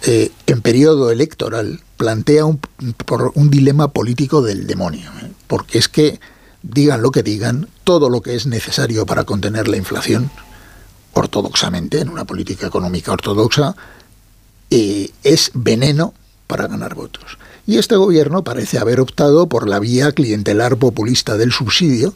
eh, 0.05 0.31
en 0.45 0.61
periodo 0.61 1.09
electoral 1.09 1.81
plantea 1.97 2.45
un, 2.45 2.59
por 3.05 3.31
un 3.35 3.49
dilema 3.49 3.87
político 3.87 4.41
del 4.41 4.67
demonio. 4.67 5.09
¿eh? 5.23 5.31
Porque 5.47 5.79
es 5.79 5.89
que 5.89 6.19
digan 6.65 7.01
lo 7.01 7.11
que 7.11 7.23
digan, 7.23 7.67
todo 7.83 8.09
lo 8.09 8.21
que 8.21 8.35
es 8.35 8.45
necesario 8.47 9.05
para 9.05 9.23
contener 9.23 9.67
la 9.67 9.77
inflación, 9.77 10.31
ortodoxamente, 11.13 12.01
en 12.01 12.09
una 12.09 12.25
política 12.25 12.67
económica 12.67 13.11
ortodoxa, 13.11 13.75
eh, 14.69 15.11
es 15.23 15.51
veneno 15.53 16.13
para 16.47 16.67
ganar 16.67 16.95
votos. 16.95 17.37
Y 17.67 17.77
este 17.77 17.95
gobierno 17.95 18.43
parece 18.43 18.77
haber 18.77 18.99
optado 18.99 19.47
por 19.47 19.67
la 19.67 19.79
vía 19.79 20.11
clientelar 20.11 20.77
populista 20.77 21.37
del 21.37 21.51
subsidio, 21.51 22.15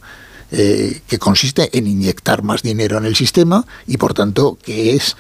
eh, 0.52 1.02
que 1.08 1.20
consiste 1.20 1.78
en 1.78 1.86
inyectar 1.86 2.42
más 2.42 2.64
dinero 2.64 2.98
en 2.98 3.06
el 3.06 3.16
sistema 3.16 3.68
y 3.86 3.98
por 3.98 4.16
tanto 4.16 4.58
que 4.64 4.96
es, 4.96 5.16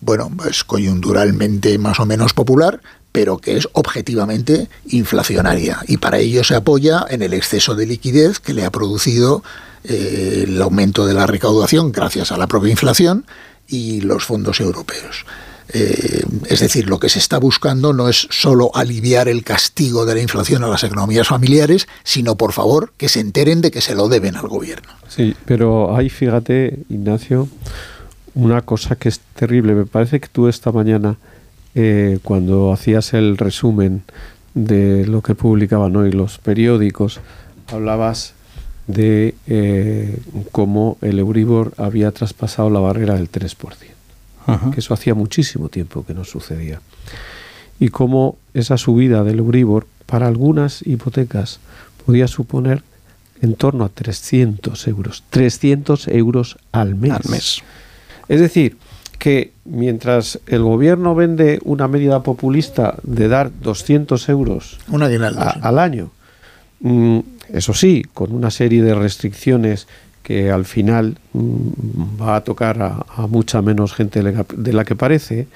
bueno, 0.00 0.32
es 0.48 0.64
coyunturalmente 0.64 1.78
más 1.78 2.00
o 2.00 2.06
menos 2.06 2.34
popular, 2.34 2.80
pero 3.14 3.38
que 3.38 3.56
es 3.56 3.68
objetivamente 3.74 4.68
inflacionaria. 4.88 5.78
Y 5.86 5.98
para 5.98 6.18
ello 6.18 6.42
se 6.42 6.56
apoya 6.56 7.06
en 7.08 7.22
el 7.22 7.32
exceso 7.32 7.76
de 7.76 7.86
liquidez 7.86 8.40
que 8.40 8.52
le 8.52 8.64
ha 8.64 8.72
producido 8.72 9.44
eh, 9.84 10.46
el 10.48 10.60
aumento 10.60 11.06
de 11.06 11.14
la 11.14 11.24
recaudación 11.24 11.92
gracias 11.92 12.32
a 12.32 12.36
la 12.36 12.48
propia 12.48 12.72
inflación 12.72 13.24
y 13.68 14.00
los 14.00 14.24
fondos 14.24 14.58
europeos. 14.58 15.26
Eh, 15.72 16.24
es 16.46 16.58
decir, 16.58 16.88
lo 16.88 16.98
que 16.98 17.08
se 17.08 17.20
está 17.20 17.38
buscando 17.38 17.92
no 17.92 18.08
es 18.08 18.26
solo 18.30 18.72
aliviar 18.74 19.28
el 19.28 19.44
castigo 19.44 20.04
de 20.06 20.16
la 20.16 20.20
inflación 20.20 20.64
a 20.64 20.66
las 20.66 20.82
economías 20.82 21.28
familiares, 21.28 21.86
sino, 22.02 22.34
por 22.34 22.52
favor, 22.52 22.94
que 22.96 23.08
se 23.08 23.20
enteren 23.20 23.60
de 23.60 23.70
que 23.70 23.80
se 23.80 23.94
lo 23.94 24.08
deben 24.08 24.34
al 24.34 24.48
gobierno. 24.48 24.88
Sí, 25.06 25.36
pero 25.44 25.96
ahí 25.96 26.10
fíjate, 26.10 26.80
Ignacio, 26.88 27.48
una 28.34 28.62
cosa 28.62 28.96
que 28.96 29.08
es 29.08 29.20
terrible. 29.36 29.76
Me 29.76 29.86
parece 29.86 30.18
que 30.18 30.26
tú 30.26 30.48
esta 30.48 30.72
mañana 30.72 31.16
eh, 31.74 32.18
cuando 32.22 32.72
hacías 32.72 33.14
el 33.14 33.36
resumen 33.36 34.02
de 34.54 35.06
lo 35.06 35.22
que 35.22 35.34
publicaban 35.34 35.96
hoy 35.96 36.12
los 36.12 36.38
periódicos, 36.38 37.20
hablabas 37.72 38.34
de 38.86 39.34
eh, 39.46 40.18
cómo 40.52 40.98
el 41.00 41.18
Euribor 41.18 41.72
había 41.76 42.10
traspasado 42.12 42.70
la 42.70 42.80
barrera 42.80 43.14
del 43.14 43.30
3%, 43.30 44.72
que 44.72 44.80
eso 44.80 44.94
hacía 44.94 45.14
muchísimo 45.14 45.68
tiempo 45.68 46.04
que 46.04 46.14
no 46.14 46.24
sucedía. 46.24 46.80
Y 47.80 47.88
cómo 47.88 48.36
esa 48.52 48.78
subida 48.78 49.24
del 49.24 49.40
Euribor 49.40 49.86
para 50.06 50.26
algunas 50.28 50.86
hipotecas 50.86 51.58
podía 52.06 52.28
suponer 52.28 52.82
en 53.40 53.54
torno 53.54 53.84
a 53.84 53.88
300 53.88 54.86
euros, 54.88 55.24
300 55.30 56.08
euros 56.08 56.56
al 56.72 56.94
mes. 56.94 57.12
Al 57.12 57.30
mes. 57.30 57.62
Es 58.28 58.40
decir, 58.40 58.76
que 59.24 59.52
mientras 59.64 60.38
el 60.48 60.62
gobierno 60.62 61.14
vende 61.14 61.58
una 61.64 61.88
medida 61.88 62.22
populista 62.22 62.96
de 63.04 63.28
dar 63.28 63.50
200 63.58 64.28
euros 64.28 64.78
al 65.62 65.78
año, 65.78 66.10
mm, 66.80 67.20
eso 67.48 67.72
sí, 67.72 68.04
con 68.12 68.34
una 68.34 68.50
serie 68.50 68.82
de 68.82 68.94
restricciones 68.94 69.88
que 70.22 70.50
al 70.50 70.66
final 70.66 71.16
mm, 71.32 72.20
va 72.20 72.36
a 72.36 72.44
tocar 72.44 72.82
a, 72.82 73.26
mucha 73.26 73.62
menos 73.62 73.94
gente 73.94 74.22
de 74.22 74.72
la 74.74 74.84
que 74.84 74.94
parece, 74.94 75.46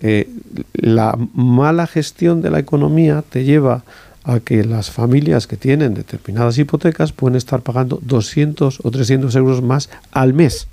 eh, 0.00 0.28
la 0.74 1.16
mala 1.32 1.86
gestión 1.86 2.42
de 2.42 2.50
la 2.50 2.58
economía 2.58 3.22
te 3.22 3.44
lleva 3.44 3.84
a 4.24 4.40
que 4.40 4.64
las 4.64 4.90
familias 4.90 5.46
que 5.46 5.56
tienen 5.56 5.94
determinadas 5.94 6.58
hipotecas 6.58 7.12
pueden 7.12 7.36
estar 7.36 7.60
pagando 7.62 8.00
200 8.02 8.80
o 8.82 8.90
300 8.90 9.36
euros 9.36 9.62
más 9.62 9.90
al 10.10 10.34
mes. 10.34 10.66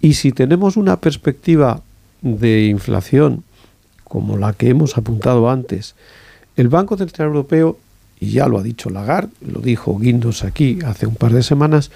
Y 0.00 0.14
si 0.14 0.32
tenemos 0.32 0.76
una 0.76 1.00
perspectiva 1.00 1.82
de 2.20 2.66
inflación 2.66 3.44
como 4.04 4.36
la 4.36 4.52
que 4.52 4.68
hemos 4.68 4.98
apuntado 4.98 5.50
antes, 5.50 5.94
el 6.56 6.68
Banco 6.68 6.96
Central 6.96 7.28
Europeo, 7.28 7.78
y 8.20 8.30
ya 8.32 8.46
lo 8.46 8.58
ha 8.58 8.62
dicho 8.62 8.90
Lagarde, 8.90 9.32
lo 9.40 9.60
dijo 9.60 9.98
Guindos 9.98 10.44
aquí 10.44 10.78
hace 10.84 11.06
un 11.06 11.16
par 11.16 11.32
de 11.32 11.42
semanas, 11.42 11.90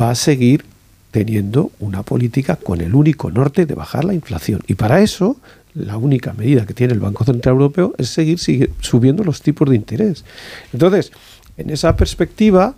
va 0.00 0.10
a 0.10 0.14
seguir 0.14 0.64
teniendo 1.10 1.70
una 1.80 2.02
política 2.02 2.56
con 2.56 2.80
el 2.80 2.94
único 2.94 3.30
norte 3.30 3.64
de 3.64 3.74
bajar 3.74 4.04
la 4.04 4.14
inflación. 4.14 4.62
Y 4.66 4.74
para 4.74 5.00
eso, 5.00 5.38
la 5.74 5.96
única 5.96 6.32
medida 6.34 6.66
que 6.66 6.74
tiene 6.74 6.92
el 6.92 7.00
Banco 7.00 7.24
Central 7.24 7.54
Europeo 7.54 7.94
es 7.96 8.10
seguir 8.10 8.38
subiendo 8.80 9.24
los 9.24 9.40
tipos 9.40 9.68
de 9.70 9.76
interés. 9.76 10.24
Entonces, 10.72 11.12
en 11.56 11.70
esa 11.70 11.96
perspectiva, 11.96 12.74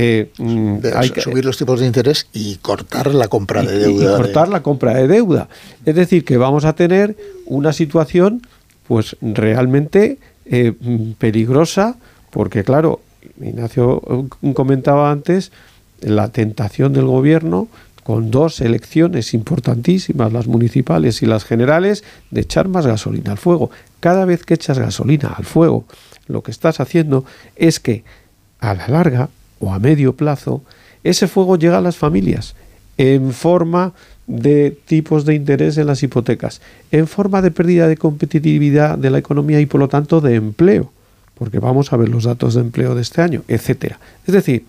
eh, 0.00 0.30
mm, 0.38 0.76
hay 0.94 1.10
que 1.10 1.20
subir 1.20 1.44
los 1.44 1.58
tipos 1.58 1.80
de 1.80 1.86
interés 1.86 2.28
y 2.32 2.54
cortar 2.58 3.12
la 3.12 3.26
compra 3.26 3.64
de 3.64 3.78
deuda. 3.78 4.04
Y, 4.04 4.16
cortar 4.16 4.48
la 4.48 4.62
compra 4.62 4.94
de 4.94 5.08
deuda. 5.08 5.48
Es 5.84 5.96
decir, 5.96 6.24
que 6.24 6.36
vamos 6.36 6.64
a 6.64 6.74
tener 6.74 7.16
una 7.46 7.72
situación 7.72 8.46
pues 8.86 9.16
realmente 9.20 10.18
eh, 10.46 10.72
peligrosa, 11.18 11.96
porque 12.30 12.62
claro, 12.62 13.00
Ignacio 13.40 14.28
eh, 14.40 14.52
comentaba 14.54 15.10
antes 15.10 15.50
la 16.00 16.28
tentación 16.28 16.92
del 16.92 17.06
gobierno 17.06 17.66
con 18.04 18.30
dos 18.30 18.60
elecciones 18.60 19.34
importantísimas, 19.34 20.32
las 20.32 20.46
municipales 20.46 21.22
y 21.22 21.26
las 21.26 21.44
generales, 21.44 22.04
de 22.30 22.42
echar 22.42 22.68
más 22.68 22.86
gasolina 22.86 23.32
al 23.32 23.38
fuego. 23.38 23.72
Cada 23.98 24.24
vez 24.26 24.44
que 24.44 24.54
echas 24.54 24.78
gasolina 24.78 25.30
al 25.36 25.44
fuego, 25.44 25.86
lo 26.28 26.44
que 26.44 26.52
estás 26.52 26.78
haciendo 26.78 27.24
es 27.56 27.80
que 27.80 28.04
a 28.60 28.74
la 28.74 28.86
larga 28.86 29.28
o 29.60 29.72
a 29.72 29.78
medio 29.78 30.16
plazo, 30.16 30.62
ese 31.04 31.28
fuego 31.28 31.56
llega 31.56 31.78
a 31.78 31.82
las 31.82 31.96
familias 31.96 32.54
en 32.96 33.32
forma 33.32 33.92
de 34.26 34.76
tipos 34.84 35.24
de 35.24 35.34
interés 35.34 35.78
en 35.78 35.86
las 35.86 36.02
hipotecas, 36.02 36.60
en 36.90 37.06
forma 37.06 37.40
de 37.40 37.50
pérdida 37.50 37.88
de 37.88 37.96
competitividad 37.96 38.98
de 38.98 39.10
la 39.10 39.18
economía 39.18 39.60
y 39.60 39.66
por 39.66 39.80
lo 39.80 39.88
tanto 39.88 40.20
de 40.20 40.34
empleo, 40.34 40.92
porque 41.34 41.58
vamos 41.60 41.92
a 41.92 41.96
ver 41.96 42.08
los 42.08 42.24
datos 42.24 42.54
de 42.54 42.60
empleo 42.60 42.94
de 42.94 43.02
este 43.02 43.22
año, 43.22 43.42
etcétera. 43.48 43.98
Es 44.26 44.34
decir, 44.34 44.66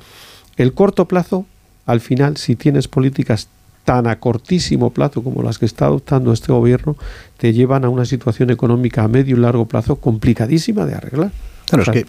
el 0.56 0.74
corto 0.74 1.08
plazo, 1.08 1.46
al 1.86 2.00
final, 2.00 2.38
si 2.38 2.56
tienes 2.56 2.88
políticas 2.88 3.50
tan 3.84 4.08
a 4.08 4.20
cortísimo 4.20 4.92
plazo 4.92 5.24
como 5.24 5.42
las 5.42 5.58
que 5.58 5.66
está 5.66 5.86
adoptando 5.86 6.32
este 6.32 6.52
gobierno, 6.52 6.96
te 7.38 7.54
llevan 7.54 7.86
a 7.86 7.90
una 7.90 8.06
situación 8.06 8.52
económica 8.52 9.04
a 9.04 9.08
medio 9.08 9.36
y 9.36 9.40
largo 9.40 9.66
plazo 9.66 9.96
complicadísima 9.96 10.86
de 10.86 10.96
arreglar. 10.96 11.32
Claro, 11.70 11.84
es 11.84 11.90
que 11.90 12.06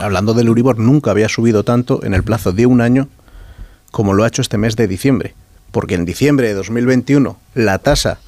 hablando 0.00 0.34
del 0.34 0.50
Uribor 0.50 0.78
nunca 0.78 1.10
había 1.10 1.28
subido 1.28 1.64
tanto 1.64 2.04
en 2.04 2.14
el 2.14 2.22
plazo 2.22 2.52
de 2.52 2.66
un 2.66 2.80
año 2.80 3.08
como 3.90 4.12
lo 4.12 4.24
ha 4.24 4.28
hecho 4.28 4.42
este 4.42 4.58
mes 4.58 4.76
de 4.76 4.86
diciembre. 4.86 5.34
Porque 5.70 5.94
en 5.94 6.04
diciembre 6.04 6.48
de 6.48 6.54
2021 6.54 7.38
la 7.54 7.78
tasa 7.78 8.18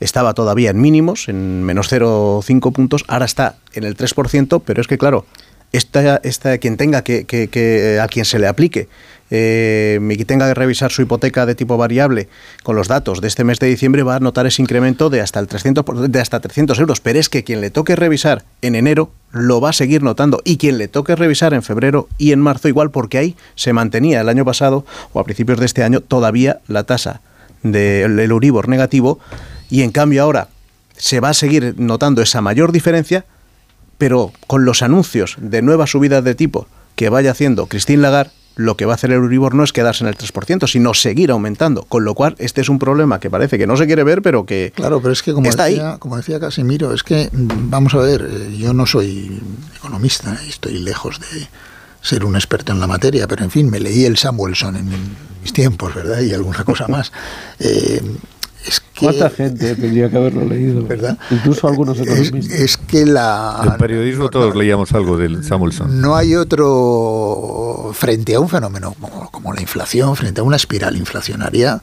estaba 0.00 0.34
todavía 0.34 0.70
en 0.70 0.80
mínimos, 0.80 1.28
en 1.28 1.62
menos 1.62 1.90
0,5 1.90 2.72
puntos, 2.72 3.04
ahora 3.08 3.24
está 3.24 3.56
en 3.72 3.84
el 3.84 3.96
3%, 3.96 4.62
pero 4.64 4.80
es 4.80 4.86
que 4.86 4.98
claro, 4.98 5.24
esta, 5.72 6.16
esta, 6.22 6.58
quien 6.58 6.76
tenga 6.76 7.02
que, 7.02 7.24
que, 7.24 8.00
a 8.02 8.06
quien 8.08 8.24
se 8.24 8.38
le 8.38 8.46
aplique 8.46 8.88
eh, 9.30 9.98
y 10.08 10.24
tenga 10.24 10.46
que 10.48 10.54
revisar 10.54 10.92
su 10.92 11.02
hipoteca 11.02 11.46
de 11.46 11.54
tipo 11.54 11.76
variable 11.76 12.28
con 12.62 12.76
los 12.76 12.88
datos 12.88 13.20
de 13.20 13.28
este 13.28 13.44
mes 13.44 13.58
de 13.58 13.66
diciembre 13.66 14.02
va 14.02 14.16
a 14.16 14.20
notar 14.20 14.46
ese 14.46 14.62
incremento 14.62 15.10
de 15.10 15.20
hasta 15.20 15.40
el 15.40 15.48
300 15.48 15.84
de 16.10 16.20
hasta 16.20 16.40
300 16.40 16.78
euros. 16.78 17.00
Pero 17.00 17.18
es 17.18 17.28
que 17.28 17.44
quien 17.44 17.60
le 17.60 17.70
toque 17.70 17.96
revisar 17.96 18.44
en 18.62 18.74
enero 18.74 19.10
lo 19.32 19.60
va 19.60 19.70
a 19.70 19.72
seguir 19.72 20.02
notando. 20.02 20.40
Y 20.44 20.58
quien 20.58 20.78
le 20.78 20.88
toque 20.88 21.16
revisar 21.16 21.54
en 21.54 21.62
febrero 21.62 22.08
y 22.18 22.32
en 22.32 22.40
marzo 22.40 22.68
igual 22.68 22.90
porque 22.90 23.18
ahí 23.18 23.36
se 23.54 23.72
mantenía 23.72 24.20
el 24.20 24.28
año 24.28 24.44
pasado 24.44 24.84
o 25.12 25.20
a 25.20 25.24
principios 25.24 25.58
de 25.58 25.66
este 25.66 25.82
año 25.82 26.00
todavía 26.00 26.60
la 26.68 26.84
tasa 26.84 27.20
del 27.62 28.18
Euribor 28.20 28.68
negativo. 28.68 29.18
Y 29.68 29.82
en 29.82 29.90
cambio 29.90 30.22
ahora 30.22 30.48
se 30.96 31.20
va 31.20 31.30
a 31.30 31.34
seguir 31.34 31.74
notando 31.78 32.22
esa 32.22 32.40
mayor 32.40 32.72
diferencia, 32.72 33.24
pero 33.98 34.32
con 34.46 34.64
los 34.64 34.82
anuncios 34.82 35.36
de 35.38 35.62
nuevas 35.62 35.90
subidas 35.90 36.24
de 36.24 36.34
tipo 36.34 36.68
que 36.94 37.08
vaya 37.10 37.32
haciendo 37.32 37.66
Christine 37.66 38.02
Lagarde, 38.02 38.32
lo 38.56 38.76
que 38.76 38.86
va 38.86 38.92
a 38.92 38.94
hacer 38.96 39.10
el 39.10 39.16
Euribor 39.16 39.54
no 39.54 39.62
es 39.62 39.72
quedarse 39.72 40.02
en 40.02 40.08
el 40.08 40.16
3%, 40.16 40.66
sino 40.66 40.94
seguir 40.94 41.30
aumentando. 41.30 41.82
Con 41.82 42.04
lo 42.04 42.14
cual, 42.14 42.34
este 42.38 42.62
es 42.62 42.68
un 42.68 42.78
problema 42.78 43.20
que 43.20 43.30
parece 43.30 43.58
que 43.58 43.66
no 43.66 43.76
se 43.76 43.86
quiere 43.86 44.02
ver, 44.02 44.22
pero 44.22 44.46
que 44.46 44.72
Claro, 44.74 45.00
pero 45.00 45.12
es 45.12 45.22
que 45.22 45.32
como, 45.34 45.48
está 45.48 45.66
decía, 45.66 45.92
ahí. 45.92 45.98
como 45.98 46.16
decía 46.16 46.40
Casimiro, 46.40 46.92
es 46.92 47.02
que, 47.02 47.28
vamos 47.32 47.94
a 47.94 47.98
ver, 47.98 48.26
eh, 48.28 48.56
yo 48.56 48.72
no 48.72 48.86
soy 48.86 49.40
economista, 49.76 50.38
y 50.44 50.48
estoy 50.48 50.78
lejos 50.78 51.20
de 51.20 51.48
ser 52.00 52.24
un 52.24 52.34
experto 52.34 52.72
en 52.72 52.80
la 52.80 52.86
materia, 52.86 53.26
pero 53.28 53.44
en 53.44 53.50
fin, 53.50 53.68
me 53.68 53.78
leí 53.78 54.04
el 54.04 54.16
Samuelson 54.16 54.76
en 54.76 54.88
mis 55.42 55.52
tiempos, 55.52 55.94
¿verdad? 55.94 56.20
Y 56.20 56.32
alguna 56.32 56.64
cosa 56.64 56.88
más. 56.88 57.12
Eh, 57.58 58.02
¿Cuánta 58.98 59.30
gente 59.30 59.74
tendría 59.74 60.10
que 60.10 60.16
haberlo 60.16 60.44
leído? 60.44 60.84
¿Verdad? 60.86 61.18
Incluso 61.30 61.68
algunos 61.68 61.98
es, 61.98 62.06
economistas. 62.06 62.58
es 62.58 62.76
que 62.76 63.06
la, 63.06 63.60
El 63.64 63.74
periodismo 63.74 64.28
todos 64.28 64.54
leíamos 64.56 64.92
algo 64.92 65.16
del 65.16 65.44
Samuelson. 65.44 66.00
no 66.00 66.16
hay 66.16 66.34
otro, 66.34 67.92
frente 67.94 68.34
a 68.34 68.40
un 68.40 68.48
fenómeno 68.48 68.94
como, 69.00 69.30
como 69.30 69.52
la 69.52 69.60
inflación, 69.60 70.16
frente 70.16 70.40
a 70.40 70.44
una 70.44 70.56
espiral 70.56 70.96
inflacionaria, 70.96 71.80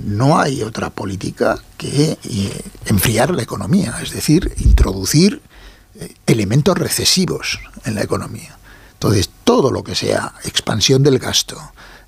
no 0.00 0.38
hay 0.38 0.62
otra 0.62 0.90
política 0.90 1.58
que 1.76 2.18
eh, 2.22 2.62
enfriar 2.86 3.30
la 3.34 3.42
economía, 3.42 3.94
es 4.02 4.12
decir, 4.12 4.52
introducir 4.58 5.40
eh, 5.98 6.14
elementos 6.26 6.76
recesivos 6.78 7.60
en 7.84 7.94
la 7.94 8.02
economía. 8.02 8.56
Entonces, 8.94 9.30
todo 9.44 9.70
lo 9.70 9.82
que 9.82 9.94
sea 9.94 10.34
expansión 10.44 11.02
del 11.02 11.18
gasto, 11.18 11.58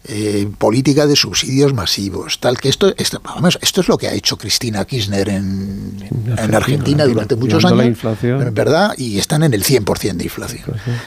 eh, 0.06 0.48
política 0.59 1.06
de 1.06 1.16
subsidios 1.16 1.72
masivos, 1.72 2.39
tal 2.40 2.59
que 2.59 2.68
esto, 2.68 2.93
esto, 2.98 3.20
vamos, 3.24 3.59
esto 3.62 3.81
es 3.81 3.89
lo 3.89 3.97
que 3.98 4.09
ha 4.09 4.12
hecho 4.12 4.36
Cristina 4.36 4.85
Kirchner 4.85 5.28
en, 5.31 5.97
en 6.36 6.55
Argentina 6.55 7.05
durante 7.06 7.36
muchos 7.36 7.59
Llevando 7.62 7.76
la 7.76 7.82
años, 7.85 7.97
inflación. 7.97 8.55
¿verdad? 8.55 8.93
Y 8.98 9.18
están 9.18 9.43
en 9.43 9.55
el 9.55 9.64
100% 9.64 10.12
de 10.16 10.24
inflación. 10.24 10.64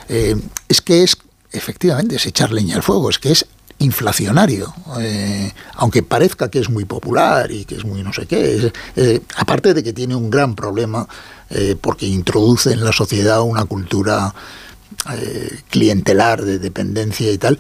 Eh, 0.10 0.36
es 0.68 0.82
que 0.82 1.03
es, 1.03 1.15
efectivamente, 1.52 2.15
es 2.15 2.26
echar 2.26 2.52
leña 2.52 2.76
al 2.76 2.84
fuego, 2.84 3.10
es 3.10 3.19
que 3.19 3.32
es 3.32 3.45
inflacionario, 3.80 4.74
eh, 4.99 5.52
aunque 5.76 6.02
parezca 6.02 6.49
que 6.49 6.57
es 6.57 6.68
muy 6.69 6.86
popular 6.86 7.52
y 7.52 7.64
que 7.65 7.76
es 7.76 7.86
muy 7.86 8.02
no 8.02 8.11
sé 8.11 8.26
qué, 8.26 8.56
es- 8.56 8.72
eh, 8.95 9.22
aparte 9.36 9.76
de 9.76 9.84
que 9.84 9.94
tiene 9.94 10.15
un 10.15 10.32
gran 10.32 10.56
problema 10.56 11.07
eh, 11.52 11.76
porque 11.80 12.07
introduce 12.07 12.72
en 12.74 12.84
la 12.84 12.91
sociedad 12.91 13.41
una 13.44 13.65
cultura 13.65 14.34
eh, 15.14 15.60
clientelar 15.69 16.44
de 16.44 16.57
dependencia 16.60 17.32
y 17.32 17.38
tal, 17.38 17.60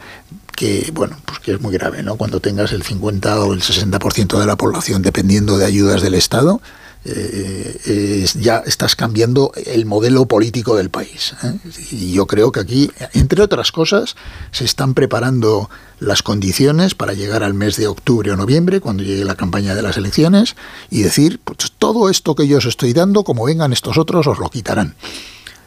que 0.57 0.89
bueno, 0.91 1.15
pues 1.23 1.37
que 1.39 1.51
es 1.53 1.61
muy 1.61 1.71
grave, 1.71 2.01
¿no? 2.01 2.15
Cuando 2.15 2.39
tengas 2.39 2.71
el 2.71 2.81
50 2.81 3.41
o 3.45 3.53
el 3.53 3.61
60% 3.61 4.39
de 4.39 4.45
la 4.47 4.55
población 4.55 5.03
dependiendo 5.03 5.55
de 5.59 5.65
ayudas 5.65 6.01
del 6.01 6.15
Estado, 6.15 6.59
eh, 7.05 8.21
es- 8.23 8.33
ya 8.33 8.63
estás 8.65 8.95
cambiando 8.95 9.51
el 9.67 9.85
modelo 9.85 10.25
político 10.25 10.75
del 10.75 10.89
país. 10.89 11.35
¿eh? 11.43 11.53
Y 11.91 12.11
yo 12.13 12.25
creo 12.25 12.51
que 12.51 12.59
aquí, 12.59 12.89
entre 13.13 13.43
otras 13.43 13.71
cosas, 13.71 14.15
se 14.51 14.65
están 14.65 14.95
preparando 14.95 15.69
las 15.99 16.23
condiciones 16.23 16.95
para 16.95 17.13
llegar 17.13 17.43
al 17.43 17.53
mes 17.53 17.77
de 17.77 17.85
octubre 17.87 18.31
o 18.31 18.35
noviembre, 18.35 18.81
cuando 18.81 19.03
llegue 19.03 19.25
la 19.25 19.35
campaña 19.35 19.75
de 19.75 19.83
las 19.83 19.95
elecciones, 19.97 20.55
y 20.89 21.03
decir, 21.03 21.39
pues 21.43 21.71
todo 21.77 22.09
esto 22.09 22.33
que 22.35 22.47
yo 22.47 22.57
os 22.57 22.65
estoy 22.65 22.93
dando, 22.93 23.23
como 23.23 23.45
vengan 23.45 23.73
estos 23.73 23.97
otros, 23.99 24.25
os 24.25 24.39
lo 24.39 24.49
quitarán. 24.49 24.95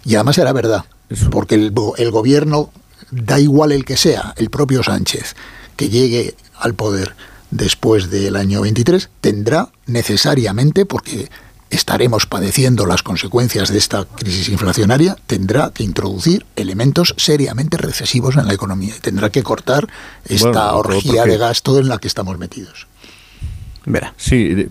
Y 0.04 0.16
además 0.16 0.34
será 0.34 0.52
verdad, 0.52 0.84
porque 1.30 1.54
el 1.54 2.10
gobierno, 2.10 2.70
da 3.10 3.38
igual 3.38 3.72
el 3.72 3.84
que 3.84 3.96
sea, 3.96 4.34
el 4.36 4.50
propio 4.50 4.82
Sánchez, 4.82 5.34
que 5.76 5.88
llegue 5.88 6.34
al 6.58 6.74
poder 6.74 7.14
después 7.50 8.10
del 8.10 8.36
año 8.36 8.60
23, 8.60 9.10
tendrá 9.20 9.70
necesariamente, 9.86 10.86
porque 10.86 11.28
estaremos 11.70 12.26
padeciendo 12.26 12.86
las 12.86 13.02
consecuencias 13.02 13.70
de 13.70 13.78
esta 13.78 14.04
crisis 14.04 14.48
inflacionaria, 14.48 15.16
tendrá 15.26 15.70
que 15.70 15.84
introducir 15.84 16.44
elementos 16.56 17.14
seriamente 17.16 17.76
recesivos 17.76 18.36
en 18.36 18.46
la 18.46 18.54
economía 18.54 18.94
y 18.96 19.00
tendrá 19.00 19.30
que 19.30 19.42
cortar 19.42 19.88
esta 20.24 20.72
Bueno, 20.72 20.78
orgía 20.78 21.24
de 21.24 21.38
gasto 21.38 21.78
en 21.78 21.88
la 21.88 21.98
que 21.98 22.08
estamos 22.08 22.38
metidos. 22.38 22.89
Sí, 24.16 24.68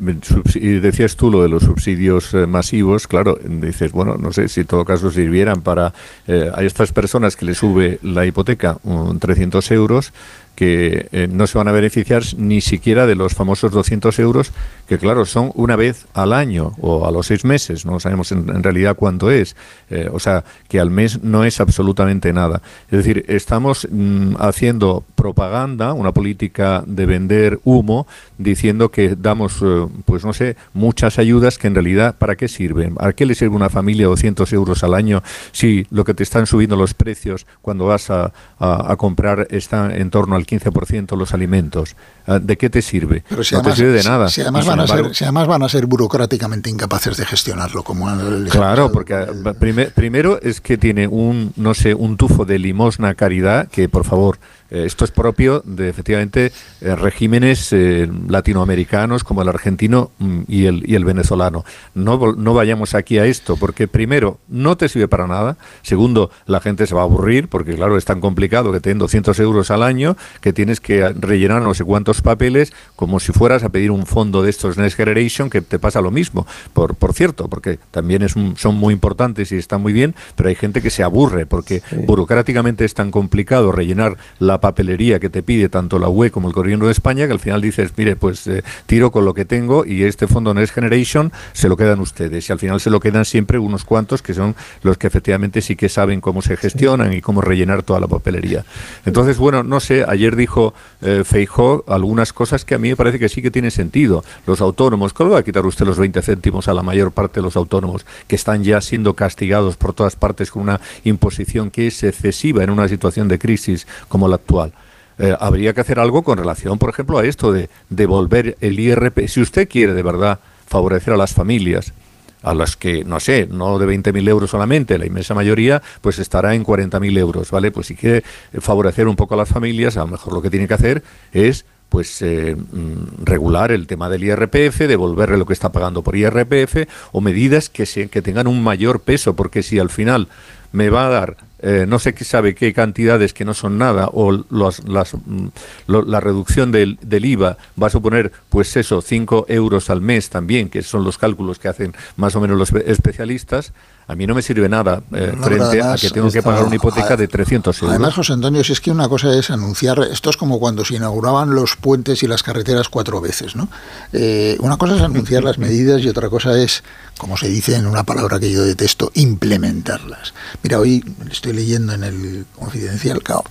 decías 0.81 1.15
tú 1.15 1.31
lo 1.31 1.43
de 1.43 1.49
los 1.49 1.63
subsidios 1.63 2.33
eh, 2.33 2.47
masivos, 2.47 3.07
claro, 3.07 3.37
dices, 3.43 3.91
bueno, 3.91 4.15
no 4.17 4.31
sé 4.31 4.47
si 4.47 4.61
en 4.61 4.67
todo 4.67 4.85
caso 4.85 5.11
sirvieran 5.11 5.61
para 5.61 5.93
eh, 6.27 6.49
a 6.53 6.63
estas 6.63 6.91
personas 6.91 7.35
que 7.35 7.45
les 7.45 7.57
sube 7.57 7.99
la 8.01 8.25
hipoteca 8.25 8.77
un 8.83 9.19
300 9.19 9.71
euros, 9.71 10.13
que 10.60 11.07
eh, 11.14 11.30
no 11.31 11.48
se 11.48 11.57
van 11.57 11.69
a 11.69 11.72
beneficiar 11.72 12.22
ni 12.36 12.60
siquiera 12.60 13.07
de 13.07 13.15
los 13.15 13.34
famosos 13.34 13.72
200 13.72 14.19
euros, 14.19 14.52
que 14.90 14.98
claro, 14.98 15.26
son 15.26 15.53
una 15.56 15.77
vez 15.77 16.06
al 16.14 16.34
año 16.34 16.73
o 16.81 17.07
a 17.07 17.11
los 17.11 17.27
seis 17.27 17.45
meses, 17.45 17.86
no 17.86 17.98
sabemos 18.02 18.34
en, 18.34 18.49
en 18.49 18.61
realidad 18.61 18.98
cuánto 18.98 19.31
es, 19.31 19.56
eh, 19.90 20.10
o 20.11 20.19
sea, 20.19 20.44
que 20.68 20.81
al 20.81 20.91
mes 20.91 21.23
no 21.23 21.45
es 21.45 21.61
absolutamente 21.61 22.34
nada. 22.34 22.61
Es 22.91 22.98
decir, 22.98 23.23
estamos 23.30 23.88
mm, 23.90 24.34
haciendo 24.40 25.06
propaganda, 25.15 25.94
una 25.94 26.11
política 26.11 26.84
de 26.86 27.06
vender 27.06 27.60
humo, 27.64 28.06
diciendo 28.38 28.90
que 28.91 29.15
damos, 29.15 29.61
eh, 29.61 29.88
pues 30.03 30.26
no 30.26 30.34
sé, 30.34 30.57
muchas 30.73 31.19
ayudas 31.19 31.57
que 31.57 31.68
en 31.68 31.76
realidad, 31.76 32.15
¿para 32.18 32.36
qué 32.36 32.49
sirven? 32.49 32.95
¿A 32.99 33.14
qué 33.14 33.26
le 33.26 33.34
sirve 33.36 33.56
una 33.56 33.69
familia 33.69 34.07
200 34.07 34.52
euros 34.52 34.84
al 34.84 34.94
año 34.94 35.23
si 35.53 35.88
lo 35.90 36.03
que 36.03 36.14
te 36.14 36.23
están 36.23 36.48
subiendo 36.48 36.76
los 36.76 36.94
precios 36.94 37.45
cuando 37.61 37.86
vas 37.86 38.10
a, 38.10 38.34
a- 38.60 38.91
a 38.91 38.95
comprar 38.98 39.48
está 39.52 39.95
en 39.95 40.10
torno 40.10 40.36
al 40.36 40.45
15% 40.49 41.15
los 41.17 41.34
alimentos? 41.34 41.95
Ah, 42.26 42.39
¿De 42.39 42.57
qué 42.57 42.69
te 42.69 42.81
sirve? 42.81 43.23
Pero 43.30 43.43
si 43.43 43.53
no 43.55 43.59
además, 43.59 43.76
te 43.76 43.81
sirve 43.84 43.97
de 43.97 44.03
nada. 44.03 44.30
Si, 44.30 44.41
además 44.41 44.65
van 44.65 44.80
a 44.80 44.84
embargo- 44.84 45.05
ser, 45.09 45.15
si 45.15 45.23
además 45.26 45.47
van 45.47 45.63
a 45.63 45.69
ser 45.69 45.85
burocráticamente 45.85 46.69
incapaces 46.69 47.17
de 47.17 47.26
gestionarlo, 47.26 47.84
como 47.84 48.07
han- 48.09 48.43
les 48.43 48.53
ha 48.53 48.57
Claro, 48.57 48.91
porque 48.91 49.13
ah, 49.13 49.27
prime- 49.59 49.88
primero 49.88 50.39
es 50.41 50.61
que 50.61 50.77
tiene 50.77 51.07
un, 51.07 51.53
no 51.55 51.73
sé, 51.73 51.93
un 51.93 52.17
tufo 52.17 52.45
de 52.45 52.59
limosna 52.59 53.13
caridad 53.15 53.67
que, 53.67 53.88
por 53.89 54.05
favor, 54.05 54.39
esto 54.69 55.05
es 55.05 55.11
propio 55.11 55.61
de, 55.65 55.89
efectivamente, 55.89 56.51
eh, 56.81 56.95
regímenes 56.95 57.71
eh, 57.73 58.09
latinoamericanos 58.27 59.23
como 59.23 59.41
el 59.41 59.49
argentino 59.49 60.11
mm, 60.19 60.39
y 60.47 60.65
el, 60.65 60.83
y 60.89 60.95
el 60.95 61.05
venezolano. 61.05 61.65
No, 61.93 62.33
no 62.33 62.53
vayamos 62.53 62.95
aquí 62.95 63.17
a 63.17 63.25
esto, 63.25 63.57
porque 63.57 63.87
primero, 63.87 64.37
no 64.47 64.77
te 64.77 64.89
sirve 64.89 65.07
para 65.07 65.27
nada. 65.27 65.57
Segundo, 65.81 66.31
la 66.45 66.59
gente 66.59 66.87
se 66.87 66.95
va 66.95 67.01
a 67.01 67.05
aburrir, 67.05 67.47
porque 67.47 67.75
claro, 67.75 67.97
es 67.97 68.05
tan 68.05 68.21
complicado 68.21 68.71
que 68.71 68.79
te 68.79 68.89
den 68.89 68.97
200 68.99 69.39
euros 69.39 69.71
al 69.71 69.83
año 69.83 70.15
que 70.41 70.53
tienes 70.53 70.79
que 70.79 71.07
rellenar 71.09 71.61
no 71.61 71.73
sé 71.73 71.83
cuántos 71.83 72.21
papeles 72.21 72.73
como 72.95 73.19
si 73.19 73.31
fueras 73.31 73.63
a 73.63 73.69
pedir 73.69 73.91
un 73.91 74.05
fondo 74.05 74.41
de 74.41 74.49
estos 74.49 74.77
Next 74.77 74.97
Generation, 74.97 75.49
que 75.49 75.61
te 75.61 75.79
pasa 75.79 76.01
lo 76.01 76.11
mismo, 76.11 76.45
por, 76.73 76.95
por 76.95 77.13
cierto, 77.13 77.47
porque 77.47 77.79
también 77.91 78.21
es 78.23 78.35
un- 78.35 78.55
son 78.57 78.75
muy 78.75 78.93
importantes 78.93 79.51
y 79.51 79.57
están 79.57 79.81
muy 79.81 79.93
bien, 79.93 80.15
pero 80.35 80.49
hay 80.49 80.55
gente 80.55 80.81
que 80.81 80.89
se 80.89 81.03
aburre, 81.03 81.45
porque 81.45 81.81
burocráticamente 82.07 82.85
es 82.85 82.93
tan 82.93 83.11
complicado 83.11 83.71
rellenar 83.71 84.17
la 84.39 84.59
papelería 84.60 85.19
que 85.19 85.30
te 85.30 85.44
pide 85.44 85.69
tanto 85.69 85.99
la 85.99 86.10
UE 86.10 86.31
como 86.31 86.48
el 86.48 86.53
Gobierno 86.53 86.86
de 86.86 86.91
España, 86.91 87.26
que 87.27 87.34
al 87.34 87.40
final 87.40 87.61
dices, 87.61 87.94
mire, 87.98 88.15
pues 88.15 88.48
eh, 88.48 88.64
tiro 88.86 89.11
con 89.11 89.26
lo 89.26 89.34
que 89.34 89.45
tengo 89.45 89.86
y 89.86 90.03
este 90.03 90.27
fondo 90.27 90.53
Next 90.53 90.73
Generation 90.73 91.31
se 91.53 91.69
lo 91.69 91.77
quedan 91.77 91.99
ustedes. 91.99 92.49
Y 92.49 92.52
al 92.52 92.60
final 92.60 92.80
se 92.80 92.90
lo 92.90 92.99
quedan 92.99 93.26
siempre 93.26 93.60
unos 93.60 93.86
cuantos 93.86 94.22
que 94.22 94.34
son 94.34 94.56
los 94.84 94.98
que 94.98 95.07
efectivamente 95.07 95.61
sí 95.61 95.76
que 95.76 95.90
saben 95.90 96.22
cómo 96.22 96.41
se 96.41 96.57
gestionan 96.57 97.14
y 97.14 97.22
cómo 97.22 97.41
rellenar 97.41 97.84
toda 97.84 97.99
la 97.99 98.07
papelería. 98.07 98.65
Entonces, 99.06 99.38
bueno, 99.38 99.64
no 99.64 99.80
sé, 99.80 100.06
ayer 100.07 100.36
dijo 100.36 100.73
eh, 101.02 101.23
Feijó 101.26 101.84
algunas 101.88 102.34
cosas 102.34 102.65
que 102.65 102.76
a 102.76 102.77
mí 102.77 102.90
me 102.90 102.95
parece 102.95 103.19
que 103.19 103.30
sí 103.30 103.41
que 103.41 103.52
tiene 103.52 103.72
sentido. 103.72 104.23
Los 104.45 104.61
autónomos, 104.61 105.14
¿cómo 105.14 105.31
va 105.31 105.40
a 105.40 105.44
quitar 105.44 105.65
usted 105.65 105.86
los 105.86 105.98
20 105.98 106.22
céntimos 106.22 106.68
a 106.68 106.73
la 106.73 106.84
mayor 106.84 107.11
parte 107.11 107.40
de 107.40 107.44
los 107.44 107.56
autónomos 107.56 108.06
que 108.27 108.36
están 108.36 108.64
ya 108.64 108.81
siendo 108.81 109.14
castigados 109.14 109.77
por 109.77 109.94
todas 109.94 110.15
partes 110.15 110.52
con 110.52 110.64
una 110.64 110.81
imposición 111.03 111.72
que 111.72 111.88
es 111.88 112.03
excesiva 112.03 112.64
en 112.64 112.69
una 112.69 112.88
situación 112.88 113.27
de 113.27 113.40
crisis 113.40 113.88
como 114.07 114.27
la 114.27 114.38
actual? 114.49 114.73
Eh, 115.19 115.35
habría 115.39 115.73
que 115.73 115.81
hacer 115.81 115.99
algo 115.99 116.23
con 116.23 116.38
relación, 116.38 116.80
por 116.80 116.89
ejemplo, 116.89 117.19
a 117.19 117.26
esto 117.26 117.51
de 117.51 117.69
devolver 117.89 118.57
el 118.61 118.80
IRP. 118.80 119.27
Si 119.27 119.41
usted 119.41 119.67
quiere 119.67 119.93
de 119.93 120.01
verdad 120.01 120.39
favorecer 120.65 121.13
a 121.13 121.17
las 121.17 121.34
familias, 121.34 121.93
a 122.41 122.53
las 122.53 122.77
que, 122.77 123.03
no 123.03 123.19
sé, 123.19 123.47
no 123.51 123.77
de 123.80 123.85
20.000 123.85 124.30
euros 124.30 124.49
solamente, 124.49 124.97
la 124.97 125.05
inmensa 125.05 125.34
mayoría, 125.34 125.81
pues 126.01 126.19
estará 126.19 126.55
en 126.55 126.63
40.000 126.63 127.17
euros, 127.17 127.51
¿vale? 127.51 127.69
Pues 127.69 127.88
si 127.88 127.95
quiere 127.95 128.19
eh, 128.19 128.23
favorecer 128.61 129.07
un 129.07 129.17
poco 129.17 129.34
a 129.34 129.38
las 129.38 129.49
familias, 129.49 129.97
a 129.97 130.01
lo 130.01 130.07
mejor 130.07 130.34
lo 130.34 130.41
que 130.41 130.49
tiene 130.49 130.67
que 130.67 130.73
hacer 130.73 131.03
es 131.34 131.65
pues 131.89 132.21
eh, 132.21 132.55
mm, 132.55 133.26
regular 133.26 133.71
el 133.71 133.88
tema 133.88 134.09
del 134.09 134.23
IRPF, 134.23 134.77
devolverle 134.88 135.38
lo 135.38 135.45
que 135.45 135.53
está 135.53 135.71
pagando 135.71 136.03
por 136.03 136.15
IRPF 136.15 136.88
o 137.11 137.19
medidas 137.19 137.69
que, 137.69 137.85
se, 137.85 138.09
que 138.09 138.21
tengan 138.21 138.47
un 138.47 138.63
mayor 138.63 139.01
peso, 139.01 139.35
porque 139.35 139.63
si 139.63 139.80
al 139.80 139.89
final 139.89 140.27
me 140.71 140.89
va 140.89 141.07
a 141.07 141.09
dar 141.09 141.37
eh, 141.61 141.85
no 141.87 141.99
sé 141.99 142.13
qué 142.13 142.23
sabe 142.23 142.55
qué 142.55 142.73
cantidades 142.73 143.33
que 143.33 143.43
no 143.43 143.53
son 143.53 143.77
nada 143.77 144.07
o 144.13 144.31
los, 144.49 144.87
las, 144.87 145.13
mm, 145.13 145.47
lo- 145.87 146.03
la 146.03 146.21
reducción 146.21 146.71
del, 146.71 146.97
del 147.01 147.25
IVA 147.25 147.57
va 147.81 147.87
a 147.87 147.89
suponer 147.89 148.31
pues 148.49 148.77
eso 148.77 149.01
5 149.01 149.45
euros 149.49 149.89
al 149.89 149.99
mes 149.99 150.29
también 150.29 150.69
que 150.69 150.83
son 150.83 151.03
los 151.03 151.17
cálculos 151.17 151.59
que 151.59 151.67
hacen 151.67 151.93
más 152.15 152.33
o 152.35 152.39
menos 152.39 152.57
los 152.57 152.71
espe- 152.71 152.83
especialistas 152.87 153.73
a 154.07 154.15
mí 154.15 154.25
no 154.25 154.33
me 154.33 154.41
sirve 154.41 154.69
nada 154.69 155.03
eh, 155.13 155.33
No, 155.35 155.43
frente 155.43 155.81
a 155.81 155.95
que 155.95 156.09
tengo 156.09 156.31
que 156.31 156.41
pagar 156.41 156.63
una 156.63 156.75
hipoteca 156.77 157.15
de 157.17 157.27
300 157.27 157.77
euros 157.81 157.89
Además, 157.93 158.13
José 158.15 158.33
Antonio, 158.33 158.63
si 158.63 158.71
es 158.71 158.81
que 158.81 158.89
una 158.89 159.07
cosa 159.09 159.37
es 159.37 159.51
anunciar, 159.51 159.99
esto 160.11 160.29
es 160.31 160.37
como 160.37 160.59
cuando 160.59 160.83
se 160.85 160.95
inauguraban 160.95 161.53
los 161.53 161.75
puentes 161.75 162.23
y 162.23 162.27
las 162.27 162.41
carreteras 162.41 162.89
cuatro 162.89 163.21
veces, 163.21 163.55
¿no? 163.55 163.69
Eh, 164.13 164.57
una 164.61 164.77
cosa 164.77 164.95
es 164.95 165.01
anunciar 165.03 165.43
las 165.43 165.57
medidas 165.59 166.01
y 166.01 166.09
otra 166.09 166.27
cosa 166.29 166.57
es, 166.59 166.83
como 167.19 167.35
se 167.35 167.49
dice 167.49 167.75
en 167.75 167.85
una 167.85 168.03
palabra 168.03 168.39
que 168.39 168.49
yo 168.49 168.63
detesto, 168.63 169.11
implementarlas. 169.13 170.33
Mira, 170.63 170.79
hoy 170.79 171.03
estoy 171.29 171.51
leyendo 171.51 171.91
en 171.91 172.05
el 172.05 172.45
Confidencial, 172.57 173.21
claro, 173.21 173.43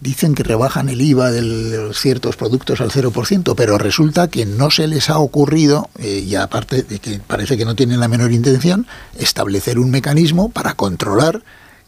dicen 0.00 0.34
que 0.34 0.42
rebajan 0.42 0.90
el 0.90 1.00
IVA 1.00 1.30
de 1.30 1.90
ciertos 1.94 2.36
productos 2.36 2.82
al 2.82 2.90
0%, 2.90 3.54
pero 3.56 3.78
resulta 3.78 4.28
que 4.28 4.44
no 4.44 4.70
se 4.70 4.86
les 4.86 5.08
ha 5.08 5.18
ocurrido, 5.18 5.88
eh, 5.98 6.22
y 6.24 6.34
aparte 6.34 6.82
de 6.82 6.98
que 6.98 7.18
parece 7.18 7.56
que 7.56 7.64
no 7.64 7.74
tienen 7.74 7.98
la 7.98 8.08
menor 8.08 8.30
intención, 8.30 8.86
establecer 9.18 9.78
un 9.78 9.90
mecanismo 9.90 10.50
para 10.50 10.74
controlar 10.74 11.42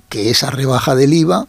que 0.09 0.31
esa 0.31 0.49
rebaja 0.51 0.95
del 0.95 1.13
IVA 1.13 1.47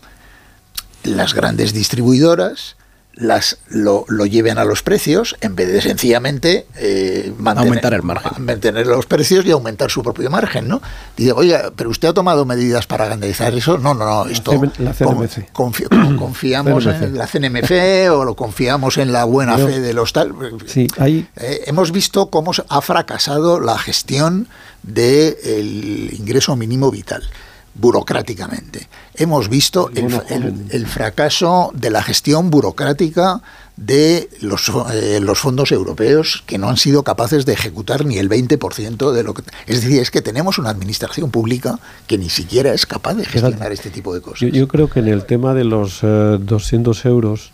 las 1.04 1.34
grandes 1.34 1.72
distribuidoras 1.72 2.76
las 3.14 3.58
lo, 3.68 4.06
lo 4.08 4.26
lleven 4.26 4.58
a 4.58 4.64
los 4.64 4.84
precios 4.84 5.36
en 5.42 5.56
vez 5.56 5.72
de 5.72 5.82
sencillamente 5.82 6.66
eh, 6.78 7.34
mantener, 7.38 7.68
Aumentar 7.68 7.94
el 7.94 8.04
margen. 8.04 8.46
mantener 8.46 8.88
los 8.88 9.06
precios 9.06 9.46
y 9.46 9.52
aumentar 9.52 9.92
su 9.92 10.02
propio 10.02 10.30
margen, 10.30 10.68
¿no? 10.70 10.82
Dice, 11.18 11.34
oiga, 11.34 11.72
pero 11.76 11.90
usted 11.90 12.08
ha 12.08 12.14
tomado 12.14 12.46
medidas 12.46 12.88
para 12.88 13.06
garantizar 13.06 13.54
eso. 13.54 13.78
No, 13.78 13.94
no, 13.94 14.06
no, 14.06 14.26
esto 14.30 14.52
CM 14.52 14.72
la 14.80 14.94
CNMC. 14.94 15.52
con- 15.52 15.74
confi- 15.74 16.18
confiamos 16.18 16.84
CNMC. 16.86 17.04
en 17.04 17.18
la 17.18 17.28
CNMC 17.28 18.12
o 18.12 18.24
lo 18.24 18.36
confiamos 18.36 18.98
en 18.98 19.12
la 19.12 19.26
buena 19.26 19.58
fe 19.58 19.82
de 19.82 19.94
los 19.94 20.14
tal. 20.14 20.34
Sí, 20.66 20.88
hay 20.98 21.28
Eh, 21.36 21.64
hemos 21.68 21.92
visto 21.92 22.28
cómo 22.30 22.54
se- 22.54 22.64
ha 22.70 22.82
fracasado 22.82 23.60
la 23.60 23.78
gestión 23.78 24.48
del 24.84 26.10
ingreso 26.14 26.56
mínimo 26.56 26.92
vital 26.92 27.24
burocráticamente. 27.74 28.88
Hemos 29.16 29.50
visto 29.50 29.90
el, 29.96 30.86
fracaso 30.88 31.72
de 31.74 31.90
la 31.90 32.04
gestión 32.04 32.50
burocrática 32.50 33.42
de 33.78 34.30
los, 34.42 34.72
eh, 34.94 35.20
los 35.22 35.40
fondos 35.40 35.72
europeos 35.72 36.44
que 36.46 36.58
no 36.58 36.70
han 36.70 36.78
sido 36.78 37.04
capaces 37.04 37.46
de 37.46 37.54
ejecutar 37.54 38.06
ni 38.06 38.18
el 38.18 38.30
20% 38.30 39.12
de 39.12 39.24
lo 39.24 39.34
que... 39.34 39.44
Es 39.68 39.82
decir, 39.82 40.02
es 40.02 40.12
que 40.12 40.22
tenemos 40.22 40.58
una 40.60 40.70
administración 40.70 41.32
pública 41.32 41.80
que 42.08 42.18
ni 42.18 42.30
siquiera 42.30 42.74
es 42.74 42.86
capaz 42.86 43.16
de 43.16 43.26
gestionar 43.26 43.72
este 43.72 43.90
tipo 43.90 44.14
de 44.14 44.22
cosas. 44.22 44.42
Yo, 44.42 44.48
yo 44.50 44.68
creo 44.68 44.90
que 44.90 45.00
en 45.00 45.08
el 45.08 45.26
tema 45.26 45.54
de 45.54 45.64
los 45.64 46.00
eh, 46.04 46.38
200 46.40 47.06
euros, 47.06 47.52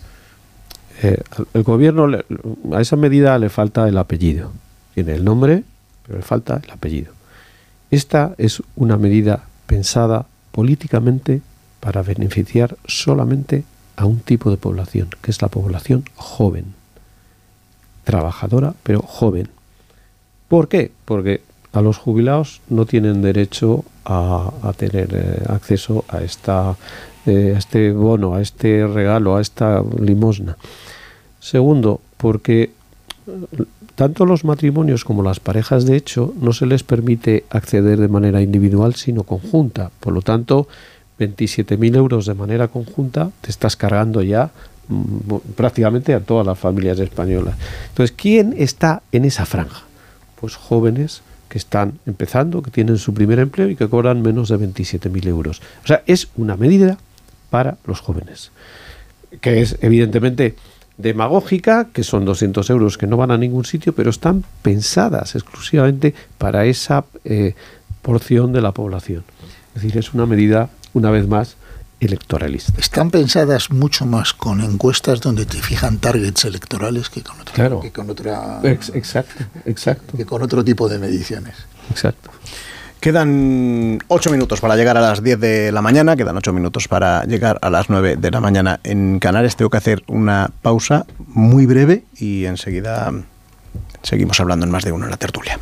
eh, 1.02 1.22
el 1.54 1.64
gobierno 1.64 2.08
le- 2.08 2.26
a 2.74 2.82
esa 2.82 2.96
medida 2.96 3.38
le 3.40 3.50
falta 3.50 3.88
el 3.88 3.98
apellido. 3.98 4.52
Tiene 4.96 5.14
el 5.14 5.24
nombre, 5.24 5.64
pero 6.06 6.18
le 6.20 6.26
falta 6.26 6.60
el 6.64 6.72
apellido. 6.72 7.14
Esta 7.92 8.34
es 8.38 8.62
una 8.76 8.98
medida 8.98 9.44
pensada 9.68 10.26
políticamente 10.52 11.42
para 11.80 12.02
beneficiar 12.02 12.78
solamente 12.88 13.64
a 13.96 14.06
un 14.06 14.20
tipo 14.20 14.50
de 14.50 14.58
población, 14.58 15.10
que 15.22 15.32
es 15.32 15.42
la 15.42 15.50
población 15.50 16.06
joven, 16.16 16.74
trabajadora, 18.04 18.74
pero 18.84 19.02
joven. 19.02 19.50
¿Por 20.48 20.68
qué? 20.70 20.92
Porque 21.06 21.42
a 21.74 21.82
los 21.82 21.98
jubilados 21.98 22.62
no 22.70 22.86
tienen 22.86 23.22
derecho 23.22 23.86
a, 24.06 24.52
tener 24.78 25.10
eh, 25.14 25.44
acceso 25.48 26.06
a, 26.08 26.22
esta, 26.22 26.76
eh, 27.26 27.54
a 27.56 27.60
este 27.60 27.92
bono, 27.92 28.36
a 28.36 28.42
este 28.42 28.88
regalo, 28.88 29.36
a 29.36 29.42
esta 29.42 29.84
limosna. 30.00 30.58
Segundo, 31.40 32.02
porque 32.18 32.72
eh, 33.28 33.64
tanto 33.98 34.28
los 34.28 34.46
matrimonios 34.46 35.04
como 35.04 35.24
las 35.24 35.40
parejas 35.40 35.88
de 35.88 35.96
hecho 35.96 36.32
no 36.40 36.54
se 36.54 36.68
les 36.68 36.84
permite 36.84 37.46
acceder 37.50 38.00
de 38.00 38.08
manera 38.08 38.44
individual, 38.44 38.94
sino 38.94 39.24
conjunta. 39.24 39.90
Por 40.00 40.14
lo 40.14 40.22
tanto, 40.22 40.68
27.000 41.20 41.96
euros 41.96 42.28
de 42.28 42.36
manera 42.36 42.68
conjunta 42.68 43.32
te 43.42 43.50
estás 43.50 43.76
cargando 43.76 44.22
ya 44.22 44.52
mm, 44.88 45.54
prácticamente 45.56 46.14
a 46.14 46.20
todas 46.20 46.46
las 46.46 46.60
familias 46.60 47.00
españolas. 47.00 47.56
Entonces, 47.90 48.16
¿quién 48.16 48.54
está 48.56 49.02
en 49.12 49.26
esa 49.26 49.48
franja? 49.48 49.82
Pues 50.40 50.56
jóvenes 50.56 51.24
que 51.50 51.58
están 51.58 51.98
empezando, 52.06 52.62
que 52.62 52.70
tienen 52.70 53.00
su 53.00 53.16
primer 53.16 53.40
empleo 53.40 53.68
y 53.68 53.76
que 53.76 53.90
cobran 53.90 54.22
menos 54.22 54.50
de 54.50 54.60
27.000 54.60 55.28
euros. 55.28 55.64
O 55.84 55.88
sea, 55.88 56.04
es 56.06 56.28
una 56.38 56.56
medida 56.56 57.00
para 57.50 57.78
los 57.88 58.00
jóvenes, 58.02 58.52
que 59.42 59.60
es 59.60 59.80
evidentemente 59.82 60.54
demagógica, 60.98 61.88
que 61.94 62.04
son 62.04 62.26
200 62.26 62.70
euros 62.70 62.98
que 62.98 63.08
no 63.08 63.18
van 63.18 63.32
a 63.32 63.38
ningún 63.38 63.66
sitio, 63.66 63.94
pero 63.94 64.10
están 64.10 64.44
pensadas 64.62 65.36
exclusivamente 65.36 66.14
para 66.38 66.66
esa 66.66 67.06
eh, 67.24 67.56
porción 68.02 68.52
de 68.54 68.62
la 68.62 68.72
población. 68.72 69.24
Es 69.76 69.84
decir, 69.84 69.98
es 69.98 70.14
una 70.14 70.26
medida, 70.26 70.70
una 70.94 71.12
vez 71.12 71.28
más, 71.28 71.56
electoralista. 72.00 72.74
Están 72.80 73.10
pensadas 73.10 73.72
mucho 73.72 74.06
más 74.06 74.34
con 74.34 74.62
encuestas 74.62 75.20
donde 75.20 75.46
te 75.46 75.58
fijan 75.62 75.98
targets 75.98 76.46
electorales 76.46 77.10
que 77.10 77.24
con, 77.24 77.40
otro, 77.42 77.54
Claro. 77.54 77.80
que 77.82 77.92
con 77.92 78.10
otra 78.10 78.60
Ex- 78.64 78.90
exacto, 78.94 79.44
exacto. 79.66 80.16
que 80.16 80.26
con 80.26 80.42
otro 80.44 80.64
tipo 80.64 80.88
de 80.90 81.00
mediciones. 81.00 81.56
Exacto. 81.90 82.30
Quedan 83.00 84.00
ocho 84.08 84.32
minutos 84.32 84.60
para 84.60 84.76
llegar 84.76 84.98
a 84.98 85.02
las 85.02 85.22
10 85.22 85.40
de 85.40 85.72
la 85.72 85.82
mañana, 85.82 86.16
quedan 86.16 86.36
ocho 86.36 86.52
minutos 86.52 86.88
para 86.88 87.24
llegar 87.26 87.60
a 87.62 87.70
las 87.70 87.90
9 87.90 88.16
de 88.18 88.32
la 88.32 88.42
mañana 88.42 88.80
en 88.84 89.20
Canarias. 89.20 89.56
Tengo 89.56 89.70
que 89.70 89.78
hacer 89.78 90.04
una 90.08 90.50
pausa 90.62 91.06
muy 91.28 91.68
breve 91.68 92.06
y 92.18 92.46
enseguida 92.46 93.14
seguimos 94.02 94.40
hablando 94.40 94.66
en 94.66 94.72
más 94.72 94.84
de 94.84 94.92
uno 94.92 95.06
en 95.06 95.12
la 95.12 95.18
tertulia. 95.18 95.60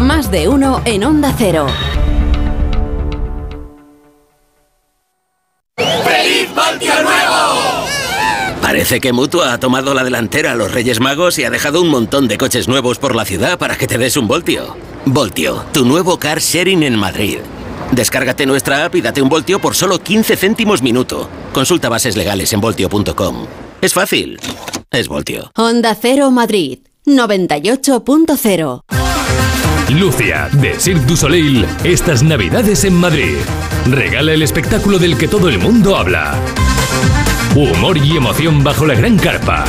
Más 0.00 0.30
de 0.30 0.48
uno 0.48 0.82
en 0.84 1.04
Onda 1.04 1.32
Cero. 1.38 1.66
¡Feliz 5.76 6.48
Voltio 6.54 6.94
Nuevo! 7.02 7.86
Parece 8.60 9.00
que 9.00 9.12
Mutua 9.12 9.52
ha 9.52 9.60
tomado 9.60 9.94
la 9.94 10.02
delantera 10.02 10.52
a 10.52 10.54
los 10.56 10.72
Reyes 10.72 10.98
Magos 10.98 11.38
y 11.38 11.44
ha 11.44 11.50
dejado 11.50 11.80
un 11.80 11.88
montón 11.88 12.26
de 12.26 12.36
coches 12.36 12.66
nuevos 12.66 12.98
por 12.98 13.14
la 13.14 13.24
ciudad 13.24 13.56
para 13.56 13.76
que 13.76 13.86
te 13.86 13.96
des 13.96 14.16
un 14.16 14.26
voltio. 14.26 14.76
Voltio, 15.08 15.64
tu 15.72 15.84
nuevo 15.84 16.18
car 16.18 16.40
sharing 16.40 16.82
en 16.82 16.96
Madrid. 16.96 17.38
Descárgate 17.92 18.44
nuestra 18.44 18.84
app 18.84 18.96
y 18.96 19.00
date 19.00 19.22
un 19.22 19.28
voltio 19.28 19.60
por 19.60 19.76
solo 19.76 20.00
15 20.00 20.36
céntimos 20.36 20.82
minuto. 20.82 21.28
Consulta 21.52 21.88
bases 21.88 22.16
legales 22.16 22.52
en 22.52 22.60
voltio.com. 22.60 23.46
Es 23.80 23.94
fácil. 23.94 24.40
Es 24.90 25.06
Voltio. 25.06 25.52
Onda 25.56 25.94
Cero 25.94 26.32
Madrid 26.32 26.80
98.0. 27.06 28.80
Lucia, 29.90 30.48
de 30.52 30.74
Cirque 30.74 31.06
du 31.06 31.16
Soleil, 31.16 31.64
estas 31.84 32.24
navidades 32.24 32.82
en 32.82 32.94
Madrid. 32.94 33.36
Regala 33.88 34.32
el 34.32 34.42
espectáculo 34.42 34.98
del 34.98 35.16
que 35.16 35.28
todo 35.28 35.48
el 35.48 35.60
mundo 35.60 35.96
habla. 35.96 36.34
Humor 37.54 37.96
y 37.98 38.16
emoción 38.16 38.64
bajo 38.64 38.84
la 38.84 38.94
gran 38.94 39.16
carpa. 39.16 39.64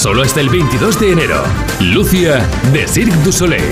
Solo 0.00 0.22
hasta 0.22 0.40
el 0.40 0.48
22 0.48 0.98
de 0.98 1.12
enero. 1.12 1.44
Lucia, 1.78 2.38
de 2.72 2.88
Cirque 2.88 3.14
du 3.16 3.30
Soleil. 3.30 3.62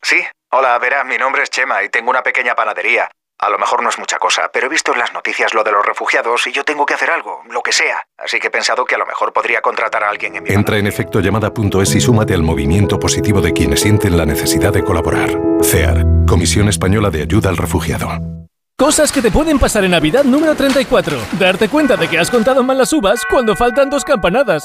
Sí, 0.00 0.16
hola, 0.50 0.78
verá, 0.78 1.04
mi 1.04 1.18
nombre 1.18 1.42
es 1.42 1.50
Chema 1.50 1.84
y 1.84 1.90
tengo 1.90 2.08
una 2.08 2.22
pequeña 2.22 2.54
panadería. 2.54 3.10
A 3.38 3.50
lo 3.50 3.58
mejor 3.58 3.82
no 3.82 3.90
es 3.90 3.98
mucha 3.98 4.16
cosa, 4.16 4.48
pero 4.50 4.66
he 4.66 4.70
visto 4.70 4.94
en 4.94 5.00
las 5.00 5.12
noticias 5.12 5.52
lo 5.52 5.62
de 5.62 5.72
los 5.72 5.84
refugiados 5.84 6.46
y 6.46 6.52
yo 6.52 6.64
tengo 6.64 6.86
que 6.86 6.94
hacer 6.94 7.10
algo, 7.10 7.42
lo 7.50 7.62
que 7.62 7.72
sea. 7.72 8.02
Así 8.16 8.40
que 8.40 8.46
he 8.46 8.50
pensado 8.50 8.86
que 8.86 8.94
a 8.94 8.98
lo 8.98 9.04
mejor 9.04 9.34
podría 9.34 9.60
contratar 9.60 10.02
a 10.02 10.08
alguien 10.08 10.34
en 10.34 10.44
mi 10.44 10.54
Entra 10.54 10.78
en 10.78 10.86
efectollamada.es 10.86 11.94
y 11.94 12.00
súmate 12.00 12.32
al 12.32 12.42
movimiento 12.42 12.98
positivo 12.98 13.42
de 13.42 13.52
quienes 13.52 13.80
sienten 13.80 14.16
la 14.16 14.24
necesidad 14.24 14.72
de 14.72 14.82
colaborar. 14.82 15.38
CEAR, 15.62 16.06
Comisión 16.26 16.70
Española 16.70 17.10
de 17.10 17.20
Ayuda 17.20 17.50
al 17.50 17.58
Refugiado. 17.58 18.41
Cosas 18.82 19.12
que 19.12 19.22
te 19.22 19.30
pueden 19.30 19.60
pasar 19.60 19.84
en 19.84 19.92
Navidad 19.92 20.24
número 20.24 20.56
34. 20.56 21.16
Darte 21.38 21.68
cuenta 21.68 21.96
de 21.96 22.08
que 22.08 22.18
has 22.18 22.28
contado 22.28 22.64
mal 22.64 22.76
las 22.76 22.92
uvas 22.92 23.22
cuando 23.30 23.54
faltan 23.54 23.88
dos 23.88 24.02
campanadas. 24.02 24.64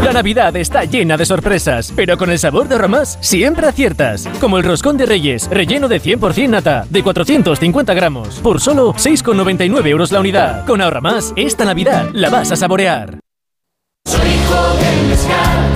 La 0.00 0.12
Navidad 0.12 0.54
está 0.54 0.84
llena 0.84 1.16
de 1.16 1.26
sorpresas, 1.26 1.92
pero 1.96 2.16
con 2.18 2.30
el 2.30 2.38
sabor 2.38 2.68
de 2.68 2.76
Ahorramás 2.76 3.18
siempre 3.20 3.66
aciertas. 3.66 4.28
Como 4.40 4.58
el 4.58 4.64
roscón 4.64 4.96
de 4.96 5.06
Reyes, 5.06 5.48
relleno 5.50 5.88
de 5.88 6.00
100% 6.00 6.48
nata, 6.48 6.86
de 6.88 7.02
450 7.02 7.94
gramos, 7.94 8.36
por 8.36 8.60
solo 8.60 8.94
6,99 8.94 9.88
euros 9.88 10.12
la 10.12 10.20
unidad. 10.20 10.64
Con 10.64 10.80
Ahorramás, 10.80 11.32
esta 11.34 11.64
Navidad 11.64 12.10
la 12.12 12.30
vas 12.30 12.52
a 12.52 12.56
saborear. 12.56 13.18
Soy 14.04 14.20
hijo 14.20 14.76
del 14.78 15.75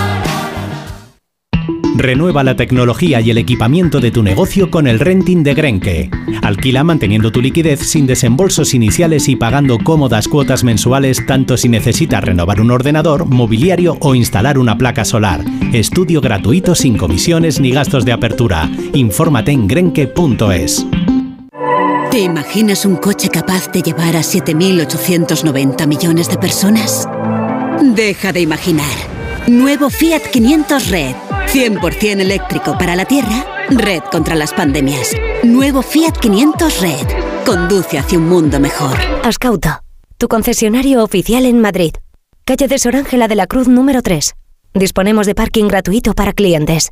Renueva 2.01 2.43
la 2.43 2.55
tecnología 2.55 3.21
y 3.21 3.29
el 3.29 3.37
equipamiento 3.37 3.99
de 3.99 4.09
tu 4.09 4.23
negocio 4.23 4.71
con 4.71 4.87
el 4.87 4.99
renting 4.99 5.43
de 5.43 5.53
Grenke. 5.53 6.09
Alquila 6.41 6.83
manteniendo 6.83 7.31
tu 7.31 7.43
liquidez 7.43 7.79
sin 7.81 8.07
desembolsos 8.07 8.73
iniciales 8.73 9.29
y 9.29 9.35
pagando 9.35 9.77
cómodas 9.77 10.27
cuotas 10.27 10.63
mensuales 10.63 11.23
tanto 11.27 11.57
si 11.57 11.69
necesitas 11.69 12.23
renovar 12.23 12.59
un 12.59 12.71
ordenador, 12.71 13.25
mobiliario 13.25 13.97
o 13.99 14.15
instalar 14.15 14.57
una 14.57 14.79
placa 14.79 15.05
solar. 15.05 15.45
Estudio 15.73 16.21
gratuito 16.21 16.73
sin 16.73 16.97
comisiones 16.97 17.59
ni 17.59 17.69
gastos 17.69 18.03
de 18.03 18.13
apertura. 18.13 18.67
Infórmate 18.93 19.51
en 19.51 19.67
grenke.es. 19.67 20.87
¿Te 22.09 22.19
imaginas 22.19 22.83
un 22.83 22.95
coche 22.95 23.29
capaz 23.29 23.71
de 23.71 23.83
llevar 23.83 24.15
a 24.15 24.21
7.890 24.21 25.85
millones 25.85 26.29
de 26.29 26.37
personas? 26.37 27.07
Deja 27.95 28.33
de 28.33 28.41
imaginar. 28.41 28.89
Nuevo 29.47 29.91
Fiat 29.91 30.23
500 30.31 30.89
Red. 30.89 31.30
100% 31.53 32.21
eléctrico 32.21 32.77
para 32.77 32.95
la 32.95 33.03
Tierra, 33.03 33.45
Red 33.69 34.03
contra 34.09 34.35
las 34.35 34.53
pandemias. 34.53 35.11
Nuevo 35.43 35.81
Fiat 35.81 36.13
500 36.13 36.79
Red. 36.79 37.07
Conduce 37.45 37.99
hacia 37.99 38.17
un 38.17 38.29
mundo 38.29 38.57
mejor. 38.57 38.97
Ascauto, 39.23 39.81
tu 40.17 40.29
concesionario 40.29 41.03
oficial 41.03 41.45
en 41.45 41.59
Madrid. 41.59 41.91
Calle 42.45 42.69
de 42.69 42.79
Sor 42.79 42.95
Ángela 42.95 43.27
de 43.27 43.35
la 43.35 43.47
Cruz 43.47 43.67
número 43.67 44.01
3. 44.01 44.33
Disponemos 44.73 45.25
de 45.25 45.35
parking 45.35 45.67
gratuito 45.67 46.13
para 46.13 46.31
clientes. 46.31 46.91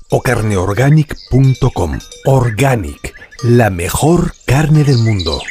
o 0.11 0.21
carneorganic.com. 0.21 1.99
Organic, 2.25 3.13
la 3.43 3.69
mejor 3.69 4.33
carne 4.45 4.83
del 4.83 4.99
mundo. 4.99 5.41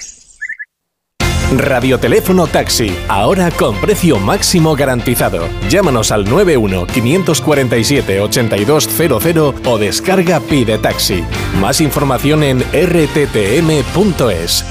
Radioteléfono 1.57 2.47
Taxi, 2.47 2.97
ahora 3.09 3.51
con 3.51 3.75
precio 3.81 4.21
máximo 4.21 4.77
garantizado. 4.77 5.49
Llámanos 5.69 6.13
al 6.13 6.25
91 6.25 6.87
547 6.87 8.21
8200 8.21 9.67
o 9.67 9.79
descarga 9.79 10.39
Pide 10.39 10.79
Taxi. 10.79 11.25
Más 11.61 11.81
información 11.81 12.45
en 12.45 12.61
rttm.es. 12.61 14.65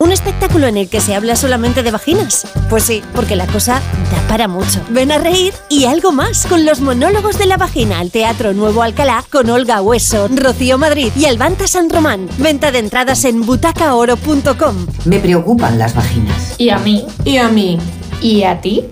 ¿Un 0.00 0.12
espectáculo 0.12 0.68
en 0.68 0.76
el 0.76 0.88
que 0.88 1.00
se 1.00 1.16
habla 1.16 1.34
solamente 1.34 1.82
de 1.82 1.90
vaginas? 1.90 2.46
Pues 2.70 2.84
sí, 2.84 3.02
porque 3.16 3.34
la 3.34 3.48
cosa 3.48 3.82
da 4.12 4.28
para 4.28 4.46
mucho. 4.46 4.80
Ven 4.90 5.10
a 5.10 5.18
reír 5.18 5.52
y 5.68 5.86
algo 5.86 6.12
más 6.12 6.46
con 6.46 6.64
los 6.64 6.80
monólogos 6.80 7.36
de 7.36 7.46
la 7.46 7.56
vagina 7.56 7.98
al 7.98 8.12
Teatro 8.12 8.54
Nuevo 8.54 8.84
Alcalá 8.84 9.24
con 9.28 9.50
Olga 9.50 9.82
Hueso, 9.82 10.28
Rocío 10.28 10.78
Madrid 10.78 11.10
y 11.16 11.24
Albanta 11.24 11.66
San 11.66 11.90
Román. 11.90 12.28
Venta 12.38 12.70
de 12.70 12.78
entradas 12.78 13.24
en 13.24 13.44
butacaoro.com. 13.44 14.86
Me 15.04 15.18
preocupan 15.18 15.80
las 15.80 15.96
vaginas. 15.96 16.54
¿Y 16.58 16.70
a 16.70 16.78
mí? 16.78 17.04
¿Y 17.24 17.38
a 17.38 17.48
mí? 17.48 17.80
¿Y 18.22 18.44
a 18.44 18.60
ti? 18.60 18.84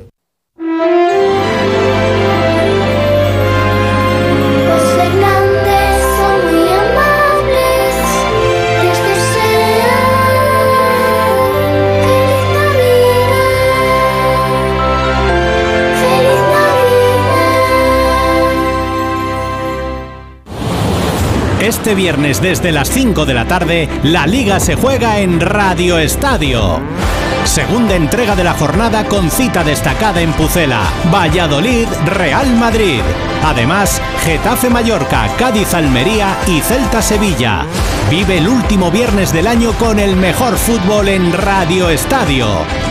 Este 21.66 21.96
viernes 21.96 22.40
desde 22.40 22.70
las 22.70 22.88
5 22.90 23.26
de 23.26 23.34
la 23.34 23.46
tarde, 23.46 23.88
la 24.04 24.24
liga 24.28 24.60
se 24.60 24.76
juega 24.76 25.18
en 25.18 25.40
Radio 25.40 25.98
Estadio. 25.98 26.80
Segunda 27.42 27.96
entrega 27.96 28.36
de 28.36 28.44
la 28.44 28.54
jornada 28.54 29.04
con 29.06 29.32
cita 29.32 29.64
destacada 29.64 30.20
en 30.20 30.32
Pucela, 30.34 30.84
Valladolid, 31.12 31.88
Real 32.04 32.54
Madrid. 32.54 33.00
Además, 33.44 34.00
Getafe 34.24 34.70
Mallorca, 34.70 35.28
Cádiz 35.36 35.74
Almería 35.74 36.36
y 36.46 36.60
Celta 36.60 37.02
Sevilla. 37.02 37.66
Vive 38.08 38.38
el 38.38 38.46
último 38.46 38.92
viernes 38.92 39.32
del 39.32 39.48
año 39.48 39.72
con 39.72 39.98
el 39.98 40.14
mejor 40.14 40.56
fútbol 40.58 41.08
en 41.08 41.32
Radio 41.32 41.90
Estadio, 41.90 42.46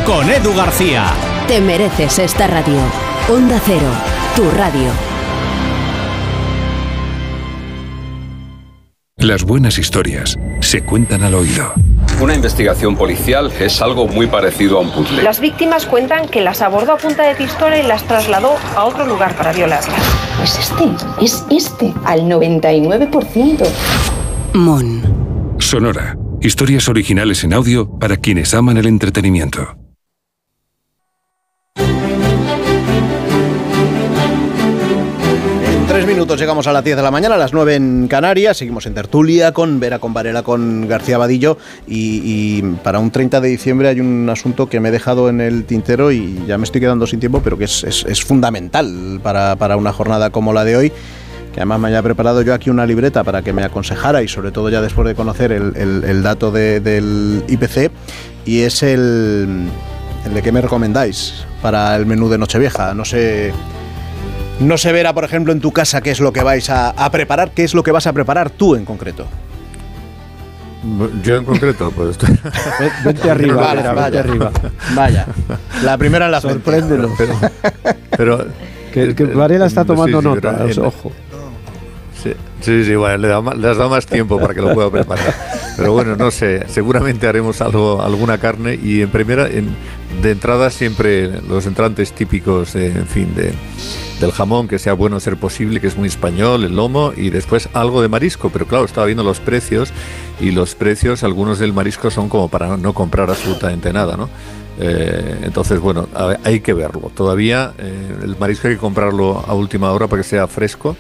con 0.06 0.30
Edu 0.30 0.54
García. 0.54 1.14
Te 1.48 1.62
mereces 1.62 2.20
esta 2.20 2.46
radio. 2.48 2.82
Onda 3.30 3.58
Cero, 3.66 3.90
tu 4.36 4.52
radio. 4.52 5.15
Las 9.26 9.44
buenas 9.44 9.80
historias 9.80 10.38
se 10.62 10.84
cuentan 10.84 11.24
al 11.24 11.34
oído. 11.34 11.74
Una 12.22 12.36
investigación 12.36 12.96
policial 12.96 13.52
es 13.60 13.82
algo 13.82 14.08
muy 14.08 14.28
parecido 14.28 14.78
a 14.78 14.82
un 14.82 14.92
puzzle. 14.92 15.24
Las 15.24 15.40
víctimas 15.40 15.88
cuentan 15.88 16.30
que 16.30 16.42
las 16.42 16.62
abordó 16.62 16.92
a 16.92 16.98
punta 16.98 17.24
de 17.24 17.34
pistola 17.34 17.80
y 17.80 17.88
las 17.88 18.04
trasladó 18.04 18.52
a 18.76 18.86
otro 18.86 19.08
lugar 19.08 19.36
para 19.36 19.52
violarlas. 19.52 19.98
Es 20.44 20.60
este, 20.60 20.92
es 21.20 21.44
este, 21.50 21.92
al 22.06 22.30
99%. 22.30 23.68
Mon. 24.54 25.56
Sonora. 25.58 26.16
Historias 26.40 26.88
originales 26.88 27.44
en 27.44 27.54
audio 27.54 27.98
para 27.98 28.18
quienes 28.18 28.54
aman 28.54 28.78
el 28.78 28.86
entretenimiento. 28.86 29.76
Tres 36.06 36.18
minutos 36.18 36.40
llegamos 36.40 36.68
a 36.68 36.72
las 36.72 36.84
10 36.84 36.98
de 36.98 37.02
la 37.02 37.10
mañana, 37.10 37.34
a 37.34 37.38
las 37.40 37.52
9 37.52 37.74
en 37.74 38.08
Canarias. 38.08 38.58
Seguimos 38.58 38.86
en 38.86 38.94
tertulia 38.94 39.54
con 39.54 39.80
Vera, 39.80 39.98
con 39.98 40.14
Varela, 40.14 40.44
con 40.44 40.88
García 40.88 41.18
Vadillo. 41.18 41.58
Y, 41.88 42.62
para 42.84 43.00
un 43.00 43.10
30 43.10 43.42
de 43.42 43.50
diciembre 43.50 43.88
hay 43.88 44.02
un 44.02 44.30
asunto 44.30 44.70
que 44.70 44.80
me 44.80 44.90
he 44.90 44.92
dejado 44.92 45.30
en 45.30 45.42
el 45.42 45.66
tintero 45.66 46.12
y 46.12 46.44
ya 46.46 46.60
me 46.60 46.66
estoy 46.66 46.80
quedando 46.80 47.08
sin 47.08 47.20
tiempo, 47.20 47.42
pero 47.44 47.58
que 47.58 47.64
es, 47.64 48.24
fundamental 48.24 49.20
para, 49.24 49.78
una 49.78 49.92
jornada 49.94 50.30
como 50.30 50.54
la 50.54 50.64
de 50.64 50.78
hoy. 50.78 50.92
Que 51.52 51.62
además 51.62 51.80
me 51.80 51.88
haya 51.88 52.04
preparado 52.04 52.44
yo 52.44 52.54
aquí 52.54 52.70
una 52.70 52.86
libreta 52.86 53.24
para 53.24 53.42
que 53.42 53.52
me 53.52 53.64
aconsejara 53.64 54.22
y 54.22 54.28
sobre 54.28 54.52
todo 54.52 54.70
ya 54.70 54.84
después 54.84 55.08
de 55.08 55.16
conocer 55.16 55.52
el, 55.52 56.22
dato 56.22 56.52
del 56.52 57.44
IPC. 57.48 57.90
Y 58.46 58.60
es 58.60 58.84
el, 58.84 59.70
el 60.24 60.34
de 60.36 60.42
qué 60.44 60.52
me 60.52 60.62
recomendáis 60.62 61.48
para 61.64 61.96
el 61.96 62.06
menú 62.06 62.30
de 62.30 62.38
Nochevieja. 62.38 62.94
No 62.94 63.06
sé 63.06 63.54
no 64.60 64.78
se 64.78 64.92
verá, 64.92 65.14
por 65.14 65.24
ejemplo, 65.24 65.52
en 65.54 65.60
tu 65.60 65.72
casa 65.72 66.02
qué 66.02 66.12
es 66.12 66.20
lo 66.20 66.32
que 66.34 66.44
vais 66.44 66.70
a, 66.70 66.94
preparar, 67.12 67.52
qué 67.52 67.64
es 67.64 67.74
lo 67.74 67.84
que 67.84 67.92
vas 67.92 68.08
a 68.08 68.14
preparar 68.14 68.50
tú 68.50 68.76
en 68.76 68.86
concreto. 68.86 69.26
Yo 71.24 71.38
en 71.38 71.46
concreto, 71.46 71.92
pues. 71.92 72.18
Vete 73.04 73.32
arriba, 73.32 73.74
vaya, 73.74 74.20
arriba. 74.20 74.52
Vaya. 74.94 75.26
La 75.84 75.98
primera 75.98 76.26
en 76.26 76.32
la 76.32 76.42
Sorpréndelo. 76.42 77.12
Pero, 77.18 77.40
pero, 78.16 78.46
que, 78.94 79.16
que 79.16 79.24
Varela 79.26 79.66
está 79.66 79.84
tomando 79.84 80.22
nota, 80.22 80.66
ojo. 80.84 81.12
Sí, 82.62 82.80
sí, 82.80 82.86
sí, 82.86 82.96
bueno, 82.96 83.18
le, 83.18 83.58
le, 83.58 83.70
has 83.70 83.78
dado 83.78 83.90
más 83.90 84.06
tiempo 84.06 84.40
para 84.40 84.54
que 84.54 84.62
lo 84.62 84.74
pueda 84.74 84.90
preparar. 84.90 85.34
Pero 85.78 85.92
bueno, 85.94 86.16
no 86.16 86.32
sé, 86.32 86.66
seguramente 86.68 87.28
haremos 87.28 87.62
algo, 87.62 88.02
alguna 88.02 88.38
carne 88.38 88.80
y 88.82 89.02
en 89.02 89.10
primera, 89.10 89.48
en, 89.48 89.76
de 90.22 90.32
entrada 90.32 90.70
siempre 90.70 91.42
los 91.42 91.66
entrantes 91.66 92.14
típicos, 92.14 92.76
en 92.76 93.06
fin, 93.08 93.36
de, 93.36 93.54
del 94.20 94.32
jamón, 94.32 94.68
que 94.68 94.80
sea 94.80 94.94
bueno 94.94 95.20
ser 95.20 95.38
posible, 95.38 95.82
que 95.82 95.88
es 95.88 95.98
muy 95.98 96.08
español, 96.08 96.64
el 96.64 96.76
lomo, 96.76 97.14
y 97.16 97.30
después 97.30 97.70
algo 97.74 98.02
de 98.02 98.08
marisco. 98.08 98.50
Pero 98.50 98.66
claro, 98.66 98.86
estaba 98.86 99.06
viendo 99.06 99.24
los 99.24 99.40
precios 99.40 99.92
y 100.40 100.52
los 100.52 100.76
precios, 100.76 101.24
algunos 101.24 101.60
del 101.60 101.74
marisco 101.74 102.10
son 102.10 102.30
como 102.30 102.48
para 102.48 102.78
no 102.78 102.94
comprar 102.94 103.30
absolutamente 103.30 103.92
nada, 103.94 104.18
¿no? 104.18 104.30
Eh, 104.80 105.40
entonces, 105.44 105.80
bueno, 105.80 106.08
hay 106.44 106.60
que 106.60 106.74
verlo. 106.74 107.12
Todavía 107.16 107.74
eh, 107.78 108.16
el 108.24 108.38
marisco 108.38 108.68
hay 108.68 108.76
que 108.76 108.80
comprarlo 108.80 109.44
a 109.46 109.54
última 109.54 109.92
hora 109.92 110.08
para 110.08 110.22
que 110.22 110.28
sea 110.28 110.48
fresco 110.48 110.96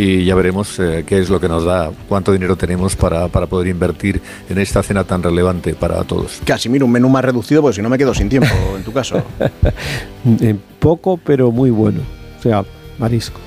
y 0.00 0.24
ya 0.24 0.34
veremos 0.34 0.78
eh, 0.78 1.04
qué 1.06 1.18
es 1.18 1.28
lo 1.28 1.38
que 1.38 1.46
nos 1.46 1.66
da, 1.66 1.90
cuánto 2.08 2.32
dinero 2.32 2.56
tenemos 2.56 2.96
para, 2.96 3.28
para 3.28 3.46
poder 3.46 3.68
invertir 3.68 4.22
en 4.48 4.56
esta 4.56 4.82
cena 4.82 5.04
tan 5.04 5.22
relevante 5.22 5.74
para 5.74 6.02
todos. 6.04 6.40
Casi, 6.46 6.70
mira, 6.70 6.86
un 6.86 6.90
menú 6.90 7.10
más 7.10 7.22
reducido, 7.22 7.60
porque 7.60 7.76
si 7.76 7.82
no 7.82 7.90
me 7.90 7.98
quedo 7.98 8.14
sin 8.14 8.30
tiempo, 8.30 8.48
en 8.76 8.82
tu 8.82 8.94
caso. 8.94 9.22
poco, 10.78 11.18
pero 11.18 11.50
muy 11.50 11.68
bueno. 11.68 12.00
O 12.38 12.42
sea, 12.42 12.64
marisco. 12.98 13.40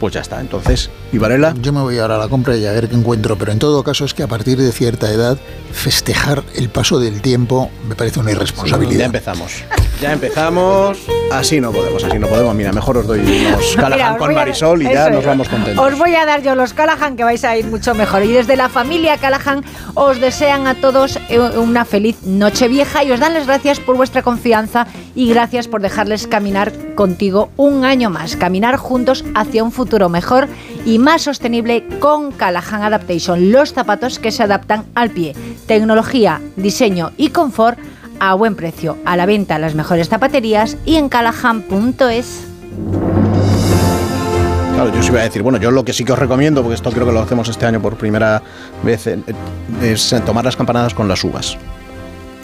Pues 0.00 0.14
ya 0.14 0.20
está, 0.20 0.40
entonces, 0.40 0.90
¿y 1.12 1.18
Varela? 1.18 1.54
Yo 1.60 1.72
me 1.72 1.80
voy 1.80 1.98
ahora 1.98 2.16
a 2.16 2.18
la 2.18 2.28
compra 2.28 2.56
y 2.56 2.66
a 2.66 2.72
ver 2.72 2.88
qué 2.88 2.96
encuentro, 2.96 3.36
pero 3.36 3.52
en 3.52 3.58
todo 3.58 3.82
caso 3.82 4.04
es 4.04 4.14
que 4.14 4.22
a 4.22 4.26
partir 4.26 4.58
de 4.58 4.72
cierta 4.72 5.10
edad 5.10 5.38
festejar 5.72 6.42
el 6.54 6.68
paso 6.68 6.98
del 6.98 7.20
tiempo 7.20 7.70
me 7.88 7.94
parece 7.94 8.20
una 8.20 8.32
irresponsabilidad. 8.32 9.00
ya 9.00 9.06
empezamos. 9.06 9.64
Ya 10.00 10.12
empezamos. 10.12 10.98
Así 11.32 11.60
no 11.60 11.72
podemos, 11.72 12.04
así 12.04 12.18
no 12.18 12.28
podemos. 12.28 12.54
Mira, 12.54 12.72
mejor 12.72 12.98
os 12.98 13.06
doy 13.06 13.20
unos 13.20 13.76
Callahan 13.76 14.16
con 14.16 14.32
Marisol 14.32 14.82
y 14.82 14.84
ya 14.84 15.10
nos 15.10 15.24
vamos 15.24 15.48
contentos. 15.48 15.84
Os 15.84 15.98
voy 15.98 16.14
a 16.14 16.24
dar 16.24 16.42
yo 16.42 16.54
los 16.54 16.72
Callahan 16.72 17.16
que 17.16 17.24
vais 17.24 17.42
a 17.44 17.56
ir 17.56 17.66
mucho 17.66 17.94
mejor. 17.94 18.22
Y 18.22 18.32
desde 18.32 18.56
la 18.56 18.68
familia 18.68 19.16
Callahan 19.16 19.64
os 19.94 20.20
desean 20.20 20.66
a 20.66 20.74
todos 20.74 21.18
eh, 21.28 21.38
una 21.40 21.84
feliz 21.84 22.22
noche 22.22 22.68
vieja 22.68 23.02
y 23.02 23.10
os 23.10 23.18
dan 23.18 23.34
las 23.34 23.46
gracias 23.46 23.80
por 23.80 23.96
vuestra 23.96 24.22
confianza 24.22 24.86
y 25.16 25.28
gracias 25.28 25.66
por 25.66 25.82
dejarles 25.82 26.28
caminar 26.28 26.72
contigo 26.94 27.50
un 27.56 27.84
año 27.84 28.08
más. 28.08 28.36
Caminar 28.36 28.76
juntos 28.76 29.24
hacia 29.34 29.64
un 29.64 29.72
futuro 29.72 30.08
mejor 30.08 30.48
y 30.84 30.98
más 30.98 31.22
sostenible 31.22 31.86
con 32.00 32.32
Callahan 32.32 32.82
Adaptation. 32.82 33.52
Los 33.52 33.72
zapatos 33.72 34.18
que 34.18 34.30
se 34.30 34.42
adaptan 34.42 34.84
al 34.94 35.10
pie. 35.10 35.34
Tecnología, 35.66 36.40
diseño 36.56 37.12
y 37.16 37.30
confort 37.30 37.78
a 38.20 38.34
buen 38.34 38.56
precio, 38.56 38.96
a 39.04 39.16
la 39.16 39.26
venta 39.26 39.56
en 39.56 39.62
las 39.62 39.74
mejores 39.74 40.08
zapaterías 40.08 40.76
y 40.84 40.96
en 40.96 41.08
callahan.es. 41.08 42.44
Claro, 44.74 44.94
yo 44.94 45.02
sí 45.02 45.08
iba 45.08 45.20
a 45.20 45.24
decir, 45.24 45.42
bueno, 45.42 45.58
yo 45.58 45.70
lo 45.70 45.84
que 45.84 45.92
sí 45.92 46.04
que 46.04 46.12
os 46.12 46.18
recomiendo, 46.18 46.62
porque 46.62 46.76
esto 46.76 46.90
creo 46.92 47.06
que 47.06 47.12
lo 47.12 47.20
hacemos 47.20 47.48
este 47.48 47.66
año 47.66 47.82
por 47.82 47.96
primera 47.96 48.42
vez, 48.84 49.08
eh, 49.08 49.18
es 49.82 50.14
tomar 50.24 50.44
las 50.44 50.56
campanadas 50.56 50.94
con 50.94 51.08
las 51.08 51.24
uvas. 51.24 51.56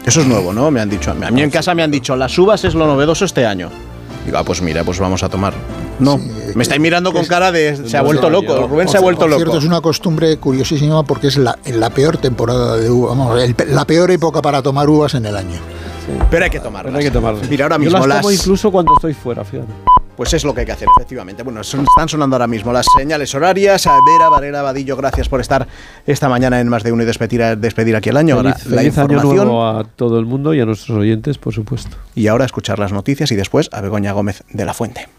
Eso 0.05 0.21
es 0.21 0.27
nuevo, 0.27 0.53
¿no? 0.53 0.69
Me 0.69 0.81
han 0.81 0.89
dicho. 0.89 1.11
A 1.11 1.31
mí 1.31 1.41
en 1.41 1.49
casa 1.49 1.73
me 1.73 1.81
han 1.81 1.91
dicho, 1.91 2.15
las 2.15 2.37
uvas 2.37 2.63
es 2.63 2.75
lo 2.75 2.85
novedoso 2.87 3.25
este 3.25 3.45
año. 3.45 3.69
Digo, 4.25 4.37
ah, 4.37 4.43
pues 4.43 4.61
mira, 4.61 4.83
pues 4.83 4.99
vamos 4.99 5.23
a 5.23 5.29
tomar. 5.29 5.53
No, 5.99 6.19
me 6.55 6.63
estáis 6.63 6.81
mirando 6.81 7.13
con 7.13 7.25
cara 7.25 7.51
de. 7.51 7.87
Se 7.87 7.95
ha 7.97 8.01
vuelto 8.01 8.29
loco. 8.29 8.67
Rubén 8.67 8.87
se 8.87 8.97
ha 8.97 9.01
vuelto 9.01 9.27
loco. 9.27 9.39
cierto, 9.41 9.57
es 9.59 9.65
una 9.65 9.81
costumbre 9.81 10.37
curiosísima 10.37 11.03
porque 11.03 11.27
es 11.27 11.37
la, 11.37 11.57
la 11.73 11.89
peor 11.89 12.17
temporada 12.17 12.77
de 12.77 12.89
uvas, 12.89 13.17
vamos, 13.17 13.39
la 13.67 13.85
peor 13.85 14.11
época 14.11 14.41
para 14.41 14.61
tomar 14.61 14.89
uvas 14.89 15.13
en 15.13 15.25
el 15.25 15.35
año. 15.37 15.59
Pero 16.29 16.43
hay 16.43 16.51
que 16.51 16.59
tomarlas. 16.59 16.93
hay 16.95 17.03
que 17.05 17.11
tomarlas. 17.11 17.49
Mira, 17.49 17.65
ahora 17.65 17.75
Yo 17.77 17.79
mismo 17.79 18.05
las 18.05 18.17
tomo 18.21 18.31
incluso 18.31 18.71
cuando 18.71 18.93
estoy 18.95 19.13
fuera, 19.13 19.43
fíjate. 19.43 19.71
Pues 20.15 20.33
es 20.33 20.45
lo 20.45 20.53
que 20.53 20.61
hay 20.61 20.65
que 20.65 20.71
hacer, 20.71 20.87
efectivamente. 20.97 21.43
Bueno, 21.43 21.61
son- 21.63 21.81
están 21.81 22.07
sonando 22.07 22.35
ahora 22.37 22.47
mismo 22.47 22.71
las 22.71 22.85
señales 22.97 23.33
horarias. 23.35 23.85
A 23.87 23.97
Vera, 24.05 24.29
Varela, 24.29 24.61
Vadillo, 24.61 24.95
gracias 24.95 25.27
por 25.27 25.41
estar 25.41 25.67
esta 26.07 26.29
mañana 26.29 26.61
en 26.61 26.69
Más 26.69 26.83
de 26.83 26.91
Uno 26.93 27.03
y 27.03 27.05
despedir, 27.05 27.57
despedir 27.57 27.95
aquí 27.97 28.09
el 28.09 28.17
año. 28.17 28.35
Ahora, 28.35 28.53
Feliz, 28.53 28.65
la 28.71 28.77
feliz 28.77 28.87
información. 28.97 29.35
nuevo 29.35 29.65
a 29.65 29.83
todo 29.83 30.17
el 30.19 30.25
mundo 30.25 30.53
y 30.53 30.61
a 30.61 30.65
nuestros 30.65 30.97
oyentes, 30.97 31.37
por 31.37 31.53
supuesto. 31.53 31.97
Y 32.15 32.27
ahora 32.27 32.45
escuchar 32.45 32.79
las 32.79 32.93
noticias 32.93 33.29
y 33.31 33.35
después 33.35 33.69
a 33.73 33.81
Begoña 33.81 34.13
Gómez 34.13 34.43
de 34.49 34.63
la 34.65 34.73
Fuente. 34.73 35.09